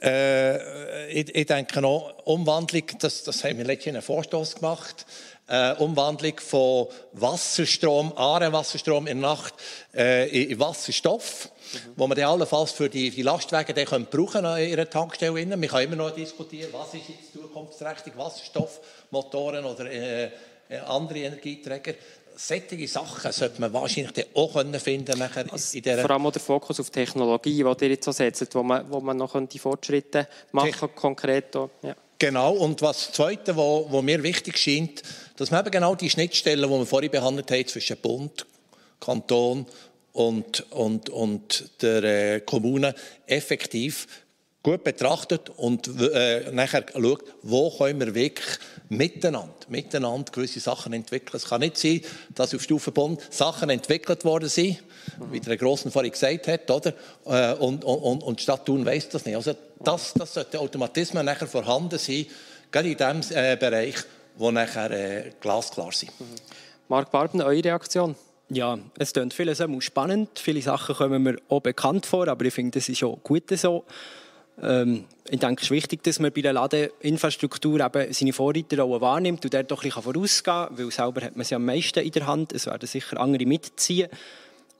Äh, 0.00 1.10
ich, 1.10 1.34
ich, 1.34 1.46
denke 1.46 1.80
noch, 1.80 2.14
Umwandlung, 2.24 2.84
das, 3.00 3.24
das 3.24 3.42
haben 3.42 3.58
wir 3.58 3.64
letztens 3.64 3.96
einen 3.96 4.02
Vorstoß 4.02 4.56
gemacht, 4.56 5.04
äh, 5.48 5.72
Umwandlung 5.72 6.38
von 6.38 6.86
Wasserstrom, 7.12 8.12
Aarewasserstrom 8.16 9.08
in 9.08 9.20
der 9.20 9.30
Nacht 9.30 9.54
äh, 9.92 10.44
in 10.44 10.60
Wasserstoff 10.60 11.50
mhm. 11.76 11.92
wo 11.96 12.06
man 12.06 12.16
dann 12.16 12.26
allenfalls 12.26 12.72
für 12.72 12.88
die, 12.88 13.10
die 13.10 13.22
Lastwagen 13.22 13.74
dann 13.74 13.86
können 13.86 14.06
brauchen 14.06 14.44
in 14.44 14.70
ihrer 14.70 14.88
Tankstelle. 14.88 15.40
Innen. 15.40 15.58
Man 15.58 15.68
kann 15.68 15.82
immer 15.82 15.96
noch 15.96 16.10
diskutieren, 16.10 16.70
was 16.72 16.94
ist 16.94 17.08
jetzt 17.08 17.32
zukunftsträchtig, 17.32 18.16
Wasserstoffmotoren 18.16 19.64
oder 19.64 19.90
äh, 19.90 20.30
äh, 20.68 20.78
andere 20.86 21.20
Energieträger. 21.20 21.94
Solche 22.38 22.86
Sachen 22.86 23.32
sollte 23.32 23.60
man 23.60 23.72
wahrscheinlich 23.72 24.26
auch 24.34 24.52
können 24.52 24.78
finden 24.78 25.18
nachher 25.18 25.50
also 25.50 25.76
in 25.76 25.82
dieser 25.82 26.02
Vor 26.02 26.10
allem 26.10 26.26
auch 26.26 26.32
der 26.32 26.42
Fokus 26.42 26.78
auf 26.80 26.90
Technologie, 26.90 27.62
den 27.62 27.76
ihr 27.80 27.88
jetzt 27.88 28.04
so 28.04 28.12
setzt, 28.12 28.54
wo 28.54 28.62
man, 28.62 28.90
wo 28.90 29.00
man 29.00 29.16
noch 29.16 29.40
die 29.46 29.58
Fortschritte 29.58 30.28
machen 30.52 30.72
kann, 30.72 30.94
konkret. 30.94 31.54
Ja. 31.54 31.96
Genau, 32.18 32.54
und 32.54 32.82
was 32.82 33.06
das 33.06 33.12
Zweite, 33.12 33.56
was, 33.56 33.84
was 33.90 34.02
mir 34.02 34.22
wichtig 34.22 34.58
scheint, 34.58 35.02
dass 35.36 35.50
man 35.50 35.60
eben 35.60 35.70
genau 35.70 35.94
die 35.94 36.10
Schnittstellen, 36.10 36.70
die 36.70 36.78
wir 36.78 36.86
vorhin 36.86 37.10
behandelt 37.10 37.50
haben, 37.50 37.66
zwischen 37.66 37.96
Bund, 37.98 38.46
Kanton 39.00 39.66
und, 40.16 40.72
und, 40.72 41.10
und 41.10 41.82
der 41.82 42.02
äh, 42.02 42.40
Kommune 42.40 42.94
effektiv 43.26 44.06
gut 44.62 44.82
betrachtet 44.82 45.50
und 45.50 45.88
äh, 46.00 46.50
nachher 46.52 46.86
schaut, 46.90 47.22
wo 47.42 47.70
können 47.70 48.00
wir 48.00 48.14
wirklich 48.14 48.58
miteinander, 48.88 49.54
miteinander 49.68 50.32
gewisse 50.32 50.58
Sachen 50.58 50.94
entwickeln. 50.94 51.36
Es 51.36 51.44
kann 51.44 51.60
nicht 51.60 51.76
sein, 51.76 52.00
dass 52.34 52.54
auf 52.54 52.62
Stufe 52.62 52.90
Bund 52.92 53.20
Sachen 53.30 53.68
entwickelt 53.68 54.24
worden 54.24 54.48
sind, 54.48 54.82
wie 55.30 55.38
der 55.38 55.58
Grossen 55.58 55.92
vorhin 55.92 56.12
gesagt 56.12 56.48
hat, 56.48 56.70
oder? 56.70 56.94
Äh, 57.26 57.52
und, 57.54 57.84
und, 57.84 58.22
und 58.22 58.38
die 58.40 58.42
Stadt 58.42 58.64
Thun 58.64 58.86
weiss 58.86 59.10
das 59.10 59.26
nicht. 59.26 59.36
Also 59.36 59.54
das, 59.84 60.14
das 60.14 60.32
sollte 60.32 60.58
Automatismen 60.58 61.26
nachher 61.26 61.46
vorhanden 61.46 61.98
sein, 61.98 62.26
gerade 62.72 62.90
in 62.90 62.96
dem 62.96 63.20
äh, 63.30 63.56
Bereich, 63.56 63.96
wo 64.36 64.50
nachher 64.50 64.90
äh, 64.90 65.30
glasklar 65.40 65.92
sind. 65.92 66.10
Marc 66.88 67.10
Barben, 67.10 67.42
eure 67.42 67.62
Reaktion? 67.62 68.16
Ja, 68.48 68.78
es 68.96 69.12
klingt 69.12 69.34
vieles 69.34 69.62
spannend. 69.80 70.38
Viele 70.38 70.62
Sachen 70.62 70.94
kommen 70.94 71.22
mir 71.22 71.36
auch 71.48 71.60
bekannt 71.60 72.06
vor, 72.06 72.28
aber 72.28 72.44
ich 72.44 72.54
finde, 72.54 72.78
das 72.78 72.88
ist 72.88 73.02
auch 73.02 73.18
gut 73.22 73.50
so. 73.58 73.84
Ähm, 74.62 75.04
ich 75.28 75.40
denke, 75.40 75.60
es 75.60 75.64
ist 75.64 75.70
wichtig, 75.72 76.04
dass 76.04 76.20
man 76.20 76.32
bei 76.32 76.40
der 76.42 76.52
Ladeinfrastruktur 76.52 77.80
eben 77.80 78.12
seine 78.12 78.32
Vorreiterrolle 78.32 79.00
wahrnimmt 79.00 79.44
und 79.44 79.52
dort 79.52 79.70
doch 79.70 79.84
ein 79.84 79.90
vorausgehen 79.90 80.66
kann, 80.68 80.78
weil 80.78 80.90
selber 80.92 81.22
hat 81.22 81.36
man 81.36 81.44
sie 81.44 81.56
am 81.56 81.64
meisten 81.64 81.98
in 81.98 82.12
der 82.12 82.26
Hand. 82.26 82.52
Es 82.52 82.66
werden 82.66 82.86
sicher 82.86 83.18
andere 83.20 83.44
mitziehen. 83.46 84.08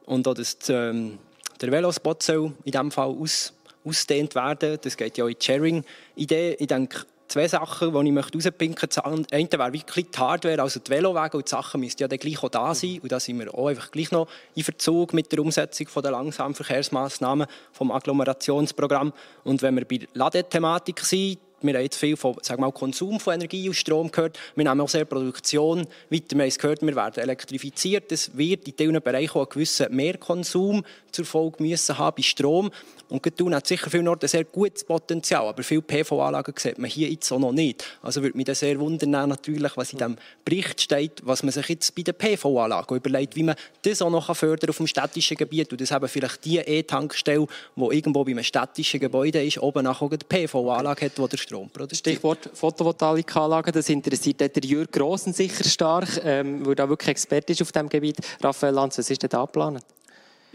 Und 0.06 0.28
auch, 0.28 0.34
dass 0.34 0.56
ähm, 0.68 1.18
der 1.60 1.72
Velospot 1.72 2.22
soll 2.22 2.52
in 2.64 2.70
diesem 2.70 2.92
Fall 2.92 3.08
aus, 3.08 3.52
ausdehnt 3.84 4.36
werden. 4.36 4.78
Das 4.80 4.96
geht 4.96 5.18
ja 5.18 5.24
auch 5.24 5.28
in 5.28 5.36
die 5.40 5.44
Sharing-Idee. 5.44 6.56
Ich 6.60 6.68
denke, 6.68 7.04
zwei 7.28 7.48
Sachen, 7.48 7.92
die 7.92 8.10
ich 8.10 8.34
rauspinken 8.34 8.76
möchte. 8.80 8.86
Das 8.88 9.04
eine 9.04 9.48
wäre 9.50 9.72
wirklich 9.72 10.10
die 10.10 10.18
Hardware, 10.18 10.62
also 10.62 10.80
die 10.80 10.90
Velowege 10.90 11.36
und 11.36 11.46
die 11.46 11.50
Sachen 11.50 11.80
müssten 11.80 12.02
ja 12.02 12.08
dann 12.08 12.18
gleich 12.18 12.42
auch 12.42 12.48
da 12.48 12.74
sein. 12.74 13.00
Und 13.02 13.12
da 13.12 13.20
sind 13.20 13.38
wir 13.38 13.52
auch 13.54 13.68
einfach 13.68 13.90
gleich 13.90 14.10
noch 14.10 14.28
in 14.54 14.64
Verzug 14.64 15.12
mit 15.12 15.30
der 15.32 15.40
Umsetzung 15.40 15.86
der 16.02 16.10
langsamen 16.10 16.54
Verkehrsmaßnahmen 16.54 17.46
vom 17.72 17.90
Agglomerationsprogramm. 17.90 19.12
Und 19.44 19.62
wenn 19.62 19.76
wir 19.76 19.84
bei 19.84 19.98
der 19.98 20.08
Ladethematik 20.14 21.00
sind, 21.00 21.38
wir 21.62 21.74
haben 21.74 21.82
jetzt 21.82 21.96
viel 21.96 22.16
von 22.16 22.36
sag 22.42 22.58
mal, 22.58 22.70
Konsum 22.70 23.18
von 23.18 23.34
Energie 23.34 23.68
und 23.68 23.74
Strom 23.74 24.10
gehört. 24.10 24.38
Wir 24.54 24.64
nehmen 24.64 24.80
auch 24.80 24.88
sehr 24.88 25.04
Produktion 25.04 25.86
weiter. 26.10 26.36
Wir 26.36 26.42
haben 26.42 26.48
es 26.48 26.58
gehört, 26.58 26.82
wir 26.82 26.94
werden 26.94 27.22
elektrifiziert. 27.22 28.12
Es 28.12 28.36
wird 28.36 28.68
in 28.68 28.76
diesen 28.76 29.02
Bereichen 29.02 29.38
einen 29.38 29.48
gewissen 29.48 29.94
Mehrkonsum 29.94 30.84
zur 31.10 31.24
Folge 31.24 31.62
müssen 31.62 31.96
haben 31.96 32.14
bei 32.16 32.22
Strom. 32.22 32.70
Und 33.08 33.36
Thun 33.36 33.54
hat 33.54 33.66
sicher 33.66 33.88
viel 33.88 34.02
Norden 34.02 34.28
sehr 34.28 34.44
gutes 34.44 34.82
Potenzial, 34.82 35.46
aber 35.46 35.62
viele 35.62 35.82
PV-Anlagen 35.82 36.54
sieht 36.58 36.78
man 36.78 36.90
hier 36.90 37.08
jetzt 37.08 37.30
auch 37.30 37.38
noch 37.38 37.52
nicht. 37.52 37.84
Also 38.02 38.20
würde 38.20 38.36
mich 38.36 38.46
das 38.46 38.60
sehr 38.60 38.80
wundern, 38.80 39.28
natürlich, 39.28 39.76
was 39.76 39.92
in 39.92 39.98
diesem 39.98 40.16
Bericht 40.44 40.80
steht, 40.80 41.22
was 41.22 41.44
man 41.44 41.52
sich 41.52 41.68
jetzt 41.68 41.94
bei 41.94 42.02
den 42.02 42.14
PV-Anlagen 42.14 42.96
überlegt, 42.96 43.36
wie 43.36 43.44
man 43.44 43.54
das 43.82 44.02
auch 44.02 44.10
noch 44.10 44.34
fördern 44.34 44.70
auf 44.70 44.78
dem 44.78 44.88
städtischen 44.88 45.36
Gebiet 45.36 45.70
und 45.70 45.80
das 45.80 45.92
eben 45.92 46.08
vielleicht 46.08 46.44
die 46.44 46.58
E-Tankstelle, 46.58 47.46
die 47.76 47.96
irgendwo 47.96 48.24
bei 48.24 48.32
einem 48.32 48.42
städtischen 48.42 48.98
Gebäude 48.98 49.44
ist, 49.44 49.58
oben 49.58 49.84
nachher 49.84 50.08
eine 50.08 50.18
PV-Anlage 50.18 51.06
hat, 51.06 51.18
die 51.18 51.28
der 51.28 51.38
Strom 51.46 51.70
produziert. 51.70 51.98
Stichwort 51.98 52.50
Photovoltaikanlagen, 52.52 53.72
das 53.72 53.88
interessiert 53.88 54.40
der 54.40 54.64
Jürg 54.64 54.90
Grossen 54.90 55.32
sicher 55.32 55.64
stark, 55.64 56.20
ähm, 56.24 56.66
weil 56.66 56.74
er 56.74 56.88
wirklich 56.88 57.08
Experte 57.08 57.52
ist 57.52 57.62
auf 57.62 57.70
diesem 57.70 57.88
Gebiet. 57.88 58.18
Raphael 58.42 58.74
Lanz, 58.74 58.98
was 58.98 59.08
ist 59.08 59.22
denn 59.22 59.30
da 59.30 59.44
geplant? 59.44 59.84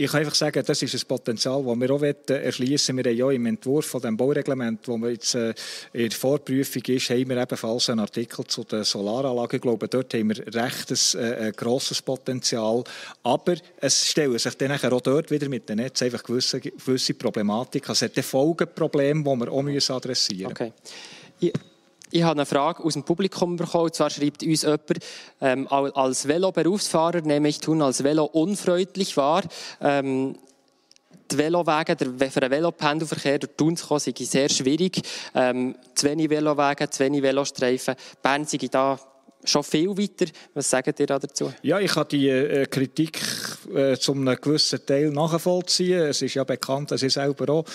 Ich 0.03 0.09
kann 0.09 0.21
einfach 0.21 0.33
sagen, 0.33 0.63
das 0.65 0.81
ist 0.81 0.95
ein 0.95 1.07
Potenzial, 1.07 1.63
das 1.63 1.79
wir 1.79 1.91
auch 1.91 2.01
erschließen 2.01 2.97
Wir 2.97 3.03
haben 3.03 3.17
ja 3.17 3.29
im 3.29 3.45
Entwurf 3.45 3.85
von 3.85 4.01
dem 4.01 4.17
Baureglement, 4.17 4.87
wo 4.87 4.97
wir 4.97 5.11
jetzt 5.11 5.35
äh, 5.35 5.53
in 5.93 6.09
der 6.09 6.17
Vorprüfung 6.17 6.81
ist, 6.87 7.11
haben 7.11 7.29
wir 7.29 7.37
ebenfalls 7.37 7.87
einen 7.87 7.99
Artikel 7.99 8.43
zu 8.47 8.63
den 8.63 8.83
Solaranlagen. 8.83 9.57
Ich 9.57 9.61
glaube, 9.61 9.87
dort 9.87 10.11
haben 10.15 10.29
wir 10.29 10.55
recht 10.55 10.89
ein, 10.89 11.19
äh, 11.21 11.35
ein 11.35 11.51
grosses 11.51 12.01
Potenzial. 12.01 12.83
Aber 13.21 13.53
es 13.77 14.07
stellen 14.07 14.39
sich 14.39 14.57
dann 14.57 14.71
auch 14.71 15.01
dort 15.01 15.29
wieder 15.29 15.47
mit 15.49 15.69
den 15.69 15.77
Netzen 15.77 16.05
einfach 16.05 16.23
gewisse, 16.23 16.59
gewisse 16.59 17.13
Problematik. 17.13 17.87
Also 17.87 18.07
es 18.07 18.17
hat 18.17 18.25
Folgeprobleme, 18.25 19.23
die 19.23 19.39
wir 19.39 19.51
auch 19.51 19.95
adressieren 19.97 20.51
müssen. 20.51 20.73
Okay. 21.39 21.53
Ich 22.13 22.23
habe 22.23 22.33
eine 22.33 22.45
Frage 22.45 22.83
aus 22.83 22.93
dem 22.93 23.03
Publikum 23.03 23.55
bekommen. 23.55 23.85
Und 23.85 23.95
zwar 23.95 24.09
schreibt 24.09 24.43
uns 24.43 24.63
jemand, 24.63 24.99
ähm, 25.39 25.67
als 25.69 26.27
Velo-Berufsfahrer 26.27 27.21
nehme 27.21 27.47
ich 27.47 27.59
Tun 27.59 27.81
als 27.81 28.03
Velo 28.03 28.25
unfreundlich 28.25 29.15
wahr. 29.15 29.43
Ähm, 29.79 30.35
die 31.31 31.37
Velowege, 31.37 31.95
der, 31.95 32.29
für 32.29 32.41
einen 32.41 32.51
Velopendelverkehr 32.51 33.39
durch 33.39 33.53
Thun 33.55 33.77
zu 33.77 33.87
kommen, 33.87 34.01
sei 34.01 34.13
sehr 34.17 34.49
schwierig. 34.49 35.01
Ähm, 35.33 35.75
zu 35.95 36.07
wenig 36.07 36.29
Velowege, 36.29 36.89
zu 36.89 36.99
wenig 36.99 37.21
Velostreifen. 37.21 37.95
Bern 38.21 38.45
sei 38.45 38.57
da 38.69 38.99
schon 39.43 39.63
viel 39.63 39.89
weiter. 39.89 40.31
Was 40.53 40.69
sagt 40.69 40.99
ihr 40.99 41.05
dazu? 41.05 41.53
Ja, 41.61 41.79
ich 41.79 41.91
kann 41.91 42.07
die 42.09 42.29
äh, 42.29 42.65
Kritik 42.65 43.19
äh, 43.73 43.95
zu 43.97 44.13
einem 44.13 44.35
gewissen 44.39 44.85
Teil 44.85 45.11
nachvollziehen. 45.11 46.01
Es 46.01 46.21
ist 46.21 46.33
ja 46.33 46.43
bekannt, 46.43 46.91
dass 46.91 47.03
ich 47.03 47.13
selber 47.13 47.53
auch 47.53 47.65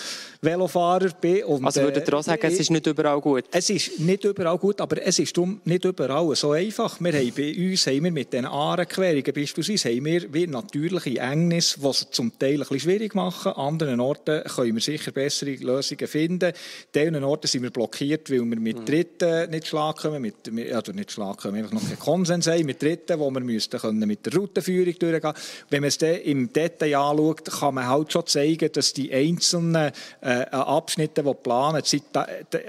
Velofahrer 0.41 1.11
bin. 1.21 1.45
Und, 1.45 1.65
also 1.65 1.81
würdet 1.81 2.07
ihr 2.07 2.13
auch 2.13 2.23
sagen, 2.23 2.41
äh, 2.43 2.47
es 2.47 2.59
ist 2.59 2.71
nicht 2.71 2.87
überall 2.87 3.21
gut? 3.21 3.45
Es 3.51 3.69
ist 3.69 3.99
nicht 3.99 4.23
überall 4.25 4.57
gut, 4.57 4.81
aber 4.81 5.01
es 5.01 5.19
ist 5.19 5.37
nicht 5.37 5.85
überall 5.85 6.35
so 6.35 6.51
einfach. 6.51 6.99
Wir 6.99 7.13
haben 7.13 7.33
bei 7.35 7.55
uns 7.55 7.87
haben 7.87 8.03
wir 8.03 8.11
mit 8.11 8.33
den 8.33 8.45
Aarenquerungen 8.45 9.33
beispielsweise 9.33 9.89
haben 9.89 10.05
wir 10.05 10.33
wie 10.33 10.47
natürliche 10.47 11.19
Engnis, 11.19 11.77
es 11.77 12.07
zum 12.11 12.37
Teil 12.37 12.53
ein 12.53 12.59
bisschen 12.59 12.79
schwierig 12.81 13.15
machen. 13.15 13.53
An 13.53 13.77
anderen 13.79 13.99
Orten 13.99 14.43
können 14.43 14.73
wir 14.73 14.81
sicher 14.81 15.11
bessere 15.11 15.51
Lösungen 15.51 16.07
finden. 16.07 16.45
An 16.45 16.53
diesen 16.93 17.23
Orten 17.23 17.47
sind 17.47 17.63
wir 17.63 17.69
blockiert, 17.69 18.31
weil 18.31 18.39
wir 18.39 18.59
mit 18.59 18.79
mhm. 18.79 18.85
Dritten 18.85 19.51
nicht 19.51 19.67
schlagen 19.67 19.97
können, 19.97 20.21
mit, 20.21 20.73
also 20.73 20.91
nicht 20.91 21.11
schlagen 21.11 21.37
können, 21.37 21.56
einfach 21.57 21.73
noch 21.73 21.83
keinen 21.83 21.99
Konsens 21.99 22.47
haben 22.47 22.65
mit 22.65 22.81
Dritten, 22.81 23.19
wo 23.19 23.29
wir 23.31 23.39
müssten 23.39 23.79
können 23.79 24.07
mit 24.07 24.25
der 24.25 24.33
Routenführung 24.33 24.97
durchgehen 24.97 25.33
Wenn 25.69 25.81
man 25.81 25.87
es 25.87 25.97
dann 25.97 26.15
im 26.15 26.51
Detail 26.51 26.95
anschaut, 26.95 27.45
kann 27.45 27.75
man 27.75 27.87
halt 27.87 28.11
schon 28.11 28.25
zeigen, 28.25 28.71
dass 28.71 28.93
die 28.93 29.11
einzelnen 29.13 29.91
äh, 30.21 30.45
Abschnitte, 30.51 31.23
die 31.23 31.79
sind, 31.83 32.03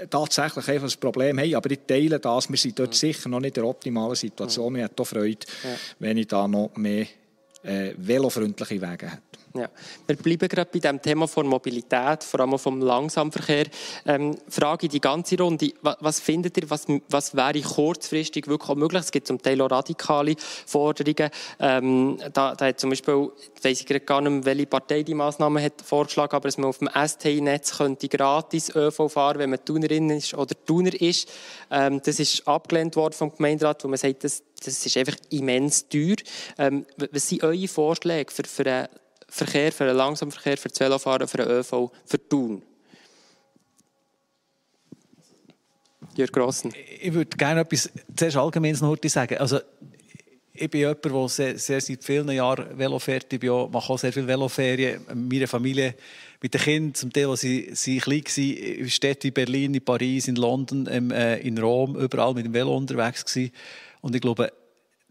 tatsächlich 0.09 0.67
einfach 0.67 0.91
ein 0.91 0.99
Problem 0.99 1.39
haben. 1.39 1.55
Aber 1.55 1.71
ich 1.71 1.79
teile 1.87 2.19
das, 2.19 2.49
wir 2.49 2.57
sind 2.57 2.77
dort 2.79 2.89
mhm. 2.89 2.93
sicher 2.93 3.29
noch 3.29 3.39
nicht 3.39 3.57
in 3.57 3.63
der 3.63 3.69
optimalen 3.69 4.15
Situation. 4.15 4.75
Ich 4.75 4.83
hätte 4.83 5.01
auch 5.01 5.07
Freude, 5.07 5.45
ja. 5.63 5.69
wenn 5.99 6.17
ich 6.17 6.27
da 6.27 6.47
noch 6.47 6.71
mehr 6.75 7.05
äh, 7.63 7.93
velofreundliche 7.97 8.81
Wege 8.81 9.11
hat. 9.11 9.28
Ja. 9.55 9.67
Wir 10.05 10.15
bleiben 10.15 10.47
gerade 10.47 10.69
bei 10.71 10.79
dem 10.79 11.01
Thema 11.01 11.27
von 11.27 11.47
Mobilität, 11.47 12.23
vor 12.23 12.41
allem 12.41 12.59
vom 12.59 12.81
Langsamverkehr. 12.81 13.65
Ähm, 14.05 14.37
Frage 14.47 14.87
die 14.87 15.01
ganze 15.01 15.39
Runde. 15.39 15.73
Was, 15.81 15.97
was 16.01 16.19
findet 16.19 16.57
ihr, 16.57 16.69
was, 16.69 16.85
was 17.09 17.35
wäre 17.35 17.59
kurzfristig 17.61 18.47
wirklich 18.47 18.69
auch 18.69 18.75
möglich? 18.75 19.01
Es 19.01 19.11
gibt 19.11 19.25
zum 19.25 19.41
Teil 19.41 19.59
auch 19.61 19.71
radikale 19.71 20.35
Forderungen. 20.37 21.31
Ähm, 21.59 22.19
da, 22.31 22.53
da 22.53 22.65
hat 22.65 22.79
zum 22.79 22.91
Beispiel, 22.91 23.31
ich 23.55 23.63
weiss 23.63 23.81
ich 23.81 24.05
gar 24.05 24.21
nicht 24.21 24.31
mehr, 24.31 24.45
welche 24.45 24.67
Partei 24.67 25.01
die 25.01 25.15
Massnahmen 25.15 25.63
hat 25.63 25.81
vorgeschlagen, 25.83 26.35
aber 26.35 26.47
dass 26.47 26.59
man 26.59 26.69
auf 26.69 26.77
dem 26.77 26.89
STI-Netz 26.89 27.77
könnte 27.77 28.07
gratis 28.07 28.75
ÖV 28.75 29.09
fahren, 29.09 29.39
wenn 29.39 29.49
man 29.49 29.65
Tunerin 29.65 30.11
ist 30.11 30.35
oder 30.35 30.53
Tuner 30.65 30.93
ist. 30.93 31.27
Ähm, 31.71 32.01
das 32.03 32.19
ist 32.19 32.47
abgelehnt 32.47 32.95
worden 32.95 33.13
vom 33.13 33.35
Gemeinderat, 33.35 33.83
wo 33.83 33.87
man 33.87 33.97
sagt, 33.97 34.23
das, 34.23 34.43
das 34.63 34.85
ist 34.85 34.95
einfach 34.95 35.15
immens 35.31 35.89
teuer. 35.89 36.17
Ähm, 36.59 36.85
was 36.97 37.29
sind 37.29 37.43
eure 37.43 37.67
Vorschläge 37.67 38.31
für, 38.31 38.43
für 38.43 38.65
eine 38.65 38.89
Verkehr, 39.29 39.71
für 39.71 39.85
den 39.85 39.95
Langsamverkehr, 39.95 40.57
für 40.57 40.69
das 40.69 40.79
Velofahren, 40.79 41.27
für 41.27 41.37
den 41.37 41.47
ÖV, 41.47 41.91
für 42.05 42.29
Thun? 42.29 42.61
Jörg 46.15 46.31
Grossen. 46.31 46.73
Ich 47.01 47.13
würde 47.13 47.37
gerne 47.37 47.61
etwas 47.61 47.89
zuerst 48.15 48.37
allgemeines 48.37 48.81
noch 48.81 48.97
sagen. 49.05 49.37
Also, 49.37 49.59
ich 50.51 50.69
bin 50.69 50.81
jemand, 50.81 51.05
der 51.05 51.29
sehr, 51.29 51.57
sehr 51.57 51.79
seit 51.79 52.03
vielen 52.03 52.29
Jahren 52.31 52.77
Velo 52.77 52.99
fährt. 52.99 53.31
Ich 53.31 53.41
mache 53.41 53.93
auch 53.93 53.97
sehr 53.97 54.11
viele 54.11 54.27
Veloferien. 54.27 55.05
Meine 55.13 55.47
Familie 55.47 55.95
mit 56.41 56.53
den 56.53 56.59
Kindern, 56.59 56.93
zum 56.93 57.13
Teil, 57.13 57.29
als 57.29 57.41
sie, 57.41 57.69
sie 57.73 57.99
klein 57.99 58.23
waren, 58.25 58.53
in 58.79 58.89
Städten 58.89 59.27
in 59.27 59.33
Berlin, 59.33 59.73
in 59.73 59.85
Paris, 59.85 60.27
in 60.27 60.35
London, 60.35 60.87
äh, 60.87 61.37
in 61.39 61.57
Rom, 61.57 61.95
überall 61.95 62.33
mit 62.33 62.45
dem 62.45 62.53
Velo 62.53 62.75
unterwegs. 62.75 63.23
Und 64.01 64.15
ich 64.15 64.21
glaube, 64.21 64.51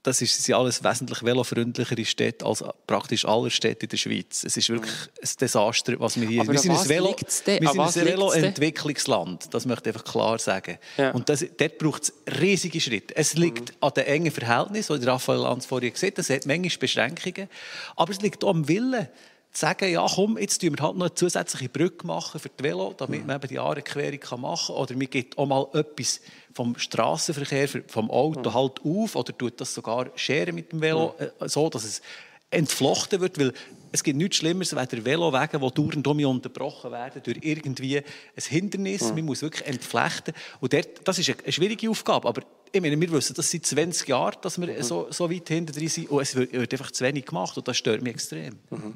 das 0.09 0.23
ist, 0.23 0.43
sind 0.43 0.55
alles 0.55 0.83
wesentlich 0.83 1.23
velofreundlichere 1.23 2.05
Städte 2.05 2.47
als 2.47 2.65
praktisch 2.87 3.25
alle 3.27 3.51
Städte 3.51 3.85
in 3.85 3.91
der 3.91 3.97
Schweiz. 3.99 4.43
Es 4.45 4.57
ist 4.57 4.69
wirklich 4.71 4.93
ein 4.93 5.29
Desaster, 5.41 6.01
was 6.01 6.19
wir 6.19 6.27
hier... 6.27 6.41
Aber 6.41 6.53
wir 6.53 6.59
sind 6.59 6.73
ein 6.73 6.89
Velo, 6.89 7.15
wir 7.19 7.29
sind 7.29 7.79
ein 7.79 8.07
Velo-Entwicklungsland, 8.07 9.53
das 9.53 9.67
möchte 9.67 9.91
ich 9.91 9.97
einfach 9.97 10.11
klar 10.11 10.39
sagen. 10.39 10.79
Ja. 10.97 11.11
Und 11.11 11.29
das, 11.29 11.45
dort 11.57 11.79
braucht 11.79 12.05
es 12.05 12.13
riesige 12.41 12.81
Schritte. 12.81 13.15
Es 13.17 13.35
liegt 13.35 13.71
mhm. 13.71 13.77
an 13.81 13.93
den 13.95 14.05
engen 14.05 14.33
Verhältnissen, 14.33 15.01
wie 15.01 15.05
Raphael 15.05 15.41
Lanz 15.41 15.67
vorhin 15.67 15.93
gesagt 15.93 16.19
hat, 16.19 16.19
es 16.19 16.31
hat 16.31 16.47
manchmal 16.47 16.79
Beschränkungen, 16.79 17.49
aber 17.97 18.11
es 18.11 18.21
liegt 18.21 18.43
auch 18.45 18.51
am 18.51 18.67
Willen 18.67 19.09
sagen, 19.53 19.91
ja 19.91 20.07
komm, 20.15 20.39
jetzt 20.39 20.61
tun 20.61 20.77
wir 20.77 20.83
halt 20.83 20.97
noch 20.97 21.07
eine 21.07 21.15
zusätzliche 21.15 21.69
Brücke 21.69 22.07
machen 22.07 22.41
für 22.41 22.49
die 22.49 22.63
Velo, 22.63 22.95
damit 22.97 23.27
man 23.27 23.37
eben 23.37 23.49
die 23.49 23.55
Jahrequerung 23.55 24.41
machen 24.41 24.75
kann. 24.75 24.77
Oder 24.77 25.01
wir 25.01 25.07
geben 25.07 25.31
auch 25.37 25.47
mal 25.47 25.67
etwas 25.73 26.21
vom 26.55 26.79
Straßenverkehr, 26.79 27.69
vom 27.89 28.11
Auto 28.11 28.53
halt 28.53 28.81
auf 28.85 29.17
oder 29.17 29.37
tut 29.37 29.61
das 29.61 29.75
sogar 29.75 30.11
scheren 30.17 30.55
mit 30.55 30.73
dem 30.73 30.81
Velo, 30.81 31.15
äh, 31.19 31.49
so 31.49 31.69
dass 31.69 31.85
es 31.85 32.03
entflochten 32.51 33.21
wird, 33.21 33.39
weil 33.39 33.53
es 33.93 34.03
gibt 34.03 34.19
nichts 34.19 34.37
Schlimmeres 34.37 34.73
als 34.75 34.93
Velowege, 35.05 35.59
die 35.59 35.75
dauernd 35.75 36.07
um 36.07 36.25
unterbrochen 36.25 36.91
werden 36.91 37.23
durch 37.23 37.39
irgendwie 37.43 37.99
ein 37.99 38.05
Hindernis. 38.37 39.13
Man 39.15 39.25
muss 39.25 39.43
wirklich 39.43 39.67
entflechten. 39.67 40.35
Und 40.61 40.73
dort, 40.73 40.89
das 41.05 41.19
ist 41.19 41.31
eine 41.31 41.53
schwierige 41.53 41.91
Aufgabe, 41.91 42.29
aber 42.29 42.43
ich 42.71 42.81
meine, 42.81 43.01
wir 43.01 43.11
wissen 43.13 43.35
das 43.35 43.51
seit 43.51 43.65
20 43.65 44.09
Jahren, 44.09 44.37
dass 44.43 44.61
wir 44.61 44.85
so, 44.85 45.07
so 45.11 45.31
weit 45.31 45.49
hinter 45.49 45.73
drin 45.73 45.89
sind 45.89 46.11
und 46.11 46.21
es 46.21 46.35
wird, 46.35 46.53
wird, 46.53 46.73
einfach 46.73 46.91
zu 46.91 47.05
wenig 47.05 47.25
gemacht 47.25 47.57
und 47.57 47.67
das 47.67 47.79
stört 47.79 48.03
mich 48.03 48.15
extrem. 48.15 48.59
Mhm. 48.71 48.95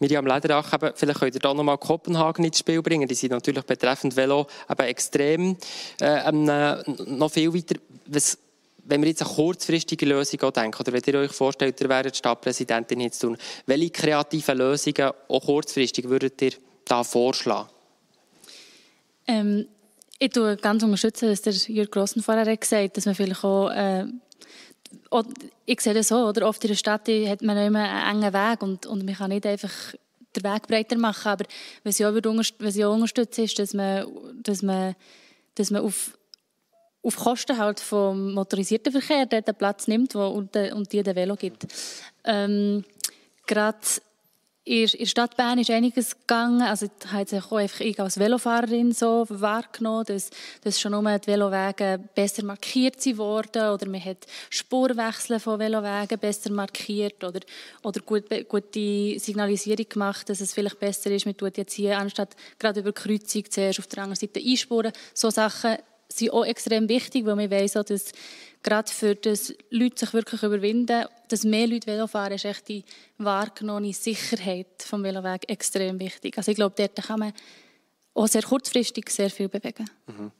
Miriam 0.00 0.26
Lederach, 0.26 0.72
eben, 0.72 0.92
vielleicht 0.94 1.20
könnt 1.20 1.34
ihr 1.34 1.40
da 1.40 1.52
nochmal 1.52 1.78
Kopenhagen 1.78 2.44
ins 2.44 2.58
Spiel 2.58 2.82
bringen. 2.82 3.08
Die 3.08 3.14
sind 3.14 3.32
natürlich 3.32 3.64
betreffend 3.64 4.16
Velo 4.16 4.46
eben 4.70 4.82
extrem 4.86 5.56
äh, 6.00 6.28
ähm, 6.28 6.44
noch 7.06 7.30
viel 7.30 7.52
weiter. 7.52 7.80
Was, 8.06 8.38
wenn 8.84 9.02
wir 9.02 9.08
jetzt 9.08 9.22
eine 9.22 9.30
kurzfristige 9.30 10.06
Lösung 10.06 10.52
denken, 10.52 10.80
oder 10.80 10.92
wenn 10.92 11.02
ihr 11.04 11.20
euch 11.20 11.32
vorstellt, 11.32 11.80
ihr 11.80 11.88
wäret 11.88 12.16
Stadtpräsidentin 12.16 13.00
jetzt 13.00 13.18
tun, 13.18 13.36
welche 13.66 13.90
kreativen 13.90 14.58
Lösungen 14.58 15.10
auch 15.28 15.44
kurzfristig 15.44 16.08
würdet 16.08 16.40
ihr 16.42 16.52
da 16.84 17.02
vorschlagen? 17.02 17.68
Ähm, 19.26 19.66
ich 20.18 20.30
tue 20.30 20.56
ganz 20.56 20.82
was 21.30 21.42
der 21.42 21.52
Jürg 21.52 21.90
Grossen 21.90 22.22
vorher 22.22 22.56
gesagt 22.56 22.82
hat, 22.82 22.96
dass 22.96 23.06
man 23.06 23.14
vielleicht 23.14 23.44
auch 23.44 23.70
äh, 23.70 24.06
ich 25.66 25.80
sehe 25.80 25.94
das 25.94 26.08
so, 26.08 26.16
oder? 26.28 26.48
Oft 26.48 26.62
in 26.64 26.68
der 26.68 26.76
Stadt 26.76 27.08
hat 27.08 27.42
man 27.42 27.56
immer 27.58 27.88
einen 27.88 28.22
engen 28.22 28.32
Weg 28.32 28.62
und, 28.62 28.86
und 28.86 29.04
man 29.04 29.14
kann 29.14 29.30
nicht 29.30 29.46
einfach 29.46 29.72
den 30.36 30.44
Weg 30.44 30.66
breiter 30.66 30.96
machen. 30.96 31.28
Aber 31.28 31.44
was 31.84 31.98
ich 31.98 32.06
auch, 32.06 32.12
was 32.12 32.76
ich 32.76 32.84
auch 32.84 32.94
unterstütze, 32.94 33.42
ist, 33.42 33.58
dass 33.58 33.74
man, 33.74 34.06
dass 34.42 34.62
man, 34.62 34.94
dass 35.54 35.70
man 35.70 35.82
auf, 35.82 36.16
auf 37.02 37.16
Kosten 37.16 37.58
halt 37.58 37.80
vom 37.80 38.34
motorisierten 38.34 38.92
Verkehr 38.92 39.26
den 39.26 39.54
Platz 39.54 39.88
nimmt 39.88 40.14
wo, 40.14 40.26
und, 40.26 40.54
und 40.56 40.92
die 40.92 41.02
den 41.02 41.16
Velo 41.16 41.36
gibt. 41.36 41.66
Ähm, 42.24 42.84
Gerade 43.46 43.78
in 44.68 44.86
der 44.86 45.06
Stadt 45.06 45.34
Bern 45.34 45.58
ist 45.58 45.70
einiges 45.70 46.18
gegangen. 46.18 46.60
Also, 46.60 46.86
ich 46.86 47.12
habe 47.12 47.26
sich 47.26 47.42
auch 47.42 47.56
einfach 47.56 47.80
ich 47.80 47.98
als 47.98 48.18
Velofahrerin 48.18 48.92
so 48.92 49.24
wahrgenommen, 49.30 50.04
dass, 50.04 50.28
dass 50.62 50.78
schon 50.78 50.92
nur 50.92 51.18
die 51.18 51.26
Velowege 51.26 51.98
besser 52.14 52.44
markiert 52.44 52.96
wurden 53.16 53.70
oder 53.70 53.88
man 53.88 54.04
hat 54.04 54.26
Spurwechsel 54.50 55.40
von 55.40 55.58
Velowegen 55.58 56.18
besser 56.18 56.52
markiert 56.52 57.24
oder, 57.24 57.40
oder 57.82 58.00
gut, 58.02 58.24
gute 58.46 59.18
Signalisierung 59.18 59.88
gemacht, 59.88 60.28
dass 60.28 60.42
es 60.42 60.52
vielleicht 60.52 60.78
besser 60.78 61.10
ist, 61.12 61.24
man 61.24 61.36
tut 61.36 61.56
jetzt 61.56 61.72
hier 61.72 61.98
anstatt 61.98 62.36
gerade 62.58 62.80
über 62.80 62.92
Kreuzung 62.92 63.50
zuerst 63.50 63.78
auf 63.78 63.86
der 63.86 64.02
anderen 64.02 64.20
Seite 64.20 64.38
einspuren. 64.38 64.92
So 65.14 65.30
Sachen 65.30 65.78
sind 66.08 66.32
auch 66.32 66.44
extrem 66.44 66.88
wichtig, 66.90 67.24
weil 67.24 67.38
wir 67.38 67.50
wissen, 67.50 67.84
dass 67.86 68.12
gerade 68.62 68.90
für 68.90 69.14
das 69.14 69.54
Leute 69.70 69.98
sich 69.98 70.12
wirklich 70.12 70.42
überwinden, 70.42 71.06
dass 71.28 71.44
mehr 71.44 71.66
Leute 71.66 71.86
Velo 71.86 72.06
fahren, 72.06 72.32
ist 72.32 72.44
echt 72.44 72.68
die 72.68 72.84
wahrgenommene 73.18 73.92
Sicherheit 73.92 74.82
vom 74.82 75.02
Veloweg 75.02 75.48
extrem 75.48 76.00
wichtig. 76.00 76.36
Also 76.36 76.50
ich 76.50 76.56
glaube, 76.56 76.74
dort 76.76 76.96
kann 76.96 77.20
man 77.20 77.32
auch 78.14 78.26
sehr 78.26 78.42
kurzfristig 78.42 79.10
sehr 79.10 79.30
viel 79.30 79.48
bewegen. 79.48 79.88
Mhm. 80.06 80.32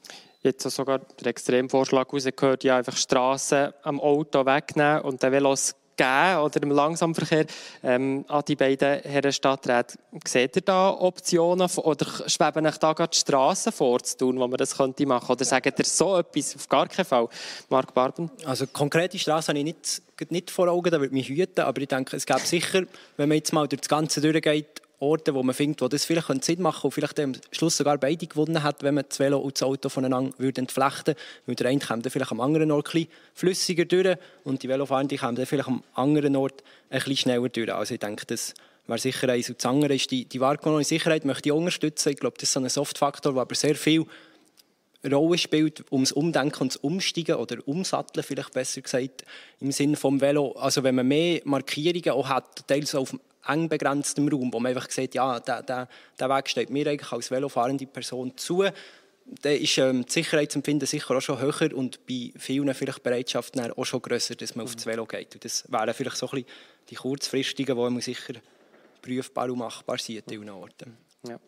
Jetzt 0.43 0.63
sogar 0.71 0.99
der 0.99 1.29
Extremvorschlag 1.29 2.13
rausgehört, 2.13 2.65
ja 2.65 2.77
einfach 2.77 2.97
Straßen 2.97 3.73
am 3.83 4.01
Auto 4.01 4.47
wegnehmen 4.47 5.03
und 5.03 5.23
den 5.23 5.33
Velos 5.33 5.75
geben 5.99 6.39
oder 6.39 6.63
im 6.63 6.71
Langsamverkehr 6.71 7.45
ähm, 7.83 8.25
an 8.29 8.43
die 8.49 8.57
beiden 8.57 9.03
Herren 9.03 9.33
Stadträte. 9.33 9.99
Seht 10.27 10.57
ihr 10.57 10.63
da 10.63 10.91
Optionen 10.91 11.69
oder 11.77 12.07
schweben 12.27 12.67
euch 12.67 12.79
da 12.79 12.95
gerade 12.95 13.11
die 13.11 13.19
Straßen 13.19 13.73
vorzutun, 13.73 14.39
wo 14.39 14.49
man 14.49 14.57
das 14.57 14.77
könnte 14.77 15.05
machen? 15.05 15.31
Oder 15.31 15.45
sagt 15.45 15.79
ihr 15.79 15.85
so 15.85 16.17
etwas 16.17 16.57
auf 16.57 16.69
gar 16.69 16.89
keinen 16.89 17.05
Fall? 17.05 17.29
Marc 17.69 17.93
Barben? 17.93 18.31
Also 18.47 18.67
konkrete 18.67 19.19
Straßen 19.19 19.53
habe 19.53 19.59
ich 19.59 19.65
nicht, 19.65 20.03
nicht 20.31 20.51
vor 20.51 20.69
Augen, 20.69 20.91
da 20.91 21.01
würde 21.01 21.13
mich 21.13 21.29
hüten, 21.29 21.61
aber 21.61 21.81
ich 21.83 21.89
denke, 21.89 22.17
es 22.17 22.25
gäbe 22.25 22.41
sicher, 22.41 22.85
wenn 23.17 23.29
man 23.29 23.37
jetzt 23.37 23.53
mal 23.53 23.69
durch 23.69 23.81
das 23.81 23.89
Ganze 23.89 24.21
durchgeht, 24.21 24.81
Orte, 25.01 25.35
wo 25.35 25.43
man 25.43 25.55
findet, 25.55 25.81
wo 25.81 25.89
das 25.89 26.05
vielleicht 26.05 26.45
Sinn 26.45 26.61
machen 26.61 26.81
könnte 26.81 26.87
und 26.87 26.93
vielleicht 26.93 27.21
am 27.21 27.33
Schluss 27.53 27.77
sogar 27.77 27.99
beide 27.99 28.27
gewonnen 28.27 28.63
hat, 28.63 28.83
wenn 28.83 28.95
man 28.95 29.05
das 29.09 29.19
Velo 29.21 29.39
und 29.39 29.57
das 29.57 29.63
Auto 29.63 29.89
voneinander 29.89 30.33
würde 30.39 30.61
entflechten 30.61 31.15
würde. 31.47 31.63
Der 31.63 31.71
eine 31.71 31.81
kommt 31.81 32.05
dann 32.05 32.11
vielleicht 32.11 32.33
am 32.33 32.41
anderen 32.41 32.71
Ort 32.73 32.95
ein 32.95 33.07
flüssiger 33.35 33.85
durch 33.85 34.17
und 34.45 34.63
die 34.63 34.69
Velofahrenden 34.69 35.19
kommen 35.19 35.37
dann 35.37 35.47
vielleicht 35.47 35.69
am 35.69 35.85
anderen 35.95 36.35
Ort 36.37 36.65
ein 36.91 37.01
schneller 37.17 37.49
durch. 37.49 37.73
Also 37.73 37.95
ich 37.95 38.01
denke, 38.01 38.27
das 38.27 38.55
wäre 38.89 38.99
sicher 38.99 39.29
eins. 39.29 39.49
Und 39.49 39.59
das 39.59 39.67
andere 39.67 39.95
ist 39.95 40.11
die, 40.11 40.25
die 40.25 40.41
wahrgenommene 40.41 40.85
Sicherheit, 40.85 41.25
möchte 41.25 41.49
ich 41.49 41.53
unterstützen. 41.53 42.11
Ich 42.11 42.17
glaube, 42.17 42.37
das 42.39 42.49
ist 42.49 42.55
so 42.55 42.61
ein 42.61 42.69
Softfaktor, 42.69 43.35
der 43.35 43.43
aber 43.43 43.55
sehr 43.55 43.77
viel 43.77 44.07
Rolle 45.09 45.39
spielt, 45.39 45.85
ums 45.93 46.11
Umdenken 46.11 46.63
und 46.63 46.75
das 46.75 46.77
Umsteigen 46.79 47.37
oder 47.37 47.57
Umsatteln 47.67 48.25
vielleicht 48.25 48.53
besser 48.53 48.81
gesagt, 48.81 49.25
im 49.61 49.71
Sinne 49.71 49.97
vom 49.97 50.21
Velo. 50.21 50.53
Also 50.53 50.83
wenn 50.83 50.97
man 50.97 51.07
mehr 51.07 51.41
Markierungen 51.45 52.11
auch 52.11 52.29
hat, 52.29 52.67
teils 52.67 52.97
auf 52.97 53.15
eng 53.47 53.69
begrenztem 53.69 54.29
Raum, 54.29 54.53
wo 54.53 54.61
man 54.61 54.75
einfach 54.75 54.91
sieht, 54.91 55.15
ja, 55.15 55.41
der, 55.41 55.63
der, 55.63 55.89
der 56.19 56.29
Weg 56.29 56.49
steht 56.49 56.71
mir 56.71 56.87
eigentlich 56.87 57.13
als 57.13 57.31
velofahrende 57.31 57.87
Person 57.87 58.37
zu, 58.37 58.65
dann 59.43 59.53
ist 59.53 59.79
ähm, 59.79 60.05
das 60.05 60.15
Sicherheitsempfinden 60.15 60.87
sicher 60.87 61.17
auch 61.17 61.21
schon 61.21 61.41
höher 61.41 61.75
und 61.75 62.07
bei 62.07 62.33
vielen 62.37 62.73
vielleicht 62.75 63.03
Bereitschaft 63.03 63.59
auch 63.61 63.85
schon 63.85 64.03
grösser, 64.03 64.35
dass 64.35 64.55
man 64.55 64.67
mhm. 64.67 64.73
aufs 64.73 64.87
Velo 64.87 65.07
geht. 65.07 65.35
Und 65.35 65.45
das 65.45 65.71
wären 65.71 65.93
vielleicht 65.93 66.17
so 66.17 66.27
ein 66.29 66.43
bisschen 66.43 66.49
die 66.89 66.95
kurzfristigen, 66.95 67.77
die 67.77 67.83
man 67.83 68.01
sicher 68.01 68.35
prüfbar 69.03 69.51
und 69.51 69.59
machbar 69.59 69.99
sind 69.99 70.31
an 70.33 70.49
Orten. 70.49 70.97
Ja 71.27 71.39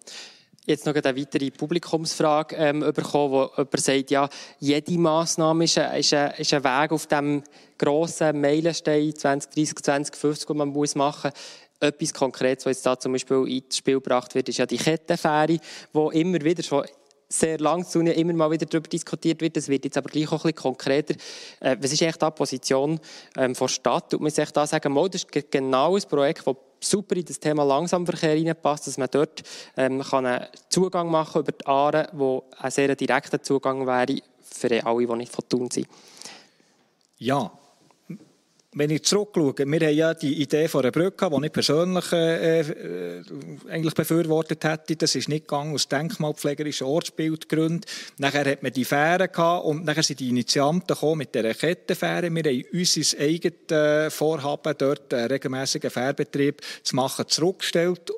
jetzt 0.67 0.87
noch 0.87 0.95
eine 0.95 1.17
weitere 1.17 1.51
Publikumsfrage 1.51 2.57
ähm, 2.57 2.81
bekommen, 2.81 3.33
wo 3.33 3.51
jemand 3.57 3.81
sagt, 3.81 4.11
ja, 4.11 4.29
jede 4.59 4.99
Massnahme 4.99 5.65
ist 5.65 5.79
ein, 5.79 5.99
ist 5.99 6.15
ein, 6.15 6.33
ist 6.33 6.55
ein 6.55 6.65
Weg 6.65 6.93
auf 6.93 7.07
dem 7.07 7.43
grossen 7.79 8.41
Meilenstein 8.41 9.15
2030, 9.15 9.77
2050, 9.77 10.47
den 10.47 10.57
man 10.57 10.69
muss 10.69 10.95
machen 10.95 11.31
muss. 11.31 11.41
Etwas 11.81 12.15
Konkretes, 12.15 12.66
was 12.66 12.77
jetzt 12.77 12.86
da 12.86 12.98
zum 12.98 13.12
Beispiel 13.12 13.48
ins 13.48 13.77
Spiel 13.77 13.94
gebracht 13.94 14.35
wird, 14.35 14.48
ist 14.48 14.59
ja 14.59 14.66
die 14.66 14.77
Kettenfähre, 14.77 15.59
wo 15.93 16.11
immer 16.11 16.40
wieder 16.43 16.62
schon 16.62 16.85
sehr 17.32 17.59
lang 17.59 17.86
zu 17.86 18.01
immer 18.01 18.32
mal 18.32 18.51
wieder 18.51 18.66
darüber 18.66 18.89
diskutiert 18.89 19.40
wird. 19.40 19.57
Das 19.57 19.69
wird 19.69 19.85
jetzt 19.85 19.97
aber 19.97 20.11
gleich 20.11 20.27
auch 20.28 20.44
ein 20.44 20.52
bisschen 20.52 20.57
konkreter. 20.57 21.15
Äh, 21.61 21.77
was 21.81 21.93
ist 21.93 22.02
da 22.02 22.31
die 22.31 22.36
Position 22.36 22.98
ähm, 23.36 23.55
der 23.55 23.69
Stadt? 23.69 24.12
Und 24.15 24.23
man 24.23 24.32
sich 24.32 24.51
da 24.51 24.66
sagen, 24.66 24.93
mal, 24.93 25.09
das 25.09 25.24
ist 25.24 25.51
genau 25.51 25.97
ein 25.97 26.02
Projekt, 26.02 26.47
das 26.47 26.57
super 26.81 27.15
in 27.15 27.24
das 27.24 27.39
Thema 27.39 27.62
Langsamverkehr 27.62 28.35
hineinpasst, 28.35 28.89
dass 28.89 28.98
man 28.98 29.09
dort 29.11 29.43
ähm, 29.77 30.02
kann 30.02 30.27
einen 30.27 30.47
Zugang 30.69 31.11
machen 31.11 31.43
über 31.43 31.52
die 31.52 31.66
Aare, 31.66 32.09
wo 32.12 32.44
ein 32.59 32.70
sehr 32.70 32.94
direkter 32.97 33.40
Zugang 33.40 33.86
wäre 33.86 34.20
für 34.43 34.85
alle, 34.85 35.07
die 35.07 35.15
nicht 35.15 35.32
von 35.32 35.48
Thun 35.48 35.70
sind. 35.70 35.86
Ja, 37.19 37.52
wenn 38.73 38.91
ich 38.91 39.03
zurückschaue, 39.03 39.55
wir 39.59 39.81
haben 39.81 39.97
ja 39.97 40.15
die 40.15 40.41
Idee 40.41 40.69
von 40.69 40.83
einer 40.83 40.93
Brücke, 40.93 41.29
die 41.29 41.47
ich 41.47 41.53
persönlich 41.53 42.13
äh, 42.13 42.61
äh, 42.61 43.23
eigentlich 43.69 43.95
befürwortet 43.95 44.63
hätte. 44.63 44.95
Das 44.95 45.17
ist 45.17 45.29
nicht 45.29 45.49
gegangen 45.49 45.75
aus 45.75 45.89
denkmalpflegerischen 45.89 46.87
Ortsbildgründen. 46.87 47.81
Nachher 48.19 48.49
hat 48.49 48.63
man 48.63 48.73
die 48.73 48.85
Fähre 48.85 49.29
gehabt 49.29 49.65
und 49.65 49.85
nachher 49.85 50.05
sind 50.05 50.21
die 50.21 50.29
Initianten 50.29 50.87
gekommen 50.87 51.19
mit 51.19 51.35
dieser 51.35 51.53
Kettenfähre. 51.53 52.31
Wir 52.33 52.45
haben 52.45 52.65
unser 52.73 53.19
eigenes 53.19 53.71
äh, 53.73 54.11
Vorhaben, 54.11 54.75
dort 54.79 55.13
einen 55.15 55.27
regelmäßigen 55.27 55.91
Fährbetrieb 55.91 56.61
zu 56.85 56.95
machen, 56.95 57.27
zurückgestellt 57.27 58.13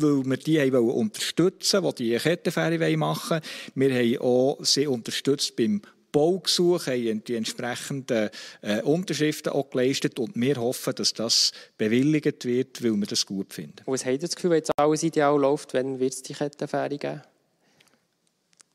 weil 0.00 0.24
wir 0.24 0.36
die 0.36 0.60
haben 0.60 0.90
unterstützen 0.90 1.82
wollten, 1.82 2.04
die 2.04 2.10
die 2.10 2.18
Kettenfähre 2.18 2.96
machen 2.96 3.40
wollen. 3.74 3.90
Wir 3.90 3.94
haben 3.94 4.24
auch 4.24 4.58
sie 4.62 4.86
unterstützt 4.86 5.56
beim 5.56 5.82
Baugesuch, 6.12 6.86
haben 6.86 7.22
die 7.24 7.34
entsprechenden 7.34 8.30
äh, 8.62 8.82
Unterschriften 8.82 9.52
auch 9.52 9.70
geleistet 9.70 10.18
und 10.18 10.32
wir 10.34 10.56
hoffen, 10.56 10.94
dass 10.94 11.12
das 11.12 11.52
bewilligt 11.76 12.44
wird, 12.44 12.82
weil 12.82 12.92
wir 12.96 13.06
das 13.06 13.26
gut 13.26 13.52
finden. 13.52 13.76
Was 13.86 14.04
habt 14.04 14.14
ihr 14.14 14.18
das 14.18 14.34
Gefühl, 14.34 14.50
wenn 14.50 14.58
jetzt 14.58 14.72
alles 14.76 15.02
ideal 15.02 15.38
läuft, 15.38 15.74
wenn 15.74 15.98
wird 16.00 16.14
es 16.14 16.22
die 16.22 16.34
Kettenfähre 16.34 16.98
geben? 16.98 17.22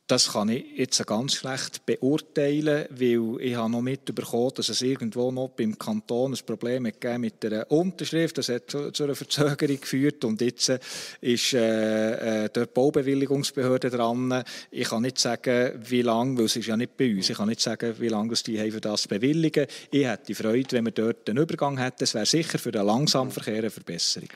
Das 0.06 0.34
kann 0.34 0.50
ich 0.50 0.66
jetzt 0.76 1.06
ganz 1.08 1.36
schlecht 1.36 1.86
beurteilen, 1.86 2.88
weil 2.90 3.38
ich 3.40 3.56
habe 3.56 3.72
noch 3.72 3.82
mitbekommen, 3.82 4.52
dass 4.54 4.68
es 4.68 4.82
irgendwo 4.82 5.32
noch 5.32 5.52
beim 5.52 5.80
Kanton 5.80 6.34
ein 6.34 6.46
Problem 6.46 6.84
gegeben 6.84 7.22
mit 7.22 7.42
der 7.42 7.72
Unterschrift. 7.72 8.38
Das 8.38 8.50
hat 8.50 8.70
zu, 8.70 8.92
zu 8.92 9.06
einer 9.06 9.16
Verzögerung 9.16 9.80
geführt 9.80 10.26
und 10.26 10.42
jetzt 10.42 10.74
ist 11.22 11.54
äh, 11.54 12.46
äh, 12.46 12.50
die 12.54 12.66
Baubewilligungsbehörde 12.66 13.90
dran. 13.90 14.44
Ich 14.72 14.90
kann 14.90 15.04
nicht 15.04 15.20
sagen, 15.20 15.82
wie 15.90 16.02
lange, 16.02 16.38
weil 16.38 16.46
es 16.46 16.58
ist 16.58 16.68
ja 16.68 16.76
nicht 16.76 16.98
bei 16.98 17.16
uns. 17.16 17.30
Ich 17.30 17.38
kann 17.38 17.48
nicht 17.48 17.62
sagen, 17.62 17.96
wie 17.98 18.10
lange 18.10 18.34
die 18.34 18.60
haben 18.60 18.72
für 18.74 18.82
das 18.82 19.08
bewilligen. 19.08 19.68
Ich 19.90 20.06
hätte 20.06 20.36
Freude, 20.36 20.74
wenn 20.74 20.86
wir 20.86 20.92
dort 20.92 21.30
einen 21.30 21.42
Übergang 21.42 21.78
hätten. 21.78 22.04
Es 22.04 22.14
wäre 22.14 22.26
sicher 22.26 22.60
für 22.60 22.74
den 22.74 22.86
Langsamverkehr 22.86 23.60
eine 23.60 23.70
Verbesserung. 23.70 24.30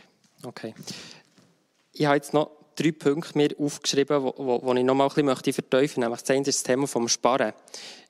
Okay. 0.44 0.73
Ich 1.91 2.06
habe 2.06 2.15
jetzt 2.15 2.34
noch 2.34 2.56
drei 2.77 2.91
Punkte 2.91 3.37
mir 3.37 3.49
aufgeschrieben, 3.57 4.23
die 4.23 4.79
ich 4.79 4.85
noch 4.85 4.95
mal 4.95 5.09
ein 5.09 5.25
bisschen 5.25 5.53
vertiefen 5.53 6.09
möchte. 6.09 6.23
Das 6.23 6.29
eine 6.29 6.41
ist 6.41 6.47
das 6.47 6.63
Thema 6.63 6.85
des 6.85 7.11
Sparen. 7.11 7.53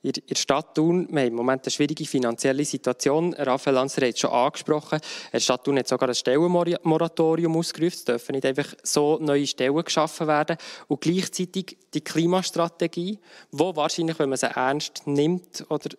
In 0.04 0.12
der 0.12 0.36
Stadt 0.36 0.76
Thun, 0.76 1.08
wir 1.10 1.22
haben 1.22 1.28
im 1.30 1.36
Moment 1.36 1.64
eine 1.66 1.72
schwierige 1.72 2.06
finanzielle 2.06 2.64
Situation. 2.64 3.34
Raphael 3.34 3.76
Lanzer 3.76 4.06
hat 4.06 4.14
es 4.14 4.20
schon 4.20 4.30
angesprochen. 4.30 5.00
Die 5.34 5.40
Stadt 5.40 5.64
Thun 5.64 5.80
hat 5.80 5.88
sogar 5.88 6.10
ein 6.10 6.16
Stellenmoratorium 6.16 7.56
ausgerufen. 7.56 7.96
Es 7.96 8.06
dürfen 8.06 8.34
nicht 8.34 8.46
einfach 8.46 8.74
so 8.84 9.18
neue 9.20 9.48
Stellen 9.48 9.84
geschaffen 9.84 10.28
werden. 10.28 10.58
Und 10.88 11.02
gleichzeitig 11.02 11.78
die 11.94 12.02
Klimastrategie, 12.02 13.20
wo 13.52 13.76
wahrscheinlich, 13.76 14.20
wenn 14.20 14.30
man 14.30 14.38
sie 14.38 14.48
ernst 14.48 15.08
nimmt, 15.08 15.66
oder 15.70 15.90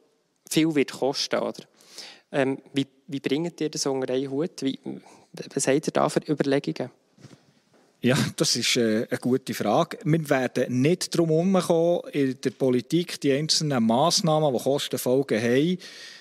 viel 0.48 0.74
wird 0.74 0.92
kosten. 0.92 1.40
Oder? 1.40 1.64
Ähm, 2.30 2.58
wie, 2.72 2.86
wie 3.06 3.20
bringt 3.20 3.60
ihr 3.60 3.70
das 3.70 3.86
unter 3.86 4.12
einen 4.12 4.30
Hut? 4.30 4.62
Wie, 4.62 4.78
was 5.54 5.66
habt 5.66 5.86
ihr 5.86 5.92
da 5.92 6.08
für 6.08 6.20
Überlegungen? 6.28 6.90
Ja, 8.00 8.16
das 8.36 8.54
ist 8.54 8.76
äh, 8.76 9.08
eine 9.10 9.18
gute 9.20 9.54
Frage. 9.54 9.98
Wir 10.04 10.30
werden 10.30 10.82
nicht 10.82 11.12
darum 11.12 11.30
herumkommen, 11.30 12.12
in 12.12 12.40
der 12.40 12.50
Politik 12.50 13.20
die 13.20 13.32
einzelnen 13.32 13.84
Massnahmen, 13.84 14.54
die 14.54 14.62
Kostenfolgen 14.62 15.42
haben, 15.42 15.78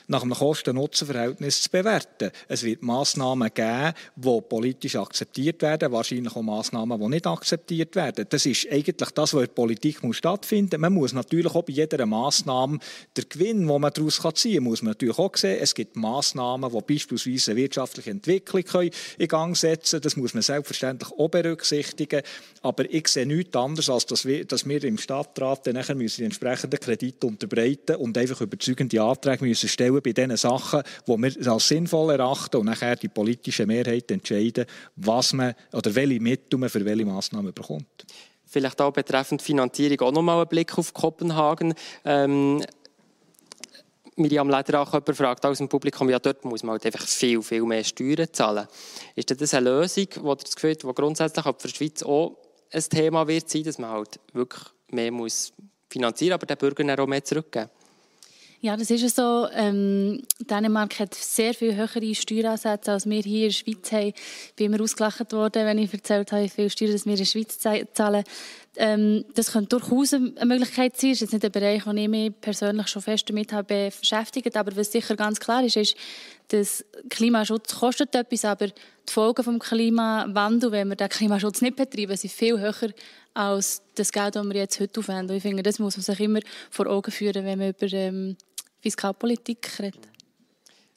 nach 0.07 0.23
einem 0.23 0.33
Kosten-Nutzen-Verhältnis 0.33 1.63
zu 1.63 1.69
bewerten. 1.69 2.31
Es 2.47 2.63
wird 2.63 2.81
Massnahmen 2.81 3.49
geben, 3.53 3.93
die 4.15 4.41
politisch 4.47 4.95
akzeptiert 4.95 5.61
werden, 5.61 5.91
wahrscheinlich 5.91 6.35
auch 6.35 6.41
Massnahmen, 6.41 6.99
die 6.99 7.07
nicht 7.07 7.27
akzeptiert 7.27 7.95
werden. 7.95 8.25
Das 8.29 8.45
ist 8.45 8.67
eigentlich 8.71 8.95
das, 8.95 9.13
was 9.15 9.33
in 9.33 9.39
der 9.39 9.47
Politik 9.47 9.99
stattfinden 10.11 10.79
muss. 10.79 10.81
Man 10.81 10.93
muss 10.93 11.13
natürlich 11.13 11.53
auch 11.53 11.63
bei 11.63 11.73
jeder 11.73 12.05
Massnahme 12.05 12.79
den 13.15 13.25
Gewinn, 13.27 13.67
den 13.67 13.81
man 13.81 13.91
daraus 13.93 14.21
ziehen 14.35 14.55
kann, 14.55 14.63
muss 14.63 14.81
man 14.81 14.91
natürlich 14.91 15.19
auch 15.19 15.35
sehen. 15.35 15.59
Es 15.61 15.75
gibt 15.75 15.95
Massnahmen, 15.97 16.71
die 16.71 16.93
beispielsweise 16.93 17.51
eine 17.51 17.61
wirtschaftliche 17.61 18.11
Entwicklung 18.11 18.89
in 19.17 19.27
Gang 19.27 19.57
setzen 19.57 19.91
können. 19.91 20.03
Das 20.03 20.15
muss 20.15 20.33
man 20.33 20.43
selbstverständlich 20.43 21.11
auch 21.11 21.27
berücksichtigen. 21.27 22.21
Aber 22.61 22.89
ich 22.89 23.07
sehe 23.09 23.25
nichts 23.25 23.55
anderes, 23.55 23.89
als 23.89 24.05
dass 24.05 24.25
wir, 24.25 24.45
dass 24.45 24.67
wir 24.67 24.83
im 24.83 24.97
Stadtrat 24.97 25.67
dann 25.67 25.75
nachher 25.75 25.95
müssen 25.95 26.21
die 26.21 26.25
entsprechenden 26.25 26.79
Kredite 26.79 27.27
unterbreiten 27.27 27.97
und 27.97 28.17
einfach 28.17 28.39
überzeugende 28.41 29.01
Anträge 29.01 29.43
müssen 29.43 29.67
stellen 29.67 29.96
bei 30.01 30.13
den 30.13 30.35
Sachen, 30.37 30.83
die 31.07 31.17
wir 31.17 31.51
als 31.51 31.67
sinnvoll 31.67 32.13
erachten 32.13 32.57
und 32.57 32.65
nachher 32.65 32.95
die 32.95 33.07
politische 33.07 33.65
Mehrheit 33.65 34.09
entscheiden, 34.11 34.65
was 34.95 35.33
man 35.33 35.53
oder 35.73 35.93
welche 35.93 36.19
Mittel 36.19 36.59
man 36.59 36.69
für 36.69 36.83
welche 36.83 37.05
Massnahmen 37.05 37.53
bekommt. 37.53 38.05
Vielleicht 38.45 38.79
auch 38.81 38.93
betreffend 38.93 39.41
Finanzierung 39.41 39.99
auch 40.01 40.11
nochmal 40.11 40.37
einen 40.37 40.47
Blick 40.47 40.77
auf 40.77 40.93
Kopenhagen. 40.93 41.73
Ähm, 42.05 42.63
Miriam 44.15 44.49
Lederach 44.49 44.93
jemand 44.93 45.15
fragt 45.15 45.45
aus 45.45 45.59
dem 45.59 45.69
Publikum, 45.69 46.09
ja, 46.09 46.17
dort 46.17 46.43
muss 46.43 46.63
man 46.63 46.73
halt 46.73 46.85
einfach 46.85 47.05
viel, 47.05 47.41
viel 47.43 47.63
mehr 47.63 47.83
Steuern 47.83 48.27
zahlen. 48.31 48.67
Ist 49.15 49.29
das 49.29 49.53
eine 49.53 49.69
Lösung, 49.69 50.07
wo 50.21 50.33
das 50.33 50.55
Gefühl 50.55 50.75
die 50.75 50.87
grundsätzlich 50.87 51.45
auch 51.45 51.55
für 51.59 51.67
die 51.67 51.75
Schweiz 51.75 52.01
auch 52.01 52.37
ein 52.71 52.83
Thema 52.83 53.27
wird 53.27 53.49
sein, 53.49 53.63
dass 53.63 53.77
man 53.77 53.91
halt 53.91 54.19
wirklich 54.33 54.63
mehr 54.89 55.11
muss 55.11 55.53
finanzieren 55.89 56.33
aber 56.33 56.45
den 56.45 56.57
Bürgern 56.57 56.99
auch 56.99 57.07
mehr 57.07 57.23
zurückgeben? 57.23 57.69
Ja, 58.59 58.75
das 58.75 58.89
ist 58.89 59.15
so. 59.15 59.47
Ähm, 59.53 60.23
Dänemark 60.39 60.99
hat 60.99 61.13
sehr 61.13 61.53
viel 61.53 61.75
höhere 61.75 62.15
Steueransätze, 62.15 62.91
als 62.91 63.07
wir 63.07 63.21
hier 63.21 63.43
in 63.45 63.49
der 63.49 63.51
Schweiz 63.51 63.91
haben. 63.91 64.07
Ich 64.07 64.53
bin 64.55 64.73
immer 64.73 64.83
ausgelacht 64.83 65.31
worden, 65.31 65.65
wenn 65.65 65.77
ich 65.77 65.93
erzählt 65.93 66.31
habe, 66.31 66.43
wie 66.43 66.49
viel 66.49 66.69
Steuern 66.69 66.99
wir 67.05 67.11
in 67.11 67.17
der 67.17 67.25
Schweiz 67.25 67.59
zahlen. 67.59 68.23
Ähm, 68.75 69.25
das 69.35 69.51
könnte 69.51 69.77
durchaus 69.77 70.13
eine 70.13 70.33
Möglichkeit 70.45 70.97
sein. 70.97 71.11
Das 71.11 71.17
ist 71.17 71.21
jetzt 71.21 71.33
nicht 71.33 71.45
ein 71.45 71.51
Bereich, 71.51 71.83
den 71.83 71.97
ich 71.97 72.09
mich 72.09 72.41
persönlich 72.41 72.87
schon 72.87 73.03
fest 73.03 73.29
damit 73.29 73.53
habe 73.53 73.91
beschäftigt. 73.99 74.57
Aber 74.57 74.75
was 74.75 74.91
sicher 74.91 75.15
ganz 75.15 75.39
klar 75.39 75.63
ist, 75.63 75.77
ist, 75.77 75.95
dass 76.47 76.83
Klimaschutz 77.09 77.75
kostet 77.75 78.15
etwas, 78.15 78.45
aber 78.45 78.67
die 78.67 78.73
Folgen 79.13 79.59
des 79.59 79.67
Klimawandels, 79.67 80.71
wenn 80.71 80.89
wir 80.89 80.95
den 80.95 81.09
Klimaschutz 81.09 81.61
nicht 81.61 81.75
betreiben, 81.75 82.15
sind 82.17 82.31
viel 82.31 82.59
höher 82.59 82.93
als 83.37 83.83
das 83.93 84.11
Geld, 84.11 84.35
das 84.35 84.45
wir 84.47 84.55
jetzt 84.55 84.79
heute 84.79 84.99
aufwenden. 84.99 85.37
ich 85.37 85.43
finde, 85.43 85.61
das 85.61 85.77
muss 85.77 85.95
man 85.95 86.03
sich 86.03 86.19
immer 86.19 86.39
vor 86.71 86.87
Augen 86.87 87.11
führen, 87.11 87.45
wenn 87.45 87.59
man 87.59 87.69
über 87.69 87.93
ähm, 87.93 88.35
Fiskalpolitik 88.81 89.79
redet. 89.79 90.01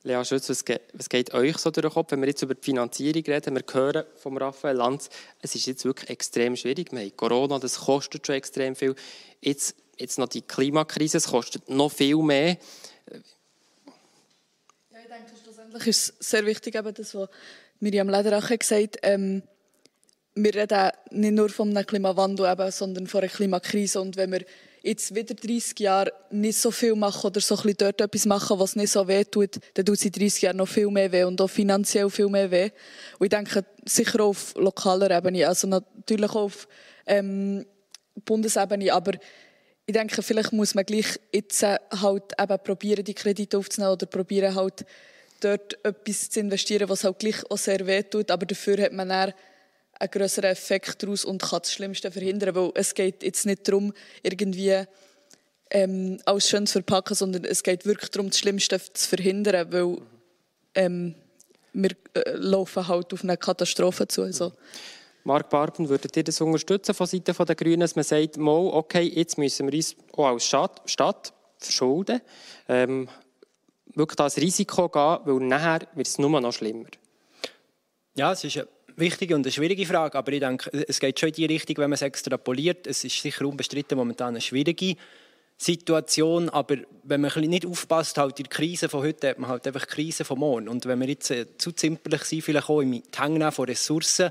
Lea 0.04 0.24
Schütz, 0.24 0.48
was 0.48 0.64
geht, 0.64 0.80
was 0.94 1.10
geht 1.10 1.34
euch 1.34 1.58
so 1.58 1.70
durch 1.70 1.84
den 1.84 1.92
Kopf, 1.92 2.12
wenn 2.12 2.22
wir 2.22 2.28
jetzt 2.28 2.40
über 2.40 2.54
die 2.54 2.62
Finanzierung 2.62 3.22
reden? 3.24 3.54
Wir 3.54 3.64
hören 3.70 4.04
von 4.16 4.38
Raphael 4.38 4.74
Lanz, 4.74 5.10
es 5.42 5.54
ist 5.54 5.66
jetzt 5.66 5.84
wirklich 5.84 6.08
extrem 6.08 6.56
schwierig. 6.56 6.90
Wir 6.92 7.00
haben 7.00 7.14
Corona, 7.14 7.58
das 7.58 7.80
kostet 7.80 8.26
schon 8.26 8.36
extrem 8.36 8.74
viel. 8.74 8.94
Jetzt, 9.42 9.74
jetzt 9.98 10.18
noch 10.18 10.28
die 10.28 10.40
Klimakrise, 10.40 11.18
es 11.18 11.26
kostet 11.26 11.68
noch 11.68 11.92
viel 11.92 12.16
mehr. 12.16 12.56
Ja, 13.10 13.16
ich 14.92 15.08
denke, 15.08 15.32
schlussendlich 15.44 15.86
ist 15.86 16.14
es 16.18 16.30
sehr 16.30 16.46
wichtig, 16.46 16.74
eben 16.74 16.94
das, 16.94 17.14
was 17.14 17.28
Miriam 17.80 18.08
Lederach 18.08 18.48
gesagt 18.48 18.96
hat. 18.96 18.98
Ähm, 19.02 19.42
wir 20.34 20.54
reden 20.54 20.90
nicht 21.10 21.32
nur 21.32 21.48
von 21.48 21.76
einem 21.76 21.86
Klimawandel, 21.86 22.70
sondern 22.70 23.06
von 23.06 23.20
einer 23.22 23.30
Klimakrise. 23.30 24.00
Und 24.00 24.16
wenn 24.16 24.32
wir 24.32 24.44
jetzt 24.82 25.14
wieder 25.14 25.34
30 25.34 25.78
Jahre 25.80 26.12
nicht 26.30 26.58
so 26.58 26.70
viel 26.70 26.94
machen 26.94 27.26
oder 27.26 27.40
so 27.40 27.56
ein 27.56 27.74
dort 27.76 28.00
etwas 28.00 28.26
machen, 28.26 28.58
was 28.58 28.76
nicht 28.76 28.90
so 28.90 29.06
weh 29.06 29.24
tut, 29.24 29.58
dann 29.74 29.84
tut 29.84 29.96
es 29.96 30.04
in 30.04 30.12
30 30.12 30.42
Jahren 30.42 30.56
noch 30.56 30.68
viel 30.68 30.88
mehr 30.88 31.10
weh 31.12 31.24
und 31.24 31.40
auch 31.40 31.50
finanziell 31.50 32.08
viel 32.10 32.28
mehr 32.28 32.50
weh. 32.50 32.70
Und 33.18 33.26
ich 33.26 33.30
denke 33.30 33.64
sicher 33.84 34.20
auch 34.20 34.28
auf 34.28 34.54
lokaler 34.56 35.10
Ebene, 35.10 35.46
also 35.46 35.66
natürlich 35.66 36.30
auch 36.30 36.36
auf 36.36 36.68
ähm, 37.06 37.66
Bundesebene, 38.24 38.92
aber 38.92 39.12
ich 39.86 39.92
denke, 39.92 40.22
vielleicht 40.22 40.52
muss 40.52 40.74
man 40.74 40.84
gleich 40.84 41.18
jetzt 41.32 41.62
halt 41.62 42.24
eben 42.40 42.58
probieren, 42.62 43.04
die 43.04 43.14
Kredite 43.14 43.58
aufzunehmen 43.58 43.92
oder 43.92 44.06
probieren 44.06 44.54
halt 44.54 44.84
dort 45.40 45.84
etwas 45.84 46.30
zu 46.30 46.40
investieren, 46.40 46.88
was 46.88 47.04
halt 47.04 47.18
gleich 47.18 47.50
auch 47.50 47.58
sehr 47.58 47.86
weh 47.86 48.02
tut, 48.02 48.30
aber 48.30 48.46
dafür 48.46 48.80
hat 48.82 48.92
man 48.92 49.08
dann 49.08 49.32
einen 50.00 50.10
größeren 50.10 50.50
Effekt 50.50 51.02
daraus 51.02 51.24
und 51.24 51.42
kann 51.42 51.60
das 51.60 51.72
Schlimmste 51.72 52.10
verhindern, 52.10 52.54
weil 52.54 52.72
es 52.74 52.94
geht 52.94 53.22
jetzt 53.22 53.46
nicht 53.46 53.68
darum, 53.68 53.92
irgendwie 54.22 54.84
ähm, 55.70 56.18
alles 56.24 56.48
schön 56.48 56.66
zu 56.66 56.72
verpacken, 56.74 57.14
sondern 57.14 57.44
es 57.44 57.62
geht 57.62 57.86
wirklich 57.86 58.10
darum, 58.10 58.30
das 58.30 58.38
Schlimmste 58.38 58.80
zu 58.80 59.08
verhindern, 59.08 59.72
weil 59.72 59.98
ähm, 60.74 61.14
wir 61.72 61.90
äh, 62.14 62.32
laufen 62.32 62.88
halt 62.88 63.12
auf 63.12 63.22
eine 63.22 63.36
Katastrophe 63.36 64.08
zu. 64.08 64.22
Also. 64.22 64.52
Mark 65.24 65.50
Barben, 65.50 65.88
würdet 65.88 66.16
ihr 66.16 66.24
das 66.24 66.40
unterstützen 66.40 66.94
von 66.94 67.06
Seiten 67.06 67.34
der 67.46 67.54
Grünen, 67.54 67.80
dass 67.80 67.94
man 67.94 68.04
sagt, 68.04 68.38
mal, 68.38 68.70
okay, 68.72 69.02
jetzt 69.02 69.38
müssen 69.38 69.70
wir 69.70 69.76
uns 69.76 69.94
auch 70.14 70.26
als 70.26 70.44
Stadt, 70.44 70.80
Stadt 70.86 71.32
verschulden, 71.58 72.20
ähm, 72.68 73.08
wirklich 73.94 74.16
das 74.16 74.38
Risiko 74.38 74.88
gehen, 74.88 75.18
weil 75.24 75.46
nachher 75.46 75.86
wird 75.94 76.06
es 76.06 76.18
nur 76.18 76.40
noch 76.40 76.52
schlimmer? 76.52 76.88
Ja, 78.16 78.32
es 78.32 78.44
ist 78.44 78.66
wichtige 79.00 79.34
und 79.34 79.44
eine 79.44 79.52
schwierige 79.52 79.86
Frage, 79.86 80.16
aber 80.16 80.32
ich 80.32 80.40
denke, 80.40 80.70
es 80.86 81.00
geht 81.00 81.18
schon 81.18 81.30
in 81.30 81.34
die 81.34 81.46
Richtung, 81.46 81.76
wenn 81.78 81.90
man 81.90 81.94
es 81.94 82.02
extrapoliert. 82.02 82.86
Es 82.86 83.02
ist 83.04 83.20
sicher 83.20 83.46
unbestritten 83.46 83.98
momentan 83.98 84.28
eine 84.28 84.40
schwierige 84.40 84.96
Situation, 85.56 86.48
aber 86.48 86.76
wenn 87.02 87.20
man 87.20 87.32
nicht 87.40 87.66
aufpasst, 87.66 88.16
halt 88.16 88.38
in 88.38 88.44
der 88.44 88.50
Krise 88.50 88.88
von 88.88 89.02
heute 89.02 89.30
hat 89.30 89.38
man 89.38 89.50
halt 89.50 89.66
einfach 89.66 89.84
die 89.84 89.92
Krise 89.92 90.24
von 90.24 90.38
morgen. 90.38 90.68
Und 90.68 90.86
wenn 90.86 91.00
wir 91.00 91.08
jetzt 91.08 91.30
äh, 91.30 91.46
zu 91.58 91.72
zimperlich 91.72 92.22
sind, 92.22 92.42
vielleicht 92.42 92.70
auch 92.70 92.80
im 92.80 93.02
Hängen 93.14 93.52
von 93.52 93.66
Ressourcen, 93.66 94.30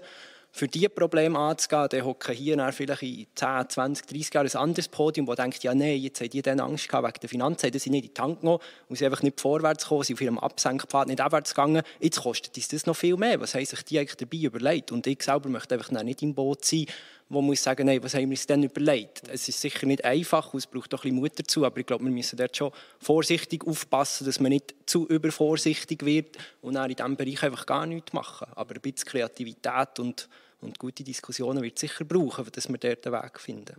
für 0.52 0.68
diese 0.68 0.90
Probleme 0.90 1.38
anzugehen, 1.38 1.88
dann 1.90 2.06
hocken 2.06 2.36
hier 2.36 2.72
vielleicht 2.72 3.04
in 3.04 3.28
10, 3.36 3.70
20, 3.70 4.08
30 4.08 4.34
Jahren 4.34 4.48
ein 4.48 4.56
anderes 4.56 4.88
Podium, 4.88 5.28
wo 5.28 5.36
denkt, 5.36 5.64
ja 5.64 5.74
nein, 5.74 6.00
jetzt 6.00 6.20
haben 6.22 6.30
die 6.30 6.42
dann 6.42 6.60
Angst 6.60 6.90
gehabt 6.90 7.08
wegen 7.08 7.20
der 7.22 7.30
Finanzen, 7.30 7.68
haben 7.68 7.80
sie 7.80 7.90
nicht 7.90 8.04
in 8.04 8.10
die 8.10 8.14
Tank 8.14 8.42
genommen 8.42 8.60
und 8.88 8.96
sie 8.98 9.06
einfach 9.06 9.22
nicht 9.22 9.40
vorwärts 9.40 9.84
gekommen, 9.84 10.04
sind 10.04 10.16
auf 10.16 10.22
ihrem 10.22 10.40
Absenkpfad 10.40 11.08
nicht 11.08 11.22
abwärts 11.22 11.54
gegangen. 11.54 11.84
Jetzt 12.00 12.22
kostet 12.22 12.56
uns 12.58 12.68
das 12.68 12.86
noch 12.86 12.96
viel 12.96 13.16
mehr. 13.16 13.40
Was 13.40 13.54
haben 13.54 13.66
sich 13.66 13.84
die 13.84 14.00
eigentlich 14.00 14.18
dabei 14.18 14.38
überlegt? 14.38 14.92
Und 14.92 15.06
ich 15.08 15.22
selber 15.22 15.50
möchte 15.50 15.76
einfach 15.76 15.92
nicht 15.92 16.22
im 16.24 16.34
Boot 16.34 16.66
sein, 16.66 16.86
wo 17.30 17.42
muss 17.42 17.62
sagen, 17.62 17.86
nein, 17.86 18.02
was 18.02 18.16
haben 18.16 18.24
wir 18.24 18.30
uns 18.30 18.48
denn 18.48 18.64
überlegt? 18.64 19.28
Es 19.30 19.48
ist 19.48 19.62
sicher 19.62 19.86
nicht 19.86 20.04
einfach, 20.04 20.52
es 20.56 20.66
braucht 20.66 20.94
auch 20.96 21.00
ein 21.00 21.02
bisschen 21.04 21.16
Mut 21.18 21.32
dazu, 21.38 21.64
aber 21.64 21.80
ich 21.80 21.86
glaube, 21.86 22.04
wir 22.04 22.12
müssen 22.12 22.38
dort 22.38 22.58
schon 22.58 22.72
vorsichtig 23.00 23.66
aufpassen, 23.68 24.26
dass 24.26 24.40
man 24.40 24.50
nicht 24.50 24.74
zu 24.88 25.08
übervorsichtig 25.08 26.04
wird 26.04 26.38
und 26.62 26.74
dann 26.74 26.90
in 26.90 26.96
diesem 26.96 27.16
Bereich 27.16 27.44
einfach 27.44 27.68
gar 27.68 27.86
nichts 27.86 28.14
machen. 28.14 28.48
Aber 28.56 28.74
ein 28.74 28.82
bisschen 28.82 29.08
Kreativität 29.08 30.00
und, 30.00 30.28
und 30.62 30.80
gute 30.80 31.04
Diskussionen 31.04 31.62
wird 31.62 31.76
es 31.76 31.82
sicher 31.82 32.04
brauchen, 32.04 32.48
dass 32.52 32.68
wir 32.68 32.78
dort 32.80 33.06
einen 33.06 33.24
Weg 33.24 33.40
finden. 33.40 33.76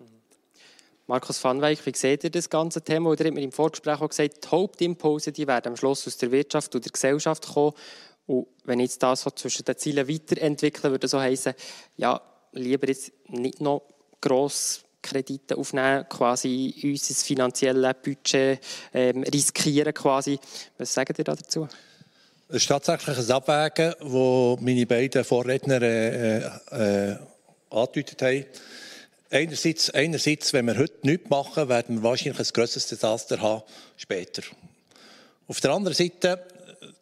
Markus 1.09 1.43
van 1.43 1.61
Weyck, 1.61 1.85
wie 1.87 1.93
seht 1.93 2.23
ihr 2.23 2.31
das 2.31 2.49
ganze 2.49 2.83
Thema? 2.83 3.11
Oder 3.11 3.25
hat 3.25 3.35
mir 3.35 3.43
im 3.43 3.51
Vorgespräch 3.51 4.01
auch 4.01 4.09
gesagt, 4.09 4.45
die 4.45 4.49
Hauptimpulse 4.49 5.33
die 5.33 5.49
werden 5.49 5.71
am 5.71 5.77
Schluss 5.77 6.07
aus 6.07 6.17
der 6.19 6.31
Wirtschaft 6.31 6.73
und 6.77 6.85
der 6.85 6.93
Gesellschaft 6.93 7.49
kommen. 7.49 7.73
Und 8.27 8.47
wenn 8.63 8.79
ich 8.79 8.91
jetzt 8.91 9.03
das 9.03 9.23
so 9.23 9.31
zwischen 9.31 9.65
den 9.65 9.77
Zielen 9.77 10.09
weiterentwickeln 10.09 10.93
würde, 10.93 11.09
so 11.09 11.19
heißen, 11.19 11.55
ja, 11.97 12.21
lieber 12.53 12.89
jetzt 12.89 13.13
nicht 13.29 13.61
noch 13.61 13.83
gross 14.21 14.85
Kredite 15.03 15.57
aufnehmen, 15.57 16.07
quasi 16.09 16.75
unser 16.83 17.15
finanzielles 17.15 17.95
Budget 18.03 18.61
ähm, 18.93 19.23
riskieren 19.23 19.95
quasi. 19.95 20.39
Was 20.77 20.93
sagt 20.93 21.19
ihr 21.19 21.25
dazu? 21.25 21.69
Es 22.49 22.57
ist 22.57 22.67
tatsächlich 22.67 23.17
ein 23.17 23.31
Abwägen, 23.31 23.95
das 23.99 24.61
meine 24.61 24.87
beiden 24.87 25.25
Vorredner 25.25 25.81
äh, 25.81 26.39
äh, 26.39 27.17
angedeutet 27.71 28.23
haben. 28.23 28.45
Einerseits, 29.31 29.91
einerseits, 29.91 30.53
wenn 30.53 30.67
wir 30.67 30.77
heute 30.77 31.07
nichts 31.07 31.31
machen, 31.31 31.69
werden 31.69 31.97
wir 31.97 32.03
wahrscheinlich 32.03 32.41
ein 32.41 32.53
grösseres 32.53 32.89
Desaster 32.89 33.41
haben 33.41 33.63
später. 33.97 34.43
Auf 35.47 35.61
der 35.61 35.71
anderen 35.71 35.97
Seite 35.97 36.45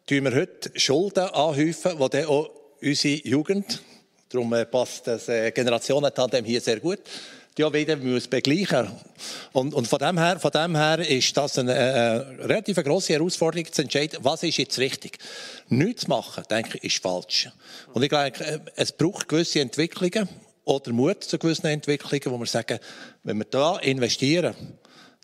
tun 0.05 0.23
wir 0.23 0.35
heute 0.35 0.71
Schulden 0.75 1.23
anhäufen, 1.29 1.97
die 1.97 2.09
dann 2.09 2.25
auch 2.25 2.49
unsere 2.81 3.27
Jugend 3.27 3.81
Darum 4.29 4.53
äh, 4.53 4.65
passt 4.65 5.07
das 5.07 5.27
äh, 5.27 5.51
Generationentandem 5.51 6.45
hier 6.45 6.61
sehr 6.61 6.79
gut. 6.79 6.99
Auch 7.61 7.73
wieder 7.73 7.97
muss 7.97 8.25
begleichen. 8.27 8.87
Und, 9.51 9.73
und 9.73 9.85
von, 9.85 9.99
dem 9.99 10.17
her, 10.17 10.39
von 10.39 10.51
dem 10.51 10.77
her 10.77 10.99
ist 10.99 11.35
das 11.35 11.57
eine, 11.57 11.73
eine 11.73 12.47
relativ 12.47 12.77
grosse 12.77 13.11
Herausforderung 13.13 13.69
zu 13.69 13.81
entscheiden, 13.81 14.19
was 14.21 14.43
ist 14.43 14.57
jetzt 14.57 14.79
richtig. 14.79 15.17
Nichts 15.67 16.03
zu 16.03 16.09
machen, 16.09 16.45
denke 16.49 16.77
ich, 16.77 16.95
ist 16.95 17.03
falsch. 17.03 17.49
Und 17.91 18.03
ich 18.03 18.13
äh, 18.13 18.31
es 18.75 18.93
braucht 18.93 19.27
gewisse 19.27 19.59
Entwicklungen 19.59 20.29
oder 20.63 20.93
Mut 20.93 21.23
zu 21.25 21.37
gewissen 21.37 21.65
Entwicklungen, 21.65 22.31
wo 22.31 22.37
wir 22.37 22.45
sagen, 22.45 22.79
wenn 23.23 23.37
wir 23.39 23.45
da 23.45 23.77
investieren, 23.79 24.55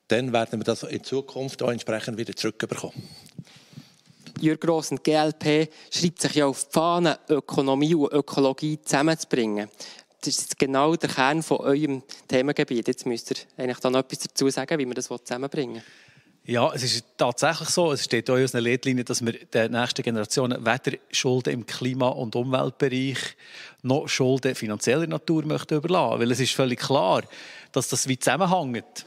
dann 0.09 0.33
werden 0.33 0.59
wir 0.59 0.65
das 0.65 0.83
in 0.83 1.03
Zukunft 1.03 1.63
auch 1.63 1.71
entsprechend 1.71 2.17
wieder 2.17 2.35
zurückbekommen. 2.35 3.01
Jürgen 4.41 4.59
Gross 4.59 4.91
und 4.91 5.03
GLP 5.03 5.69
schreibt 5.91 6.21
sich 6.21 6.35
ja 6.35 6.45
auf 6.45 6.65
die 6.65 6.71
Fahne, 6.71 7.19
Ökonomie 7.29 7.95
und 7.95 8.11
Ökologie 8.11 8.79
zusammenzubringen. 8.81 9.69
Das 10.21 10.37
ist 10.37 10.57
genau 10.57 10.95
der 10.95 11.09
Kern 11.09 11.43
von 11.43 11.57
eurem 11.57 12.03
Themengebiet. 12.27 12.87
Jetzt 12.87 13.05
müsst 13.05 13.31
ihr 13.31 13.37
eigentlich 13.57 13.79
da 13.79 13.89
noch 13.89 13.99
etwas 13.99 14.19
dazu 14.19 14.49
sagen, 14.49 14.79
wie 14.79 14.85
wir 14.85 14.93
das 14.93 15.07
zusammenbringen 15.07 15.83
ja, 16.47 16.71
es 16.73 16.83
ist 16.83 17.05
tatsächlich 17.17 17.69
so. 17.69 17.91
Es 17.91 18.03
steht 18.03 18.29
auch 18.29 18.35
in 18.35 18.43
unseren 18.43 18.63
Leitlinien, 18.63 19.05
dass 19.05 19.25
wir 19.25 19.33
der 19.33 19.67
nächsten 19.69 20.03
Generationen 20.03 20.63
weder 20.63 20.97
Schulden 21.11 21.53
im 21.53 21.65
Klima- 21.65 22.09
und 22.09 22.35
Umweltbereich 22.35 23.17
noch 23.81 24.07
Schulden 24.07 24.53
finanzieller 24.53 25.07
Natur 25.07 25.43
möchten 25.45 25.75
überlassen. 25.75 26.19
Weil 26.19 26.31
es 26.31 26.39
ist 26.39 26.53
völlig 26.53 26.79
klar, 26.79 27.23
dass 27.71 27.89
das 27.89 28.07
wie 28.07 28.19
zusammenhängt 28.19 29.05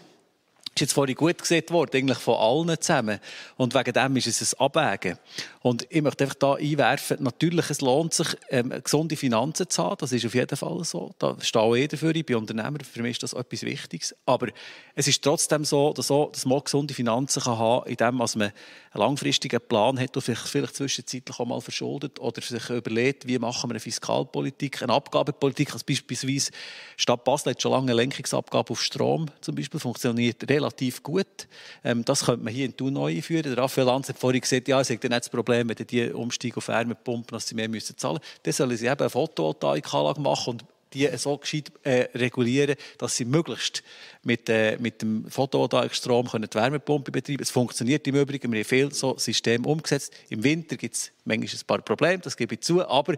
ist 0.79 0.83
jetzt 0.83 0.93
vorhin 0.93 1.15
gut 1.15 1.39
gesehen 1.39 1.65
worden, 1.71 1.97
eigentlich 1.97 2.19
von 2.19 2.37
allen 2.37 2.81
zusammen. 2.81 3.19
Und 3.57 3.75
wegen 3.75 3.93
dem 3.93 4.17
ist 4.17 4.27
es 4.27 4.55
ein 4.55 4.61
Abwägen. 4.61 5.19
Und 5.61 5.87
ich 5.91 6.03
möchte 6.03 6.25
einfach 6.25 6.37
da 6.37 6.55
einwerfen, 6.55 7.19
natürlich, 7.21 7.71
es 7.71 7.81
lohnt 7.81 8.15
sich, 8.15 8.29
ähm, 8.51 8.73
gesunde 8.83 9.17
Finanzen 9.17 9.69
zu 9.69 9.83
haben. 9.83 9.97
Das 9.99 10.13
ist 10.13 10.25
auf 10.25 10.35
jeden 10.35 10.57
Fall 10.57 10.85
so. 10.85 11.15
Da 11.19 11.37
stehe 11.41 11.63
auch 11.63 11.75
ich 11.75 11.89
dafür. 11.89 12.15
Ich 12.15 12.25
bin 12.25 12.37
Unternehmer. 12.37 12.79
Für 12.91 13.03
mich 13.03 13.13
ist 13.13 13.23
das 13.25 13.33
etwas 13.33 13.63
Wichtiges. 13.63 14.15
Aber 14.25 14.49
es 14.95 15.09
ist 15.09 15.23
trotzdem 15.23 15.65
so, 15.65 15.93
dass, 15.93 16.11
auch, 16.11 16.31
dass 16.33 16.47
man 16.47 16.63
gesunde 16.63 16.95
Finanzen 16.95 17.43
kann 17.43 17.59
haben 17.59 17.83
kann, 17.85 17.91
indem 17.91 18.15
man 18.17 18.29
einen 18.41 18.53
langfristigen 18.95 19.61
Plan 19.61 19.99
hat 19.99 20.17
und 20.17 20.23
vielleicht, 20.23 20.49
vielleicht 20.49 20.77
zwischenzeitlich 20.77 21.39
auch 21.39 21.47
mal 21.47 21.61
verschuldet 21.61 22.21
oder 22.21 22.41
sich 22.41 22.71
überlegt, 22.71 23.27
wie 23.27 23.39
machen 23.39 23.69
wir 23.69 23.75
eine 23.75 23.81
Fiskalpolitik, 23.81 24.83
eine 24.83 24.93
Abgabepolitik. 24.93 25.73
Also 25.73 25.85
beispielsweise 25.87 26.51
Stadt 26.97 27.25
Basel 27.25 27.53
hat 27.53 27.63
schon 27.63 27.73
lange 27.73 27.93
eine 27.93 28.01
Lenkungsabgabe 28.01 28.71
auf 28.71 28.83
Strom 28.83 29.27
zum 29.41 29.55
Beispiel, 29.55 29.81
funktioniert 29.81 30.49
relativ 30.49 30.68
gut. 31.03 31.49
Ähm, 31.85 32.05
das 32.05 32.25
könnte 32.25 32.45
man 32.45 32.53
hier 32.53 32.67
in 32.67 32.77
Thun 32.77 32.95
neu 32.95 33.15
einführen. 33.15 33.53
Raphael 33.55 33.87
Lanz 33.87 34.09
hat 34.09 34.19
vorhin 34.19 34.41
gesagt, 34.41 34.69
ja, 34.69 34.81
es 34.81 34.91
ist 34.91 35.03
nicht 35.03 35.13
das 35.13 35.29
Problem, 35.29 35.69
wenn 35.69 35.77
die 35.77 36.11
umsteigen 36.11 36.57
auf 36.57 36.69
Wärmepumpen, 36.69 37.37
dass 37.37 37.47
sie 37.49 37.55
mehr 37.55 37.69
müssen 37.69 37.97
zahlen 37.97 38.19
müssen. 38.19 38.41
Dann 38.43 38.53
sollen 38.53 38.77
sie 38.77 38.87
eben 38.87 39.01
eine 39.01 39.11
Photovoltaikanlage 39.11 40.21
machen 40.21 40.51
und 40.51 40.65
die 40.93 41.09
so 41.17 41.37
gescheit 41.37 41.71
äh, 41.83 42.09
regulieren, 42.15 42.77
dass 42.97 43.17
sie 43.17 43.25
möglichst 43.25 43.83
mit, 44.23 44.49
äh, 44.49 44.79
mit 44.79 45.03
dem 45.03 45.31
Photovoltaikstrom 45.31 46.29
können 46.29 46.49
die 46.51 46.57
Wärmepumpe 46.57 47.11
betreiben 47.11 47.43
Es 47.43 47.51
funktioniert 47.51 48.07
im 48.07 48.17
Übrigen, 48.17 48.51
wir 48.51 48.61
haben 48.61 48.65
viel 48.65 48.93
so 48.93 49.17
System 49.19 49.67
umgesetzt. 49.67 50.13
Im 50.31 50.43
Winter 50.43 50.77
gibt 50.77 50.95
es 50.95 51.11
manchmal 51.25 51.51
ein 51.51 51.67
paar 51.67 51.83
Probleme, 51.83 52.19
das 52.19 52.37
gebe 52.37 52.55
ich 52.55 52.61
zu, 52.61 52.87
aber 52.87 53.17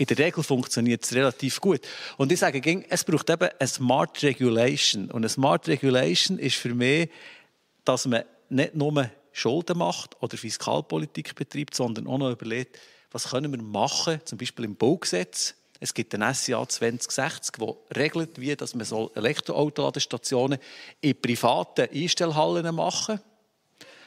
in 0.00 0.06
der 0.06 0.16
Regel 0.16 0.42
funktioniert 0.42 1.04
es 1.04 1.12
relativ 1.12 1.60
gut. 1.60 1.82
Und 2.16 2.32
ich 2.32 2.38
sage, 2.38 2.86
es 2.88 3.04
braucht 3.04 3.28
eben 3.28 3.50
eine 3.58 3.68
Smart 3.68 4.22
Regulation. 4.22 5.10
Und 5.10 5.16
eine 5.16 5.28
Smart 5.28 5.68
Regulation 5.68 6.38
ist 6.38 6.56
für 6.56 6.74
mich, 6.74 7.10
dass 7.84 8.06
man 8.06 8.22
nicht 8.48 8.74
nur 8.74 9.10
Schulden 9.32 9.76
macht 9.76 10.16
oder 10.22 10.38
Fiskalpolitik 10.38 11.34
betreibt, 11.34 11.74
sondern 11.74 12.06
auch 12.06 12.16
noch 12.16 12.30
überlegt, 12.30 12.78
was 13.10 13.28
können 13.28 13.52
wir 13.52 13.62
machen, 13.62 14.20
zum 14.24 14.38
Beispiel 14.38 14.64
im 14.64 14.74
Baugesetz. 14.74 15.54
Es 15.80 15.92
gibt 15.92 16.14
ein 16.14 16.34
SCA 16.34 16.66
2060, 16.66 17.56
das 17.58 17.76
regelt, 17.94 18.40
wie 18.40 18.56
dass 18.56 18.74
man 18.74 18.86
Elektroautoladestationen 19.14 20.58
in 21.02 21.20
privaten 21.20 21.90
Einstellhallen 21.92 22.74
machen 22.74 23.18
soll. 23.18 23.29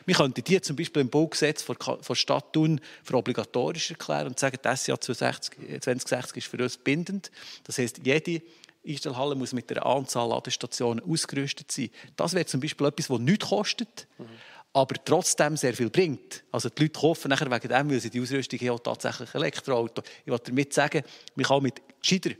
Wir 0.05 0.15
könnten 0.15 0.43
die 0.43 0.61
zum 0.61 0.75
Beispiel 0.75 1.01
im 1.01 1.09
Baugesetz 1.09 1.61
von 1.61 2.15
Stadt 2.15 2.53
Thun 2.53 2.79
für 3.03 3.15
obligatorisch 3.15 3.91
erklären 3.91 4.27
und 4.27 4.39
sagen, 4.39 4.57
das 4.61 4.83
SCA 4.83 4.99
2060 4.99 6.37
ist 6.37 6.47
für 6.47 6.61
uns 6.61 6.77
bindend. 6.77 7.31
Das 7.63 7.77
heißt, 7.77 8.01
jede 8.03 8.41
Einstellhalle 8.85 9.35
muss 9.35 9.53
mit 9.53 9.69
der 9.69 9.85
Anzahl 9.85 10.27
Ladestationen 10.27 11.03
ausgerüstet 11.03 11.71
sein. 11.71 11.89
Das 12.15 12.33
wäre 12.33 12.45
zum 12.45 12.59
Beispiel 12.59 12.87
etwas, 12.87 13.07
das 13.07 13.19
nichts 13.19 13.47
kostet. 13.47 14.07
Mhm 14.17 14.25
aber 14.73 14.95
trotzdem 15.05 15.55
sehr 15.55 15.73
viel 15.73 15.89
bringt. 15.89 16.43
Also 16.51 16.69
die 16.69 16.83
Leute 16.83 16.99
kaufen 16.99 17.29
nachher 17.29 17.49
wegen 17.49 17.67
dem, 17.69 17.91
weil 17.91 17.99
sie 17.99 18.09
die 18.09 18.19
Ausrüstung 18.19 18.59
haben, 18.59 18.81
tatsächlich 18.83 19.33
Elektroauto. 19.33 20.01
Ich 20.25 20.31
wollte 20.31 20.49
damit 20.49 20.73
sagen, 20.73 21.03
man 21.35 21.45
kann 21.45 21.63
mit 21.63 21.81
gescheiter 22.01 22.31
äh, 22.31 22.35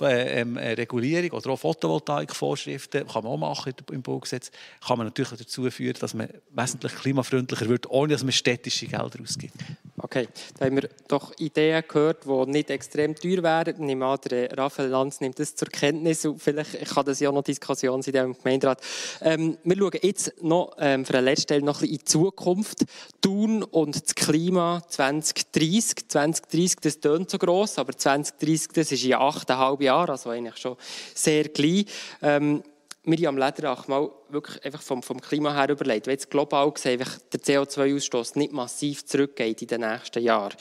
ähm, 0.00 0.56
äh, 0.56 0.72
Regulierung 0.72 1.30
oder 1.38 1.50
auch 1.50 1.58
Photovoltaikvorschriften 1.58 3.06
kann 3.06 3.24
man 3.24 3.32
auch 3.32 3.38
machen 3.38 3.74
im 3.90 4.02
Baugesetz, 4.02 4.50
kann 4.86 4.98
man 4.98 5.06
natürlich 5.06 5.38
dazu 5.38 5.70
führen, 5.70 5.96
dass 6.00 6.14
man 6.14 6.28
wesentlich 6.50 6.94
klimafreundlicher 6.94 7.68
wird, 7.68 7.88
ohne 7.88 8.12
dass 8.12 8.22
man 8.22 8.32
städtische 8.32 8.86
Gelder 8.86 9.20
ausgibt. 9.22 9.54
Okay, 9.98 10.28
da 10.58 10.66
haben 10.66 10.76
wir 10.76 10.90
doch 11.08 11.32
Ideen 11.38 11.82
gehört, 11.88 12.24
die 12.26 12.50
nicht 12.50 12.68
extrem 12.68 13.14
teuer 13.14 13.42
wären. 13.42 13.74
Ich 13.74 13.78
nehme 13.78 14.18
der 14.18 14.56
Raphael 14.56 14.90
Lanz 14.90 15.22
nimmt 15.22 15.38
das 15.38 15.54
zur 15.54 15.68
Kenntnis 15.68 16.26
und 16.26 16.42
vielleicht 16.42 16.84
kann 16.86 17.06
das 17.06 17.18
ja 17.20 17.32
noch 17.32 17.42
Diskussion 17.42 18.02
sein 18.02 18.14
im 18.14 18.36
Gemeinderat. 18.36 18.80
Ähm, 19.22 19.56
wir 19.64 19.76
schauen 19.76 19.98
jetzt 20.02 20.42
noch 20.42 20.76
ähm, 20.78 21.06
für 21.06 21.14
eine 21.14 21.24
letzte 21.24 21.42
Stelle 21.44 21.64
noch 21.64 21.76
ein 21.76 21.88
bisschen 21.88 21.92
in 21.92 21.98
die 21.98 22.04
Zukunft. 22.04 22.84
Thun 23.22 23.62
und 23.62 23.94
das 24.04 24.14
Klima 24.14 24.82
2030. 24.86 26.08
2030, 26.08 26.76
das 26.82 27.00
tönt 27.00 27.30
so 27.30 27.38
gross, 27.38 27.78
aber 27.78 27.96
2030, 27.96 28.68
das 28.74 28.92
ist 28.92 29.02
in 29.02 29.14
achteinhalb 29.14 29.80
Jahren, 29.80 30.10
also 30.10 30.28
eigentlich 30.28 30.58
schon 30.58 30.76
sehr 31.14 31.44
gleich. 31.44 31.86
Ähm, 32.20 32.62
Miriam 33.06 33.38
Lederach 33.38 33.86
mal 33.88 34.10
wirklich 34.28 34.64
einfach 34.64 34.82
vom, 34.82 35.02
vom 35.02 35.20
Klima 35.20 35.54
her 35.54 35.70
überlegt, 35.70 36.06
wenn 36.06 36.14
jetzt 36.14 36.30
global 36.30 36.70
gesehen 36.72 36.98
der 36.98 37.40
CO2-Ausstoß 37.40 38.36
nicht 38.36 38.52
massiv 38.52 39.06
zurückgeht 39.06 39.62
in 39.62 39.68
den 39.68 39.80
nächsten 39.82 40.22
Jahren, 40.22 40.56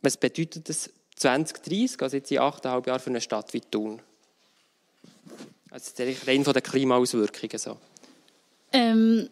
was 0.00 0.16
bedeutet 0.16 0.68
das 0.68 0.90
2030, 1.16 2.00
also 2.00 2.16
jetzt 2.16 2.30
in 2.30 2.38
achteinhalb 2.38 2.86
Jahren 2.86 3.00
für 3.00 3.10
eine 3.10 3.20
Stadt 3.20 3.52
wie 3.52 3.60
Thun? 3.60 4.00
Also 5.70 5.92
rein 6.26 6.44
von 6.44 6.52
den 6.52 6.62
Klimaauswirkungen 6.62 7.58
so. 7.58 7.76
Ähm, 8.72 9.28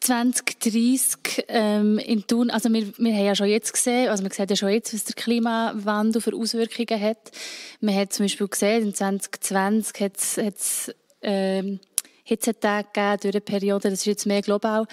2030 0.00 1.44
ähm, 1.48 1.98
in 1.98 2.26
Thun, 2.26 2.50
also 2.50 2.72
wir, 2.72 2.86
wir 2.98 3.12
haben 3.12 3.26
ja 3.26 3.34
schon 3.34 3.48
jetzt 3.48 3.72
gesehen, 3.72 4.08
also 4.08 4.22
man 4.22 4.30
sieht 4.30 4.48
ja 4.48 4.56
schon 4.56 4.68
jetzt, 4.68 4.94
was 4.94 5.04
der 5.04 5.14
Klimawandel 5.14 6.22
für 6.22 6.34
Auswirkungen 6.34 7.00
hat. 7.00 7.32
Man 7.80 7.94
hat 7.96 8.12
zum 8.12 8.24
Beispiel 8.24 8.46
gesehen, 8.46 8.84
in 8.84 8.94
2020 8.94 10.00
hat 10.00 10.16
es 10.16 10.94
ähm, 11.26 11.80
Hitzetage 12.24 12.88
gegeben 12.92 13.18
durch 13.20 13.34
eine 13.34 13.40
Periode, 13.40 13.90
das 13.90 14.00
ist 14.00 14.06
jetzt 14.06 14.26
mehr 14.26 14.42
global. 14.42 14.86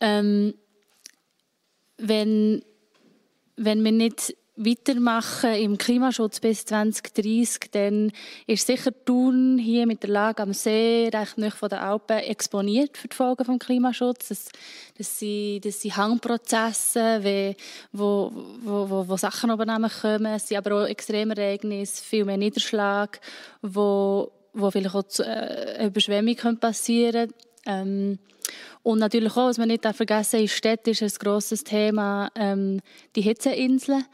Ähm, 0.00 0.54
wenn, 1.98 2.62
wenn 3.56 3.84
wir 3.84 3.92
nicht 3.92 4.36
weitermachen 4.58 5.54
im 5.54 5.78
Klimaschutz 5.78 6.40
bis 6.40 6.64
2030, 6.64 7.70
dann 7.70 8.12
ist 8.46 8.66
sicher 8.66 8.90
Thun 9.04 9.56
hier 9.58 9.86
mit 9.86 10.02
der 10.02 10.10
Lage 10.10 10.42
am 10.42 10.52
See 10.52 11.08
recht 11.12 11.38
nahe 11.38 11.50
von 11.50 11.68
den 11.68 11.78
Alpen 11.78 12.18
exponiert 12.18 12.96
für 12.96 13.08
die 13.08 13.14
Folgen 13.14 13.44
des 13.44 13.66
Klimaschutzes. 13.66 14.44
Das, 14.46 14.52
das, 14.96 15.18
sind, 15.20 15.64
das 15.64 15.80
sind 15.80 15.96
Hangprozesse, 15.96 17.20
wie, 17.22 17.56
wo, 17.92 18.32
wo, 18.64 18.90
wo, 18.90 19.08
wo 19.08 19.16
Sachen 19.16 19.50
oben 19.50 19.68
kommen. 20.00 20.26
Es 20.26 20.48
sind 20.48 20.56
aber 20.56 20.82
auch 20.82 20.88
Extremereignisse, 20.88 22.02
viel 22.02 22.24
mehr 22.24 22.36
Niederschlag, 22.36 23.20
wo, 23.62 24.32
wo 24.58 24.70
vielleicht 24.70 24.94
auch 24.94 25.04
eine 25.20 25.86
Überschwemmung 25.86 26.58
passieren. 26.58 27.32
Ähm, 27.66 28.18
und 28.82 28.98
natürlich 28.98 29.32
auch, 29.32 29.48
was 29.48 29.58
man 29.58 29.68
nicht 29.68 29.84
vergessen 29.84 30.32
darf, 30.36 30.40
in 30.40 30.48
Städten 30.48 30.90
ist 30.90 31.02
ein 31.02 31.10
grosses 31.18 31.64
Thema 31.64 32.30
ähm, 32.34 32.80
die 33.14 33.20
Hitzeinseln 33.20 34.04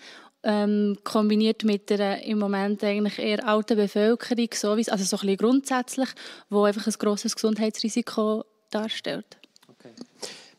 ähm, 0.42 0.98
kombiniert 1.04 1.64
mit 1.64 1.90
der 1.90 2.22
im 2.22 2.38
Moment 2.38 2.84
eigentlich 2.84 3.18
eher 3.18 3.46
alten 3.46 3.76
Bevölkerung, 3.76 4.48
sowieso, 4.52 4.92
also 4.92 5.04
so 5.04 5.16
ein 5.16 5.20
bisschen 5.20 5.36
grundsätzlich, 5.38 6.08
wo 6.50 6.64
einfach 6.64 6.86
ein 6.86 6.92
grosses 6.98 7.34
Gesundheitsrisiko 7.34 8.44
darstellt. 8.70 9.38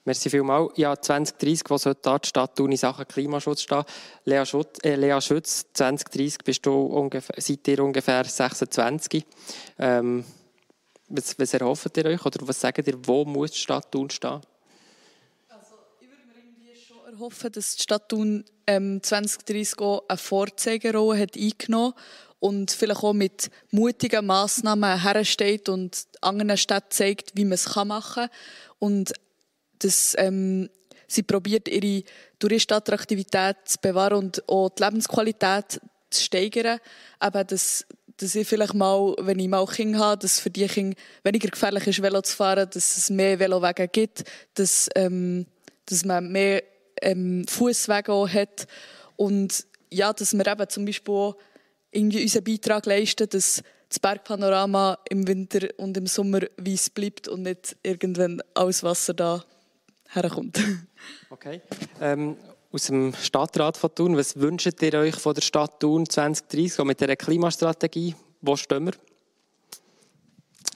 Merci 0.06 0.30
vielmals. 0.30 0.72
Ja, 0.76 0.96
2030, 0.96 1.64
wo 1.68 1.78
sollte 1.78 2.02
da 2.04 2.20
die 2.20 2.28
Stadt 2.28 2.60
in 2.60 2.78
Sachen 2.78 3.08
Klimaschutz 3.08 3.64
stehen? 3.64 3.84
Lea, 4.24 4.46
Schutz, 4.46 4.78
äh, 4.84 4.96
Lea 4.96 5.20
Schütz, 5.20 5.66
2030 5.74 6.38
bist 6.44 6.66
du 6.66 6.72
ungefähr, 6.72 7.36
seid 7.40 7.68
ihr 7.68 7.84
ungefähr 7.84 8.24
26. 8.24 9.26
Ähm, 9.80 10.24
was, 11.10 11.38
was 11.40 11.54
erhofft 11.56 11.98
ihr 11.98 12.06
euch 12.06 12.24
oder 12.24 12.48
was 12.48 12.62
sagt 12.62 12.88
ihr, 12.88 12.98
wo 13.04 13.26
muss 13.26 13.52
die 13.52 13.58
Stadt 13.58 13.92
Thun 13.92 14.10
stehen? 14.10 14.42
hoffen, 17.20 17.52
dass 17.52 17.76
die 17.76 17.84
Stadt 17.84 18.10
Thun 18.10 18.46
ähm, 18.68 19.02
2030 19.02 19.80
auch 19.80 20.04
eine 20.08 20.18
Vorzeigerolle 20.18 21.20
hat 21.20 21.38
eingenommen 21.38 21.94
und 22.40 22.72
vielleicht 22.72 23.04
auch 23.04 23.14
mit 23.14 23.50
mutigen 23.72 24.26
Massnahmen 24.26 25.02
hersteht 25.02 25.70
und 25.70 26.06
anderen 26.22 26.58
Städten 26.58 26.92
zeigt, 26.92 27.32
wie 27.36 27.46
man 27.46 27.54
es 27.54 27.74
machen 27.76 28.26
kann. 28.26 28.30
Und 28.80 29.14
dass 29.80 30.16
ähm, 30.18 30.70
sie 31.08 31.24
probiert, 31.24 31.68
ihre 31.68 32.04
Touristenattraktivität 32.40 33.58
zu 33.66 33.78
bewahren 33.82 34.18
und 34.18 34.50
auch 34.50 34.70
die 34.70 34.84
Lebensqualität 34.84 35.80
zu 36.10 36.24
steigern. 36.24 36.80
Aber 37.20 37.44
dass, 37.44 37.86
dass 38.18 38.36
ich 38.36 38.48
vielleicht 38.48 38.74
mal, 38.74 39.16
wenn 39.20 39.40
ich 39.40 39.48
mal 39.48 39.66
Kinder 39.66 40.00
habe, 40.00 40.22
dass 40.22 40.40
für 40.40 40.50
die 40.50 40.68
Kinder 40.68 40.98
weniger 41.24 41.50
gefährlich 41.50 41.88
ist, 41.88 42.02
Velo 42.02 42.22
zu 42.22 42.36
fahren, 42.36 42.70
dass 42.72 42.98
es 42.98 43.10
mehr 43.10 43.40
Velowege 43.40 43.88
gibt, 43.88 44.24
dass, 44.56 44.90
ähm, 44.96 45.46
dass 45.86 46.06
man 46.06 46.32
mehr 46.32 46.64
ähm, 47.02 47.46
Fußwege 47.48 48.34
hat 48.34 48.68
und 49.16 49.66
ja, 49.92 50.12
dass 50.12 50.34
wir 50.34 50.48
eben 50.48 50.70
zum 50.70 50.86
Beispiel 50.86 51.14
auch 51.14 51.38
irgendwie 51.92 52.22
unseren 52.24 52.44
Beitrag 52.44 52.86
leisten, 52.86 53.30
dass 53.30 53.62
das 53.88 54.00
Bergpanorama 54.00 54.98
im 55.10 55.28
Winter 55.28 55.70
und 55.78 55.96
im 55.96 56.08
Sommer 56.08 56.42
weiß 56.58 56.90
bleibt 56.90 57.28
und 57.28 57.44
nicht 57.44 57.78
irgendwann 57.84 58.42
alles 58.54 58.84
Wasser 58.84 59.14
da 59.14 59.46
herkommt. 60.16 60.60
Okay. 61.30 61.62
Ähm, 62.02 62.38
aus 62.72 62.88
dem 62.88 63.14
Stadtrat 63.14 63.78
von 63.78 63.94
Thun, 63.94 64.18
was 64.18 64.40
wünscht 64.40 64.82
ihr 64.82 64.94
euch 64.96 65.16
von 65.16 65.36
der 65.36 65.42
Stadt 65.42 65.80
Thun 65.80 66.10
2030 66.10 66.84
mit 66.84 67.00
dieser 67.00 67.16
Klimastrategie? 67.16 68.16
Wo 68.42 68.56
stehen 68.56 68.86
wir? 68.86 68.94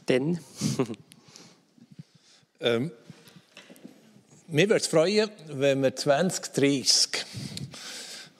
Denn? 0.07 0.39
ähm, 2.59 2.91
mir 4.47 4.69
würde 4.69 4.81
es 4.81 4.87
freuen, 4.87 5.29
wenn 5.47 5.81
wir 5.81 5.95
2030, 5.95 7.25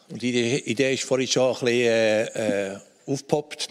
und 0.10 0.22
die 0.22 0.60
Idee 0.70 0.94
ist 0.94 1.04
vorhin 1.04 1.28
schon 1.28 1.56
ein 1.56 1.60
bisschen 1.60 1.68
äh, 1.70 2.72
äh, 2.74 2.80
aufgepoppt, 3.06 3.68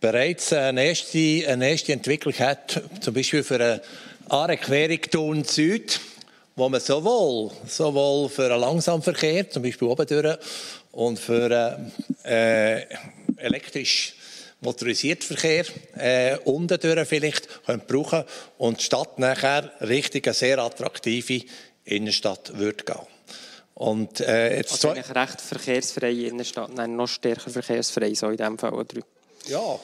bereits 0.00 0.52
eine 0.52 0.84
erste, 0.84 1.44
eine 1.48 1.70
erste 1.70 1.92
Entwicklung 1.92 2.34
hat, 2.34 2.82
zum 3.00 3.14
Beispiel 3.14 3.42
für 3.42 3.56
eine 3.56 3.82
Aarequerung 4.28 5.00
Thun 5.02 5.44
Süd, 5.44 6.00
wo 6.56 6.68
man 6.68 6.80
sowohl, 6.80 7.50
sowohl 7.66 8.28
für 8.28 8.50
einen 8.50 8.60
Langsamverkehr, 8.60 9.48
zum 9.48 9.62
Beispiel 9.62 9.88
oben 9.88 10.06
durch, 10.06 10.38
und 10.92 11.18
für 11.18 11.80
äh, 12.24 12.82
elektrisch 13.36 14.14
motorisierten 14.60 15.36
Verkehr 15.36 15.64
äh, 15.96 16.38
unten 16.44 16.78
durch 16.78 17.08
vielleicht 17.08 17.64
können 17.64 17.82
brauchen 17.86 18.24
und 18.58 18.78
die 18.78 18.84
Stadt 18.84 19.18
nachher 19.18 19.72
richtig 19.80 20.26
eine 20.26 20.34
sehr 20.34 20.58
attraktive 20.58 21.44
Innenstadt 21.84 22.56
wird 22.58 22.86
gehen. 22.86 23.00
Und, 23.74 24.20
äh, 24.20 24.58
jetzt 24.58 24.72
also 24.72 24.90
eigentlich 24.90 25.14
recht 25.14 25.40
verkehrsfreie 25.40 26.28
Innenstadt, 26.28 26.72
nein, 26.74 26.94
noch 26.94 27.08
stärker 27.08 27.50
verkehrsfrei, 27.50 28.14
so 28.14 28.28
in 28.28 28.36
dem 28.36 28.58
Fall, 28.58 28.74
oder? 28.74 29.00
Ja, 29.48 29.80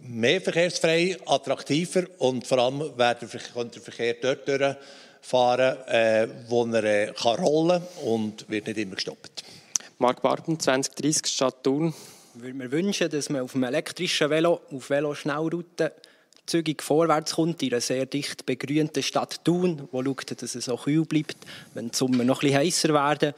mehr 0.00 0.40
verkehrsfrei, 0.40 1.18
attraktiver 1.26 2.04
und 2.18 2.46
vor 2.46 2.58
allem 2.58 2.80
wird 2.80 3.22
der 3.22 3.28
Verkehr 3.28 4.14
dort 4.14 4.78
durchfahren, 5.24 5.76
äh, 5.88 6.28
wo 6.48 6.64
er 6.66 6.84
äh, 6.84 7.12
kann 7.12 7.36
rollen 7.36 7.82
und 8.04 8.48
wird 8.48 8.66
nicht 8.66 8.78
immer 8.78 8.94
gestoppt. 8.94 9.44
Marc 9.98 10.22
Barben, 10.22 10.58
2030 10.58 11.26
Stadt 11.26 11.62
Thun 11.62 11.94
würde 12.34 12.54
mir 12.54 12.70
wünschen, 12.70 13.08
dass 13.10 13.30
man 13.30 13.42
auf 13.42 13.54
einem 13.54 13.64
elektrischen 13.64 14.28
Velo, 14.28 14.60
auf 14.70 14.90
Velo-Schnellrouten, 14.90 15.90
zügig 16.46 16.82
vorwärts 16.82 17.36
kommt 17.36 17.62
in 17.62 17.72
einer 17.72 17.80
sehr 17.80 18.06
dicht 18.06 18.44
begrünten 18.44 19.02
Stadt 19.02 19.44
Thun, 19.44 19.88
wo 19.92 20.02
schaut, 20.02 20.42
dass 20.42 20.54
es 20.54 20.64
so 20.64 20.76
kühl 20.76 21.04
bleibt, 21.04 21.38
wenn 21.72 21.90
die 21.90 21.96
Sommer 21.96 22.24
noch 22.24 22.42
etwas 22.42 22.58
heißer 22.58 22.92
werden 22.92 23.34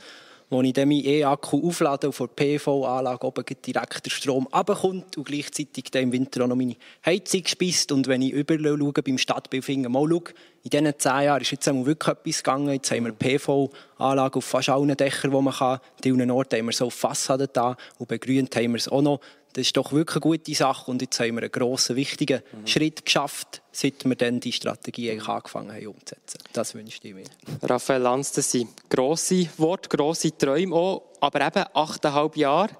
wo 0.48 0.62
ich 0.62 0.72
dann 0.72 0.88
meinen 0.88 1.04
E-Akku 1.04 1.66
auflade 1.66 2.06
und 2.06 2.12
von 2.12 2.28
der 2.28 2.44
PV-Anlage 2.44 3.26
oben 3.26 3.44
direkt 3.64 4.04
der 4.04 4.10
Strom 4.10 4.46
runterkommt 4.46 5.16
und 5.16 5.24
gleichzeitig 5.24 5.90
dann 5.90 6.04
im 6.04 6.12
Winter 6.12 6.44
auch 6.44 6.48
noch 6.48 6.56
meine 6.56 6.76
Heizung 7.04 7.46
speist. 7.46 7.90
Und 7.90 8.06
wenn 8.06 8.22
ich 8.22 8.32
überall 8.32 8.78
schaue, 8.78 8.92
beim 8.92 9.18
Stadtbild 9.18 9.64
finde, 9.64 9.88
mal 9.88 10.08
schau, 10.08 10.22
in 10.62 10.70
diesen 10.70 10.98
zehn 10.98 11.22
Jahren 11.22 11.42
ist 11.42 11.50
jetzt 11.50 11.66
wirklich 11.66 12.08
etwas 12.08 12.42
gegangen. 12.42 12.72
Jetzt 12.72 12.90
haben 12.90 13.04
wir 13.04 13.12
PV-Anlage 13.12 14.38
auf 14.38 14.44
fast 14.44 14.68
allen 14.68 14.96
Dächern, 14.96 15.30
die 15.30 15.40
man 15.40 15.54
kann. 15.54 15.80
In 16.04 16.20
einem 16.20 16.34
Ort 16.34 16.54
haben 16.54 16.66
wir 16.66 16.72
so 16.72 16.90
Fassaden 16.90 17.48
da 17.52 17.76
und 17.98 18.08
begrünt 18.08 18.54
haben 18.56 18.72
wir 18.72 18.78
es 18.78 18.88
auch 18.88 19.02
noch. 19.02 19.20
Das 19.56 19.64
ist 19.64 19.76
doch 19.78 19.90
wirklich 19.92 20.16
eine 20.16 20.20
gute 20.20 20.54
Sache 20.54 20.90
und 20.90 21.00
jetzt 21.00 21.18
haben 21.18 21.36
wir 21.36 21.40
einen 21.40 21.50
grossen, 21.50 21.96
wichtigen 21.96 22.42
mhm. 22.52 22.66
Schritt 22.66 23.06
geschafft, 23.06 23.62
seit 23.72 24.04
wir 24.04 24.14
dann 24.14 24.38
die 24.38 24.52
Strategie 24.52 25.10
eigentlich 25.10 25.28
angefangen 25.28 25.72
haben 25.72 25.86
umzusetzen. 25.86 26.40
Das 26.52 26.74
wünsche 26.74 26.98
ich 27.02 27.14
mir. 27.14 27.24
Raphael 27.62 28.02
Lanz, 28.02 28.32
das 28.32 28.50
sind 28.50 28.68
grosse 28.90 29.48
Worte, 29.56 29.88
grosse 29.88 30.36
Träume 30.36 30.76
auch, 30.76 31.04
aber 31.20 31.40
eben 31.40 31.64
achteinhalb 31.72 32.36
Jahre. 32.36 32.76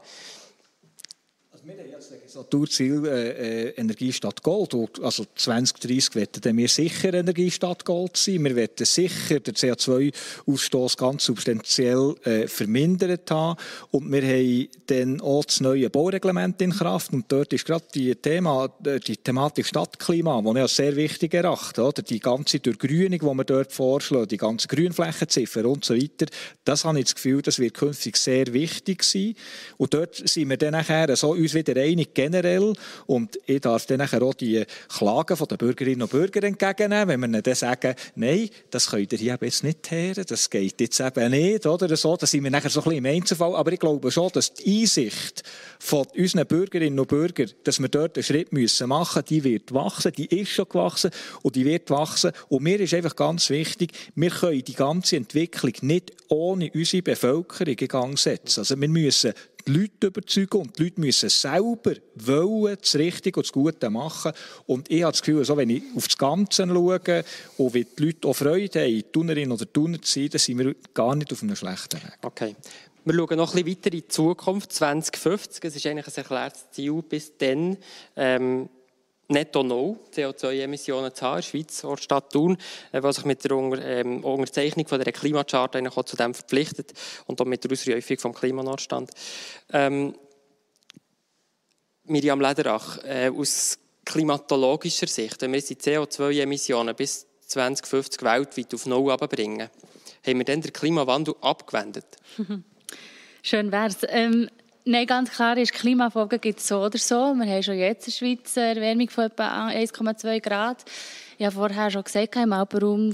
Also 1.50 1.64
wir 1.64 1.78
haben 1.78 1.88
jetzt 1.88 2.25
Legislaturziel 2.36 3.06
äh, 3.06 3.30
äh, 3.30 3.68
Energiestadt 3.76 4.42
Gold. 4.42 4.74
Also 5.02 5.24
2030 5.34 6.14
werden 6.14 6.56
wir 6.56 6.68
sicher 6.68 7.14
Energiestadt 7.14 7.84
Gold 7.84 8.16
sein. 8.16 8.44
Wir 8.44 8.54
werden 8.54 8.84
sicher 8.84 9.40
den 9.40 9.54
CO2-Ausstoß 9.54 10.96
ganz 10.96 11.24
substanziell 11.24 12.14
äh, 12.24 12.46
vermindert 12.46 13.30
haben. 13.30 13.58
Und 13.90 14.12
wir 14.12 14.22
haben 14.22 14.68
dann 14.86 15.20
auch 15.20 15.44
das 15.44 15.60
neue 15.60 15.88
Baureglement 15.88 16.60
in 16.60 16.72
Kraft. 16.72 17.12
Und 17.12 17.24
dort 17.28 17.52
ist 17.52 17.64
gerade 17.64 17.84
die, 17.94 18.14
Thema, 18.14 18.68
äh, 18.84 19.00
die 19.00 19.16
Thematik 19.16 19.66
Stadtklima, 19.66 20.42
die 20.42 20.50
ich 20.50 20.56
als 20.58 20.76
sehr 20.76 20.96
wichtig 20.96 21.32
erachte. 21.34 21.82
Oder? 21.82 22.02
Die 22.02 22.20
ganze 22.20 22.60
Durchgrünung, 22.60 23.18
die 23.18 23.24
wir 23.24 23.44
dort 23.44 23.72
vorschlagen, 23.72 24.28
die 24.28 24.36
ganze 24.36 24.68
Grünflächenziffer 24.68 25.64
und 25.64 25.84
so 25.84 25.94
weiter, 25.94 26.26
das 26.64 26.84
habe 26.84 26.98
ich 26.98 27.06
das 27.06 27.14
Gefühl, 27.14 27.40
das 27.40 27.58
wird 27.58 27.74
künftig 27.74 28.16
sehr 28.16 28.52
wichtig 28.52 29.02
sein. 29.04 29.34
Und 29.78 29.94
dort 29.94 30.16
sind 30.16 30.50
wir 30.50 30.56
dann 30.56 30.72
nachher 30.72 31.14
so 31.16 31.30
uns 31.30 31.54
wieder 31.54 31.80
einig, 31.80 32.14
generell. 32.26 32.72
Und 33.06 33.38
ich 33.46 33.60
darf 33.60 33.86
dann 33.86 34.02
auch 34.02 34.34
die 34.34 34.64
Klagen 34.88 35.36
der 35.48 35.56
Bürgerinnen 35.56 36.02
und 36.02 36.10
Bürger 36.10 36.42
entgegennehmen, 36.42 37.20
wenn 37.20 37.32
wir 37.32 37.42
dann 37.42 37.54
sagen, 37.54 37.94
nein, 38.14 38.48
das 38.70 38.90
könnt 38.90 39.12
ihr 39.12 39.18
hier 39.18 39.38
jetzt 39.40 39.64
nicht 39.64 39.90
hören, 39.90 40.24
das 40.26 40.50
geht 40.50 40.80
jetzt 40.80 41.00
eben 41.00 41.30
nicht, 41.30 41.66
oder 41.66 41.96
so. 41.96 42.16
Da 42.16 42.26
sind 42.26 42.44
wir 42.44 42.50
nachher 42.50 42.70
so 42.70 42.80
ein 42.80 42.84
bisschen 42.84 43.04
im 43.04 43.16
Einzelfall. 43.16 43.54
Aber 43.54 43.72
ich 43.72 43.80
glaube 43.80 44.10
schon, 44.10 44.30
dass 44.32 44.54
die 44.54 44.82
Einsicht 44.82 45.42
von 45.78 46.06
unseren 46.16 46.46
Bürgerinnen 46.46 46.98
und 46.98 47.08
Bürgern, 47.08 47.50
dass 47.64 47.80
wir 47.80 47.88
dort 47.88 48.16
einen 48.16 48.24
Schritt 48.24 48.52
machen 48.52 48.60
müssen, 48.60 49.24
die 49.28 49.44
wird 49.44 49.72
wachsen, 49.72 50.12
die 50.12 50.26
ist 50.40 50.50
schon 50.50 50.68
gewachsen 50.68 51.10
und 51.42 51.56
die 51.56 51.64
wird 51.64 51.90
wachsen. 51.90 52.32
Und 52.48 52.62
mir 52.62 52.80
ist 52.80 52.94
einfach 52.94 53.16
ganz 53.16 53.50
wichtig, 53.50 53.92
wir 54.14 54.30
können 54.30 54.64
die 54.64 54.74
ganze 54.74 55.16
Entwicklung 55.16 55.72
nicht 55.82 56.12
ohne 56.28 56.70
unsere 56.74 57.02
Bevölkerung 57.02 57.74
in 57.74 57.88
Gang 57.88 58.18
setzen. 58.18 58.60
Also 58.60 58.80
wir 58.80 58.88
müssen 58.88 59.32
die 59.66 59.72
Leute 59.72 60.06
überzeugen 60.09 60.60
und 60.60 60.78
die 60.78 60.84
Leute 60.84 61.01
müssen 61.01 61.28
selber 61.28 61.94
wollen, 62.14 62.76
das 62.80 62.94
Richtige 62.94 63.40
und 63.40 63.47
das 63.47 63.52
Gute 63.52 63.90
machen. 63.90 64.32
Und 64.66 64.90
ich 64.90 65.02
habe 65.02 65.12
das 65.12 65.22
Gefühl, 65.22 65.38
also 65.38 65.56
wenn 65.56 65.70
ich 65.70 65.82
auf 65.97 66.06
das 66.06 66.16
Ganze 66.16 66.66
schaue 66.66 67.24
und 67.56 67.74
wie 67.74 67.84
die 67.84 68.05
Leute 68.05 68.28
auch 68.28 68.34
Freude 68.34 68.80
haben, 68.80 69.12
Tunerin 69.12 69.52
oder 69.52 69.70
Tuner 69.72 70.01
zu 70.01 70.20
sein, 70.20 70.28
dann 70.30 70.38
sind 70.38 70.59
wir 70.59 70.74
gar 70.94 71.14
nicht 71.14 71.32
auf 71.32 71.43
einem 71.43 71.56
schlechten 71.56 72.02
Weg. 72.02 72.18
Okay. 72.22 72.56
Wir 73.05 73.14
schauen 73.14 73.36
noch 73.36 73.55
ein 73.55 73.64
bisschen 73.64 73.78
weiter 73.78 73.93
in 73.93 74.01
die 74.01 74.09
Zukunft, 74.09 74.72
2050. 74.72 75.64
Es 75.64 75.76
ist 75.76 75.86
eigentlich 75.86 76.09
ein 76.09 76.14
erklärtes 76.14 76.70
Ziel 76.72 77.02
bis 77.02 77.36
dann. 77.38 77.76
Ähm, 78.16 78.68
netto 79.28 79.62
null 79.62 79.96
CO2-Emissionen 80.14 81.14
zu 81.14 81.24
haben 81.24 81.36
in 81.38 81.42
der 81.42 81.42
Schweiz 81.42 81.84
oder 81.84 82.00
Stadt 82.00 82.32
Thun, 82.32 82.56
äh, 82.92 83.02
was 83.02 83.16
sich 83.16 83.24
mit 83.24 83.44
der 83.44 83.52
ähm, 83.52 84.24
Unterzeichnung 84.24 84.86
von 84.86 85.00
der 85.00 85.12
Klimachart 85.12 85.76
eigentlich 85.76 85.96
auch 85.96 86.04
zu 86.04 86.16
dem 86.16 86.34
verpflichtet 86.34 86.92
und 87.26 87.40
auch 87.40 87.46
mit 87.46 87.64
der 87.64 87.72
Ausrufung 87.72 88.18
vom 88.18 88.34
Klimanotstand. 88.34 89.10
Ähm, 89.72 90.14
Miriam 92.04 92.40
Lederach, 92.40 92.98
äh, 93.04 93.30
aus 93.30 93.78
klimatologischer 94.04 95.08
Sicht, 95.08 95.42
wenn 95.42 95.52
wir 95.52 95.60
die 95.60 95.74
CO2-Emissionen 95.74 96.94
bis 96.94 97.26
2050 97.46 98.22
weltweit 98.22 98.74
auf 98.74 98.86
Null 98.86 99.16
bringen, 99.16 99.68
haben 100.24 100.38
wir 100.38 100.44
dann 100.44 100.60
den 100.60 100.72
Klimawandel 100.72 101.34
abgewendet? 101.40 102.06
Schön 103.42 103.70
wär's. 103.70 103.98
Ähm, 104.08 104.48
nein, 104.86 105.06
ganz 105.06 105.30
klar 105.30 105.56
ist, 105.58 105.72
Klimafolgen 105.72 106.40
gibt 106.40 106.60
es 106.60 106.68
so 106.68 106.78
oder 106.78 106.98
so. 106.98 107.34
Wir 107.34 107.46
haben 107.46 107.62
schon 107.62 107.78
jetzt 107.78 108.06
in 108.06 108.12
der 108.12 108.16
Schweiz 108.16 108.56
eine 108.56 108.80
Erwärmung 108.80 109.10
von 109.10 109.24
etwa 109.24 109.68
1,2 109.68 110.40
Grad. 110.40 110.84
Ich 111.38 111.44
habe 111.44 111.54
vorher 111.54 111.90
schon 111.90 112.04
gesagt, 112.04 112.36
im 112.36 112.52
Alpenraum 112.52 113.12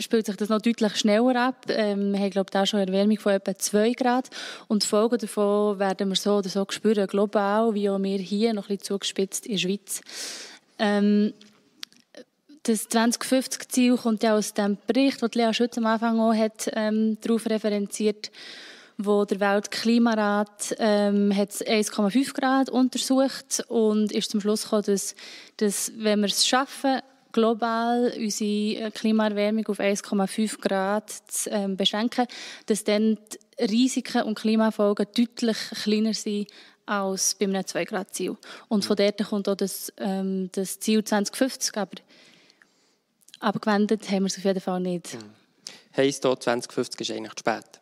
spielt 0.00 0.26
sich 0.26 0.36
das 0.36 0.48
noch 0.48 0.60
deutlich 0.60 0.96
schneller 0.96 1.36
ab. 1.36 1.66
Ähm, 1.68 2.12
wir 2.12 2.18
haben, 2.18 2.30
glaube 2.30 2.48
ich, 2.48 2.52
da 2.52 2.66
schon 2.66 2.80
eine 2.80 2.90
Erwärmung 2.90 3.18
von 3.18 3.32
etwa 3.32 3.56
2 3.56 3.92
Grad. 3.92 4.30
Und 4.66 4.82
die 4.82 4.88
Folgen 4.88 5.18
davon 5.18 5.78
werden 5.78 6.08
wir 6.08 6.16
so 6.16 6.38
oder 6.38 6.48
so 6.48 6.66
spüren, 6.68 7.06
global, 7.06 7.74
wie 7.74 7.88
auch 7.88 8.02
wir 8.02 8.18
hier, 8.18 8.52
noch 8.52 8.64
ein 8.64 8.76
bisschen 8.76 8.84
zugespitzt 8.84 9.46
in 9.46 9.52
der 9.52 9.58
Schweiz. 9.58 10.00
Ähm, 10.78 11.32
das 12.64 12.90
2050-Ziel 12.90 13.96
kommt 13.96 14.22
ja 14.22 14.36
aus 14.36 14.52
dem 14.52 14.76
Bericht, 14.86 15.22
den 15.22 15.30
Lea 15.34 15.52
Schütz 15.52 15.78
am 15.78 15.86
Anfang 15.86 16.20
auch 16.20 16.34
hat, 16.34 16.70
ähm, 16.74 17.18
darauf 17.20 17.46
referenziert, 17.46 18.30
wo 19.04 19.24
der 19.24 19.40
Weltklimarat 19.40 20.76
ähm, 20.78 21.34
hat 21.34 21.50
1,5 21.50 22.34
Grad 22.34 22.70
untersucht 22.70 23.64
und 23.68 24.12
ist 24.12 24.30
zum 24.30 24.40
Schluss 24.40 24.64
gekommen, 24.64 24.84
dass, 24.86 25.14
dass 25.56 25.92
wenn 25.96 26.20
wir 26.20 26.28
es 26.28 26.46
schaffen, 26.46 27.00
global 27.32 28.12
unsere 28.16 28.86
äh, 28.86 28.90
Klimaerwärmung 28.90 29.66
auf 29.68 29.80
1,5 29.80 30.60
Grad 30.60 31.10
zu 31.10 31.50
ähm, 31.50 31.76
beschränken, 31.76 32.26
dass 32.66 32.84
dann 32.84 33.18
die 33.60 33.64
Risiken 33.64 34.22
und 34.22 34.36
Klimafolgen 34.36 35.06
deutlich 35.16 35.58
kleiner 35.82 36.14
sind 36.14 36.48
als 36.86 37.36
bei 37.36 37.44
einem 37.44 37.62
2-Grad-Ziel. 37.62 38.36
Und 38.68 38.84
von 38.84 38.96
dort 38.96 39.24
kommt 39.24 39.48
auch 39.48 39.54
das, 39.54 39.92
ähm, 39.98 40.50
das 40.52 40.80
Ziel 40.80 41.04
2050, 41.04 41.76
aber 41.76 41.96
abgewendet 43.38 44.10
haben 44.10 44.24
wir 44.24 44.26
es 44.26 44.38
auf 44.38 44.44
jeden 44.44 44.60
Fall 44.60 44.80
nicht. 44.80 45.14
Mhm. 45.14 45.30
Heisst 45.96 46.24
hier, 46.24 46.38
2050 46.38 47.00
ist 47.00 47.16
eigentlich 47.16 47.34
zu 47.34 47.40
spät? 47.40 47.80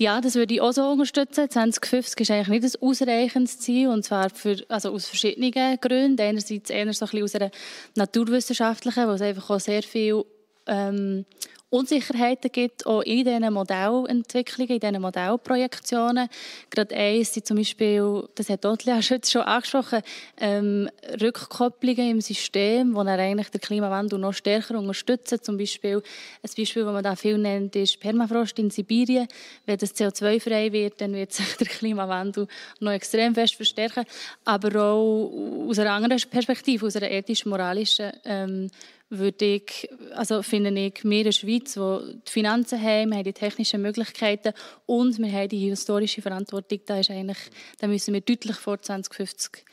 Ja, 0.00 0.20
das 0.20 0.36
würde 0.36 0.54
ich 0.54 0.60
auch 0.60 0.70
so 0.70 0.88
unterstützen. 0.88 1.50
2050 1.50 2.20
ist 2.20 2.30
eigentlich 2.30 2.62
nicht 2.62 2.76
ein 2.76 2.88
ausreichendes 2.88 3.58
Ziel, 3.58 3.88
und 3.88 4.04
zwar 4.04 4.30
für, 4.30 4.56
also 4.68 4.92
aus 4.92 5.08
verschiedenen 5.08 5.50
Gründen. 5.80 6.20
Einerseits 6.20 6.70
eher 6.70 6.92
so 6.92 7.04
ein 7.04 7.10
bisschen 7.10 7.24
aus 7.24 7.34
einer 7.34 7.50
naturwissenschaftlichen, 7.96 9.08
wo 9.08 9.12
es 9.12 9.22
einfach 9.22 9.50
auch 9.50 9.58
sehr 9.58 9.82
viel 9.82 10.24
ähm, 10.68 11.24
Unsicherheiten 11.70 12.50
gibt, 12.50 12.86
auch 12.86 13.02
in 13.02 13.24
diesen 13.24 13.52
Modellentwicklungen, 13.52 14.74
in 14.74 14.80
diesen 14.80 15.02
Modellprojektionen. 15.02 16.28
Gerade 16.70 16.94
eins 16.94 17.34
sind 17.34 17.46
zum 17.46 17.58
Beispiel, 17.58 18.26
das 18.34 18.48
hat 18.48 18.64
Otlia 18.64 19.02
schon 19.02 19.42
angesprochen, 19.42 20.00
ähm, 20.38 20.88
Rückkopplungen 21.20 22.10
im 22.10 22.20
System, 22.22 22.94
die 22.94 23.00
eigentlich 23.00 23.50
den 23.50 23.60
Klimawandel 23.60 24.18
noch 24.18 24.32
stärker 24.32 24.78
unterstützen. 24.78 25.42
Zum 25.42 25.58
Beispiel, 25.58 25.96
ein 26.42 26.50
Beispiel, 26.56 26.84
das 26.84 26.92
man 26.92 27.04
da 27.04 27.16
viel 27.16 27.36
nennt, 27.36 27.76
ist 27.76 28.00
Permafrost 28.00 28.58
in 28.58 28.70
Sibirien. 28.70 29.28
Wenn 29.66 29.76
das 29.76 29.94
CO2-frei 29.94 30.72
wird, 30.72 31.00
dann 31.02 31.12
wird 31.12 31.32
sich 31.32 31.54
der 31.58 31.66
Klimawandel 31.66 32.48
noch 32.80 32.92
extrem 32.92 33.34
fest 33.34 33.56
verstärken. 33.56 34.04
Aber 34.46 34.82
auch 34.82 35.68
aus 35.68 35.78
einer 35.78 35.92
anderen 35.92 36.18
Perspektive, 36.30 36.86
aus 36.86 36.96
einer 36.96 37.10
ethisch-moralischen, 37.10 38.12
ähm, 38.24 38.70
würde 39.10 39.44
ich, 39.44 39.88
also 40.14 40.42
finde 40.42 40.70
ich, 40.80 41.02
wir 41.02 41.18
in 41.18 41.24
der 41.24 41.32
Schweiz, 41.32 41.76
wo 41.76 42.00
die 42.00 42.30
Finanzen 42.30 42.80
haben, 42.82 43.10
wir 43.10 43.16
haben 43.16 43.24
die 43.24 43.32
technischen 43.32 43.80
Möglichkeiten 43.80 44.52
und 44.86 45.18
wir 45.18 45.32
haben 45.32 45.48
die 45.48 45.70
historische 45.70 46.20
Verantwortung, 46.20 46.80
da, 46.86 46.98
ist 46.98 47.10
eigentlich, 47.10 47.38
da 47.78 47.86
müssen 47.86 48.12
wir 48.12 48.20
deutlich 48.20 48.56
vor 48.56 48.80
2050 48.80 49.64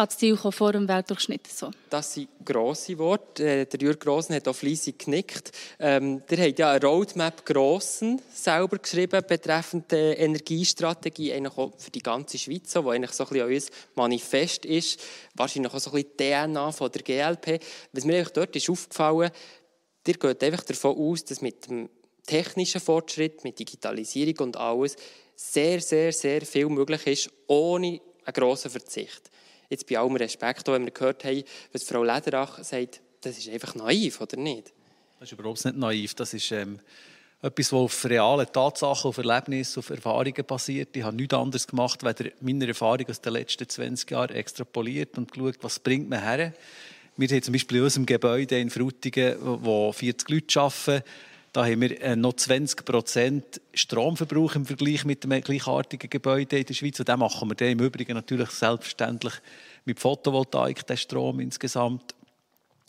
ans 0.00 0.16
Ziel 0.16 0.36
kommen, 0.36 0.52
vor 0.52 0.72
dem 0.72 0.88
Weltdurchschnitt. 0.88 1.46
So. 1.46 1.70
Das 1.90 2.14
sind 2.14 2.28
grosse 2.44 2.98
Worte. 2.98 3.44
Äh, 3.44 3.66
der 3.66 3.80
Jürg 3.80 4.00
Grossen 4.00 4.34
hat 4.34 4.48
auch 4.48 4.54
fleissig 4.54 4.98
genickt. 4.98 5.52
Ähm, 5.78 6.22
der 6.28 6.48
hat 6.48 6.58
ja 6.58 6.70
eine 6.72 6.84
Roadmap 6.84 7.44
Grossen 7.44 8.20
selber 8.32 8.78
geschrieben 8.78 9.22
betreffend 9.26 9.90
die 9.92 9.96
Energiestrategie, 9.96 11.32
eigentlich 11.32 11.58
auch 11.58 11.72
für 11.76 11.90
die 11.90 12.02
ganze 12.02 12.38
Schweiz, 12.38 12.74
wo 12.76 12.90
eigentlich 12.90 13.12
so 13.12 13.24
ein 13.24 13.30
bisschen 13.30 13.54
uns 13.54 13.70
Manifest 13.94 14.64
ist. 14.64 15.00
Wahrscheinlich 15.34 15.72
auch 15.72 15.78
so 15.78 15.90
ein 15.92 16.02
bisschen 16.02 16.52
DNA 16.52 16.72
von 16.72 16.90
der 16.90 17.02
GLP. 17.02 17.62
Was 17.92 18.04
mir 18.04 18.16
eigentlich 18.16 18.28
dort 18.30 18.56
ist 18.56 18.70
aufgefallen, 18.70 19.30
ihr 20.06 20.14
geht 20.14 20.42
einfach 20.42 20.64
davon 20.64 20.96
aus, 20.96 21.24
dass 21.24 21.40
mit 21.40 21.68
dem 21.68 21.88
technischen 22.26 22.80
Fortschritt, 22.80 23.44
mit 23.44 23.58
Digitalisierung 23.58 24.46
und 24.46 24.56
alles 24.56 24.96
sehr, 25.36 25.80
sehr, 25.80 26.12
sehr 26.12 26.42
viel 26.42 26.68
möglich 26.68 27.06
ist, 27.06 27.30
ohne 27.46 28.00
einen 28.24 28.34
grossen 28.34 28.70
Verzicht 28.70 29.30
jetzt 29.70 29.88
bei 29.88 29.98
allem 29.98 30.16
Respekt, 30.16 30.66
wenn 30.68 30.84
wir 30.84 30.90
gehört 30.90 31.24
haben, 31.24 31.42
was 31.72 31.84
Frau 31.84 32.04
Lederach 32.04 32.62
sagt, 32.62 33.00
das 33.22 33.38
ist 33.38 33.48
einfach 33.48 33.74
naiv, 33.74 34.20
oder 34.20 34.36
nicht? 34.36 34.72
Das 35.18 35.30
ist 35.30 35.38
überhaupt 35.38 35.64
nicht 35.64 35.76
naiv. 35.76 36.14
Das 36.14 36.34
ist 36.34 36.50
ähm, 36.50 36.80
etwas, 37.42 37.68
das 37.68 37.72
auf 37.72 38.04
realen 38.04 38.46
Tatsachen, 38.52 39.08
auf 39.08 39.18
Erlebnissen, 39.18 39.78
auf 39.78 39.90
Erfahrungen 39.90 40.44
basiert. 40.46 40.96
Ich 40.96 41.02
habe 41.02 41.16
nichts 41.16 41.34
anderes 41.34 41.66
gemacht, 41.66 42.02
als 42.04 42.22
meine 42.40 42.66
Erfahrung 42.66 43.06
aus 43.08 43.20
den 43.20 43.34
letzten 43.34 43.68
20 43.68 44.10
Jahren 44.10 44.34
extrapoliert 44.34 45.16
und 45.16 45.32
geschaut, 45.32 45.58
was 45.62 45.78
bringt 45.78 46.08
man 46.08 46.22
her. 46.22 46.52
Wir 47.16 47.28
haben 47.28 47.42
zum 47.42 47.52
Beispiel 47.52 47.78
in 47.78 47.84
unserem 47.84 48.06
Gebäude 48.06 48.58
in 48.58 48.70
Frutigen, 48.70 49.36
wo 49.40 49.92
40 49.92 50.28
Leute 50.30 50.60
arbeiten, 50.60 51.02
da 51.52 51.64
haben 51.64 51.80
wir 51.80 52.00
äh, 52.00 52.14
noch 52.14 52.34
20 52.34 52.84
Prozent 52.84 53.60
Stromverbrauch 53.74 54.54
im 54.54 54.66
Vergleich 54.66 55.04
mit 55.04 55.24
dem 55.24 55.40
gleichartigen 55.40 56.08
Gebäude 56.08 56.58
in 56.58 56.64
der 56.64 56.74
Schweiz. 56.74 57.00
Und 57.00 57.08
den 57.08 57.18
machen 57.18 57.48
wir 57.48 57.54
dann 57.56 57.68
im 57.68 57.80
Übrigen 57.80 58.14
natürlich 58.14 58.50
selbstverständlich 58.50 59.34
mit 59.84 59.98
Photovoltaik, 59.98 60.86
den 60.86 60.96
Strom 60.96 61.40
insgesamt. 61.40 62.14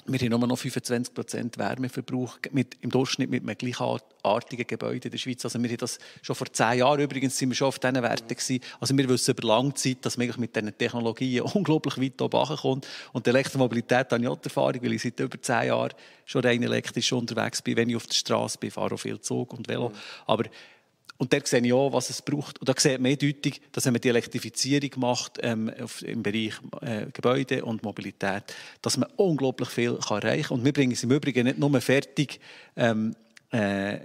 Wir 0.06 0.20
haben 0.20 0.40
nur 0.40 0.48
noch 0.48 0.58
25 0.58 1.14
Prozent 1.14 1.58
Wärmeverbrauch 1.58 2.38
mit, 2.52 2.76
im 2.82 2.90
Durchschnitt 2.90 3.30
mit 3.30 3.44
einem 3.44 3.58
gleichartigen 3.58 4.66
Gebäude 4.66 5.08
in 5.08 5.12
der 5.12 5.18
Schweiz. 5.18 5.44
Also 5.46 5.62
wir 5.62 5.70
haben 5.70 5.78
das 5.78 6.00
schon 6.22 6.36
vor 6.36 6.52
zehn 6.52 6.80
Jahren 6.80 7.02
übrigens 7.02 7.38
sind 7.38 7.50
wir 7.50 7.56
schon 7.56 7.68
auf 7.68 7.80
diesen 7.80 8.02
Werten 8.02 8.28
gewesen. 8.28 8.62
Also 8.80 8.98
wir 8.98 9.10
wissen 9.10 9.32
über 9.32 9.48
lange 9.48 9.74
Zeit, 9.76 9.98
dass 10.02 10.18
man 10.18 10.32
mit 10.38 10.56
diesen 10.56 10.78
Technologien 10.78 11.42
unglaublich 11.54 11.98
weit 11.98 12.22
oben 12.22 12.56
kommt. 12.58 12.88
Und 13.14 13.26
die 13.26 13.30
Elektromobilität 13.30 14.12
habe 14.12 14.22
ich 14.24 14.28
auch 14.28 14.38
die 14.38 14.46
Erfahrung, 14.46 14.82
weil 14.82 14.94
ich 14.94 15.02
seit 15.02 15.20
über 15.20 15.42
zehn 15.42 15.68
Jahren 15.68 15.94
schon 16.26 16.42
rein 16.42 16.64
elektrisch 16.64 17.14
unterwegs 17.14 17.62
bin. 17.62 17.78
Wenn 17.78 17.90
ich 17.90 17.96
auf 17.96 18.08
der 18.08 18.16
Straße 18.16 18.58
bin, 18.58 18.72
fahre 18.72 18.96
auch 18.96 19.00
viel 19.00 19.20
Zug 19.22 19.54
und 19.54 19.68
Velo. 19.68 19.90
Mhm. 19.90 19.96
Aber 20.26 20.44
und 21.22 21.32
da 21.32 21.38
sehe 21.44 21.62
ich 21.62 21.72
auch, 21.72 21.94
was 21.94 22.10
es 22.10 22.20
braucht. 22.24 22.58
Und 22.58 22.68
da 22.68 22.74
sieht 22.76 23.00
man 23.00 23.12
eindeutig, 23.12 23.62
dass 23.74 23.86
wenn 23.86 23.94
man 23.94 24.02
die 24.02 24.10
Elektrifizierung 24.10 24.90
macht 24.96 25.38
ähm, 25.44 25.72
auf, 25.80 26.02
im 26.02 26.24
Bereich 26.24 26.54
äh, 26.82 27.12
Gebäude 27.14 27.64
und 27.64 27.84
Mobilität, 27.84 28.42
dass 28.82 28.98
man 28.98 29.08
unglaublich 29.18 29.70
viel 29.70 29.98
kann 29.98 30.24
erreichen 30.24 30.48
kann. 30.48 30.58
Und 30.58 30.66
wir 30.66 30.74
bringen 30.74 30.94
es 30.94 31.04
im 31.04 31.12
Übrigen 31.12 31.46
nicht 31.46 31.60
nur 31.60 31.80
fertig, 31.80 32.40
ähm, 32.76 33.16
äh, 33.52 34.00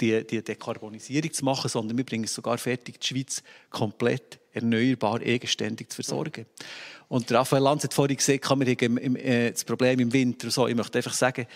die, 0.00 0.24
die 0.24 0.44
Dekarbonisierung 0.44 1.32
zu 1.32 1.44
machen, 1.44 1.68
sondern 1.68 1.98
wir 1.98 2.04
bringen 2.04 2.22
es 2.22 2.34
sogar 2.34 2.58
fertig, 2.58 3.00
die 3.00 3.08
Schweiz 3.08 3.42
komplett 3.68 4.38
erneuerbar, 4.52 5.22
eigenständig 5.22 5.90
zu 5.90 5.96
versorgen. 5.96 6.46
Und 7.08 7.32
Raphael 7.32 7.64
Lanz 7.64 7.82
hat 7.82 7.92
vorhin 7.92 8.16
gesagt, 8.16 8.48
wir 8.48 8.76
haben 8.76 9.16
äh, 9.16 9.50
das 9.50 9.64
Problem 9.64 9.98
im 9.98 10.12
Winter. 10.12 10.48
So. 10.52 10.68
Ich 10.68 10.76
möchte 10.76 10.96
einfach 10.96 11.12
sagen, 11.12 11.48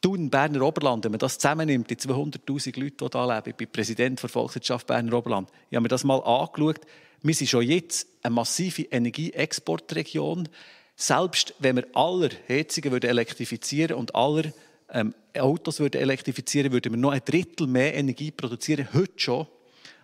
Thun, 0.00 0.30
Berner 0.30 0.62
Oberland, 0.62 1.04
wenn 1.04 1.12
man 1.12 1.18
das 1.18 1.38
zusammennimmt, 1.38 1.90
die 1.90 1.96
200'000 1.96 2.80
Leute, 2.80 2.96
die 2.96 3.18
hier 3.18 3.26
leben, 3.34 3.50
ich 3.50 3.56
bin 3.56 3.68
Präsident 3.70 4.22
der 4.22 4.30
Volkswirtschaft 4.30 4.86
Berner 4.86 5.12
Oberland, 5.12 5.50
ich 5.68 5.76
habe 5.76 5.82
mir 5.82 5.88
das 5.88 6.04
mal 6.04 6.20
angeschaut, 6.20 6.80
wir 7.22 7.34
sind 7.34 7.48
schon 7.48 7.62
jetzt 7.62 8.06
eine 8.22 8.34
massive 8.34 8.82
Energieexportregion. 8.82 10.48
Selbst 10.96 11.54
wenn 11.58 11.76
wir 11.76 11.86
alle 11.92 12.30
Heizungen 12.48 12.92
würden 12.92 13.10
elektrifizieren 13.10 13.96
und 13.96 14.14
alle 14.14 14.54
ähm, 14.90 15.14
Autos 15.38 15.80
würden 15.80 16.00
elektrifizieren, 16.00 16.72
würden 16.72 16.92
wir 16.92 16.98
noch 16.98 17.12
ein 17.12 17.20
Drittel 17.24 17.66
mehr 17.66 17.94
Energie 17.94 18.30
produzieren, 18.30 18.88
heute 18.94 19.12
schon, 19.16 19.46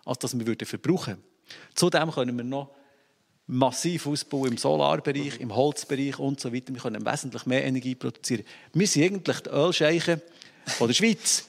als 0.04 0.18
das 0.18 0.38
wir 0.38 0.46
würden. 0.46 1.22
Zudem 1.74 2.10
können 2.10 2.36
wir 2.36 2.44
noch 2.44 2.70
massiv 3.46 4.06
ausbauen 4.06 4.52
im 4.52 4.58
Solarbereich, 4.58 5.40
im 5.40 5.54
Holzbereich 5.54 6.18
und 6.18 6.40
so 6.40 6.52
weiter. 6.52 6.72
Wir 6.74 6.80
können 6.80 7.06
wesentlich 7.06 7.46
mehr 7.46 7.64
Energie 7.64 7.94
produzieren. 7.94 8.44
Wir 8.72 8.86
sind 8.86 9.04
eigentlich 9.04 9.40
die 9.40 9.50
Ölscheichen 9.50 10.20
von 10.66 10.88
der 10.88 10.94
Schweiz. 10.94 11.46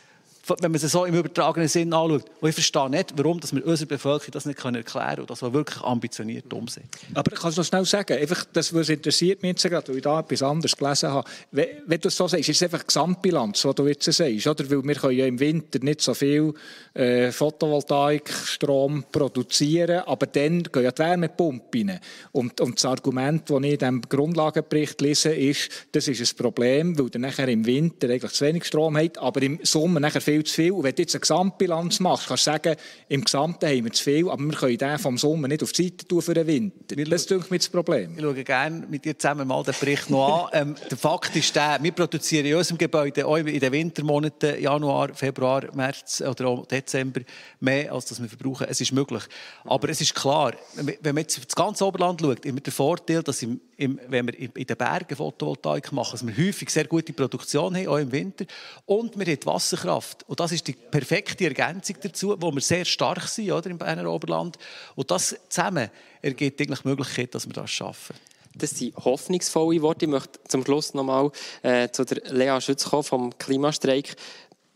Wenn 0.50 0.72
man 0.72 0.82
es 0.82 0.92
so 0.92 1.06
im 1.06 1.16
übertragenen 1.16 1.68
Sinn 1.68 1.94
anschaut. 1.94 2.26
Und 2.40 2.50
ich 2.50 2.56
verstehe 2.56 2.90
nicht, 2.90 3.14
warum 3.16 3.40
dass 3.40 3.54
wir 3.54 3.66
unserer 3.66 3.88
Bevölkerung 3.88 4.32
das 4.32 4.46
nicht 4.46 4.64
erklären 4.64 4.84
können 4.84 5.22
und 5.22 5.30
das 5.30 5.42
wirklich 5.42 5.82
ambitioniert 5.82 6.52
umsetzen. 6.52 6.90
Aber 7.14 7.32
ich 7.32 7.40
kann 7.40 7.50
es 7.50 7.58
noch 7.58 7.66
schnell 7.66 7.86
sagen, 7.86 8.18
einfach, 8.18 8.46
das 8.54 8.74
was 8.74 8.90
interessiert 8.90 9.42
mich 9.42 9.50
jetzt 9.50 9.64
gerade, 9.64 9.88
weil 9.90 9.98
ich 9.98 10.04
da 10.04 10.20
etwas 10.20 10.44
anderes 10.44 10.76
gelesen 10.76 11.10
habe. 11.10 11.30
Wenn, 11.52 12.00
du 12.00 12.08
es 12.08 12.16
so 12.16 12.28
sagst, 12.28 12.50
ist 12.50 12.56
es 12.56 12.64
einfach 12.64 12.80
die 12.80 12.88
Gesamtbilanz, 12.88 13.66
was 13.66 13.76
du 13.76 13.88
jetzt 13.88 14.12
sagst, 14.12 14.48
oder? 14.48 14.70
Weil 14.70 14.84
wir 14.84 14.96
können 14.96 15.18
ja 15.18 15.26
im 15.26 15.40
Winter 15.40 15.80
nicht 15.80 16.02
so 16.02 16.14
viel 16.14 16.54
äh, 16.94 17.32
Photovoltaikstrom 17.32 19.06
produzieren, 19.12 20.04
aber 20.06 20.26
dann 20.28 20.64
gehen 20.64 20.84
ja 20.84 20.92
die 20.92 21.00
Wärmepumpen 21.00 21.90
rein. 21.90 22.00
Und, 22.32 22.60
und 22.62 22.76
das 22.76 22.86
Argument, 22.86 23.50
das 23.50 23.58
ich 23.58 23.72
in 23.72 23.78
diesem 23.78 24.02
Grundlagenbericht 24.02 25.02
lese, 25.02 25.34
ist, 25.34 25.70
das 25.92 26.08
ist 26.08 26.22
ein 26.22 26.38
Problem, 26.38 26.98
weil 26.98 27.10
du 27.10 27.20
nachher 27.20 27.48
im 27.48 27.66
Winter 27.66 28.10
eigentlich 28.10 28.32
zu 28.32 28.46
wenig 28.46 28.66
Strom 28.66 28.98
hast, 28.98 29.18
aber 29.18 29.42
im 29.42 29.60
Sommer 29.64 30.00
nachher 30.00 30.22
viel 30.22 30.37
zu 30.44 30.54
viel. 30.54 30.72
Und 30.72 30.84
wenn 30.84 30.96
du 30.96 31.02
jetzt 31.02 31.16
eine 31.16 31.22
Gesamtbilanz 31.22 32.00
machst, 32.00 32.28
kannst 32.28 32.48
du 32.48 32.52
sagen, 32.52 32.76
im 33.10 33.24
Gesamten 33.24 33.68
haben 33.68 33.84
wir 33.84 33.92
zu 33.92 34.04
viel, 34.04 34.30
aber 34.30 34.44
wir 34.44 34.54
können 34.54 34.78
den 34.78 35.00
vom 35.00 35.18
Sommer 35.18 35.48
nicht 35.48 35.64
auf 35.64 35.72
die 35.72 35.84
Seite 35.84 36.08
tun 36.08 36.22
für 36.22 36.34
den 36.34 36.48
Winter. 36.48 36.96
Das 36.96 37.26
ist 37.26 37.52
mir 37.52 37.58
das 37.58 37.70
Problem. 37.70 38.14
Ich 38.16 38.22
schaue 38.22 38.44
gerne 38.44 38.86
mit 38.88 39.06
dir 39.06 39.18
zusammen 39.18 39.48
mal 39.48 39.64
den 39.64 39.76
Bericht 39.80 40.10
noch 40.10 40.52
an. 40.52 40.68
ähm, 40.70 40.76
der 40.90 40.98
Fakt 40.98 41.36
ist 41.36 41.56
der, 41.56 41.80
wir 41.82 41.92
produzieren 41.92 42.46
in 42.46 42.56
unserem 42.56 42.78
Gebäude 42.78 43.26
auch 43.26 43.38
in 43.38 43.60
den 43.60 43.72
Wintermonaten, 43.72 44.62
Januar, 44.62 45.14
Februar, 45.14 45.64
März 45.74 46.22
oder 46.22 46.48
auch 46.48 46.66
Dezember, 46.66 47.22
mehr 47.60 47.92
als 47.92 48.06
das 48.06 48.22
wir 48.22 48.30
verbrauchen. 48.30 48.68
Es 48.70 48.82
ist 48.82 48.92
möglich. 48.92 49.24
Aber 49.64 49.90
es 49.90 50.02
ist 50.02 50.14
klar, 50.16 50.54
wenn 50.76 51.16
man 51.16 51.24
jetzt 51.24 51.38
das 51.46 51.56
ganze 51.56 51.86
Oberland 51.86 52.22
schaut, 52.22 52.46
immer 52.46 52.60
der 52.60 52.74
Vorteil, 52.74 53.24
dass 53.24 53.42
im, 53.42 53.60
im, 53.78 54.00
wenn 54.08 54.28
wir 54.28 54.38
in 54.38 54.66
den 54.66 54.78
Bergen 54.78 55.16
Photovoltaik 55.16 55.92
machen, 55.92 56.12
dass 56.12 56.26
wir 56.26 56.38
häufig 56.38 56.70
sehr 56.70 56.86
gute 56.86 57.14
Produktion 57.14 57.76
haben, 57.76 57.88
auch 57.88 57.98
im 57.98 58.12
Winter. 58.12 58.46
Und 58.86 59.18
wir 59.18 59.26
haben 59.26 59.40
die 59.40 59.46
Wasserkraft. 59.46 60.27
Und 60.28 60.42
das 60.42 60.52
ist 60.52 60.68
die 60.68 60.74
perfekte 60.74 61.46
Ergänzung 61.46 61.96
dazu, 62.02 62.36
wo 62.40 62.52
wir 62.52 62.62
sehr 62.62 62.84
stark 62.84 63.28
sind 63.28 63.52
oder, 63.52 63.70
im 63.70 63.78
Berner 63.78 64.12
Oberland. 64.12 64.58
Und 64.96 65.10
das 65.10 65.36
zusammen 65.48 65.90
ergibt 66.22 66.60
eigentlich 66.60 66.82
die 66.82 66.88
Möglichkeit, 66.90 67.34
dass 67.34 67.48
wir 67.48 67.54
das 67.54 67.72
schaffen. 67.72 68.16
Das 68.54 68.72
sind 68.72 68.96
hoffnungsvolle 68.98 69.82
Worte. 69.82 70.06
Ich 70.06 70.12
möchte 70.12 70.40
zum 70.48 70.66
Schluss 70.66 70.94
noch 70.94 71.04
mal 71.04 71.32
äh, 71.62 71.90
zu 71.90 72.04
der 72.04 72.22
Lea 72.34 72.60
Schütz 72.60 72.86
kommen, 72.86 73.04
vom 73.04 73.38
Klimastreik. 73.38 74.16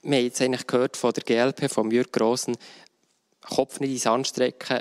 Wir 0.03 0.18
haben 0.18 0.23
jetzt 0.23 0.41
eigentlich 0.41 0.68
gehört 0.68 0.95
von 0.95 1.11
der 1.11 1.23
GLP, 1.23 1.69
von 1.69 1.91
Jürg 1.91 2.11
Grossen, 2.14 2.56
Kopf 3.41 3.80
nicht 3.80 4.06
ins 4.06 4.28
strecken. 4.30 4.80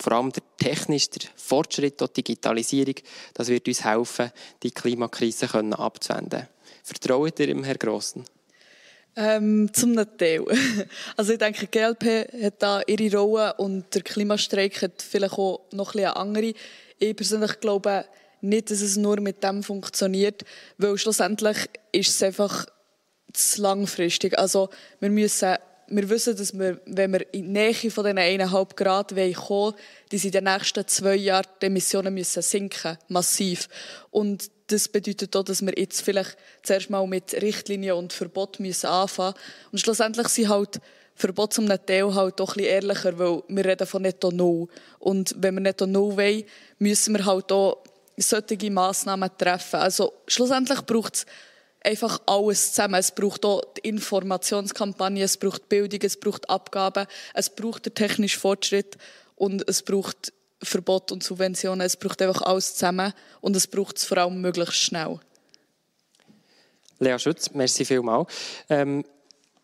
Vor 0.00 0.12
allem 0.12 0.32
der 0.32 0.42
technische 0.56 1.10
der 1.10 1.28
Fortschritt 1.36 2.00
und 2.00 2.16
Digitalisierung, 2.16 2.94
das 3.34 3.48
wird 3.48 3.68
uns 3.68 3.84
helfen, 3.84 4.30
die 4.62 4.70
Klimakrise 4.70 5.52
abzuwenden. 5.52 6.48
Vertraut 6.82 7.38
ihr 7.38 7.48
dem 7.48 7.64
Herrn 7.64 7.78
Grossen? 7.78 8.24
Ähm, 9.16 9.72
zum 9.72 9.96
Teil. 10.18 10.44
Also 11.16 11.32
ich 11.32 11.38
denke, 11.38 11.66
die 11.66 11.70
GLP 11.70 12.44
hat 12.44 12.54
da 12.62 12.82
ihre 12.86 13.18
Rolle 13.18 13.54
und 13.54 13.94
der 13.94 14.02
Klimastreik 14.02 14.82
hat 14.82 15.02
vielleicht 15.02 15.34
auch 15.34 15.60
noch 15.72 15.94
ein 15.94 16.04
andere. 16.04 16.54
Ich 16.98 17.16
persönlich 17.16 17.60
glaube 17.60 18.04
nicht, 18.40 18.70
dass 18.70 18.80
es 18.80 18.96
nur 18.96 19.20
mit 19.20 19.42
dem 19.42 19.62
funktioniert, 19.62 20.44
weil 20.78 20.96
schlussendlich 20.96 21.56
ist 21.92 22.10
es 22.10 22.22
einfach 22.22 22.66
zu 23.32 23.62
langfristig. 23.62 24.38
Also 24.38 24.70
wir 25.00 25.10
müssen 25.10 25.56
wir 25.90 26.08
wissen, 26.08 26.36
dass 26.36 26.56
wir, 26.56 26.80
wenn 26.86 27.12
wir 27.12 27.34
in 27.34 27.46
die 27.46 27.50
Nähe 27.50 27.90
von 27.90 28.04
diesen 28.04 28.18
1,5 28.18 28.76
Grad 28.76 29.08
kommen 29.08 29.36
wollen, 29.48 29.74
dass 30.10 30.24
in 30.24 30.30
den 30.30 30.44
nächsten 30.44 30.86
zwei 30.86 31.16
Jahren 31.16 31.48
die 31.60 31.66
Emissionen 31.66 32.14
müssen 32.14 32.42
sinken 32.42 32.96
massiv. 33.08 33.68
Und 34.10 34.50
das 34.72 34.88
bedeutet 34.88 35.34
auch, 35.36 35.42
dass 35.42 35.62
wir 35.62 35.72
jetzt 35.76 36.02
vielleicht 36.02 36.36
zuerst 36.62 36.90
mal 36.90 37.06
mit 37.06 37.34
Richtlinien 37.34 37.96
und 37.96 38.12
Verbot 38.12 38.60
müssen 38.60 38.86
anfangen 38.86 39.34
Und 39.72 39.80
schlussendlich 39.80 40.28
sind 40.28 40.48
halt 40.48 40.80
Verbot 41.14 41.52
zum 41.52 41.68
Teil 41.68 42.14
halt 42.14 42.40
doch 42.40 42.56
ein 42.56 42.64
ehrlicher, 42.64 43.18
weil 43.18 43.42
wir 43.48 43.64
reden 43.64 43.86
von 43.86 44.02
Netto 44.02 44.30
Null. 44.30 44.68
Und 44.98 45.34
wenn 45.38 45.54
wir 45.54 45.60
Netto 45.60 45.86
Null 45.86 46.16
wollen, 46.16 46.44
müssen 46.78 47.14
wir 47.14 47.26
halt 47.26 47.52
auch 47.52 47.82
solche 48.16 48.70
Massnahmen 48.70 49.30
treffen. 49.36 49.80
Also 49.80 50.12
schlussendlich 50.26 50.80
braucht 50.82 51.16
es 51.16 51.26
einfach 51.82 52.20
alles 52.26 52.72
zusammen. 52.72 52.94
Es 52.94 53.12
braucht 53.12 53.44
auch 53.44 53.62
die 53.76 53.88
Informationskampagne, 53.88 55.24
es 55.24 55.36
braucht 55.36 55.68
Bildung, 55.68 56.00
es 56.02 56.18
braucht 56.18 56.48
Abgaben, 56.48 57.06
es 57.34 57.50
braucht 57.50 57.86
den 57.86 57.94
technischen 57.94 58.40
Fortschritt 58.40 58.96
und 59.36 59.68
es 59.68 59.82
braucht 59.82 60.32
Verbot 60.62 61.12
und 61.12 61.22
Subventionen. 61.22 61.86
Es 61.86 61.96
braucht 61.96 62.20
einfach 62.22 62.42
alles 62.42 62.74
zusammen 62.74 63.12
und 63.40 63.56
es 63.56 63.66
braucht 63.66 63.96
es 63.96 64.04
vor 64.04 64.18
allem 64.18 64.40
möglichst 64.40 64.76
schnell. 64.76 65.20
Lea 66.98 67.18
Schütz, 67.18 67.50
merci 67.52 67.84
vielmals. 67.84 68.28
Ähm, 68.68 69.04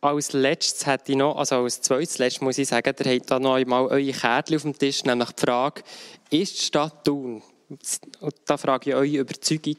als 0.01 0.33
letztes 0.33 0.87
hätte 0.87 1.13
ich 1.13 1.19
noch, 1.19 1.37
also 1.37 1.57
als 1.57 1.81
zweites 1.81 2.41
muss 2.41 2.59
ich 2.59 2.69
sagen, 2.69 2.95
ihr 3.05 3.15
habt 3.15 3.31
da 3.31 3.39
noch 3.39 3.55
einmal 3.55 3.87
eure 3.87 4.13
Kärtchen 4.13 4.57
auf 4.57 4.63
dem 4.63 4.79
Tisch, 4.79 5.05
nämlich 5.05 5.31
die 5.33 5.41
Frage, 5.41 5.83
ist 6.31 6.59
die 6.59 6.65
Stadt 6.65 7.05
Thun, 7.05 7.43
da 8.47 8.57
frage 8.57 8.91
ich 8.91 8.97
eure 8.97 9.19
Überzeugung, 9.19 9.77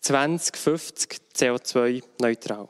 2050 0.00 1.18
CO2-neutral? 1.34 2.68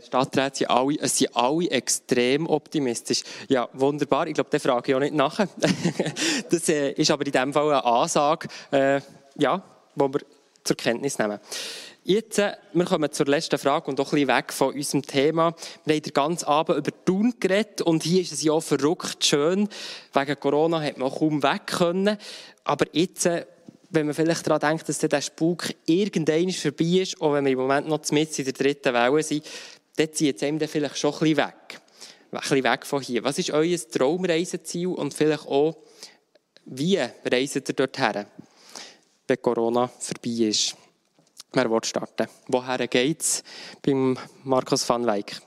Stadträte 0.00 0.58
sind 0.58 0.70
alle, 0.70 0.96
es 1.00 1.18
sind 1.18 1.36
alle 1.36 1.70
extrem 1.70 2.46
optimistisch. 2.46 3.22
Ja, 3.48 3.68
wunderbar. 3.72 4.26
Ich 4.26 4.34
glaube, 4.34 4.50
der 4.50 4.60
frage 4.60 4.90
ich 4.90 4.94
auch 4.94 5.00
nicht 5.00 5.14
nachher. 5.14 5.48
das 6.50 6.68
äh, 6.68 6.92
ist 6.92 7.10
aber 7.10 7.26
in 7.26 7.32
diesem 7.32 7.52
Fall 7.52 7.68
eine 7.68 7.84
Ansage, 7.84 8.48
äh, 8.70 9.00
ja, 9.36 9.62
die 9.94 10.00
wir 10.00 10.20
zur 10.64 10.76
Kenntnis 10.76 11.18
nehmen. 11.18 11.38
Jetzt, 12.02 12.38
äh, 12.38 12.52
wir 12.72 12.84
kommen 12.84 13.10
zur 13.12 13.26
letzten 13.26 13.58
Frage 13.58 13.90
und 13.90 14.00
auch 14.00 14.12
ein 14.12 14.26
bisschen 14.26 14.28
weg 14.28 14.52
von 14.52 14.74
unserem 14.74 15.02
Thema. 15.02 15.54
Wir 15.84 15.94
haben 15.94 16.02
den 16.02 16.12
ganzen 16.12 16.46
Abend 16.46 16.78
über 16.78 17.04
Thun 17.04 17.34
geredet 17.38 17.82
und 17.82 18.02
hier 18.02 18.22
ist 18.22 18.32
es 18.32 18.42
ja 18.42 18.58
verrückt 18.60 19.24
schön. 19.24 19.68
Wegen 20.12 20.40
Corona 20.40 20.82
hat 20.82 20.98
man 20.98 21.10
kaum 21.10 21.42
weg 21.42 21.66
können. 21.66 22.18
Aber 22.64 22.86
jetzt, 22.92 23.26
äh, 23.26 23.46
wenn 23.90 24.06
man 24.06 24.14
vielleicht 24.14 24.46
daran 24.46 24.60
denkt, 24.60 24.88
dass 24.88 24.98
der 24.98 25.20
Spuk 25.20 25.72
irgendwann 25.86 26.50
vorbei 26.50 26.84
ist, 26.84 27.20
auch 27.20 27.32
wenn 27.32 27.44
wir 27.44 27.52
im 27.52 27.58
Moment 27.58 27.88
noch 27.88 28.00
mit 28.10 28.38
in 28.38 28.44
der 28.44 28.54
dritten 28.54 28.92
Welle 28.92 29.22
sind, 29.22 29.44
dann 29.96 30.12
zieht 30.12 30.36
es 30.36 30.42
einem 30.42 30.60
vielleicht 30.68 30.98
schon 30.98 31.12
ein 31.12 31.20
bisschen 31.20 31.36
weg. 31.36 31.80
Ein 32.30 32.40
bisschen 32.40 32.64
weg 32.64 32.86
von 32.86 33.02
hier. 33.02 33.24
Was 33.24 33.38
ist 33.38 33.50
euer 33.50 33.78
Traumreiseziel 33.78 34.88
und 34.88 35.14
vielleicht 35.14 35.46
auch, 35.46 35.76
wie 36.66 36.98
reist 36.98 37.56
ihr 37.56 37.62
dorthin, 37.62 38.26
wenn 39.28 39.42
Corona 39.42 39.88
vorbei 39.88 40.48
ist? 40.48 40.76
Wer 41.52 41.70
will 41.70 41.84
starten? 41.84 42.26
Woher 42.48 42.88
geht 42.88 43.20
es 43.20 43.44
beim 43.80 44.18
Markus 44.42 44.88
van 44.88 45.06
Weyck? 45.06 45.40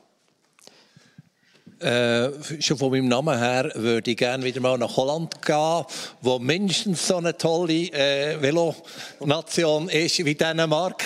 Äh, 1.79 2.61
schon 2.61 2.77
von 2.77 2.89
meinem 2.89 3.07
Namen 3.07 3.37
her 3.37 3.69
würde 3.75 4.09
ich 4.09 4.17
gerne 4.17 4.43
wieder 4.43 4.61
mal 4.61 4.77
nach 4.79 4.95
Holland 4.97 5.41
gehen, 5.45 5.85
wo 6.21 6.39
mindestens 6.39 7.05
so 7.05 7.17
eine 7.17 7.37
tolle 7.37 7.91
äh, 7.91 8.41
Velonation 8.41 9.87
ist 9.89 10.25
wie 10.25 10.33
Dänemark. 10.33 11.03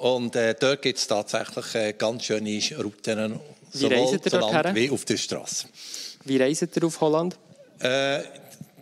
Und 0.00 0.34
äh, 0.34 0.54
dort 0.58 0.82
gibt 0.82 0.98
es 0.98 1.06
tatsächlich 1.06 1.74
äh, 1.74 1.92
ganz 1.92 2.24
schöne 2.24 2.60
Routen, 2.78 3.38
sowohl 3.70 4.16
auf 4.16 4.32
Land 4.32 4.74
wie 4.74 4.90
auf 4.90 5.04
der 5.04 5.16
Straße. 5.16 5.68
Wie 6.24 6.36
reist 6.38 6.76
ihr 6.76 6.84
auf 6.84 7.00
Holland? 7.00 7.38
Äh, 7.80 8.20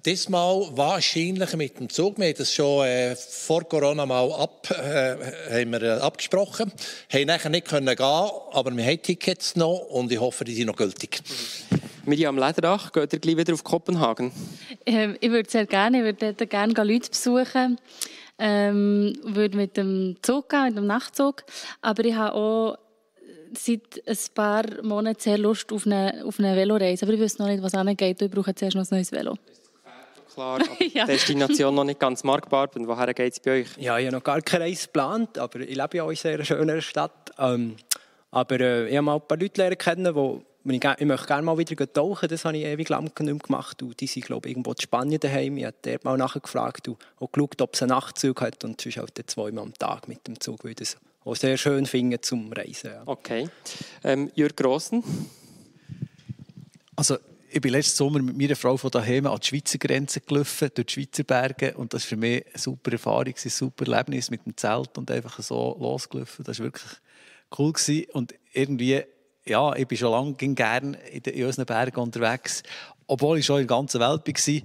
Diesmal 0.07 0.69
wahrscheinlich 0.73 1.55
mit 1.57 1.81
dem 1.81 1.91
Zug. 1.91 2.19
Wir 2.19 2.29
haben 2.29 2.35
das 2.39 2.55
schon 2.55 2.87
äh, 2.87 3.17
vor 3.17 3.69
Corona 3.69 4.07
mal 4.07 4.33
ab, 4.33 4.69
äh, 4.71 5.17
haben 5.51 5.73
wir, 5.73 5.83
äh, 5.83 5.91
abgesprochen. 6.01 6.73
Wir 7.11 7.19
konnten 7.19 7.27
nachher 7.27 7.51
nicht 7.51 7.67
können 7.67 7.95
gehen, 7.95 8.07
aber 8.53 8.75
wir 8.75 8.85
haben 8.87 9.03
Tickets 9.03 9.57
noch 9.57 9.79
und 9.91 10.13
ich 10.13 10.21
hoffe, 10.21 10.45
die 10.45 10.55
sind 10.55 10.69
noch 10.69 10.77
gültig. 10.77 11.21
Miriam 12.07 12.39
Lederach, 12.39 12.93
geht 12.93 13.13
ihr 13.13 13.19
gleich 13.19 13.37
wieder 13.37 13.53
auf 13.53 13.65
Kopenhagen? 13.65 14.33
Ähm, 14.87 15.17
ich 15.21 15.31
würde 15.31 15.51
sehr 15.51 15.67
gerne, 15.67 15.99
ich 15.99 16.21
würde 16.23 16.47
gerne 16.47 16.73
Leute 16.73 17.11
besuchen 17.11 17.79
ähm, 18.39 19.15
würde 19.23 19.57
mit 19.57 19.77
dem 19.77 20.17
Zug 20.23 20.49
gehen, 20.49 20.67
mit 20.67 20.77
dem 20.77 20.87
Nachtzug. 20.87 21.45
Aber 21.83 22.05
ich 22.05 22.15
habe 22.15 22.35
auch 22.35 22.79
seit 23.57 24.03
ein 24.07 24.17
paar 24.35 24.65
Monaten 24.83 25.21
sehr 25.21 25.39
Lust 25.39 25.73
auf 25.73 25.87
eine, 25.87 26.23
auf 26.25 26.39
eine 26.39 26.57
Veloreise. 26.57 27.05
Aber 27.05 27.15
ich 27.15 27.21
weiß 27.21 27.39
noch 27.39 27.49
nicht, 27.49 27.63
was 27.63 27.75
angeht. 27.75 28.23
Ich 28.23 28.31
brauche 28.31 28.55
zuerst 28.55 28.77
noch 28.77 28.85
ein 28.85 28.89
neues 28.91 29.13
Velo. 29.13 29.37
Klar, 30.35 30.61
ja. 30.95 31.05
Destination 31.05 31.75
noch 31.75 31.85
nicht 31.85 31.99
ganz 31.99 32.23
markbar. 32.23 32.69
Und 32.75 32.87
woher 32.87 33.13
geht 33.13 33.33
es 33.33 33.41
bei 33.41 33.61
euch? 33.61 33.67
Ja, 33.77 33.99
ich 33.99 34.07
habe 34.07 34.17
noch 34.17 34.25
gar 34.25 34.41
keine 34.41 34.65
Reise 34.65 34.87
geplant, 34.87 35.39
aber 35.39 35.61
ich 35.61 35.77
lebe 35.77 35.97
ja 35.97 36.05
auch 36.05 36.11
in 36.11 36.19
einer 36.23 36.45
sehr 36.45 36.45
schönen 36.45 36.83
Stadt. 36.83 37.33
Ähm, 37.39 37.77
aber 38.31 38.61
äh, 38.61 38.89
ich 38.89 38.97
habe 38.97 39.03
mal 39.03 39.17
ein 39.17 39.27
paar 39.27 39.39
Leute 39.39 39.77
kennen, 39.77 40.15
wo 40.69 40.73
ich, 40.73 40.85
ich 40.85 41.07
möchte 41.07 41.27
gerne 41.27 41.43
mal 41.43 41.59
wieder 41.59 41.93
tauchen, 41.93 42.29
das 42.29 42.45
habe 42.45 42.57
ich 42.57 42.65
ewig 42.65 42.89
lang 42.89 43.05
nicht 43.05 43.45
gemacht. 43.45 43.83
Und 43.83 43.99
die 44.01 44.07
sind, 44.07 44.27
glaube 44.27 44.49
ich, 44.49 44.53
irgendwo 44.53 44.73
in 44.73 44.81
Spanien 44.81 45.21
daheim. 45.21 45.57
Ich 45.57 45.65
habe 45.65 45.77
dort 45.83 46.05
mal 46.05 46.17
nachgefragt 46.17 46.89
und 46.89 46.99
auch 47.19 47.33
geschaut, 47.33 47.61
ob 47.63 47.75
es 47.75 47.83
einen 47.83 47.91
Nachtzug 47.91 48.41
hat. 48.41 48.63
Und 48.65 48.81
sonst 48.81 48.97
halt 48.99 49.23
zweimal 49.27 49.65
am 49.65 49.75
Tag 49.75 50.09
mit 50.09 50.27
dem 50.27 50.39
Zug, 50.41 50.65
weil 50.65 50.73
ich 50.73 50.77
das 50.77 50.97
auch 51.25 51.37
sehr 51.37 51.57
schön 51.57 51.87
finde 51.87 52.21
zum 52.21 52.53
Reisen. 52.53 52.91
Ja. 52.91 53.03
Okay. 53.07 53.49
Ähm, 54.05 54.31
Jürg 54.35 54.57
Grossen? 54.57 55.03
Also 56.97 57.17
ich 57.51 57.61
bin 57.61 57.73
letzten 57.73 57.97
Sommer 57.97 58.21
mit 58.21 58.37
meiner 58.37 58.57
Frau 58.57 58.77
von 58.77 58.91
daheim 58.91 59.27
an 59.27 59.39
die 59.41 59.47
Schweizer 59.47 59.79
Grenze 59.79 60.21
gelaufen, 60.21 60.69
durch 60.75 60.87
die 60.87 60.93
Schweizer 60.95 61.25
Berge. 61.25 61.75
Und 61.75 61.95
das 61.95 62.03
war 62.03 62.09
für 62.09 62.17
mich 62.17 62.47
eine 62.47 62.59
super 62.59 62.93
Erfahrung, 62.93 63.35
ein 63.43 63.51
super 63.51 63.87
Erlebnis 63.87 64.31
mit 64.31 64.45
dem 64.45 64.57
Zelt 64.57 64.99
und 64.99 65.11
einfach 65.11 65.41
so 65.41 65.77
losgelaufen. 65.81 66.45
Das 66.45 66.59
war 66.59 66.67
wirklich 66.67 66.93
cool. 67.59 67.73
Gewesen. 67.73 68.05
Und 68.13 68.35
irgendwie, 68.53 69.03
ja, 69.49 69.75
ich 69.75 69.87
bin 69.87 69.99
schon 69.99 70.13
lange 70.13 70.55
gerne 70.55 70.99
in, 71.11 71.23
in 71.23 71.47
unseren 71.47 71.67
Bergen 71.67 72.01
unterwegs. 72.01 72.63
Obwohl 73.07 73.39
ich 73.39 73.47
schon 73.47 73.61
in 73.61 73.67
der 73.67 73.77
ganzen 73.77 74.01
Welt 74.01 74.27
war, 74.27 74.63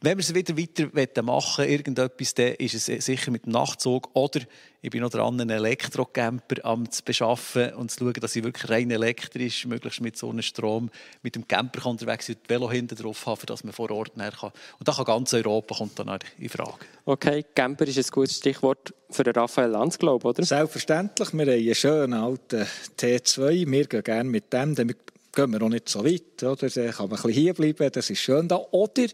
wenn 0.00 0.18
wir 0.18 0.22
es 0.22 0.34
wieder 0.34 0.56
weiter 0.94 1.22
machen 1.22 1.64
irgendetwas, 1.64 2.34
dann 2.34 2.54
ist 2.54 2.74
es 2.74 3.04
sicher 3.04 3.30
mit 3.30 3.46
dem 3.46 3.52
Nachtzug 3.52 4.10
oder 4.12 4.40
ich 4.82 4.90
bin 4.90 5.00
noch 5.00 5.08
dran, 5.08 5.40
einen 5.40 5.48
Elektrocamper 5.48 6.56
zu 6.90 7.02
beschaffen 7.02 7.72
und 7.72 7.90
zu 7.90 8.00
schauen, 8.00 8.12
dass 8.20 8.36
ich 8.36 8.44
wirklich 8.44 8.70
rein 8.70 8.90
elektrisch, 8.90 9.64
möglichst 9.64 10.02
mit 10.02 10.18
so 10.18 10.28
einem 10.28 10.42
Strom, 10.42 10.90
mit 11.22 11.36
dem 11.36 11.48
Camper 11.48 11.86
unterwegs 11.86 12.28
und 12.28 12.36
Velo 12.48 12.70
hinten 12.70 12.94
drauf 12.96 13.24
habe, 13.24 13.46
dass 13.46 13.64
man 13.64 13.72
vor 13.72 13.90
Ort 13.90 14.14
näher 14.18 14.32
kann. 14.32 14.50
Und 14.78 14.86
da 14.86 14.92
kann 14.92 15.06
ganz 15.06 15.32
Europa 15.32 15.74
kommt 15.76 15.98
dann 15.98 16.18
in 16.38 16.50
Frage. 16.50 16.84
Okay, 17.06 17.46
Camper 17.54 17.86
ist 17.86 17.96
ein 17.96 18.04
gutes 18.10 18.36
Stichwort 18.36 18.92
für 19.08 19.24
den 19.24 19.32
Raphael 19.32 19.70
Lanz, 19.70 19.98
glaube 19.98 20.28
oder? 20.28 20.44
Selbstverständlich. 20.44 21.32
Wir 21.32 21.46
haben 21.46 21.50
einen 21.50 21.74
schönen 21.74 22.12
alten 22.12 22.66
T2. 22.98 23.70
Wir 23.70 23.86
gehen 23.86 24.02
gerne 24.02 24.28
mit 24.28 24.52
dem. 24.52 24.74
Dann 24.74 24.88
gehen 24.88 25.50
wir 25.50 25.58
noch 25.58 25.70
nicht 25.70 25.88
so 25.88 26.04
weit. 26.04 26.42
Oder? 26.42 26.68
Dann 26.68 26.90
kann 26.90 27.08
man 27.08 27.18
ein 27.18 27.22
bisschen 27.22 27.32
hier 27.32 27.54
bleiben. 27.54 27.90
Das 27.90 28.10
ist 28.10 28.18
schön 28.18 28.48
da. 28.48 28.56
Oder 28.70 29.06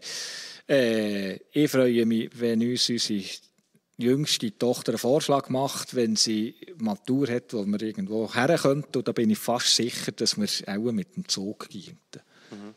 äh, 0.67 1.39
ich 1.51 1.69
freue 1.71 2.05
mich, 2.05 2.29
wenn 2.39 2.61
uns 2.61 2.89
unsere 2.89 3.23
jüngste 3.97 4.57
Tochter 4.57 4.93
einen 4.93 4.97
Vorschlag 4.97 5.49
macht, 5.49 5.95
wenn 5.95 6.15
sie 6.15 6.55
Matur 6.77 7.27
hat, 7.27 7.53
wo 7.53 7.65
wir 7.65 7.81
irgendwo 7.81 8.33
her 8.33 8.57
könnten. 8.57 8.97
Und 8.97 9.07
da 9.07 9.11
bin 9.11 9.29
ich 9.29 9.37
fast 9.37 9.75
sicher, 9.75 10.11
dass 10.11 10.37
wir 10.37 10.47
auch 10.67 10.91
mit 10.91 11.15
dem 11.15 11.27
Zug 11.27 11.69
gehen. 11.69 11.99
Mhm. 12.51 12.73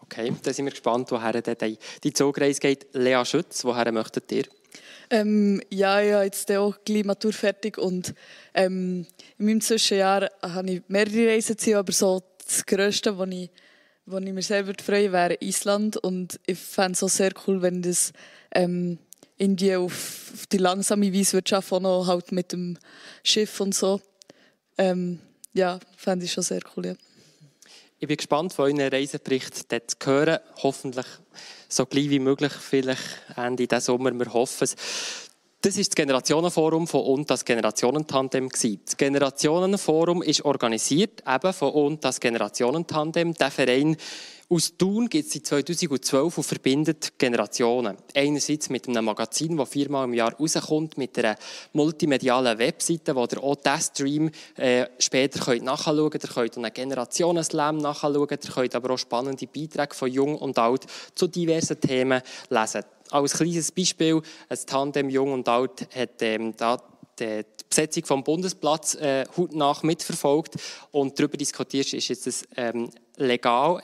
Okay, 0.00 0.32
dann 0.42 0.54
sind 0.54 0.66
wir 0.66 0.72
gespannt, 0.72 1.10
woher 1.10 1.40
die, 1.40 1.78
die 2.02 2.12
Zugreise 2.12 2.60
geht. 2.60 2.88
Lea 2.92 3.24
Schütz, 3.24 3.64
woher 3.64 3.90
möchtet 3.90 4.30
ihr? 4.32 4.44
Ähm, 5.10 5.60
ja, 5.70 6.00
ja, 6.00 6.22
jetzt 6.22 6.50
auch 6.52 6.76
gleich 6.84 7.04
Matur 7.04 7.32
fertig 7.32 7.78
und 7.78 8.14
ähm, 8.54 9.06
in 9.38 9.46
meinem 9.46 9.60
Zwischenjahr 9.60 10.28
habe 10.42 10.70
ich 10.70 10.82
mehrere 10.88 11.28
Reisen 11.28 11.56
aber 11.74 11.92
so 11.92 12.22
das 12.44 12.64
Größte, 12.66 13.16
was 13.16 13.28
ich 13.30 13.50
wo 14.06 14.18
ich 14.18 14.32
mir 14.32 14.42
selber 14.42 14.72
freue, 14.82 15.12
wäre 15.12 15.36
Island. 15.40 15.96
Und 15.96 16.40
ich 16.46 16.58
fände 16.58 16.92
es 16.92 17.02
auch 17.02 17.08
sehr 17.08 17.32
cool, 17.46 17.62
wenn 17.62 17.82
das 17.82 18.12
ähm, 18.54 18.98
Indien 19.36 19.80
auf, 19.80 20.32
auf, 20.32 20.46
die 20.46 20.58
langsame 20.58 21.12
Weise 21.12 21.34
wird 21.34 21.48
schaffen, 21.48 21.82
noch 21.82 22.06
halt 22.06 22.32
mit 22.32 22.52
dem 22.52 22.78
Schiff 23.22 23.60
und 23.60 23.74
so. 23.74 24.00
Ähm, 24.78 25.20
ja, 25.52 25.78
fände 25.96 26.24
ich 26.24 26.32
schon 26.32 26.44
sehr 26.44 26.60
cool, 26.76 26.86
ja. 26.86 26.94
Ich 27.98 28.08
bin 28.08 28.16
gespannt, 28.16 28.52
von 28.52 28.66
euren 28.66 28.80
Reisebericht 28.80 29.54
zu 29.56 29.96
hören. 30.04 30.38
Hoffentlich 30.62 31.06
so 31.68 31.86
gleich 31.86 32.10
wie 32.10 32.18
möglich, 32.18 32.52
vielleicht 32.52 33.02
Ende 33.36 33.66
dieses 33.66 33.86
Sommer. 33.86 34.12
Wir 34.12 34.32
hoffen 34.32 34.64
es. 34.64 34.76
Das 35.64 35.78
ist 35.78 35.92
das 35.92 35.96
Generationenforum 35.96 36.86
von 36.86 37.00
und 37.06 37.30
das 37.30 37.42
Generationentandem 37.42 38.50
Das 38.50 38.98
Generationenforum 38.98 40.20
ist 40.20 40.44
organisiert 40.44 41.22
eben 41.26 41.52
von 41.54 41.72
und 41.72 42.04
das 42.04 42.20
Generationentandem. 42.20 43.32
Der 43.32 43.50
Verein 43.50 43.96
aus 44.48 44.76
Thun 44.76 45.08
gibt 45.08 45.26
es 45.26 45.32
seit 45.32 45.46
2012 45.46 46.38
und 46.38 46.44
verbindet 46.44 47.18
Generationen. 47.18 47.96
Einerseits 48.14 48.68
mit 48.68 48.88
einem 48.88 49.04
Magazin, 49.04 49.56
das 49.56 49.68
viermal 49.68 50.04
im 50.04 50.14
Jahr 50.14 50.34
rauskommt, 50.34 50.98
mit 50.98 51.18
einer 51.18 51.36
multimedialen 51.72 52.58
Webseite, 52.58 53.14
wo 53.14 53.24
ihr 53.24 53.42
auch 53.42 53.56
diesen 53.56 53.80
Stream 53.80 54.30
äh, 54.56 54.86
später 54.98 55.40
könnt 55.44 55.62
nachschauen 55.62 56.10
könnt. 56.10 56.24
Ihr 56.24 56.30
könnt 56.30 56.56
einen 56.58 56.72
Generationen-Slam 56.72 57.78
nachschauen. 57.78 58.28
Ihr 58.28 58.38
könnt 58.38 58.74
aber 58.74 58.94
auch 58.94 58.98
spannende 58.98 59.46
Beiträge 59.46 59.94
von 59.94 60.10
Jung 60.10 60.36
und 60.36 60.58
Alt 60.58 60.86
zu 61.14 61.26
diversen 61.26 61.80
Themen 61.80 62.20
lesen 62.50 62.82
als 63.10 63.34
kleines 63.34 63.70
Beispiel, 63.70 64.22
ein 64.48 64.58
Tandem 64.66 65.10
Jung 65.10 65.32
und 65.32 65.48
Alt 65.48 65.86
hat 65.94 66.22
ähm, 66.22 66.54
da 66.56 66.78
die 67.18 67.44
Besetzung 67.68 68.04
vom 68.04 68.24
Bundesplatz 68.24 68.94
äh, 68.94 69.24
nach 69.52 69.82
mitverfolgt 69.82 70.56
und 70.90 71.18
darüber 71.18 71.36
diskutiert, 71.36 71.92
ist 71.92 72.08
jetzt 72.08 72.26
das 72.26 72.44
ähm, 72.56 72.90
legal, 73.16 73.80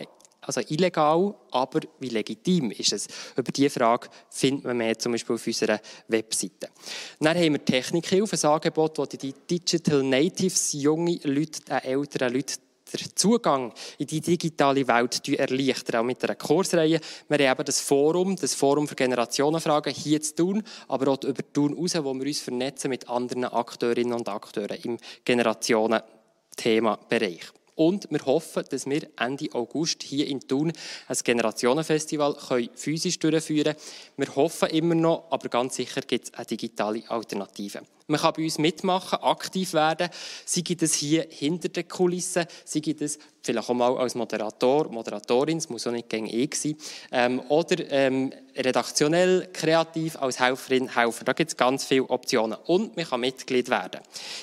also 0.56 0.72
illegal, 0.72 1.34
aber 1.50 1.80
wie 1.98 2.08
legitim 2.08 2.70
ist 2.70 2.92
es? 2.92 3.08
Über 3.36 3.52
diese 3.52 3.70
Frage 3.70 4.08
findet 4.30 4.64
man 4.64 4.76
mehr 4.76 4.98
zum 4.98 5.12
Beispiel 5.12 5.36
auf 5.36 5.46
unserer 5.46 5.80
Webseite. 6.08 6.70
Dann 7.18 7.36
haben 7.36 7.52
wir 7.52 7.64
Technikhilfe, 7.64 8.36
ein 8.36 8.52
Angebot, 8.52 8.98
das 8.98 9.08
die 9.10 9.32
Digital 9.32 10.02
Natives, 10.02 10.72
junge 10.72 11.18
Leute, 11.24 11.60
äh, 11.70 11.92
ältere 11.92 12.28
Leute 12.28 12.54
den 12.98 13.14
Zugang 13.14 13.72
in 13.98 14.06
die 14.06 14.20
digitale 14.20 14.88
Welt 14.88 15.28
erleichtern, 15.28 16.00
auch 16.00 16.04
mit 16.04 16.24
einer 16.24 16.34
Kursreihe. 16.34 17.00
Wir 17.28 17.48
haben 17.48 17.58
eben 17.58 17.64
das 17.64 17.80
Forum, 17.80 18.36
das 18.36 18.52
Forum 18.54 18.86
für 18.88 18.94
Generationenfragen 18.94 19.94
hier 19.94 20.20
zu 20.20 20.34
tun, 20.34 20.62
aber 20.88 21.12
auch 21.12 21.22
über 21.22 21.42
Tun 21.52 21.74
raus, 21.74 21.94
wo 22.02 22.12
wir 22.14 22.26
uns 22.26 22.40
vernetzen 22.40 22.90
mit 22.90 23.08
anderen 23.08 23.44
Akteurinnen 23.44 24.14
und 24.14 24.28
Akteuren 24.28 24.78
im 24.82 24.98
Generationen-Thema-Bereich. 25.24 27.52
Und 27.74 28.10
wir 28.10 28.24
hoffen, 28.26 28.64
dass 28.70 28.86
wir 28.86 29.08
Ende 29.18 29.52
August 29.52 30.02
hier 30.02 30.26
in 30.26 30.40
Thun 30.40 30.72
ein 31.08 31.16
Generationenfestival 31.22 32.36
physisch 32.74 33.18
durchführen 33.18 33.74
können. 33.74 33.76
Wir 34.16 34.36
hoffen 34.36 34.68
immer 34.70 34.94
noch, 34.94 35.26
aber 35.30 35.48
ganz 35.48 35.76
sicher 35.76 36.00
gibt 36.02 36.26
es 36.26 36.34
eine 36.34 36.46
digitale 36.46 37.08
Alternative. 37.08 37.82
Man 38.10 38.20
kann 38.20 38.34
bei 38.36 38.42
uns 38.42 38.58
mitmachen, 38.58 39.20
aktiv 39.22 39.72
werden. 39.72 40.08
Sie 40.44 40.64
gibt 40.64 40.82
es 40.82 40.94
hier 40.94 41.26
hinter 41.28 41.68
den 41.68 41.86
Kulissen, 41.86 42.44
sie 42.64 42.80
gibt 42.80 43.02
es 43.02 43.20
vielleicht 43.42 43.68
auch 43.68 43.74
mal 43.74 43.96
als 43.96 44.14
Moderator, 44.14 44.90
Moderatorin, 44.90 45.58
es 45.58 45.68
muss 45.68 45.86
auch 45.86 45.92
nicht 45.92 46.08
gegen 46.08 46.26
eh 46.26 46.48
sein, 46.52 46.76
ähm, 47.12 47.40
oder 47.48 47.76
ähm, 47.90 48.32
redaktionell, 48.56 49.48
kreativ, 49.52 50.16
als 50.20 50.40
Helferin, 50.40 50.94
Helfer. 50.94 51.24
Da 51.24 51.32
gibt 51.32 51.50
es 51.50 51.56
ganz 51.56 51.84
viele 51.84 52.08
Optionen. 52.10 52.58
Und 52.66 52.96
man 52.96 53.06
kann 53.06 53.20
Mitglied 53.20 53.70
werden. 53.70 54.00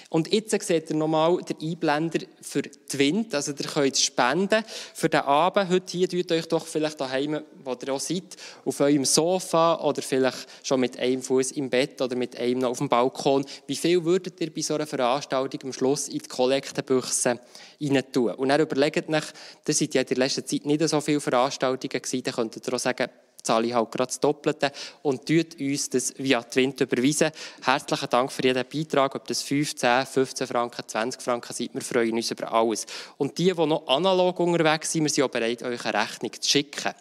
Und 0.10 0.34
jetzt 0.34 0.60
seht 0.62 0.90
ihr 0.90 0.96
nochmal 0.96 1.38
den 1.42 1.70
Einblender 1.70 2.20
für 2.42 2.62
die 2.62 3.00
Wind, 3.00 3.36
also 3.36 3.52
ihr 3.52 3.68
könnt 3.68 3.98
spenden 3.98 4.64
für 4.94 5.10
den 5.10 5.22
Abend. 5.22 5.70
Heute 5.70 5.98
hier, 5.98 6.10
tut 6.10 6.32
euch 6.32 6.48
doch 6.48 6.66
vielleicht 6.66 7.00
daheim, 7.00 7.42
wo 7.64 7.74
ihr 7.74 7.94
auch 7.94 8.00
seid, 8.00 8.36
auf 8.66 8.80
eurem 8.80 9.06
Sofa 9.06 9.76
oder 9.82 10.02
vielleicht 10.02 10.48
schon 10.64 10.80
mit 10.80 10.98
einem 10.98 11.22
Fuß 11.22 11.52
im 11.52 11.70
Bett 11.70 12.02
oder 12.02 12.16
mit 12.16 12.38
einem 12.40 12.60
noch 12.60 12.70
auf 12.70 12.78
dem 12.78 12.90
Balkon 12.90 13.46
wie 13.66 13.76
viel 13.76 14.04
würdet 14.04 14.40
ihr 14.40 14.54
bei 14.54 14.62
so 14.62 14.76
einer 14.76 14.88
Veranstaltung 14.88 15.60
am 15.64 15.74
Schluss 15.74 16.08
in 16.08 16.20
die 16.20 16.28
Kollektenbüchse 16.28 17.40
rein 17.82 18.04
tun? 18.12 18.32
Und 18.34 18.50
dann 18.50 18.62
überlegt 18.62 19.10
euch, 19.10 19.26
das 19.64 19.78
sind 19.78 19.94
ja 19.94 20.02
in 20.02 20.08
der 20.08 20.18
letzten 20.18 20.46
Zeit 20.46 20.66
nicht 20.66 20.88
so 20.88 21.02
viele 21.02 21.20
Veranstaltungen 21.20 22.02
gewesen, 22.02 22.24
dann 22.24 22.34
könntet 22.34 22.68
ihr 22.68 22.74
auch 22.74 22.80
sagen, 22.80 23.10
zahle 23.48 23.68
ich 23.68 23.74
halt 23.74 23.92
gerade 23.92 24.08
das 24.08 24.20
Doppelte 24.20 24.72
und 25.02 25.26
tut 25.26 25.60
uns 25.60 25.90
das 25.90 26.14
via 26.18 26.42
Twint 26.44 26.82
überweisen. 26.82 27.32
Herzlichen 27.64 28.10
Dank 28.10 28.32
für 28.32 28.44
jeden 28.44 28.66
Beitrag, 28.68 29.16
ob 29.16 29.26
das 29.28 29.42
15, 29.42 30.06
15 30.06 30.48
Franken, 30.48 30.84
20 30.86 31.22
Franken 31.22 31.54
sind. 31.54 31.74
Wir 31.74 31.82
freuen 31.82 32.16
uns 32.16 32.32
über 32.32 32.52
alles. 32.52 32.86
Und 33.18 33.38
die, 33.38 33.54
die 33.54 33.66
noch 33.66 33.88
analog 33.88 34.40
unterwegs 34.40 34.92
sind, 34.92 35.04
wir 35.04 35.10
sind 35.10 35.24
auch 35.24 35.30
bereit, 35.30 35.64
euch 35.64 35.86
eine 35.86 36.02
Rechnung 36.02 36.34
zu 36.34 36.50
schicken. 36.50 36.94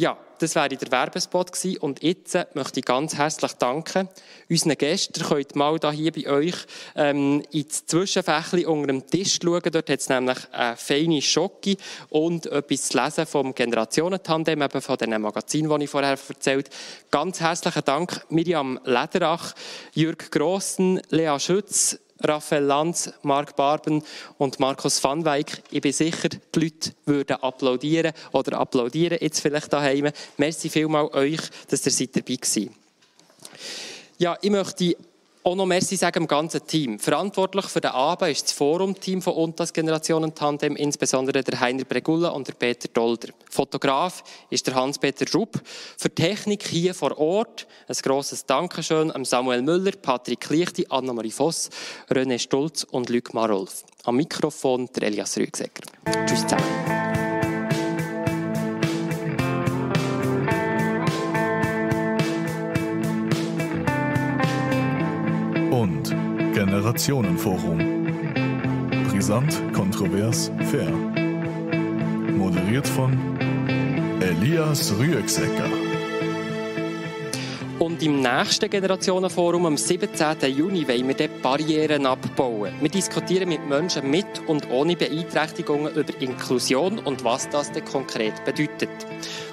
Ja, 0.00 0.16
das 0.38 0.54
wäre 0.54 0.68
der 0.68 0.92
Werbespot 0.92 1.50
gewesen. 1.50 1.78
Und 1.78 2.04
jetzt 2.04 2.38
möchte 2.54 2.78
ich 2.78 2.86
ganz 2.86 3.16
herzlich 3.16 3.52
danken 3.54 4.08
unseren 4.48 4.78
Gästen. 4.78 5.20
Ihr 5.20 5.26
könnt 5.26 5.56
mal 5.56 5.76
hier 5.92 6.12
bei 6.12 6.30
euch 6.30 6.54
ähm, 6.94 7.42
ins 7.50 7.84
Zwischenfächli 7.84 8.64
unter 8.64 8.86
dem 8.86 9.04
Tisch 9.08 9.40
schauen. 9.42 9.60
Dort 9.60 9.90
hat 9.90 9.98
es 9.98 10.08
nämlich 10.08 10.38
eine 10.52 10.76
feine 10.76 11.20
Schocke 11.20 11.76
und 12.10 12.46
etwas 12.46 12.90
zu 12.90 13.02
lesen 13.02 13.26
vom 13.26 13.52
Generationentandem, 13.52 14.62
eben 14.62 14.80
von 14.80 14.98
dem 14.98 15.20
Magazin, 15.20 15.68
das 15.68 15.80
ich 15.80 15.90
vorher 15.90 16.16
erzählt. 16.28 16.70
Ganz 17.10 17.40
herzlichen 17.40 17.84
Dank 17.84 18.24
Miriam 18.28 18.78
Lederach, 18.84 19.52
Jürg 19.94 20.30
Grossen, 20.30 21.02
Lea 21.10 21.40
Schütz, 21.40 21.98
Raphael 22.20 22.64
Lanz, 22.64 23.12
Marc 23.22 23.54
Barben 23.56 24.02
und 24.38 24.58
Markus 24.58 25.02
van 25.02 25.24
Weyck. 25.24 25.62
Ich 25.70 25.80
bin 25.80 25.92
sicher, 25.92 26.28
die 26.28 26.60
Leute 26.60 26.92
würden 27.06 27.36
applaudieren 27.36 28.12
oder 28.32 28.58
applaudieren 28.58 29.18
jetzt 29.20 29.40
vielleicht 29.40 29.72
daheim. 29.72 30.10
Merci 30.36 30.68
vielmal 30.68 31.06
euch, 31.08 31.40
dass 31.68 31.86
ihr 31.86 31.92
seid 31.92 32.16
dabei 32.16 32.34
gewesen. 32.34 32.74
Ja, 34.18 34.36
ich 34.40 34.50
möchte 34.50 34.96
auch 35.42 35.54
noch 35.54 35.66
Merci 35.66 35.96
sagen 35.96 36.24
dem 36.24 36.28
ganzen 36.28 36.66
Team. 36.66 36.98
Verantwortlich 36.98 37.66
für 37.66 37.80
den 37.80 37.92
Abend 37.92 38.30
ist 38.30 38.44
das 38.44 38.52
Forum-Team 38.52 39.22
von 39.22 39.34
Untas 39.34 39.72
Generationen 39.72 40.34
Tandem, 40.34 40.76
insbesondere 40.76 41.42
der 41.42 41.60
Heiner 41.60 41.84
Bregulla 41.84 42.30
und 42.30 42.48
der 42.48 42.54
Peter 42.54 42.88
Dolder. 42.88 43.28
Fotograf 43.50 44.22
ist 44.50 44.66
der 44.66 44.74
Hans-Peter 44.74 45.26
Rupp. 45.34 45.60
Für 45.96 46.14
Technik 46.14 46.66
hier 46.66 46.94
vor 46.94 47.18
Ort 47.18 47.66
ein 47.86 47.96
grosses 48.02 48.46
Dankeschön 48.46 49.10
an 49.10 49.24
Samuel 49.24 49.62
Müller, 49.62 49.92
Patrick 49.92 50.48
Lichti, 50.50 50.86
Anna-Marie 50.88 51.30
Voss, 51.30 51.70
René 52.10 52.38
Stulz 52.38 52.84
und 52.84 53.08
Luc 53.08 53.34
Marolf. 53.34 53.84
Am 54.04 54.16
Mikrofon 54.16 54.88
der 54.94 55.04
Elias 55.04 55.36
Rüegsecker. 55.36 55.82
Tschüss 56.26 56.42
zusammen. 56.42 57.07
Generationenforum. 66.78 67.78
Brisant, 69.10 69.60
kontrovers, 69.74 70.48
fair. 70.70 70.88
Moderiert 72.36 72.86
von 72.86 73.18
Elias 74.20 74.94
Rüegsecker. 74.96 75.68
Und 77.80 78.00
im 78.04 78.20
nächsten 78.20 78.70
Generationenforum 78.70 79.66
am 79.66 79.76
17. 79.76 80.36
Juni 80.56 80.86
wollen 80.86 81.08
wir 81.08 81.14
dort 81.16 81.42
Barrieren 81.42 82.06
abbauen. 82.06 82.72
Wir 82.80 82.90
diskutieren 82.90 83.48
mit 83.48 83.68
Menschen 83.68 84.08
mit 84.08 84.26
und 84.46 84.70
ohne 84.70 84.94
Beeinträchtigungen 84.94 85.92
über 85.94 86.20
Inklusion 86.20 87.00
und 87.00 87.24
was 87.24 87.48
das 87.48 87.72
denn 87.72 87.84
konkret 87.84 88.44
bedeutet. 88.44 88.90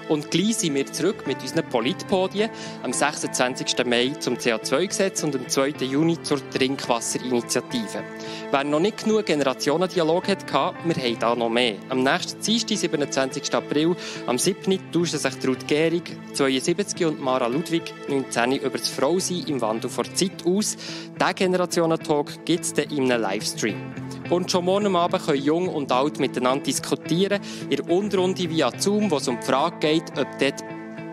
Und 0.07 0.29
gleich 0.29 0.57
sind 0.57 0.75
wir 0.75 0.85
zurück 0.85 1.25
mit 1.25 1.41
unseren 1.41 1.67
Politpodien 1.67 2.49
am 2.83 2.93
26. 2.93 3.85
Mai 3.85 4.13
zum 4.19 4.35
CO2-Gesetz 4.35 5.23
und 5.23 5.35
am 5.35 5.47
2. 5.47 5.69
Juni 5.81 6.21
zur 6.21 6.47
Trinkwasserinitiative. 6.51 8.03
Wer 8.51 8.63
noch 8.63 8.79
nicht 8.79 9.03
genug 9.03 9.25
Generationendialog 9.25 10.27
hatte, 10.27 10.45
wir 10.83 10.95
haben 10.95 11.19
da 11.19 11.35
noch 11.35 11.49
mehr. 11.49 11.75
Am 11.89 12.03
nächsten 12.03 12.39
Dienstag, 12.41 12.77
27. 12.77 13.53
April, 13.53 13.95
am 14.27 14.37
7. 14.37 14.79
tauschen 14.91 15.17
sich 15.17 15.33
Ruth 15.47 15.67
Gehrig, 15.67 16.15
72 16.33 17.05
und 17.05 17.21
Mara 17.21 17.47
Ludwig, 17.47 17.93
19 18.07 18.53
über 18.53 18.77
das 18.77 18.89
Frausein 18.89 19.43
im 19.47 19.61
Wandel 19.61 19.89
vor 19.89 20.05
Zeit 20.13 20.45
aus. 20.45 20.77
Diesen 21.19 21.35
Generationentalk 21.35 22.45
gibt 22.45 22.63
es 22.63 22.73
dann 22.73 22.89
in 22.91 23.11
einem 23.11 23.21
Livestream. 23.21 24.04
Und 24.29 24.51
schon 24.51 24.65
morgen 24.65 24.95
Abend 24.95 25.25
können 25.25 25.43
Jung 25.43 25.67
und 25.69 25.91
Alt 25.91 26.19
miteinander 26.19 26.63
diskutieren, 26.63 27.41
in 27.69 27.77
der 27.77 27.89
Unterrunde 27.89 28.47
via 28.49 28.71
Zoom, 28.77 29.09
wo 29.11 29.17
es 29.17 29.27
um 29.27 29.37
die 29.39 29.45
Frage 29.45 29.77
geht, 29.79 30.17
ob 30.17 30.27
dort 30.39 30.63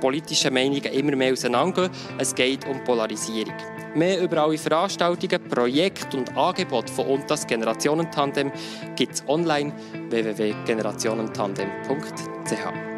politische 0.00 0.50
Meinungen 0.50 0.84
immer 0.84 1.14
mehr 1.14 1.32
auseinandergehen. 1.32 1.90
Es 2.18 2.34
geht 2.34 2.66
um 2.66 2.82
Polarisierung. 2.84 3.54
Mehr 3.94 4.22
über 4.22 4.38
alle 4.38 4.56
Veranstaltungen, 4.58 5.48
Projekte 5.48 6.16
und 6.16 6.36
Angebote 6.36 6.92
von 6.92 7.06
und 7.06 7.30
das 7.30 7.46
Generationentandem 7.46 8.50
gibt 8.96 9.14
es 9.14 9.22
online 9.28 9.72
www.generationentandem.ch. 10.08 12.91